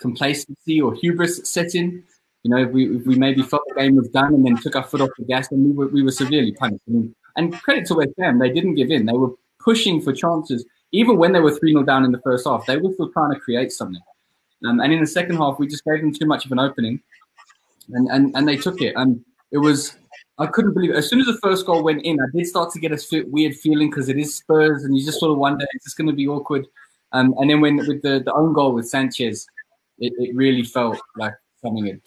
complacency 0.00 0.80
or 0.80 0.94
hubris 0.94 1.40
set 1.48 1.74
in. 1.74 2.02
You 2.42 2.50
know, 2.50 2.58
if 2.58 2.70
we, 2.70 2.96
we 2.98 3.14
maybe 3.16 3.42
felt 3.42 3.62
the 3.68 3.74
game 3.74 3.96
was 3.96 4.08
done 4.08 4.34
and 4.34 4.44
then 4.44 4.56
took 4.58 4.76
our 4.76 4.84
foot 4.84 5.00
off 5.00 5.10
the 5.18 5.24
gas, 5.24 5.50
and 5.50 5.64
we 5.64 5.72
were, 5.72 5.88
we 5.88 6.02
were 6.02 6.10
severely 6.10 6.52
punished. 6.52 6.82
Mean, 6.86 7.14
and 7.36 7.54
credit 7.62 7.86
to 7.86 7.94
West 7.94 8.12
Ham, 8.18 8.38
they 8.38 8.50
didn't 8.50 8.74
give 8.74 8.90
in. 8.90 9.06
They 9.06 9.14
were 9.14 9.30
pushing 9.58 10.00
for 10.02 10.12
chances. 10.12 10.64
Even 10.92 11.16
when 11.16 11.32
they 11.32 11.40
were 11.40 11.50
3 11.50 11.72
0 11.72 11.84
down 11.84 12.04
in 12.04 12.12
the 12.12 12.20
first 12.20 12.46
half, 12.46 12.66
they 12.66 12.76
were 12.76 12.92
still 12.92 13.10
trying 13.10 13.32
to 13.32 13.40
create 13.40 13.72
something. 13.72 14.02
Um, 14.66 14.80
and 14.80 14.92
in 14.92 15.00
the 15.00 15.06
second 15.06 15.36
half, 15.36 15.58
we 15.58 15.66
just 15.66 15.84
gave 15.84 16.00
them 16.00 16.12
too 16.12 16.26
much 16.26 16.44
of 16.44 16.52
an 16.52 16.58
opening, 16.58 17.00
and, 17.90 18.08
and, 18.08 18.36
and 18.36 18.46
they 18.46 18.56
took 18.56 18.82
it. 18.82 18.92
And 18.96 19.24
it 19.50 19.58
was 19.58 19.96
I 20.38 20.46
couldn't 20.46 20.74
believe 20.74 20.90
it. 20.90 20.96
As 20.96 21.08
soon 21.08 21.20
as 21.20 21.26
the 21.26 21.38
first 21.42 21.64
goal 21.64 21.82
went 21.82 22.02
in, 22.02 22.18
I 22.20 22.26
did 22.34 22.46
start 22.46 22.72
to 22.72 22.80
get 22.80 22.92
a 22.92 23.24
weird 23.28 23.54
feeling 23.54 23.90
because 23.90 24.08
it 24.08 24.18
is 24.18 24.34
Spurs, 24.34 24.84
and 24.84 24.96
you 24.96 25.04
just 25.04 25.20
sort 25.20 25.32
of 25.32 25.38
wonder, 25.38 25.64
is 25.74 25.84
this 25.84 25.94
going 25.94 26.08
to 26.08 26.12
be 26.12 26.26
awkward? 26.26 26.66
Um, 27.12 27.34
and 27.38 27.48
then 27.48 27.60
when 27.60 27.76
with 27.76 28.02
the, 28.02 28.20
the 28.24 28.32
own 28.34 28.52
goal 28.52 28.72
with 28.72 28.88
Sanchez, 28.88 29.46
it, 29.98 30.12
it 30.18 30.34
really 30.34 30.64
felt 30.64 31.00
like 31.16 31.34
something. 31.62 31.86
It, 31.86 32.02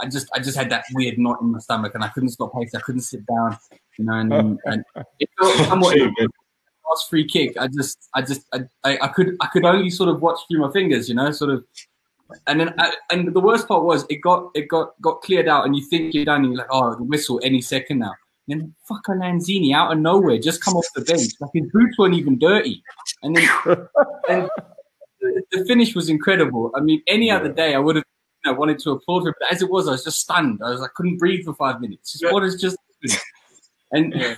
I 0.00 0.08
just 0.08 0.28
I 0.34 0.38
just 0.38 0.56
had 0.56 0.70
that 0.70 0.84
weird 0.94 1.18
knot 1.18 1.40
in 1.40 1.50
my 1.50 1.58
stomach, 1.58 1.94
and 1.94 2.04
I 2.04 2.08
couldn't 2.08 2.30
stop 2.30 2.54
pacing. 2.54 2.78
I 2.78 2.82
couldn't 2.82 3.00
sit 3.00 3.26
down, 3.26 3.58
you 3.98 4.04
know. 4.04 4.14
And, 4.14 4.60
and 4.64 4.84
it 5.18 5.28
felt 5.40 5.56
somewhat 5.66 5.96
last 5.96 7.10
free 7.10 7.26
kick. 7.26 7.56
I 7.58 7.68
just 7.68 8.08
I 8.14 8.22
just 8.22 8.42
I, 8.52 8.60
I, 8.84 8.98
I 9.02 9.08
could 9.08 9.36
I 9.40 9.46
could 9.46 9.64
only 9.64 9.90
sort 9.90 10.08
of 10.08 10.22
watch 10.22 10.38
through 10.48 10.60
my 10.60 10.70
fingers, 10.70 11.08
you 11.08 11.14
know, 11.14 11.30
sort 11.30 11.50
of 11.50 11.64
and 12.46 12.60
then 12.60 12.74
I, 12.78 12.94
and 13.10 13.32
the 13.32 13.40
worst 13.40 13.68
part 13.68 13.84
was 13.84 14.04
it 14.08 14.16
got 14.16 14.50
it 14.54 14.68
got 14.68 15.00
got 15.00 15.22
cleared 15.22 15.48
out, 15.48 15.66
and 15.66 15.76
you 15.76 15.84
think 15.84 16.14
you're 16.14 16.24
done, 16.24 16.44
and 16.44 16.52
you're 16.52 16.58
like, 16.58 16.68
oh, 16.70 16.94
the 16.94 17.02
whistle 17.02 17.40
any 17.42 17.60
second 17.60 18.00
now. 18.00 18.14
And 18.48 18.60
then 18.60 18.74
fucker 18.90 19.16
Lanzini 19.16 19.72
out 19.74 19.92
of 19.92 19.98
nowhere 19.98 20.38
just 20.38 20.64
come 20.64 20.74
off 20.74 20.86
the 20.94 21.02
bench, 21.02 21.32
like 21.40 21.50
his 21.54 21.70
boots 21.72 21.98
weren't 21.98 22.14
even 22.14 22.38
dirty, 22.38 22.82
and 23.22 23.36
then 23.36 23.48
and 24.28 24.50
the, 25.20 25.42
the, 25.52 25.64
finish 25.66 25.94
was 25.94 26.08
incredible. 26.08 26.72
I 26.74 26.80
mean, 26.80 27.02
any 27.06 27.30
other 27.30 27.52
day 27.52 27.74
I 27.74 27.78
would 27.78 27.96
have 27.96 28.04
you 28.44 28.52
know, 28.52 28.58
wanted 28.58 28.80
to 28.80 28.90
applaud 28.90 29.26
him, 29.26 29.34
but 29.38 29.52
as 29.52 29.62
it 29.62 29.70
was, 29.70 29.86
I 29.86 29.92
was 29.92 30.04
just 30.04 30.20
stunned. 30.20 30.60
I 30.64 30.70
was 30.70 30.80
like, 30.80 30.92
couldn't 30.94 31.18
breathe 31.18 31.44
for 31.44 31.54
five 31.54 31.80
minutes. 31.80 32.18
Just, 32.18 32.32
what 32.32 32.42
is 32.42 32.60
just 32.60 32.76
and. 33.92 34.12
Yeah. 34.14 34.36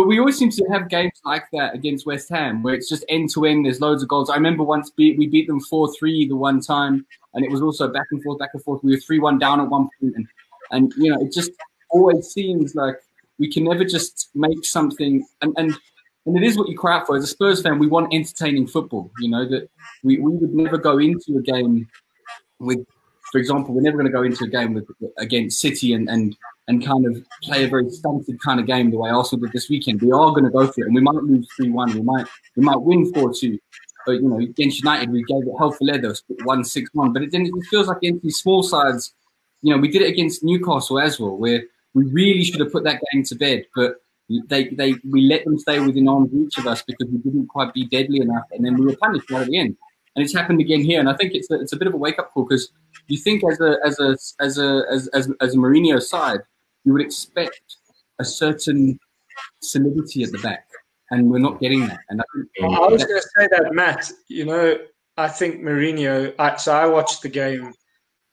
But 0.00 0.06
we 0.06 0.18
always 0.18 0.38
seem 0.38 0.48
to 0.48 0.64
have 0.72 0.88
games 0.88 1.20
like 1.26 1.44
that 1.52 1.74
against 1.74 2.06
West 2.06 2.30
Ham 2.30 2.62
where 2.62 2.72
it's 2.72 2.88
just 2.88 3.04
end 3.10 3.28
to 3.34 3.44
end. 3.44 3.66
There's 3.66 3.82
loads 3.82 4.02
of 4.02 4.08
goals. 4.08 4.30
I 4.30 4.34
remember 4.34 4.62
once 4.62 4.88
beat, 4.88 5.18
we 5.18 5.26
beat 5.26 5.46
them 5.46 5.60
4 5.60 5.92
3 5.92 6.26
the 6.26 6.36
one 6.36 6.62
time, 6.62 7.04
and 7.34 7.44
it 7.44 7.50
was 7.50 7.60
also 7.60 7.86
back 7.86 8.06
and 8.10 8.22
forth, 8.22 8.38
back 8.38 8.48
and 8.54 8.64
forth. 8.64 8.82
We 8.82 8.92
were 8.92 8.98
3 8.98 9.18
1 9.18 9.38
down 9.38 9.60
at 9.60 9.68
one 9.68 9.90
point, 10.00 10.16
and, 10.16 10.26
and 10.70 10.94
you 10.96 11.10
know, 11.10 11.20
it 11.20 11.34
just 11.34 11.50
always 11.90 12.28
seems 12.28 12.74
like 12.74 12.94
we 13.38 13.52
can 13.52 13.64
never 13.64 13.84
just 13.84 14.30
make 14.34 14.64
something. 14.64 15.22
And, 15.42 15.52
and, 15.58 15.76
and 16.24 16.34
it 16.34 16.44
is 16.44 16.56
what 16.56 16.70
you 16.70 16.78
cry 16.78 16.96
out 16.96 17.06
for. 17.06 17.18
As 17.18 17.24
a 17.24 17.26
Spurs 17.26 17.60
fan, 17.60 17.78
we 17.78 17.86
want 17.86 18.14
entertaining 18.14 18.68
football. 18.68 19.10
You 19.18 19.28
know, 19.28 19.46
that 19.50 19.68
we, 20.02 20.18
we 20.18 20.32
would 20.32 20.54
never 20.54 20.78
go 20.78 20.96
into 20.96 21.36
a 21.36 21.42
game 21.42 21.86
with, 22.58 22.86
for 23.30 23.38
example, 23.38 23.74
we're 23.74 23.82
never 23.82 23.96
going 23.96 24.06
to 24.06 24.12
go 24.12 24.22
into 24.22 24.44
a 24.44 24.48
game 24.48 24.74
with 24.74 24.88
against 25.18 25.60
City 25.60 25.92
and, 25.92 26.08
and 26.08 26.36
and 26.68 26.84
kind 26.84 27.04
of 27.06 27.24
play 27.42 27.64
a 27.64 27.68
very 27.68 27.90
stunted 27.90 28.40
kind 28.40 28.60
of 28.60 28.66
game 28.66 28.90
the 28.90 28.96
way 28.96 29.10
Arsenal 29.10 29.44
did 29.44 29.52
this 29.52 29.68
weekend. 29.68 30.02
We 30.02 30.12
are 30.12 30.30
going 30.30 30.44
to 30.44 30.50
go 30.50 30.66
for 30.66 30.82
it, 30.82 30.86
and 30.86 30.94
we 30.94 31.00
might 31.00 31.16
lose 31.16 31.48
three 31.56 31.70
one. 31.70 31.92
We 31.92 32.02
might 32.02 32.26
we 32.56 32.64
might 32.64 32.80
win 32.80 33.12
four 33.12 33.32
two. 33.34 33.58
But 34.06 34.12
you 34.12 34.28
know, 34.28 34.38
against 34.38 34.78
United, 34.78 35.10
we 35.10 35.22
gave 35.24 35.42
it 35.42 35.54
hell 35.58 35.72
for 35.72 35.84
leather, 35.84 36.14
one 36.44 36.64
six 36.64 36.90
one. 36.92 37.12
But 37.12 37.22
it, 37.22 37.32
then 37.32 37.46
it 37.46 37.64
feels 37.70 37.88
like 37.88 37.98
against 37.98 38.22
these 38.22 38.38
small 38.38 38.62
sides, 38.62 39.14
you 39.62 39.74
know, 39.74 39.80
we 39.80 39.88
did 39.88 40.02
it 40.02 40.08
against 40.08 40.42
Newcastle 40.42 40.98
as 41.00 41.20
well, 41.20 41.36
where 41.36 41.64
we 41.94 42.04
really 42.06 42.44
should 42.44 42.60
have 42.60 42.72
put 42.72 42.84
that 42.84 43.00
game 43.12 43.24
to 43.24 43.34
bed, 43.34 43.66
but 43.74 43.96
they 44.48 44.68
they 44.68 44.94
we 45.10 45.22
let 45.22 45.44
them 45.44 45.58
stay 45.58 45.80
within 45.80 46.08
arm's 46.08 46.32
reach 46.32 46.56
of 46.58 46.66
us 46.66 46.82
because 46.82 47.08
we 47.08 47.18
didn't 47.18 47.48
quite 47.48 47.74
be 47.74 47.86
deadly 47.86 48.20
enough, 48.20 48.44
and 48.52 48.64
then 48.64 48.76
we 48.76 48.86
were 48.86 48.96
punished 48.96 49.30
right 49.30 49.42
at 49.42 49.48
the 49.48 49.58
end. 49.58 49.76
And 50.16 50.24
it's 50.24 50.34
happened 50.34 50.60
again 50.60 50.82
here, 50.82 50.98
and 50.98 51.08
I 51.08 51.14
think 51.14 51.34
it's 51.34 51.50
a, 51.50 51.60
it's 51.60 51.72
a 51.72 51.76
bit 51.76 51.86
of 51.86 51.94
a 51.94 51.96
wake 51.96 52.18
up 52.18 52.32
call 52.32 52.44
because 52.44 52.72
you 53.06 53.16
think 53.16 53.42
as 53.50 53.60
a 53.60 53.76
as 53.84 54.00
a 54.00 54.16
as 54.40 54.58
a 54.58 54.82
as 54.90 55.08
as, 55.08 55.32
as 55.40 55.54
a 55.54 55.56
Mourinho 55.56 56.02
side, 56.02 56.40
you 56.84 56.92
would 56.92 57.02
expect 57.02 57.60
a 58.18 58.24
certain 58.24 58.98
solidity 59.62 60.24
at 60.24 60.32
the 60.32 60.38
back, 60.38 60.66
and 61.10 61.30
we're 61.30 61.38
not 61.38 61.60
getting 61.60 61.86
that. 61.86 62.00
And 62.08 62.20
I, 62.20 62.64
I 62.64 62.88
was 62.88 63.04
going 63.04 63.20
to 63.20 63.28
say 63.36 63.48
that, 63.52 63.72
Matt. 63.72 64.10
You 64.28 64.46
know, 64.46 64.78
I 65.16 65.28
think 65.28 65.60
Mourinho. 65.60 66.34
I, 66.38 66.56
so 66.56 66.74
I 66.74 66.86
watched 66.86 67.22
the 67.22 67.28
game, 67.28 67.72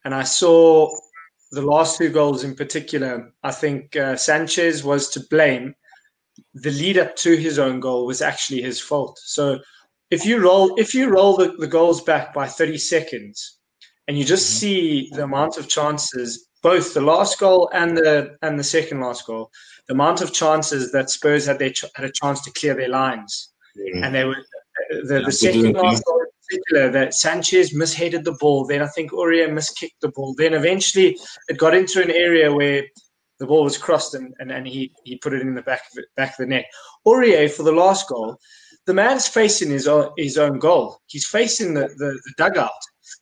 and 0.04 0.16
I 0.16 0.24
saw 0.24 0.90
the 1.52 1.62
last 1.62 1.98
two 1.98 2.10
goals 2.10 2.44
in 2.44 2.56
particular. 2.56 3.32
I 3.44 3.52
think 3.52 3.96
uh, 3.96 4.16
Sanchez 4.16 4.84
was 4.84 5.10
to 5.12 5.20
blame. 5.30 5.76
The 6.56 6.72
lead 6.72 6.98
up 6.98 7.16
to 7.18 7.36
his 7.36 7.60
own 7.60 7.80
goal 7.80 8.08
was 8.08 8.22
actually 8.22 8.62
his 8.62 8.80
fault. 8.80 9.20
So 9.24 9.60
if 10.12 10.26
you 10.26 10.42
roll 10.42 10.76
if 10.78 10.94
you 10.94 11.10
roll 11.10 11.38
the, 11.38 11.54
the 11.58 11.68
goals 11.68 12.02
back 12.02 12.34
by 12.34 12.48
30 12.48 12.78
seconds 12.78 13.60
and 14.08 14.18
you 14.18 14.24
just 14.24 14.48
mm-hmm. 14.48 14.60
see 14.60 15.10
the 15.14 15.24
amount 15.24 15.58
of 15.58 15.68
chances 15.68 16.48
both 16.64 16.94
the 16.94 17.02
last 17.02 17.40
goal 17.40 17.70
and 17.74 17.98
the 17.98 18.36
and 18.42 18.60
the 18.60 18.64
second 18.64 19.00
last 19.00 19.26
goal, 19.26 19.50
the 19.88 19.94
amount 19.94 20.22
of 20.22 20.34
chances 20.34 20.92
that 20.92 21.10
Spurs 21.10 21.46
had 21.46 21.60
their 21.60 21.72
had 21.96 22.06
a 22.06 22.12
chance 22.12 22.42
to 22.44 22.52
clear 22.52 22.76
their 22.76 22.90
lines, 22.90 23.54
mm. 23.78 24.04
and 24.04 24.14
they 24.14 24.26
were 24.26 24.36
the, 24.90 25.22
the 25.26 25.32
second 25.32 25.74
last 25.74 26.04
goal 26.06 26.22
in 26.22 26.28
particular 26.50 26.92
that 26.92 27.14
Sanchez 27.14 27.74
misheaded 27.74 28.24
the 28.24 28.38
ball. 28.40 28.66
Then 28.66 28.82
I 28.82 28.88
think 28.88 29.12
Aurier 29.12 29.50
miskicked 29.50 30.00
the 30.02 30.10
ball. 30.10 30.34
Then 30.38 30.54
eventually 30.54 31.18
it 31.48 31.58
got 31.58 31.76
into 31.76 32.02
an 32.02 32.12
area 32.12 32.54
where 32.54 32.84
the 33.40 33.46
ball 33.46 33.64
was 33.64 33.78
crossed 33.78 34.16
and, 34.16 34.34
and, 34.40 34.52
and 34.52 34.68
he, 34.68 34.92
he 35.04 35.18
put 35.20 35.34
it 35.34 35.44
in 35.44 35.54
the 35.54 35.62
back 35.62 35.82
of 35.82 35.94
the, 35.94 36.04
back 36.16 36.32
of 36.32 36.38
the 36.38 36.48
net. 36.48 36.66
Aurier 37.06 37.52
for 37.52 37.64
the 37.64 37.72
last 37.72 38.10
goal, 38.10 38.40
the 38.88 38.94
man's 38.94 39.28
facing 39.28 39.70
his 39.70 39.88
own, 39.88 40.10
his 40.18 40.38
own 40.38 40.58
goal. 40.58 41.00
He's 41.08 41.28
facing 41.28 41.74
the, 41.74 41.88
the, 41.90 42.20
the 42.26 42.34
dugout 42.38 42.72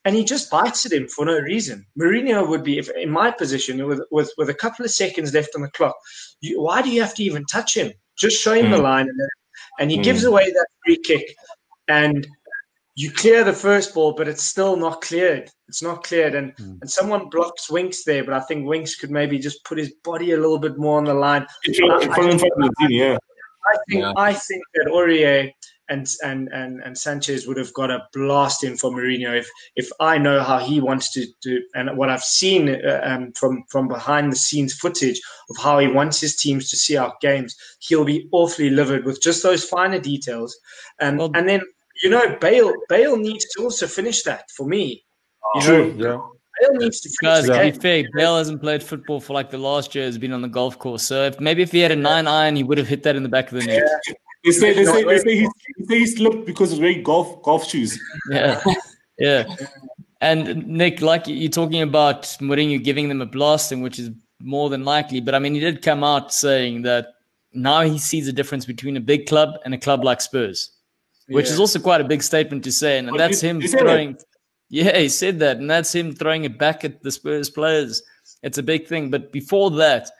and 0.04 0.14
he 0.14 0.24
just 0.24 0.50
bites 0.50 0.86
at 0.86 0.92
him 0.92 1.08
for 1.08 1.26
no 1.26 1.38
reason. 1.38 1.84
Mourinho 2.00 2.48
would 2.48 2.62
be, 2.62 2.78
if, 2.78 2.88
in 2.90 3.10
my 3.10 3.30
position, 3.30 3.84
with, 3.86 4.00
with, 4.10 4.32
with 4.38 4.48
a 4.48 4.54
couple 4.54 4.84
of 4.84 4.90
seconds 4.90 5.34
left 5.34 5.54
on 5.54 5.62
the 5.62 5.70
clock, 5.70 5.96
you, 6.40 6.62
why 6.62 6.80
do 6.80 6.90
you 6.90 7.02
have 7.02 7.14
to 7.16 7.22
even 7.24 7.44
touch 7.46 7.76
him? 7.76 7.92
Just 8.16 8.40
show 8.40 8.54
him 8.54 8.66
mm. 8.66 8.70
the 8.70 8.78
line. 8.78 9.08
And, 9.08 9.20
and 9.80 9.90
he 9.90 9.98
mm. 9.98 10.04
gives 10.04 10.24
away 10.24 10.50
that 10.50 10.66
free 10.84 10.98
kick. 11.04 11.34
And 11.88 12.26
you 12.94 13.10
clear 13.10 13.44
the 13.44 13.52
first 13.52 13.92
ball, 13.92 14.14
but 14.14 14.26
it's 14.26 14.42
still 14.42 14.76
not 14.76 15.02
cleared. 15.02 15.50
It's 15.68 15.82
not 15.82 16.02
cleared, 16.02 16.34
and 16.34 16.56
mm. 16.56 16.78
and 16.80 16.90
someone 16.90 17.28
blocks 17.28 17.70
Winks 17.70 18.04
there, 18.04 18.24
but 18.24 18.32
I 18.32 18.40
think 18.40 18.66
Winks 18.66 18.96
could 18.96 19.10
maybe 19.10 19.38
just 19.38 19.62
put 19.64 19.76
his 19.76 19.92
body 20.02 20.32
a 20.32 20.36
little 20.36 20.58
bit 20.58 20.78
more 20.78 20.96
on 20.96 21.04
the 21.04 21.12
line. 21.12 21.46
I, 21.66 22.08
I, 22.80 22.86
yeah. 22.88 23.18
I 23.66 23.76
think 23.88 24.02
yeah. 24.02 24.12
I 24.16 24.32
think 24.32 24.62
that 24.74 24.86
Aurier 24.86 25.52
and 25.88 26.08
and 26.22 26.48
and 26.52 26.82
and 26.82 26.98
Sanchez 26.98 27.46
would 27.46 27.56
have 27.56 27.72
got 27.72 27.90
a 27.90 28.06
blast 28.12 28.64
in 28.64 28.76
for 28.76 28.90
Mourinho 28.90 29.38
if 29.38 29.48
if 29.76 29.88
I 30.00 30.18
know 30.18 30.42
how 30.42 30.58
he 30.58 30.80
wants 30.80 31.12
to 31.12 31.26
do 31.42 31.62
and 31.74 31.96
what 31.96 32.10
I've 32.10 32.24
seen 32.24 32.68
uh, 32.68 33.00
um, 33.02 33.32
from 33.32 33.64
from 33.68 33.88
behind 33.88 34.32
the 34.32 34.36
scenes 34.36 34.74
footage 34.74 35.20
of 35.50 35.56
how 35.56 35.78
he 35.78 35.88
wants 35.88 36.20
his 36.20 36.36
teams 36.36 36.70
to 36.70 36.76
see 36.76 36.96
out 36.96 37.20
games, 37.20 37.56
he'll 37.80 38.04
be 38.04 38.28
awfully 38.32 38.70
livid 38.70 39.04
with 39.04 39.22
just 39.22 39.42
those 39.42 39.64
finer 39.64 40.00
details, 40.00 40.58
um, 41.00 41.16
well, 41.18 41.30
and 41.34 41.48
then 41.48 41.60
you 42.02 42.10
know, 42.10 42.36
Bale 42.40 42.72
Bale 42.88 43.16
needs 43.16 43.46
to 43.52 43.62
also 43.62 43.86
finish 43.86 44.22
that 44.24 44.50
for 44.50 44.66
me. 44.66 45.04
You 45.54 45.60
True. 45.62 45.94
Yeah. 45.96 46.35
Bale 46.60 46.74
needs 46.74 47.00
to 47.00 47.08
finish 47.08 47.46
Guys, 47.46 47.46
to 47.46 47.72
be 47.72 47.78
fair, 47.78 48.04
Bale 48.14 48.38
hasn't 48.38 48.60
played 48.60 48.82
football 48.82 49.20
for 49.20 49.32
like 49.32 49.50
the 49.50 49.58
last 49.58 49.94
year. 49.94 50.04
Has 50.04 50.18
been 50.18 50.32
on 50.32 50.42
the 50.42 50.48
golf 50.48 50.78
course. 50.78 51.02
So 51.02 51.24
if, 51.24 51.40
maybe 51.40 51.62
if 51.62 51.72
he 51.72 51.80
had 51.80 51.92
a 51.92 51.96
nine 51.96 52.26
iron, 52.26 52.56
he 52.56 52.62
would 52.62 52.78
have 52.78 52.88
hit 52.88 53.02
that 53.04 53.16
in 53.16 53.22
the 53.22 53.28
back 53.28 53.52
of 53.52 53.60
the 53.60 53.66
net. 53.66 53.82
Yeah. 54.06 54.14
They 54.44 54.50
say 54.52 54.74
they 54.74 54.84
say, 54.84 55.04
they 55.04 55.18
say, 55.18 55.36
he, 55.36 55.48
they 55.78 55.84
say 55.86 55.98
he 55.98 56.06
slipped 56.06 56.46
because 56.46 56.72
of 56.72 56.78
wearing 56.78 57.02
golf 57.02 57.42
golf 57.42 57.68
shoes. 57.68 57.98
Yeah, 58.30 58.62
yeah. 59.18 59.56
And 60.20 60.66
Nick, 60.66 61.02
like 61.02 61.26
you're 61.26 61.50
talking 61.50 61.82
about 61.82 62.22
Mourinho 62.40 62.82
giving 62.82 63.08
them 63.08 63.20
a 63.20 63.26
blasting, 63.26 63.82
which 63.82 63.98
is 63.98 64.10
more 64.40 64.70
than 64.70 64.84
likely. 64.84 65.20
But 65.20 65.34
I 65.34 65.38
mean, 65.38 65.54
he 65.54 65.60
did 65.60 65.82
come 65.82 66.02
out 66.02 66.32
saying 66.32 66.82
that 66.82 67.14
now 67.52 67.82
he 67.82 67.98
sees 67.98 68.28
a 68.28 68.32
difference 68.32 68.64
between 68.64 68.96
a 68.96 69.00
big 69.00 69.26
club 69.26 69.58
and 69.64 69.74
a 69.74 69.78
club 69.78 70.04
like 70.04 70.20
Spurs 70.20 70.70
which 71.28 71.46
yeah. 71.46 71.52
is 71.52 71.60
also 71.60 71.78
quite 71.78 72.00
a 72.00 72.04
big 72.04 72.22
statement 72.22 72.64
to 72.64 72.72
say. 72.72 72.98
And, 72.98 73.08
and 73.08 73.18
that's 73.18 73.40
him 73.40 73.60
throwing. 73.60 74.16
Yeah, 74.68 74.96
he 74.98 75.08
said 75.08 75.38
that, 75.40 75.58
and 75.58 75.70
that's 75.70 75.94
him 75.94 76.12
throwing 76.12 76.44
it 76.44 76.58
back 76.58 76.84
at 76.84 77.02
the 77.02 77.10
Spurs 77.10 77.50
players. 77.50 78.02
It's 78.42 78.58
a 78.58 78.62
big 78.62 78.86
thing. 78.86 79.10
But 79.10 79.32
before 79.32 79.70
that, 79.72 80.10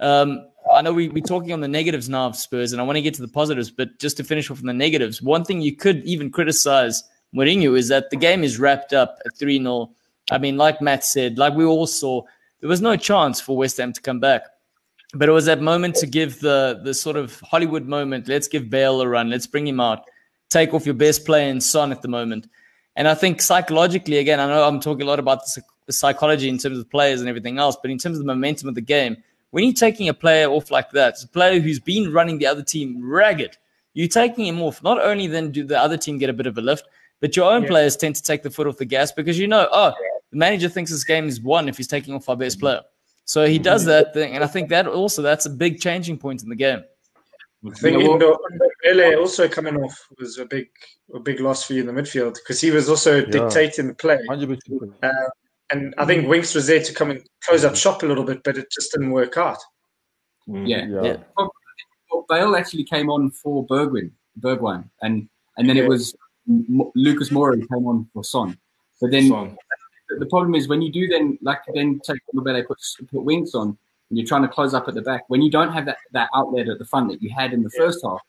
um, 0.00 0.46
I 0.72 0.82
know 0.82 0.92
we, 0.92 1.08
we're 1.08 1.24
talking 1.24 1.52
on 1.52 1.60
the 1.60 1.68
negatives 1.68 2.08
now 2.08 2.26
of 2.26 2.36
Spurs, 2.36 2.72
and 2.72 2.80
I 2.80 2.84
want 2.84 2.96
to 2.96 3.02
get 3.02 3.14
to 3.14 3.22
the 3.22 3.28
positives. 3.28 3.70
But 3.70 3.98
just 3.98 4.16
to 4.18 4.24
finish 4.24 4.50
off 4.50 4.60
on 4.60 4.66
the 4.66 4.72
negatives, 4.72 5.20
one 5.20 5.44
thing 5.44 5.60
you 5.60 5.74
could 5.74 6.04
even 6.04 6.30
criticize 6.30 7.02
Mourinho 7.34 7.76
is 7.76 7.88
that 7.88 8.10
the 8.10 8.16
game 8.16 8.44
is 8.44 8.58
wrapped 8.58 8.92
up 8.92 9.18
at 9.26 9.36
3 9.36 9.58
0. 9.58 9.90
I 10.30 10.38
mean, 10.38 10.56
like 10.56 10.80
Matt 10.80 11.04
said, 11.04 11.38
like 11.38 11.54
we 11.54 11.64
all 11.64 11.86
saw, 11.86 12.22
there 12.60 12.68
was 12.68 12.80
no 12.80 12.96
chance 12.96 13.40
for 13.40 13.56
West 13.56 13.78
Ham 13.78 13.92
to 13.92 14.00
come 14.00 14.20
back. 14.20 14.42
But 15.14 15.28
it 15.28 15.32
was 15.32 15.46
that 15.46 15.62
moment 15.62 15.94
to 15.96 16.06
give 16.06 16.38
the 16.40 16.80
the 16.84 16.94
sort 16.94 17.16
of 17.16 17.40
Hollywood 17.40 17.86
moment. 17.86 18.28
Let's 18.28 18.46
give 18.46 18.70
Bale 18.70 19.00
a 19.00 19.08
run. 19.08 19.30
Let's 19.30 19.46
bring 19.46 19.66
him 19.66 19.80
out 19.80 20.04
take 20.48 20.74
off 20.74 20.86
your 20.86 20.94
best 20.94 21.24
player 21.24 21.58
Son 21.60 21.92
at 21.92 22.02
the 22.02 22.08
moment. 22.08 22.48
And 22.98 23.06
I 23.06 23.14
think 23.14 23.40
psychologically, 23.40 24.18
again, 24.18 24.40
I 24.40 24.48
know 24.48 24.64
I'm 24.64 24.80
talking 24.80 25.02
a 25.02 25.04
lot 25.04 25.20
about 25.20 25.42
the 25.86 25.92
psychology 25.92 26.48
in 26.48 26.58
terms 26.58 26.80
of 26.80 26.90
players 26.90 27.20
and 27.20 27.28
everything 27.28 27.56
else, 27.56 27.76
but 27.80 27.92
in 27.92 27.96
terms 27.96 28.18
of 28.18 28.24
the 28.24 28.26
momentum 28.26 28.68
of 28.68 28.74
the 28.74 28.80
game, 28.80 29.16
when 29.50 29.62
you're 29.62 29.72
taking 29.72 30.08
a 30.08 30.14
player 30.14 30.50
off 30.50 30.72
like 30.72 30.90
that, 30.90 31.10
it's 31.10 31.22
a 31.22 31.28
player 31.28 31.60
who's 31.60 31.78
been 31.78 32.12
running 32.12 32.38
the 32.38 32.46
other 32.48 32.64
team 32.64 33.00
ragged. 33.08 33.56
You're 33.94 34.08
taking 34.08 34.46
him 34.46 34.60
off. 34.60 34.82
Not 34.82 35.00
only 35.00 35.28
then 35.28 35.52
do 35.52 35.62
the 35.62 35.78
other 35.78 35.96
team 35.96 36.18
get 36.18 36.28
a 36.28 36.32
bit 36.32 36.48
of 36.48 36.58
a 36.58 36.60
lift, 36.60 36.88
but 37.20 37.36
your 37.36 37.48
own 37.48 37.62
yeah. 37.62 37.68
players 37.68 37.96
tend 37.96 38.16
to 38.16 38.22
take 38.22 38.42
the 38.42 38.50
foot 38.50 38.66
off 38.66 38.78
the 38.78 38.84
gas 38.84 39.12
because 39.12 39.38
you 39.38 39.46
know, 39.46 39.68
oh, 39.70 39.92
the 40.32 40.36
manager 40.36 40.68
thinks 40.68 40.90
this 40.90 41.04
game 41.04 41.28
is 41.28 41.40
won 41.40 41.68
if 41.68 41.76
he's 41.76 41.86
taking 41.86 42.14
off 42.14 42.28
our 42.28 42.36
best 42.36 42.56
mm-hmm. 42.56 42.66
player. 42.66 42.80
So 43.26 43.46
he 43.46 43.60
does 43.60 43.82
mm-hmm. 43.82 43.90
that 43.90 44.12
thing, 44.12 44.34
and 44.34 44.42
I 44.42 44.48
think 44.48 44.70
that 44.70 44.88
also 44.88 45.22
that's 45.22 45.46
a 45.46 45.50
big 45.50 45.80
changing 45.80 46.18
point 46.18 46.42
in 46.42 46.48
the 46.48 46.56
game. 46.56 46.82
I 47.66 47.70
think 47.70 48.00
Indo, 48.00 48.38
Indo 48.84 49.20
also 49.20 49.48
coming 49.48 49.76
off 49.76 50.08
was 50.18 50.38
a 50.38 50.46
big 50.46 50.68
a 51.12 51.18
big 51.18 51.40
loss 51.40 51.64
for 51.64 51.72
you 51.72 51.80
in 51.80 51.86
the 51.86 51.92
midfield 51.92 52.34
because 52.34 52.60
he 52.60 52.70
was 52.70 52.88
also 52.88 53.16
yeah. 53.16 53.30
dictating 53.30 53.88
the 53.88 53.94
play. 53.94 54.18
Uh, 55.02 55.10
and 55.70 55.94
I 55.98 56.04
think 56.04 56.28
Winks 56.28 56.54
was 56.54 56.66
there 56.68 56.82
to 56.82 56.94
come 56.94 57.10
and 57.10 57.26
close 57.44 57.64
up 57.64 57.74
shop 57.76 58.02
a 58.02 58.06
little 58.06 58.24
bit, 58.24 58.42
but 58.44 58.56
it 58.56 58.70
just 58.70 58.92
didn't 58.92 59.10
work 59.10 59.36
out. 59.36 59.58
Mm, 60.48 60.68
yeah, 60.68 60.86
yeah. 60.86 61.02
yeah. 61.02 61.16
Well, 61.36 62.24
Bale 62.28 62.56
actually 62.56 62.84
came 62.84 63.10
on 63.10 63.30
for 63.30 63.66
Bergwin, 63.66 64.12
Bergwijn, 64.40 64.88
and 65.02 65.28
and 65.56 65.68
then 65.68 65.76
yeah. 65.76 65.84
it 65.84 65.88
was 65.88 66.14
Lucas 66.46 67.30
Moura 67.30 67.54
who 67.56 67.66
came 67.66 67.86
on 67.86 68.08
for 68.12 68.22
Son. 68.22 68.56
But 69.00 69.10
then 69.10 69.28
Son. 69.28 69.56
the 70.18 70.26
problem 70.26 70.54
is 70.54 70.68
when 70.68 70.80
you 70.80 70.92
do 70.92 71.08
then 71.08 71.38
like 71.42 71.60
then 71.74 72.00
take 72.04 72.20
Bale 72.32 72.64
put 72.64 72.78
put 73.10 73.24
Winks 73.24 73.54
on, 73.54 73.76
and 74.10 74.18
you're 74.18 74.26
trying 74.26 74.42
to 74.42 74.48
close 74.48 74.74
up 74.74 74.88
at 74.88 74.94
the 74.94 75.02
back, 75.02 75.24
when 75.28 75.42
you 75.42 75.50
don't 75.50 75.72
have 75.72 75.86
that, 75.86 75.98
that 76.12 76.30
outlet 76.34 76.68
at 76.68 76.78
the 76.78 76.84
front 76.84 77.10
that 77.10 77.22
you 77.22 77.30
had 77.30 77.52
in 77.52 77.62
the 77.62 77.70
yeah. 77.74 77.84
first 77.84 78.00
half, 78.04 78.20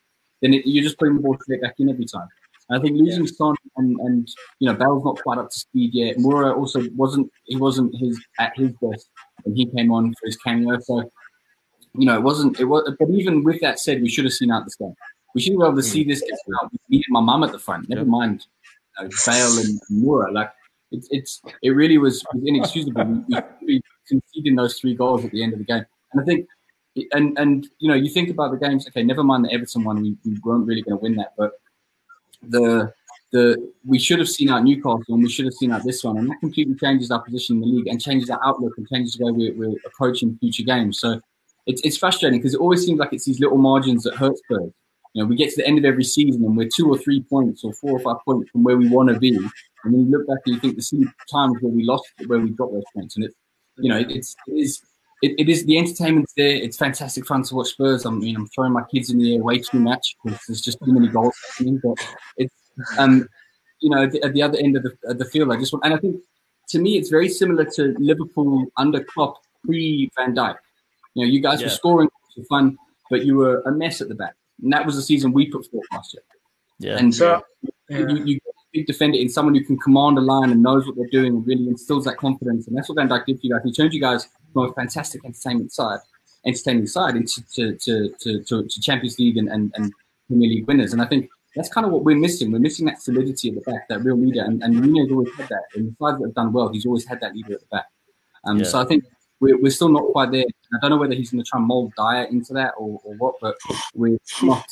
then 0.42 0.54
it, 0.54 0.66
you're 0.66 0.84
just 0.84 0.98
putting 0.98 1.16
the 1.16 1.22
ball 1.22 1.38
straight 1.42 1.62
back 1.62 1.76
in 1.80 1.90
every 1.90 2.06
time. 2.06 2.28
And 2.70 2.80
I 2.80 2.82
think 2.82 2.98
losing 2.98 3.26
yeah. 3.26 3.32
Son 3.36 3.56
and, 3.78 4.00
and 4.00 4.28
you 4.60 4.68
know 4.70 4.76
Bell's 4.76 5.04
not 5.04 5.22
quite 5.22 5.38
up 5.38 5.50
to 5.50 5.60
speed 5.60 5.94
yet. 5.94 6.18
Moura 6.18 6.56
also 6.56 6.82
wasn't 6.96 7.32
he 7.46 7.58
wasn't 7.58 7.96
his 7.96 8.20
at 8.40 8.56
his 8.56 8.72
best 8.82 9.10
when 9.44 9.56
he 9.56 9.66
came 9.66 9.92
on 9.92 10.14
for 10.14 10.26
his 10.28 10.38
cameo. 10.38 10.80
So 10.80 11.12
you 11.94 12.06
know 12.06 12.16
it 12.16 12.22
wasn't 12.22 12.60
it 12.60 12.66
was. 12.66 12.94
But 13.00 13.10
even 13.10 13.44
with 13.44 13.60
that 13.62 13.80
said, 13.80 14.02
we 14.02 14.10
should 14.10 14.26
have 14.26 14.34
seen 14.34 14.52
out 14.52 14.66
this 14.66 14.76
game. 14.76 14.94
We 15.34 15.42
should 15.42 15.58
be 15.58 15.64
able 15.64 15.76
to 15.76 15.84
see 15.84 16.04
hmm. 16.04 16.10
this 16.10 16.22
get 16.22 16.38
out. 16.62 16.72
We 16.72 16.98
needed 16.98 17.08
my 17.10 17.22
mum 17.22 17.44
at 17.44 17.52
the 17.52 17.60
front. 17.60 17.90
Never 17.90 18.06
mind 18.06 18.46
you 19.00 19.06
know, 19.06 19.10
Bale 19.26 19.58
and 19.60 19.82
Moura. 19.92 20.32
Like 20.32 20.52
it's 20.92 21.08
it's 21.12 21.42
it 21.62 21.70
really 21.72 21.98
was, 21.98 22.24
was 22.34 22.44
inexcusable. 22.46 23.26
conceding 24.08 24.56
those 24.56 24.80
three 24.80 24.96
goals 24.96 25.24
at 25.24 25.32
the 25.32 25.44
end 25.44 25.54
of 25.54 25.60
the 25.60 25.66
game. 25.66 25.86
And 26.14 26.22
I 26.22 26.26
think, 26.26 26.48
and 27.14 27.38
and 27.38 27.68
you 27.80 27.88
know, 27.88 27.96
you 27.96 28.10
think 28.10 28.30
about 28.30 28.52
the 28.52 28.58
games. 28.58 28.88
Okay, 28.88 29.04
never 29.04 29.24
mind 29.24 29.46
the 29.46 29.54
Everton 29.54 29.84
one. 29.84 30.02
We, 30.02 30.18
we 30.26 30.38
weren't 30.44 30.66
really 30.68 30.82
going 30.82 30.98
to 30.98 31.02
win 31.02 31.16
that, 31.16 31.34
but 31.38 31.52
the 32.42 32.92
the 33.32 33.72
we 33.86 34.00
should 34.00 34.20
have 34.20 34.30
seen 34.30 34.50
out 34.50 34.64
Newcastle 34.64 35.04
and 35.10 35.24
we 35.24 35.30
should 35.30 35.46
have 35.46 35.54
seen 35.54 35.72
out 35.72 35.84
this 35.84 36.04
one, 36.04 36.18
and 36.18 36.30
that 36.30 36.40
completely 36.40 36.76
changes 36.76 37.12
our 37.12 37.22
position 37.22 37.58
in 37.58 37.62
the 37.62 37.68
league 37.68 37.88
and 37.88 38.02
changes 38.02 38.30
our 38.30 38.40
outlook 38.44 38.74
and 38.78 38.88
changes 38.88 39.14
the 39.14 39.26
way 39.26 39.32
we're, 39.32 39.70
we're 39.70 39.78
approaching 39.86 40.38
future 40.40 40.64
games. 40.64 41.00
So 41.00 41.22
it's 41.68 41.82
it's 41.84 41.98
frustrating 41.98 42.40
because 42.40 42.56
it 42.56 42.60
always 42.60 42.86
seems 42.86 43.00
like 43.00 43.14
it's 43.14 43.26
these 43.26 43.40
little 43.40 43.58
margins 43.58 44.04
that 44.04 44.16
hurt 44.16 44.38
Spurs. 44.38 44.72
You 45.14 45.24
know, 45.24 45.28
we 45.28 45.36
get 45.36 45.50
to 45.50 45.56
the 45.58 45.68
end 45.68 45.80
of 45.80 45.86
every 45.86 46.04
season 46.04 46.46
and 46.46 46.56
we're 46.56 46.70
two 46.70 46.90
or 46.90 46.98
three 46.98 47.24
points 47.24 47.64
or 47.64 47.74
four 47.74 47.92
or 47.92 48.00
five 48.00 48.24
points 48.24 48.52
from 48.52 48.64
where 48.64 48.78
we 48.78 48.88
want 48.88 49.10
to 49.10 49.20
be, 49.20 49.36
and 49.36 49.50
then 49.86 50.02
you 50.02 50.12
look 50.12 50.28
back 50.28 50.38
and 50.46 50.56
you 50.56 50.62
think 50.62 50.76
the 50.76 50.82
same 50.82 51.12
times 51.32 51.58
where 51.62 51.72
we 51.72 51.84
lost, 51.84 52.06
where 52.28 52.40
we 52.40 52.52
got 52.52 52.72
those 52.72 52.84
points, 52.94 53.16
and 53.16 53.26
it's 53.26 53.36
you 53.78 53.90
know, 53.90 53.98
it's 53.98 54.36
it 54.48 54.54
is 54.54 54.82
it, 55.22 55.36
it 55.38 55.50
is 55.50 55.66
the 55.66 55.78
entertainment's 55.78 56.34
there. 56.34 56.56
It's 56.56 56.78
fantastic 56.78 57.26
fun 57.26 57.44
to 57.44 57.56
watch 57.56 57.70
Spurs. 57.70 58.06
I 58.06 58.12
mean, 58.12 58.36
I'm 58.36 58.48
throwing 58.48 58.74
my 58.74 58.84
kids 58.84 59.10
in 59.10 59.18
the 59.18 59.36
air 59.36 59.44
way 59.44 59.60
too 59.60 59.80
much 59.80 60.16
because 60.24 60.40
there's 60.48 60.62
just 60.62 60.80
too 60.84 60.94
many 60.94 61.08
goals 61.08 61.36
happening. 61.48 61.80
But 61.84 61.98
it's 62.38 62.54
um, 62.98 63.28
you 63.82 63.90
know, 63.90 64.04
at 64.04 64.12
the, 64.12 64.24
at 64.24 64.34
the 64.34 64.42
other 64.42 64.58
end 64.58 64.78
of 64.78 64.84
the, 64.84 64.96
of 65.06 65.18
the 65.18 65.26
field, 65.26 65.52
I 65.52 65.58
just 65.58 65.74
want, 65.74 65.86
and 65.86 65.94
I 65.94 65.98
think 65.98 66.22
to 66.70 66.80
me, 66.80 66.98
it's 66.98 67.10
very 67.10 67.30
similar 67.30 67.66
to 67.66 67.96
Liverpool 68.00 68.66
under 68.78 69.04
Klopp 69.04 69.38
pre 69.66 70.10
Van 70.16 70.36
Dijk. 70.36 70.56
You 71.16 71.26
know, 71.26 71.32
you 71.32 71.42
guys 71.42 71.60
yeah. 71.60 71.68
were 71.68 71.72
scoring 71.72 72.10
for 72.36 72.44
fun, 72.46 72.78
but 73.10 73.26
you 73.26 73.36
were 73.36 73.62
a 73.62 73.72
mess 73.72 74.02
at 74.02 74.08
the 74.08 74.16
back, 74.16 74.36
and 74.64 74.74
that 74.74 74.86
was 74.86 74.96
the 74.96 75.02
season 75.02 75.32
we 75.32 75.50
put 75.50 75.66
forth 75.70 75.86
last 75.92 76.14
year. 76.14 76.24
Yeah, 76.80 76.98
and 76.98 77.14
so 77.14 77.44
yeah. 77.90 78.00
you, 78.00 78.26
you 78.26 78.40
big 78.74 78.86
defender 78.86 79.18
in 79.18 79.30
someone 79.30 79.56
who 79.56 79.64
can 79.64 79.78
command 79.80 80.18
a 80.18 80.22
line 80.22 80.52
and 80.52 80.62
knows 80.62 80.86
what 80.86 80.96
they're 80.96 81.10
doing 81.12 81.36
and 81.36 81.48
really 81.48 81.68
instills 81.68 82.06
that 82.06 82.18
confidence. 82.18 82.68
And 82.68 82.78
that's 82.78 82.90
what 82.90 82.96
Van 82.96 83.10
Dijk 83.10 83.26
did 83.26 83.40
for 83.40 83.48
you 83.48 83.54
guys. 83.54 83.64
He 83.64 83.72
turned 83.72 83.94
you 83.94 84.02
guys 84.02 84.28
from 84.54 84.70
a 84.70 84.74
fantastic 84.74 85.26
entertainment 85.26 85.72
side, 85.72 86.00
entertaining 86.46 86.88
side 86.88 87.16
into 87.16 87.44
to, 87.54 87.76
to, 87.78 88.14
to, 88.20 88.44
to, 88.44 88.68
to 88.68 88.82
Champions 88.82 89.18
League 89.20 89.38
and, 89.38 89.50
and, 89.50 89.72
and 89.76 89.92
Premier 90.28 90.50
League 90.50 90.68
winners. 90.68 90.94
And 90.94 91.02
I 91.02 91.06
think 91.06 91.30
that's 91.56 91.70
kind 91.70 91.86
of 91.86 91.92
what 91.92 92.04
we're 92.04 92.18
missing. 92.18 92.52
We're 92.52 92.60
missing 92.60 92.86
that 92.86 93.02
solidity 93.02 93.50
at 93.50 93.56
the 93.56 93.62
back, 93.62 93.88
that 93.90 94.04
real 94.04 94.18
leader. 94.18 94.44
And, 94.44 94.62
and 94.62 94.76
Mourinho's 94.76 95.12
always 95.12 95.34
had 95.36 95.50
that. 95.50 95.64
And 95.76 95.88
the 95.88 95.96
sides 96.00 96.20
that 96.20 96.28
have 96.28 96.36
done 96.36 96.54
well, 96.54 96.70
he's 96.70 96.86
always 96.86 97.06
had 97.06 97.20
that 97.22 97.36
leader 97.36 97.54
at 97.54 97.62
the 97.62 97.68
back. 97.72 97.86
Um, 98.46 98.60
yeah. 98.60 98.66
So 98.66 98.80
I 98.80 98.86
think 98.86 99.04
we're, 99.40 99.58
we're 99.58 99.72
still 99.72 99.90
not 99.90 100.04
quite 100.12 100.32
there. 100.32 100.46
I 100.74 100.78
don't 100.82 100.92
know 100.92 100.98
whether 100.98 101.14
he's 101.14 101.32
going 101.32 101.44
to 101.44 101.50
try 101.50 101.60
and 101.60 101.68
mold 101.68 101.94
Dier 101.98 102.24
into 102.24 102.54
that 102.54 102.74
or, 102.78 103.00
or 103.04 103.16
what, 103.16 103.36
but 103.42 103.56
we're 103.96 104.18
not 104.44 104.66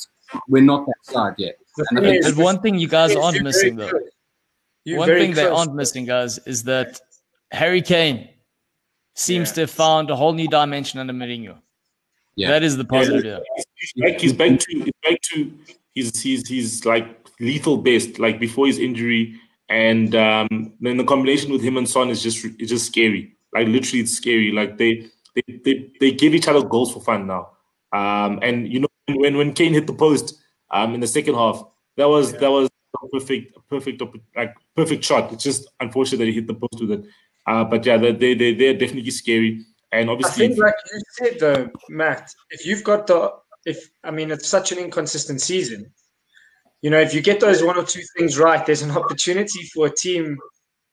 we're 0.48 0.62
not 0.62 0.86
that 0.86 0.94
side 1.02 1.34
yet. 1.38 1.56
And, 1.90 2.36
one 2.36 2.60
thing 2.60 2.78
you 2.78 2.88
guys 2.88 3.14
aren't 3.16 3.42
missing 3.42 3.76
though. 3.76 3.90
One 4.86 5.08
thing 5.08 5.32
close. 5.32 5.36
they 5.36 5.50
aren't 5.50 5.74
missing, 5.74 6.04
guys, 6.06 6.38
is 6.46 6.64
that 6.64 7.00
Harry 7.50 7.82
Kane 7.82 8.28
seems 9.14 9.50
yeah. 9.50 9.54
to 9.54 9.60
have 9.62 9.70
found 9.70 10.10
a 10.10 10.16
whole 10.16 10.32
new 10.32 10.48
dimension 10.48 11.00
under 11.00 11.12
Mourinho. 11.12 11.58
Yeah. 12.36 12.50
That 12.50 12.62
is 12.62 12.76
the 12.76 12.84
positive. 12.84 13.24
Yeah. 13.24 13.62
He's, 13.74 13.92
back, 13.96 14.20
he's 14.20 14.32
back 14.32 14.60
to 14.60 14.66
he's 14.70 14.92
back 15.02 15.20
to 15.32 15.52
he's 15.94 16.22
he's 16.22 16.48
he's 16.48 16.84
like 16.84 17.26
lethal 17.40 17.78
best, 17.78 18.18
like 18.18 18.38
before 18.38 18.66
his 18.66 18.78
injury. 18.78 19.40
And 19.68 20.14
um, 20.14 20.72
then 20.80 20.96
the 20.96 21.04
combination 21.04 21.52
with 21.52 21.62
him 21.62 21.76
and 21.76 21.88
Son 21.88 22.10
is 22.10 22.22
just 22.22 22.44
it's 22.44 22.70
just 22.70 22.86
scary. 22.86 23.36
Like 23.52 23.66
literally 23.68 24.00
it's 24.00 24.14
scary. 24.14 24.52
Like 24.52 24.78
they 24.78 25.06
they 25.34 25.60
they, 25.64 25.90
they 26.00 26.12
give 26.12 26.34
each 26.34 26.48
other 26.48 26.66
goals 26.66 26.92
for 26.92 27.00
fun 27.00 27.26
now. 27.26 27.50
Um, 27.92 28.38
and 28.42 28.70
you 28.70 28.80
know 28.80 28.88
when 29.08 29.36
when 29.36 29.52
Kane 29.54 29.74
hit 29.74 29.86
the 29.86 29.94
post 29.94 30.38
um, 30.70 30.94
in 30.94 31.00
the 31.00 31.06
second 31.06 31.34
half, 31.34 31.64
that 31.96 32.08
was 32.08 32.32
yeah. 32.32 32.38
that 32.40 32.50
was 32.50 32.68
a 32.68 33.06
perfect 33.18 33.56
perfect 33.68 34.02
like 34.36 34.54
perfect 34.76 35.04
shot. 35.04 35.32
It's 35.32 35.44
just 35.44 35.68
unfortunate 35.80 36.18
that 36.18 36.26
he 36.26 36.32
hit 36.32 36.46
the 36.46 36.54
post 36.54 36.80
with 36.80 36.90
it. 36.90 37.04
Uh, 37.46 37.64
but 37.64 37.84
yeah, 37.86 37.96
they 37.96 38.12
they 38.12 38.54
they're 38.54 38.74
definitely 38.74 39.10
scary. 39.10 39.64
And 39.90 40.10
obviously, 40.10 40.44
I 40.44 40.48
think, 40.48 40.60
like 40.60 40.74
you 40.92 41.00
said, 41.12 41.40
though, 41.40 41.70
Matt, 41.88 42.30
if 42.50 42.66
you've 42.66 42.84
got 42.84 43.06
the, 43.06 43.32
if 43.64 43.90
I 44.04 44.10
mean, 44.10 44.30
it's 44.30 44.46
such 44.46 44.70
an 44.72 44.78
inconsistent 44.78 45.40
season. 45.40 45.90
You 46.82 46.90
know, 46.90 47.00
if 47.00 47.14
you 47.14 47.22
get 47.22 47.40
those 47.40 47.62
one 47.62 47.76
or 47.76 47.84
two 47.84 48.02
things 48.16 48.38
right, 48.38 48.64
there's 48.64 48.82
an 48.82 48.90
opportunity 48.90 49.64
for 49.74 49.86
a 49.86 49.94
team 49.94 50.38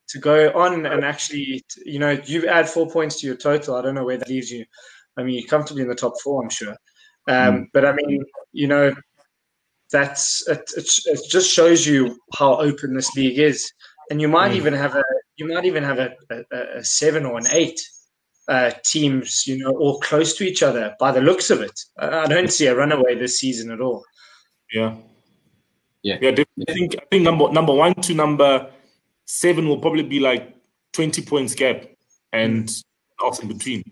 to 0.08 0.18
go 0.18 0.50
on 0.52 0.86
and 0.86 1.04
actually, 1.04 1.64
you 1.84 1.98
know, 1.98 2.18
you 2.24 2.46
add 2.46 2.68
four 2.68 2.88
points 2.88 3.20
to 3.20 3.26
your 3.26 3.36
total. 3.36 3.76
I 3.76 3.82
don't 3.82 3.94
know 3.94 4.04
where 4.04 4.18
that 4.18 4.28
leaves 4.28 4.50
you. 4.50 4.64
I 5.16 5.22
mean, 5.22 5.38
you're 5.38 5.48
comfortably 5.48 5.82
in 5.82 5.88
the 5.88 5.94
top 5.94 6.14
four, 6.22 6.42
I'm 6.42 6.50
sure. 6.50 6.76
Um, 7.28 7.54
mm. 7.54 7.66
But 7.72 7.84
I 7.84 7.92
mean, 7.92 8.24
you 8.52 8.68
know, 8.68 8.94
that's 9.90 10.46
it, 10.48 10.70
it, 10.76 10.88
it, 11.06 11.20
just 11.28 11.50
shows 11.50 11.86
you 11.86 12.18
how 12.34 12.56
open 12.56 12.94
this 12.94 13.14
league 13.14 13.38
is, 13.38 13.70
and 14.10 14.20
you 14.20 14.28
might 14.28 14.52
mm. 14.52 14.56
even 14.56 14.74
have 14.74 14.94
a 14.94 15.02
you 15.36 15.48
might 15.48 15.64
even 15.64 15.82
have 15.82 15.98
a, 15.98 16.14
a, 16.30 16.78
a 16.78 16.84
seven 16.84 17.24
or 17.26 17.38
an 17.38 17.46
eight 17.50 17.80
uh, 18.48 18.70
teams, 18.84 19.46
you 19.46 19.58
know, 19.58 19.70
all 19.72 20.00
close 20.00 20.36
to 20.36 20.44
each 20.44 20.62
other 20.62 20.94
by 20.98 21.12
the 21.12 21.20
looks 21.20 21.50
of 21.50 21.60
it. 21.60 21.78
I 21.98 22.26
don't 22.26 22.52
see 22.52 22.66
a 22.66 22.76
runaway 22.76 23.16
this 23.16 23.38
season 23.38 23.70
at 23.70 23.80
all. 23.80 24.04
Yeah, 24.72 24.96
yeah, 26.02 26.18
yeah. 26.20 26.30
I 26.30 26.72
think 26.72 26.96
I 26.96 27.04
think 27.10 27.22
number 27.22 27.50
number 27.50 27.74
one 27.74 27.94
to 27.94 28.14
number 28.14 28.70
seven 29.26 29.68
will 29.68 29.78
probably 29.80 30.02
be 30.02 30.20
like 30.20 30.56
twenty 30.92 31.22
points 31.22 31.54
gap, 31.54 31.84
and 32.32 32.70
off 33.20 33.42
in 33.42 33.48
between, 33.48 33.82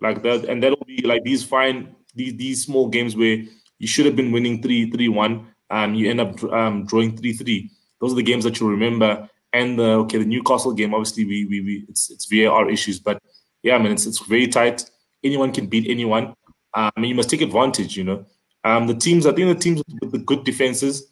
like 0.00 0.22
that, 0.22 0.44
and 0.46 0.62
that'll 0.62 0.84
be 0.86 1.02
like 1.02 1.22
these 1.24 1.44
fine 1.44 1.94
these 2.14 2.34
these 2.36 2.64
small 2.64 2.88
games 2.88 3.14
where 3.14 3.42
you 3.78 3.86
should 3.86 4.06
have 4.06 4.16
been 4.16 4.32
winning 4.32 4.62
three 4.62 4.90
three 4.90 5.08
one, 5.08 5.46
um, 5.70 5.94
you 5.94 6.10
end 6.10 6.20
up 6.20 6.42
um, 6.44 6.86
drawing 6.86 7.16
three 7.16 7.32
three. 7.32 7.70
Those 8.00 8.12
are 8.12 8.16
the 8.16 8.22
games 8.22 8.44
that 8.44 8.58
you'll 8.58 8.70
remember. 8.70 9.28
And 9.52 9.78
the 9.78 9.90
okay, 10.00 10.18
the 10.18 10.24
Newcastle 10.26 10.72
game, 10.74 10.92
obviously, 10.92 11.24
we 11.24 11.46
we, 11.46 11.60
we 11.60 11.86
it's 11.88 12.10
it's 12.10 12.26
VAR 12.26 12.68
issues, 12.68 12.98
but 13.00 13.22
yeah, 13.62 13.76
I 13.76 13.78
mean, 13.78 13.92
it's 13.92 14.06
it's 14.06 14.18
very 14.26 14.48
tight. 14.48 14.90
Anyone 15.24 15.52
can 15.52 15.66
beat 15.66 15.88
anyone. 15.88 16.34
Um, 16.74 16.90
I 16.96 17.00
mean, 17.00 17.08
you 17.10 17.14
must 17.14 17.30
take 17.30 17.40
advantage. 17.40 17.96
You 17.96 18.04
know, 18.04 18.26
um, 18.64 18.86
the 18.86 18.94
teams. 18.94 19.24
I 19.24 19.32
think 19.32 19.48
the 19.56 19.62
teams 19.62 19.82
with 20.02 20.12
the 20.12 20.18
good 20.18 20.44
defenses, 20.44 21.10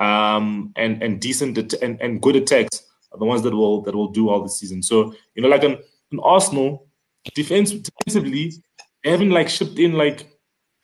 um, 0.00 0.72
and 0.74 1.00
and 1.02 1.20
decent 1.20 1.58
at- 1.58 1.80
and 1.82 2.00
and 2.00 2.20
good 2.20 2.34
attacks 2.34 2.85
the 3.18 3.24
ones 3.24 3.42
that 3.42 3.54
will 3.54 3.82
that 3.82 3.94
will 3.94 4.08
do 4.08 4.28
all 4.28 4.42
this 4.42 4.58
season. 4.58 4.82
So 4.82 5.14
you 5.34 5.42
know, 5.42 5.48
like 5.48 5.64
an, 5.64 5.78
an 6.12 6.20
Arsenal 6.22 6.86
defense 7.34 7.72
defensively, 7.72 8.52
they 9.02 9.10
haven't 9.10 9.30
like 9.30 9.48
shipped 9.48 9.78
in 9.78 9.94
like 9.94 10.26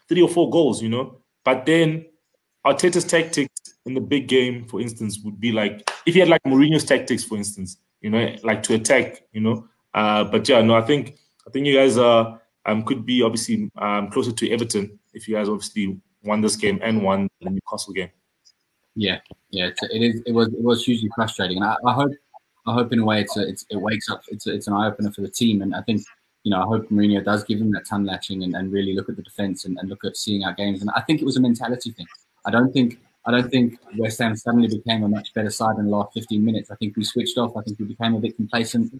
three 0.09 0.23
or 0.23 0.29
four 0.29 0.51
goals. 0.51 0.83
You 0.83 0.89
know, 0.89 1.19
but 1.45 1.67
then 1.67 2.07
Arteta's 2.67 3.05
tactics 3.05 3.61
in 3.87 3.95
the 3.95 4.01
big 4.01 4.29
game, 4.29 4.67
for 4.67 4.81
instance, 4.81 5.21
would 5.25 5.41
be 5.41 5.53
like 5.53 5.89
if 6.07 6.15
he 6.15 6.21
had 6.21 6.29
like 6.29 6.43
Mourinho's 6.45 6.85
tactics, 6.85 7.25
for 7.25 7.37
instance, 7.37 7.79
you 8.01 8.11
know, 8.11 8.35
like 8.43 8.63
to 8.65 8.75
attack, 8.75 9.23
you 9.33 9.41
know, 9.41 9.67
uh, 9.95 10.25
but 10.25 10.49
yeah, 10.49 10.61
no, 10.63 10.75
I 10.75 10.83
think 10.83 11.17
I 11.47 11.51
think 11.51 11.67
you 11.67 11.75
guys 11.75 11.99
are 11.99 12.41
um, 12.67 12.85
could 12.85 13.05
be 13.05 13.23
obviously 13.23 13.71
um, 13.77 14.11
closer 14.11 14.33
to 14.33 14.51
Everton 14.51 14.99
if 15.13 15.29
you 15.29 15.35
guys 15.35 15.49
obviously 15.49 15.99
won 16.23 16.41
this 16.41 16.57
game 16.57 16.79
and 16.83 17.03
won 17.03 17.29
the 17.41 17.51
Newcastle 17.51 17.93
game. 17.93 18.11
Yeah, 18.95 19.19
yeah, 19.51 19.67
it's, 19.69 19.83
it 19.83 20.03
is. 20.03 20.23
It 20.27 20.33
was 20.33 20.49
it 20.49 20.63
was 20.63 20.85
hugely 20.85 21.09
frustrating, 21.15 21.57
and 21.59 21.67
I, 21.67 21.77
I 21.87 21.93
hope 21.95 22.13
I 22.67 22.75
hope 22.75 22.93
in 22.93 22.99
a 22.99 23.05
way 23.05 23.23
it's, 23.23 23.37
a, 23.37 23.49
it's 23.49 23.65
it 23.71 23.77
wakes 23.77 24.11
up. 24.11 24.23
It's 24.29 24.47
a, 24.47 24.55
it's 24.55 24.67
an 24.67 24.75
eye 24.75 24.87
opener 24.87 25.11
for 25.13 25.23
the 25.23 25.31
team, 25.31 25.63
and 25.63 25.75
I 25.75 25.81
think 25.83 26.03
you 26.45 26.51
know 26.51 26.61
I 26.63 26.67
hope 26.67 26.89
Mourinho 26.91 27.25
does 27.25 27.43
give 27.45 27.59
them 27.59 27.73
that 27.73 27.87
tongue 27.87 28.05
latching 28.05 28.43
and, 28.43 28.55
and 28.55 28.71
really 28.71 28.95
look 28.95 29.09
at 29.09 29.17
the 29.17 29.23
defense 29.23 29.65
and, 29.65 29.79
and 29.79 29.89
look 29.89 30.05
at 30.05 30.17
seeing 30.17 30.45
our 30.45 30.53
games. 30.53 30.83
And 30.83 30.91
I 30.95 31.01
think 31.01 31.23
it 31.23 31.25
was 31.25 31.37
a 31.37 31.41
mentality 31.41 31.91
thing. 31.93 32.07
I 32.45 32.51
don't 32.51 32.73
think 32.73 32.99
I 33.25 33.31
don't 33.31 33.51
think 33.51 33.79
West 33.97 34.19
Ham 34.19 34.37
suddenly 34.37 34.69
became 34.69 35.05
a 35.05 35.09
much 35.09 35.33
better 35.33 35.51
side 35.51 35.79
in 35.79 35.87
the 35.87 35.91
last 35.91 36.13
15 36.13 36.45
minutes. 36.45 36.71
I 36.71 36.77
think 36.77 36.97
we 36.97 37.05
switched 37.05 37.39
off. 37.39 37.57
I 37.57 37.63
think 37.63 37.79
we 37.79 37.87
became 37.87 38.15
a 38.15 38.19
bit 38.19 38.37
complacent. 38.37 38.93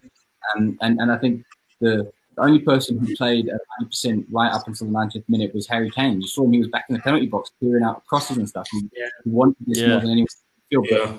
Um, 0.55 0.77
and, 0.81 0.99
and 0.99 1.11
I 1.11 1.17
think 1.17 1.43
the, 1.81 2.11
the 2.35 2.41
only 2.41 2.59
person 2.59 2.97
who 2.97 3.15
played 3.15 3.49
at 3.49 3.59
100% 3.81 4.25
right 4.31 4.51
up 4.51 4.67
until 4.67 4.87
the 4.87 4.93
90th 4.93 5.23
minute 5.27 5.53
was 5.53 5.67
Harry 5.67 5.89
Kane. 5.89 6.21
You 6.21 6.27
saw 6.27 6.43
him, 6.43 6.53
he 6.53 6.59
was 6.59 6.67
back 6.67 6.85
in 6.89 6.95
the 6.95 7.01
penalty 7.01 7.27
box, 7.27 7.51
clearing 7.59 7.83
out 7.83 8.05
crosses 8.05 8.37
and 8.37 8.47
stuff. 8.47 8.67
He, 8.71 8.89
yeah. 8.95 9.07
he 9.23 9.29
wanted 9.29 9.55
this 9.65 9.79
yeah. 9.79 9.87
more 9.89 9.99
than 10.01 10.11
anyone 10.11 10.27
feel, 10.69 10.83
yeah. 10.85 11.17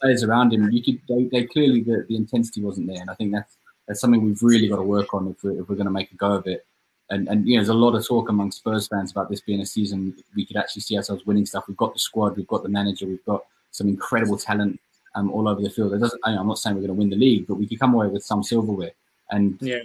players 0.00 0.22
around 0.22 0.52
him, 0.52 0.70
you 0.70 0.82
could, 0.82 1.00
they, 1.08 1.24
they 1.24 1.46
clearly, 1.46 1.82
the, 1.82 2.04
the 2.08 2.16
intensity 2.16 2.60
wasn't 2.60 2.86
there. 2.86 3.00
And 3.00 3.10
I 3.10 3.14
think 3.14 3.32
that's, 3.32 3.56
that's 3.88 4.00
something 4.00 4.24
we've 4.24 4.42
really 4.42 4.68
got 4.68 4.76
to 4.76 4.82
work 4.82 5.12
on 5.14 5.28
if 5.28 5.42
we're, 5.42 5.60
if 5.60 5.68
we're 5.68 5.76
going 5.76 5.86
to 5.86 5.92
make 5.92 6.12
a 6.12 6.16
go 6.16 6.32
of 6.32 6.46
it. 6.46 6.64
And, 7.10 7.28
and 7.28 7.46
you 7.46 7.56
know, 7.56 7.60
there's 7.60 7.68
a 7.68 7.74
lot 7.74 7.94
of 7.94 8.06
talk 8.06 8.28
among 8.30 8.52
Spurs 8.52 8.88
fans 8.88 9.12
about 9.12 9.28
this 9.28 9.40
being 9.40 9.60
a 9.60 9.66
season 9.66 10.16
we 10.34 10.46
could 10.46 10.56
actually 10.56 10.82
see 10.82 10.96
ourselves 10.96 11.26
winning 11.26 11.44
stuff. 11.44 11.64
We've 11.68 11.76
got 11.76 11.92
the 11.92 12.00
squad, 12.00 12.36
we've 12.36 12.46
got 12.46 12.62
the 12.62 12.70
manager, 12.70 13.06
we've 13.06 13.24
got 13.26 13.44
some 13.72 13.88
incredible 13.88 14.38
talent 14.38 14.80
um, 15.14 15.30
all 15.30 15.48
over 15.48 15.60
the 15.60 15.70
field. 15.70 15.92
It 15.92 15.98
doesn't. 15.98 16.20
I'm 16.24 16.46
not 16.46 16.58
saying 16.58 16.76
we're 16.76 16.82
going 16.82 16.94
to 16.94 16.98
win 16.98 17.10
the 17.10 17.16
league, 17.16 17.46
but 17.46 17.56
we 17.56 17.66
could 17.66 17.78
come 17.78 17.94
away 17.94 18.08
with 18.08 18.24
some 18.24 18.42
silverware. 18.42 18.92
And 19.30 19.58
yeah, 19.60 19.80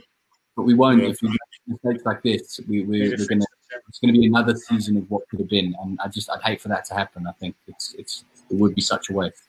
but 0.60 0.66
we 0.66 0.74
won't 0.74 1.02
yeah. 1.02 1.08
if 1.08 1.22
we 1.22 1.30
make 1.30 1.40
mistakes 1.68 2.06
like 2.06 2.22
this. 2.22 2.60
We, 2.68 2.84
we 2.84 3.02
are 3.14 3.16
going 3.16 3.40
to. 3.40 3.48
It's 3.88 4.00
going 4.00 4.14
to 4.14 4.20
be 4.20 4.26
another 4.26 4.56
season 4.56 4.98
of 4.98 5.10
what 5.10 5.30
could 5.30 5.40
have 5.40 5.48
been, 5.48 5.74
and 5.82 5.98
I 6.04 6.10
just 6.10 6.30
I'd 6.30 6.42
hate 6.42 6.60
for 6.60 6.68
that 6.68 6.84
to 6.86 6.96
happen. 6.96 7.26
I 7.28 7.32
think 7.34 7.56
it's 7.68 7.96
it's 7.98 8.26
it 8.50 8.58
would 8.58 8.76
be 8.76 8.82
such 8.82 9.10
a 9.10 9.14
waste. 9.14 9.44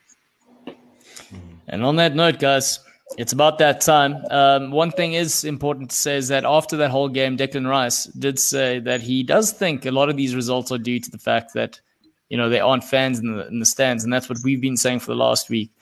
And 1.66 1.84
on 1.84 1.96
that 1.96 2.14
note, 2.14 2.38
guys, 2.38 2.78
it's 3.18 3.32
about 3.32 3.58
that 3.58 3.80
time. 3.80 4.24
Um, 4.30 4.70
one 4.70 4.92
thing 4.92 5.14
is 5.14 5.42
important 5.44 5.90
to 5.90 5.96
say 5.96 6.16
is 6.16 6.28
that 6.28 6.44
after 6.44 6.76
that 6.76 6.92
whole 6.92 7.08
game, 7.08 7.36
Declan 7.36 7.68
Rice 7.68 8.04
did 8.04 8.38
say 8.38 8.78
that 8.80 9.00
he 9.00 9.24
does 9.24 9.50
think 9.50 9.84
a 9.84 9.90
lot 9.90 10.08
of 10.10 10.16
these 10.16 10.36
results 10.36 10.70
are 10.70 10.78
due 10.78 11.00
to 11.00 11.10
the 11.10 11.18
fact 11.18 11.54
that 11.54 11.80
you 12.28 12.36
know 12.36 12.48
there 12.48 12.62
aren't 12.62 12.84
fans 12.84 13.18
in 13.18 13.36
the 13.36 13.48
in 13.48 13.58
the 13.58 13.66
stands, 13.66 14.04
and 14.04 14.12
that's 14.12 14.28
what 14.28 14.38
we've 14.44 14.60
been 14.60 14.76
saying 14.76 15.00
for 15.00 15.08
the 15.08 15.16
last 15.16 15.50
week. 15.50 15.72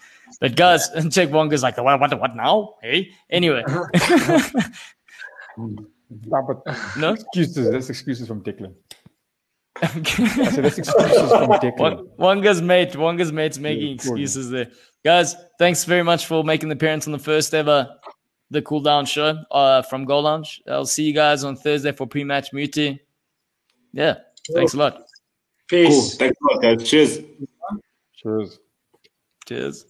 But 0.41 0.57
guys, 0.57 0.89
and 0.95 1.13
Jake 1.17 1.31
Wonga's 1.31 1.63
like, 1.63 1.77
what, 1.77 2.01
what, 2.01 2.19
what 2.19 2.35
now? 2.35 2.77
Hey, 2.81 3.11
anyway. 3.29 3.63
Stop 6.27 6.51
it. 6.51 6.99
No 6.99 7.13
excuses. 7.15 7.71
That's 7.71 7.91
excuses 7.91 8.29
from 8.29 8.43
Declan. 8.43 8.75
so 9.81 10.63
that's 10.63 10.79
excuses 10.79 11.31
from 11.31 11.51
Declan. 11.63 12.09
Wonga's 12.19 12.63
mate, 12.63 12.93
Wonga's 12.93 13.33
mate's 13.33 13.59
making 13.59 13.89
yeah, 13.89 13.95
excuses 13.95 14.51
there. 14.51 14.69
Guys, 15.05 15.37
thanks 15.59 15.85
very 15.85 16.03
much 16.03 16.27
for 16.27 16.43
making 16.43 16.69
the 16.69 16.75
appearance 16.75 17.07
on 17.07 17.13
the 17.13 17.19
first 17.19 17.55
ever 17.55 17.89
the 18.51 18.63
cool 18.63 18.81
down 18.81 19.05
show 19.05 19.37
uh, 19.51 19.83
from 19.83 20.05
Goal 20.05 20.23
Lounge. 20.23 20.63
I'll 20.67 20.87
see 20.87 21.05
you 21.05 21.13
guys 21.13 21.45
on 21.45 21.57
Thursday 21.57 21.93
for 21.93 22.07
pre-match 22.07 22.53
muti. 22.53 22.99
Yeah, 23.93 24.15
thanks 24.55 24.75
a 24.75 24.79
lot. 24.79 25.03
Peace. 25.69 25.89
Cool. 25.89 26.19
Thanks 26.19 26.39
a 26.41 26.55
lot, 26.55 26.63
guys. 26.63 26.89
Cheers. 26.89 27.19
Cheers. 28.15 28.59
Cheers. 29.47 29.87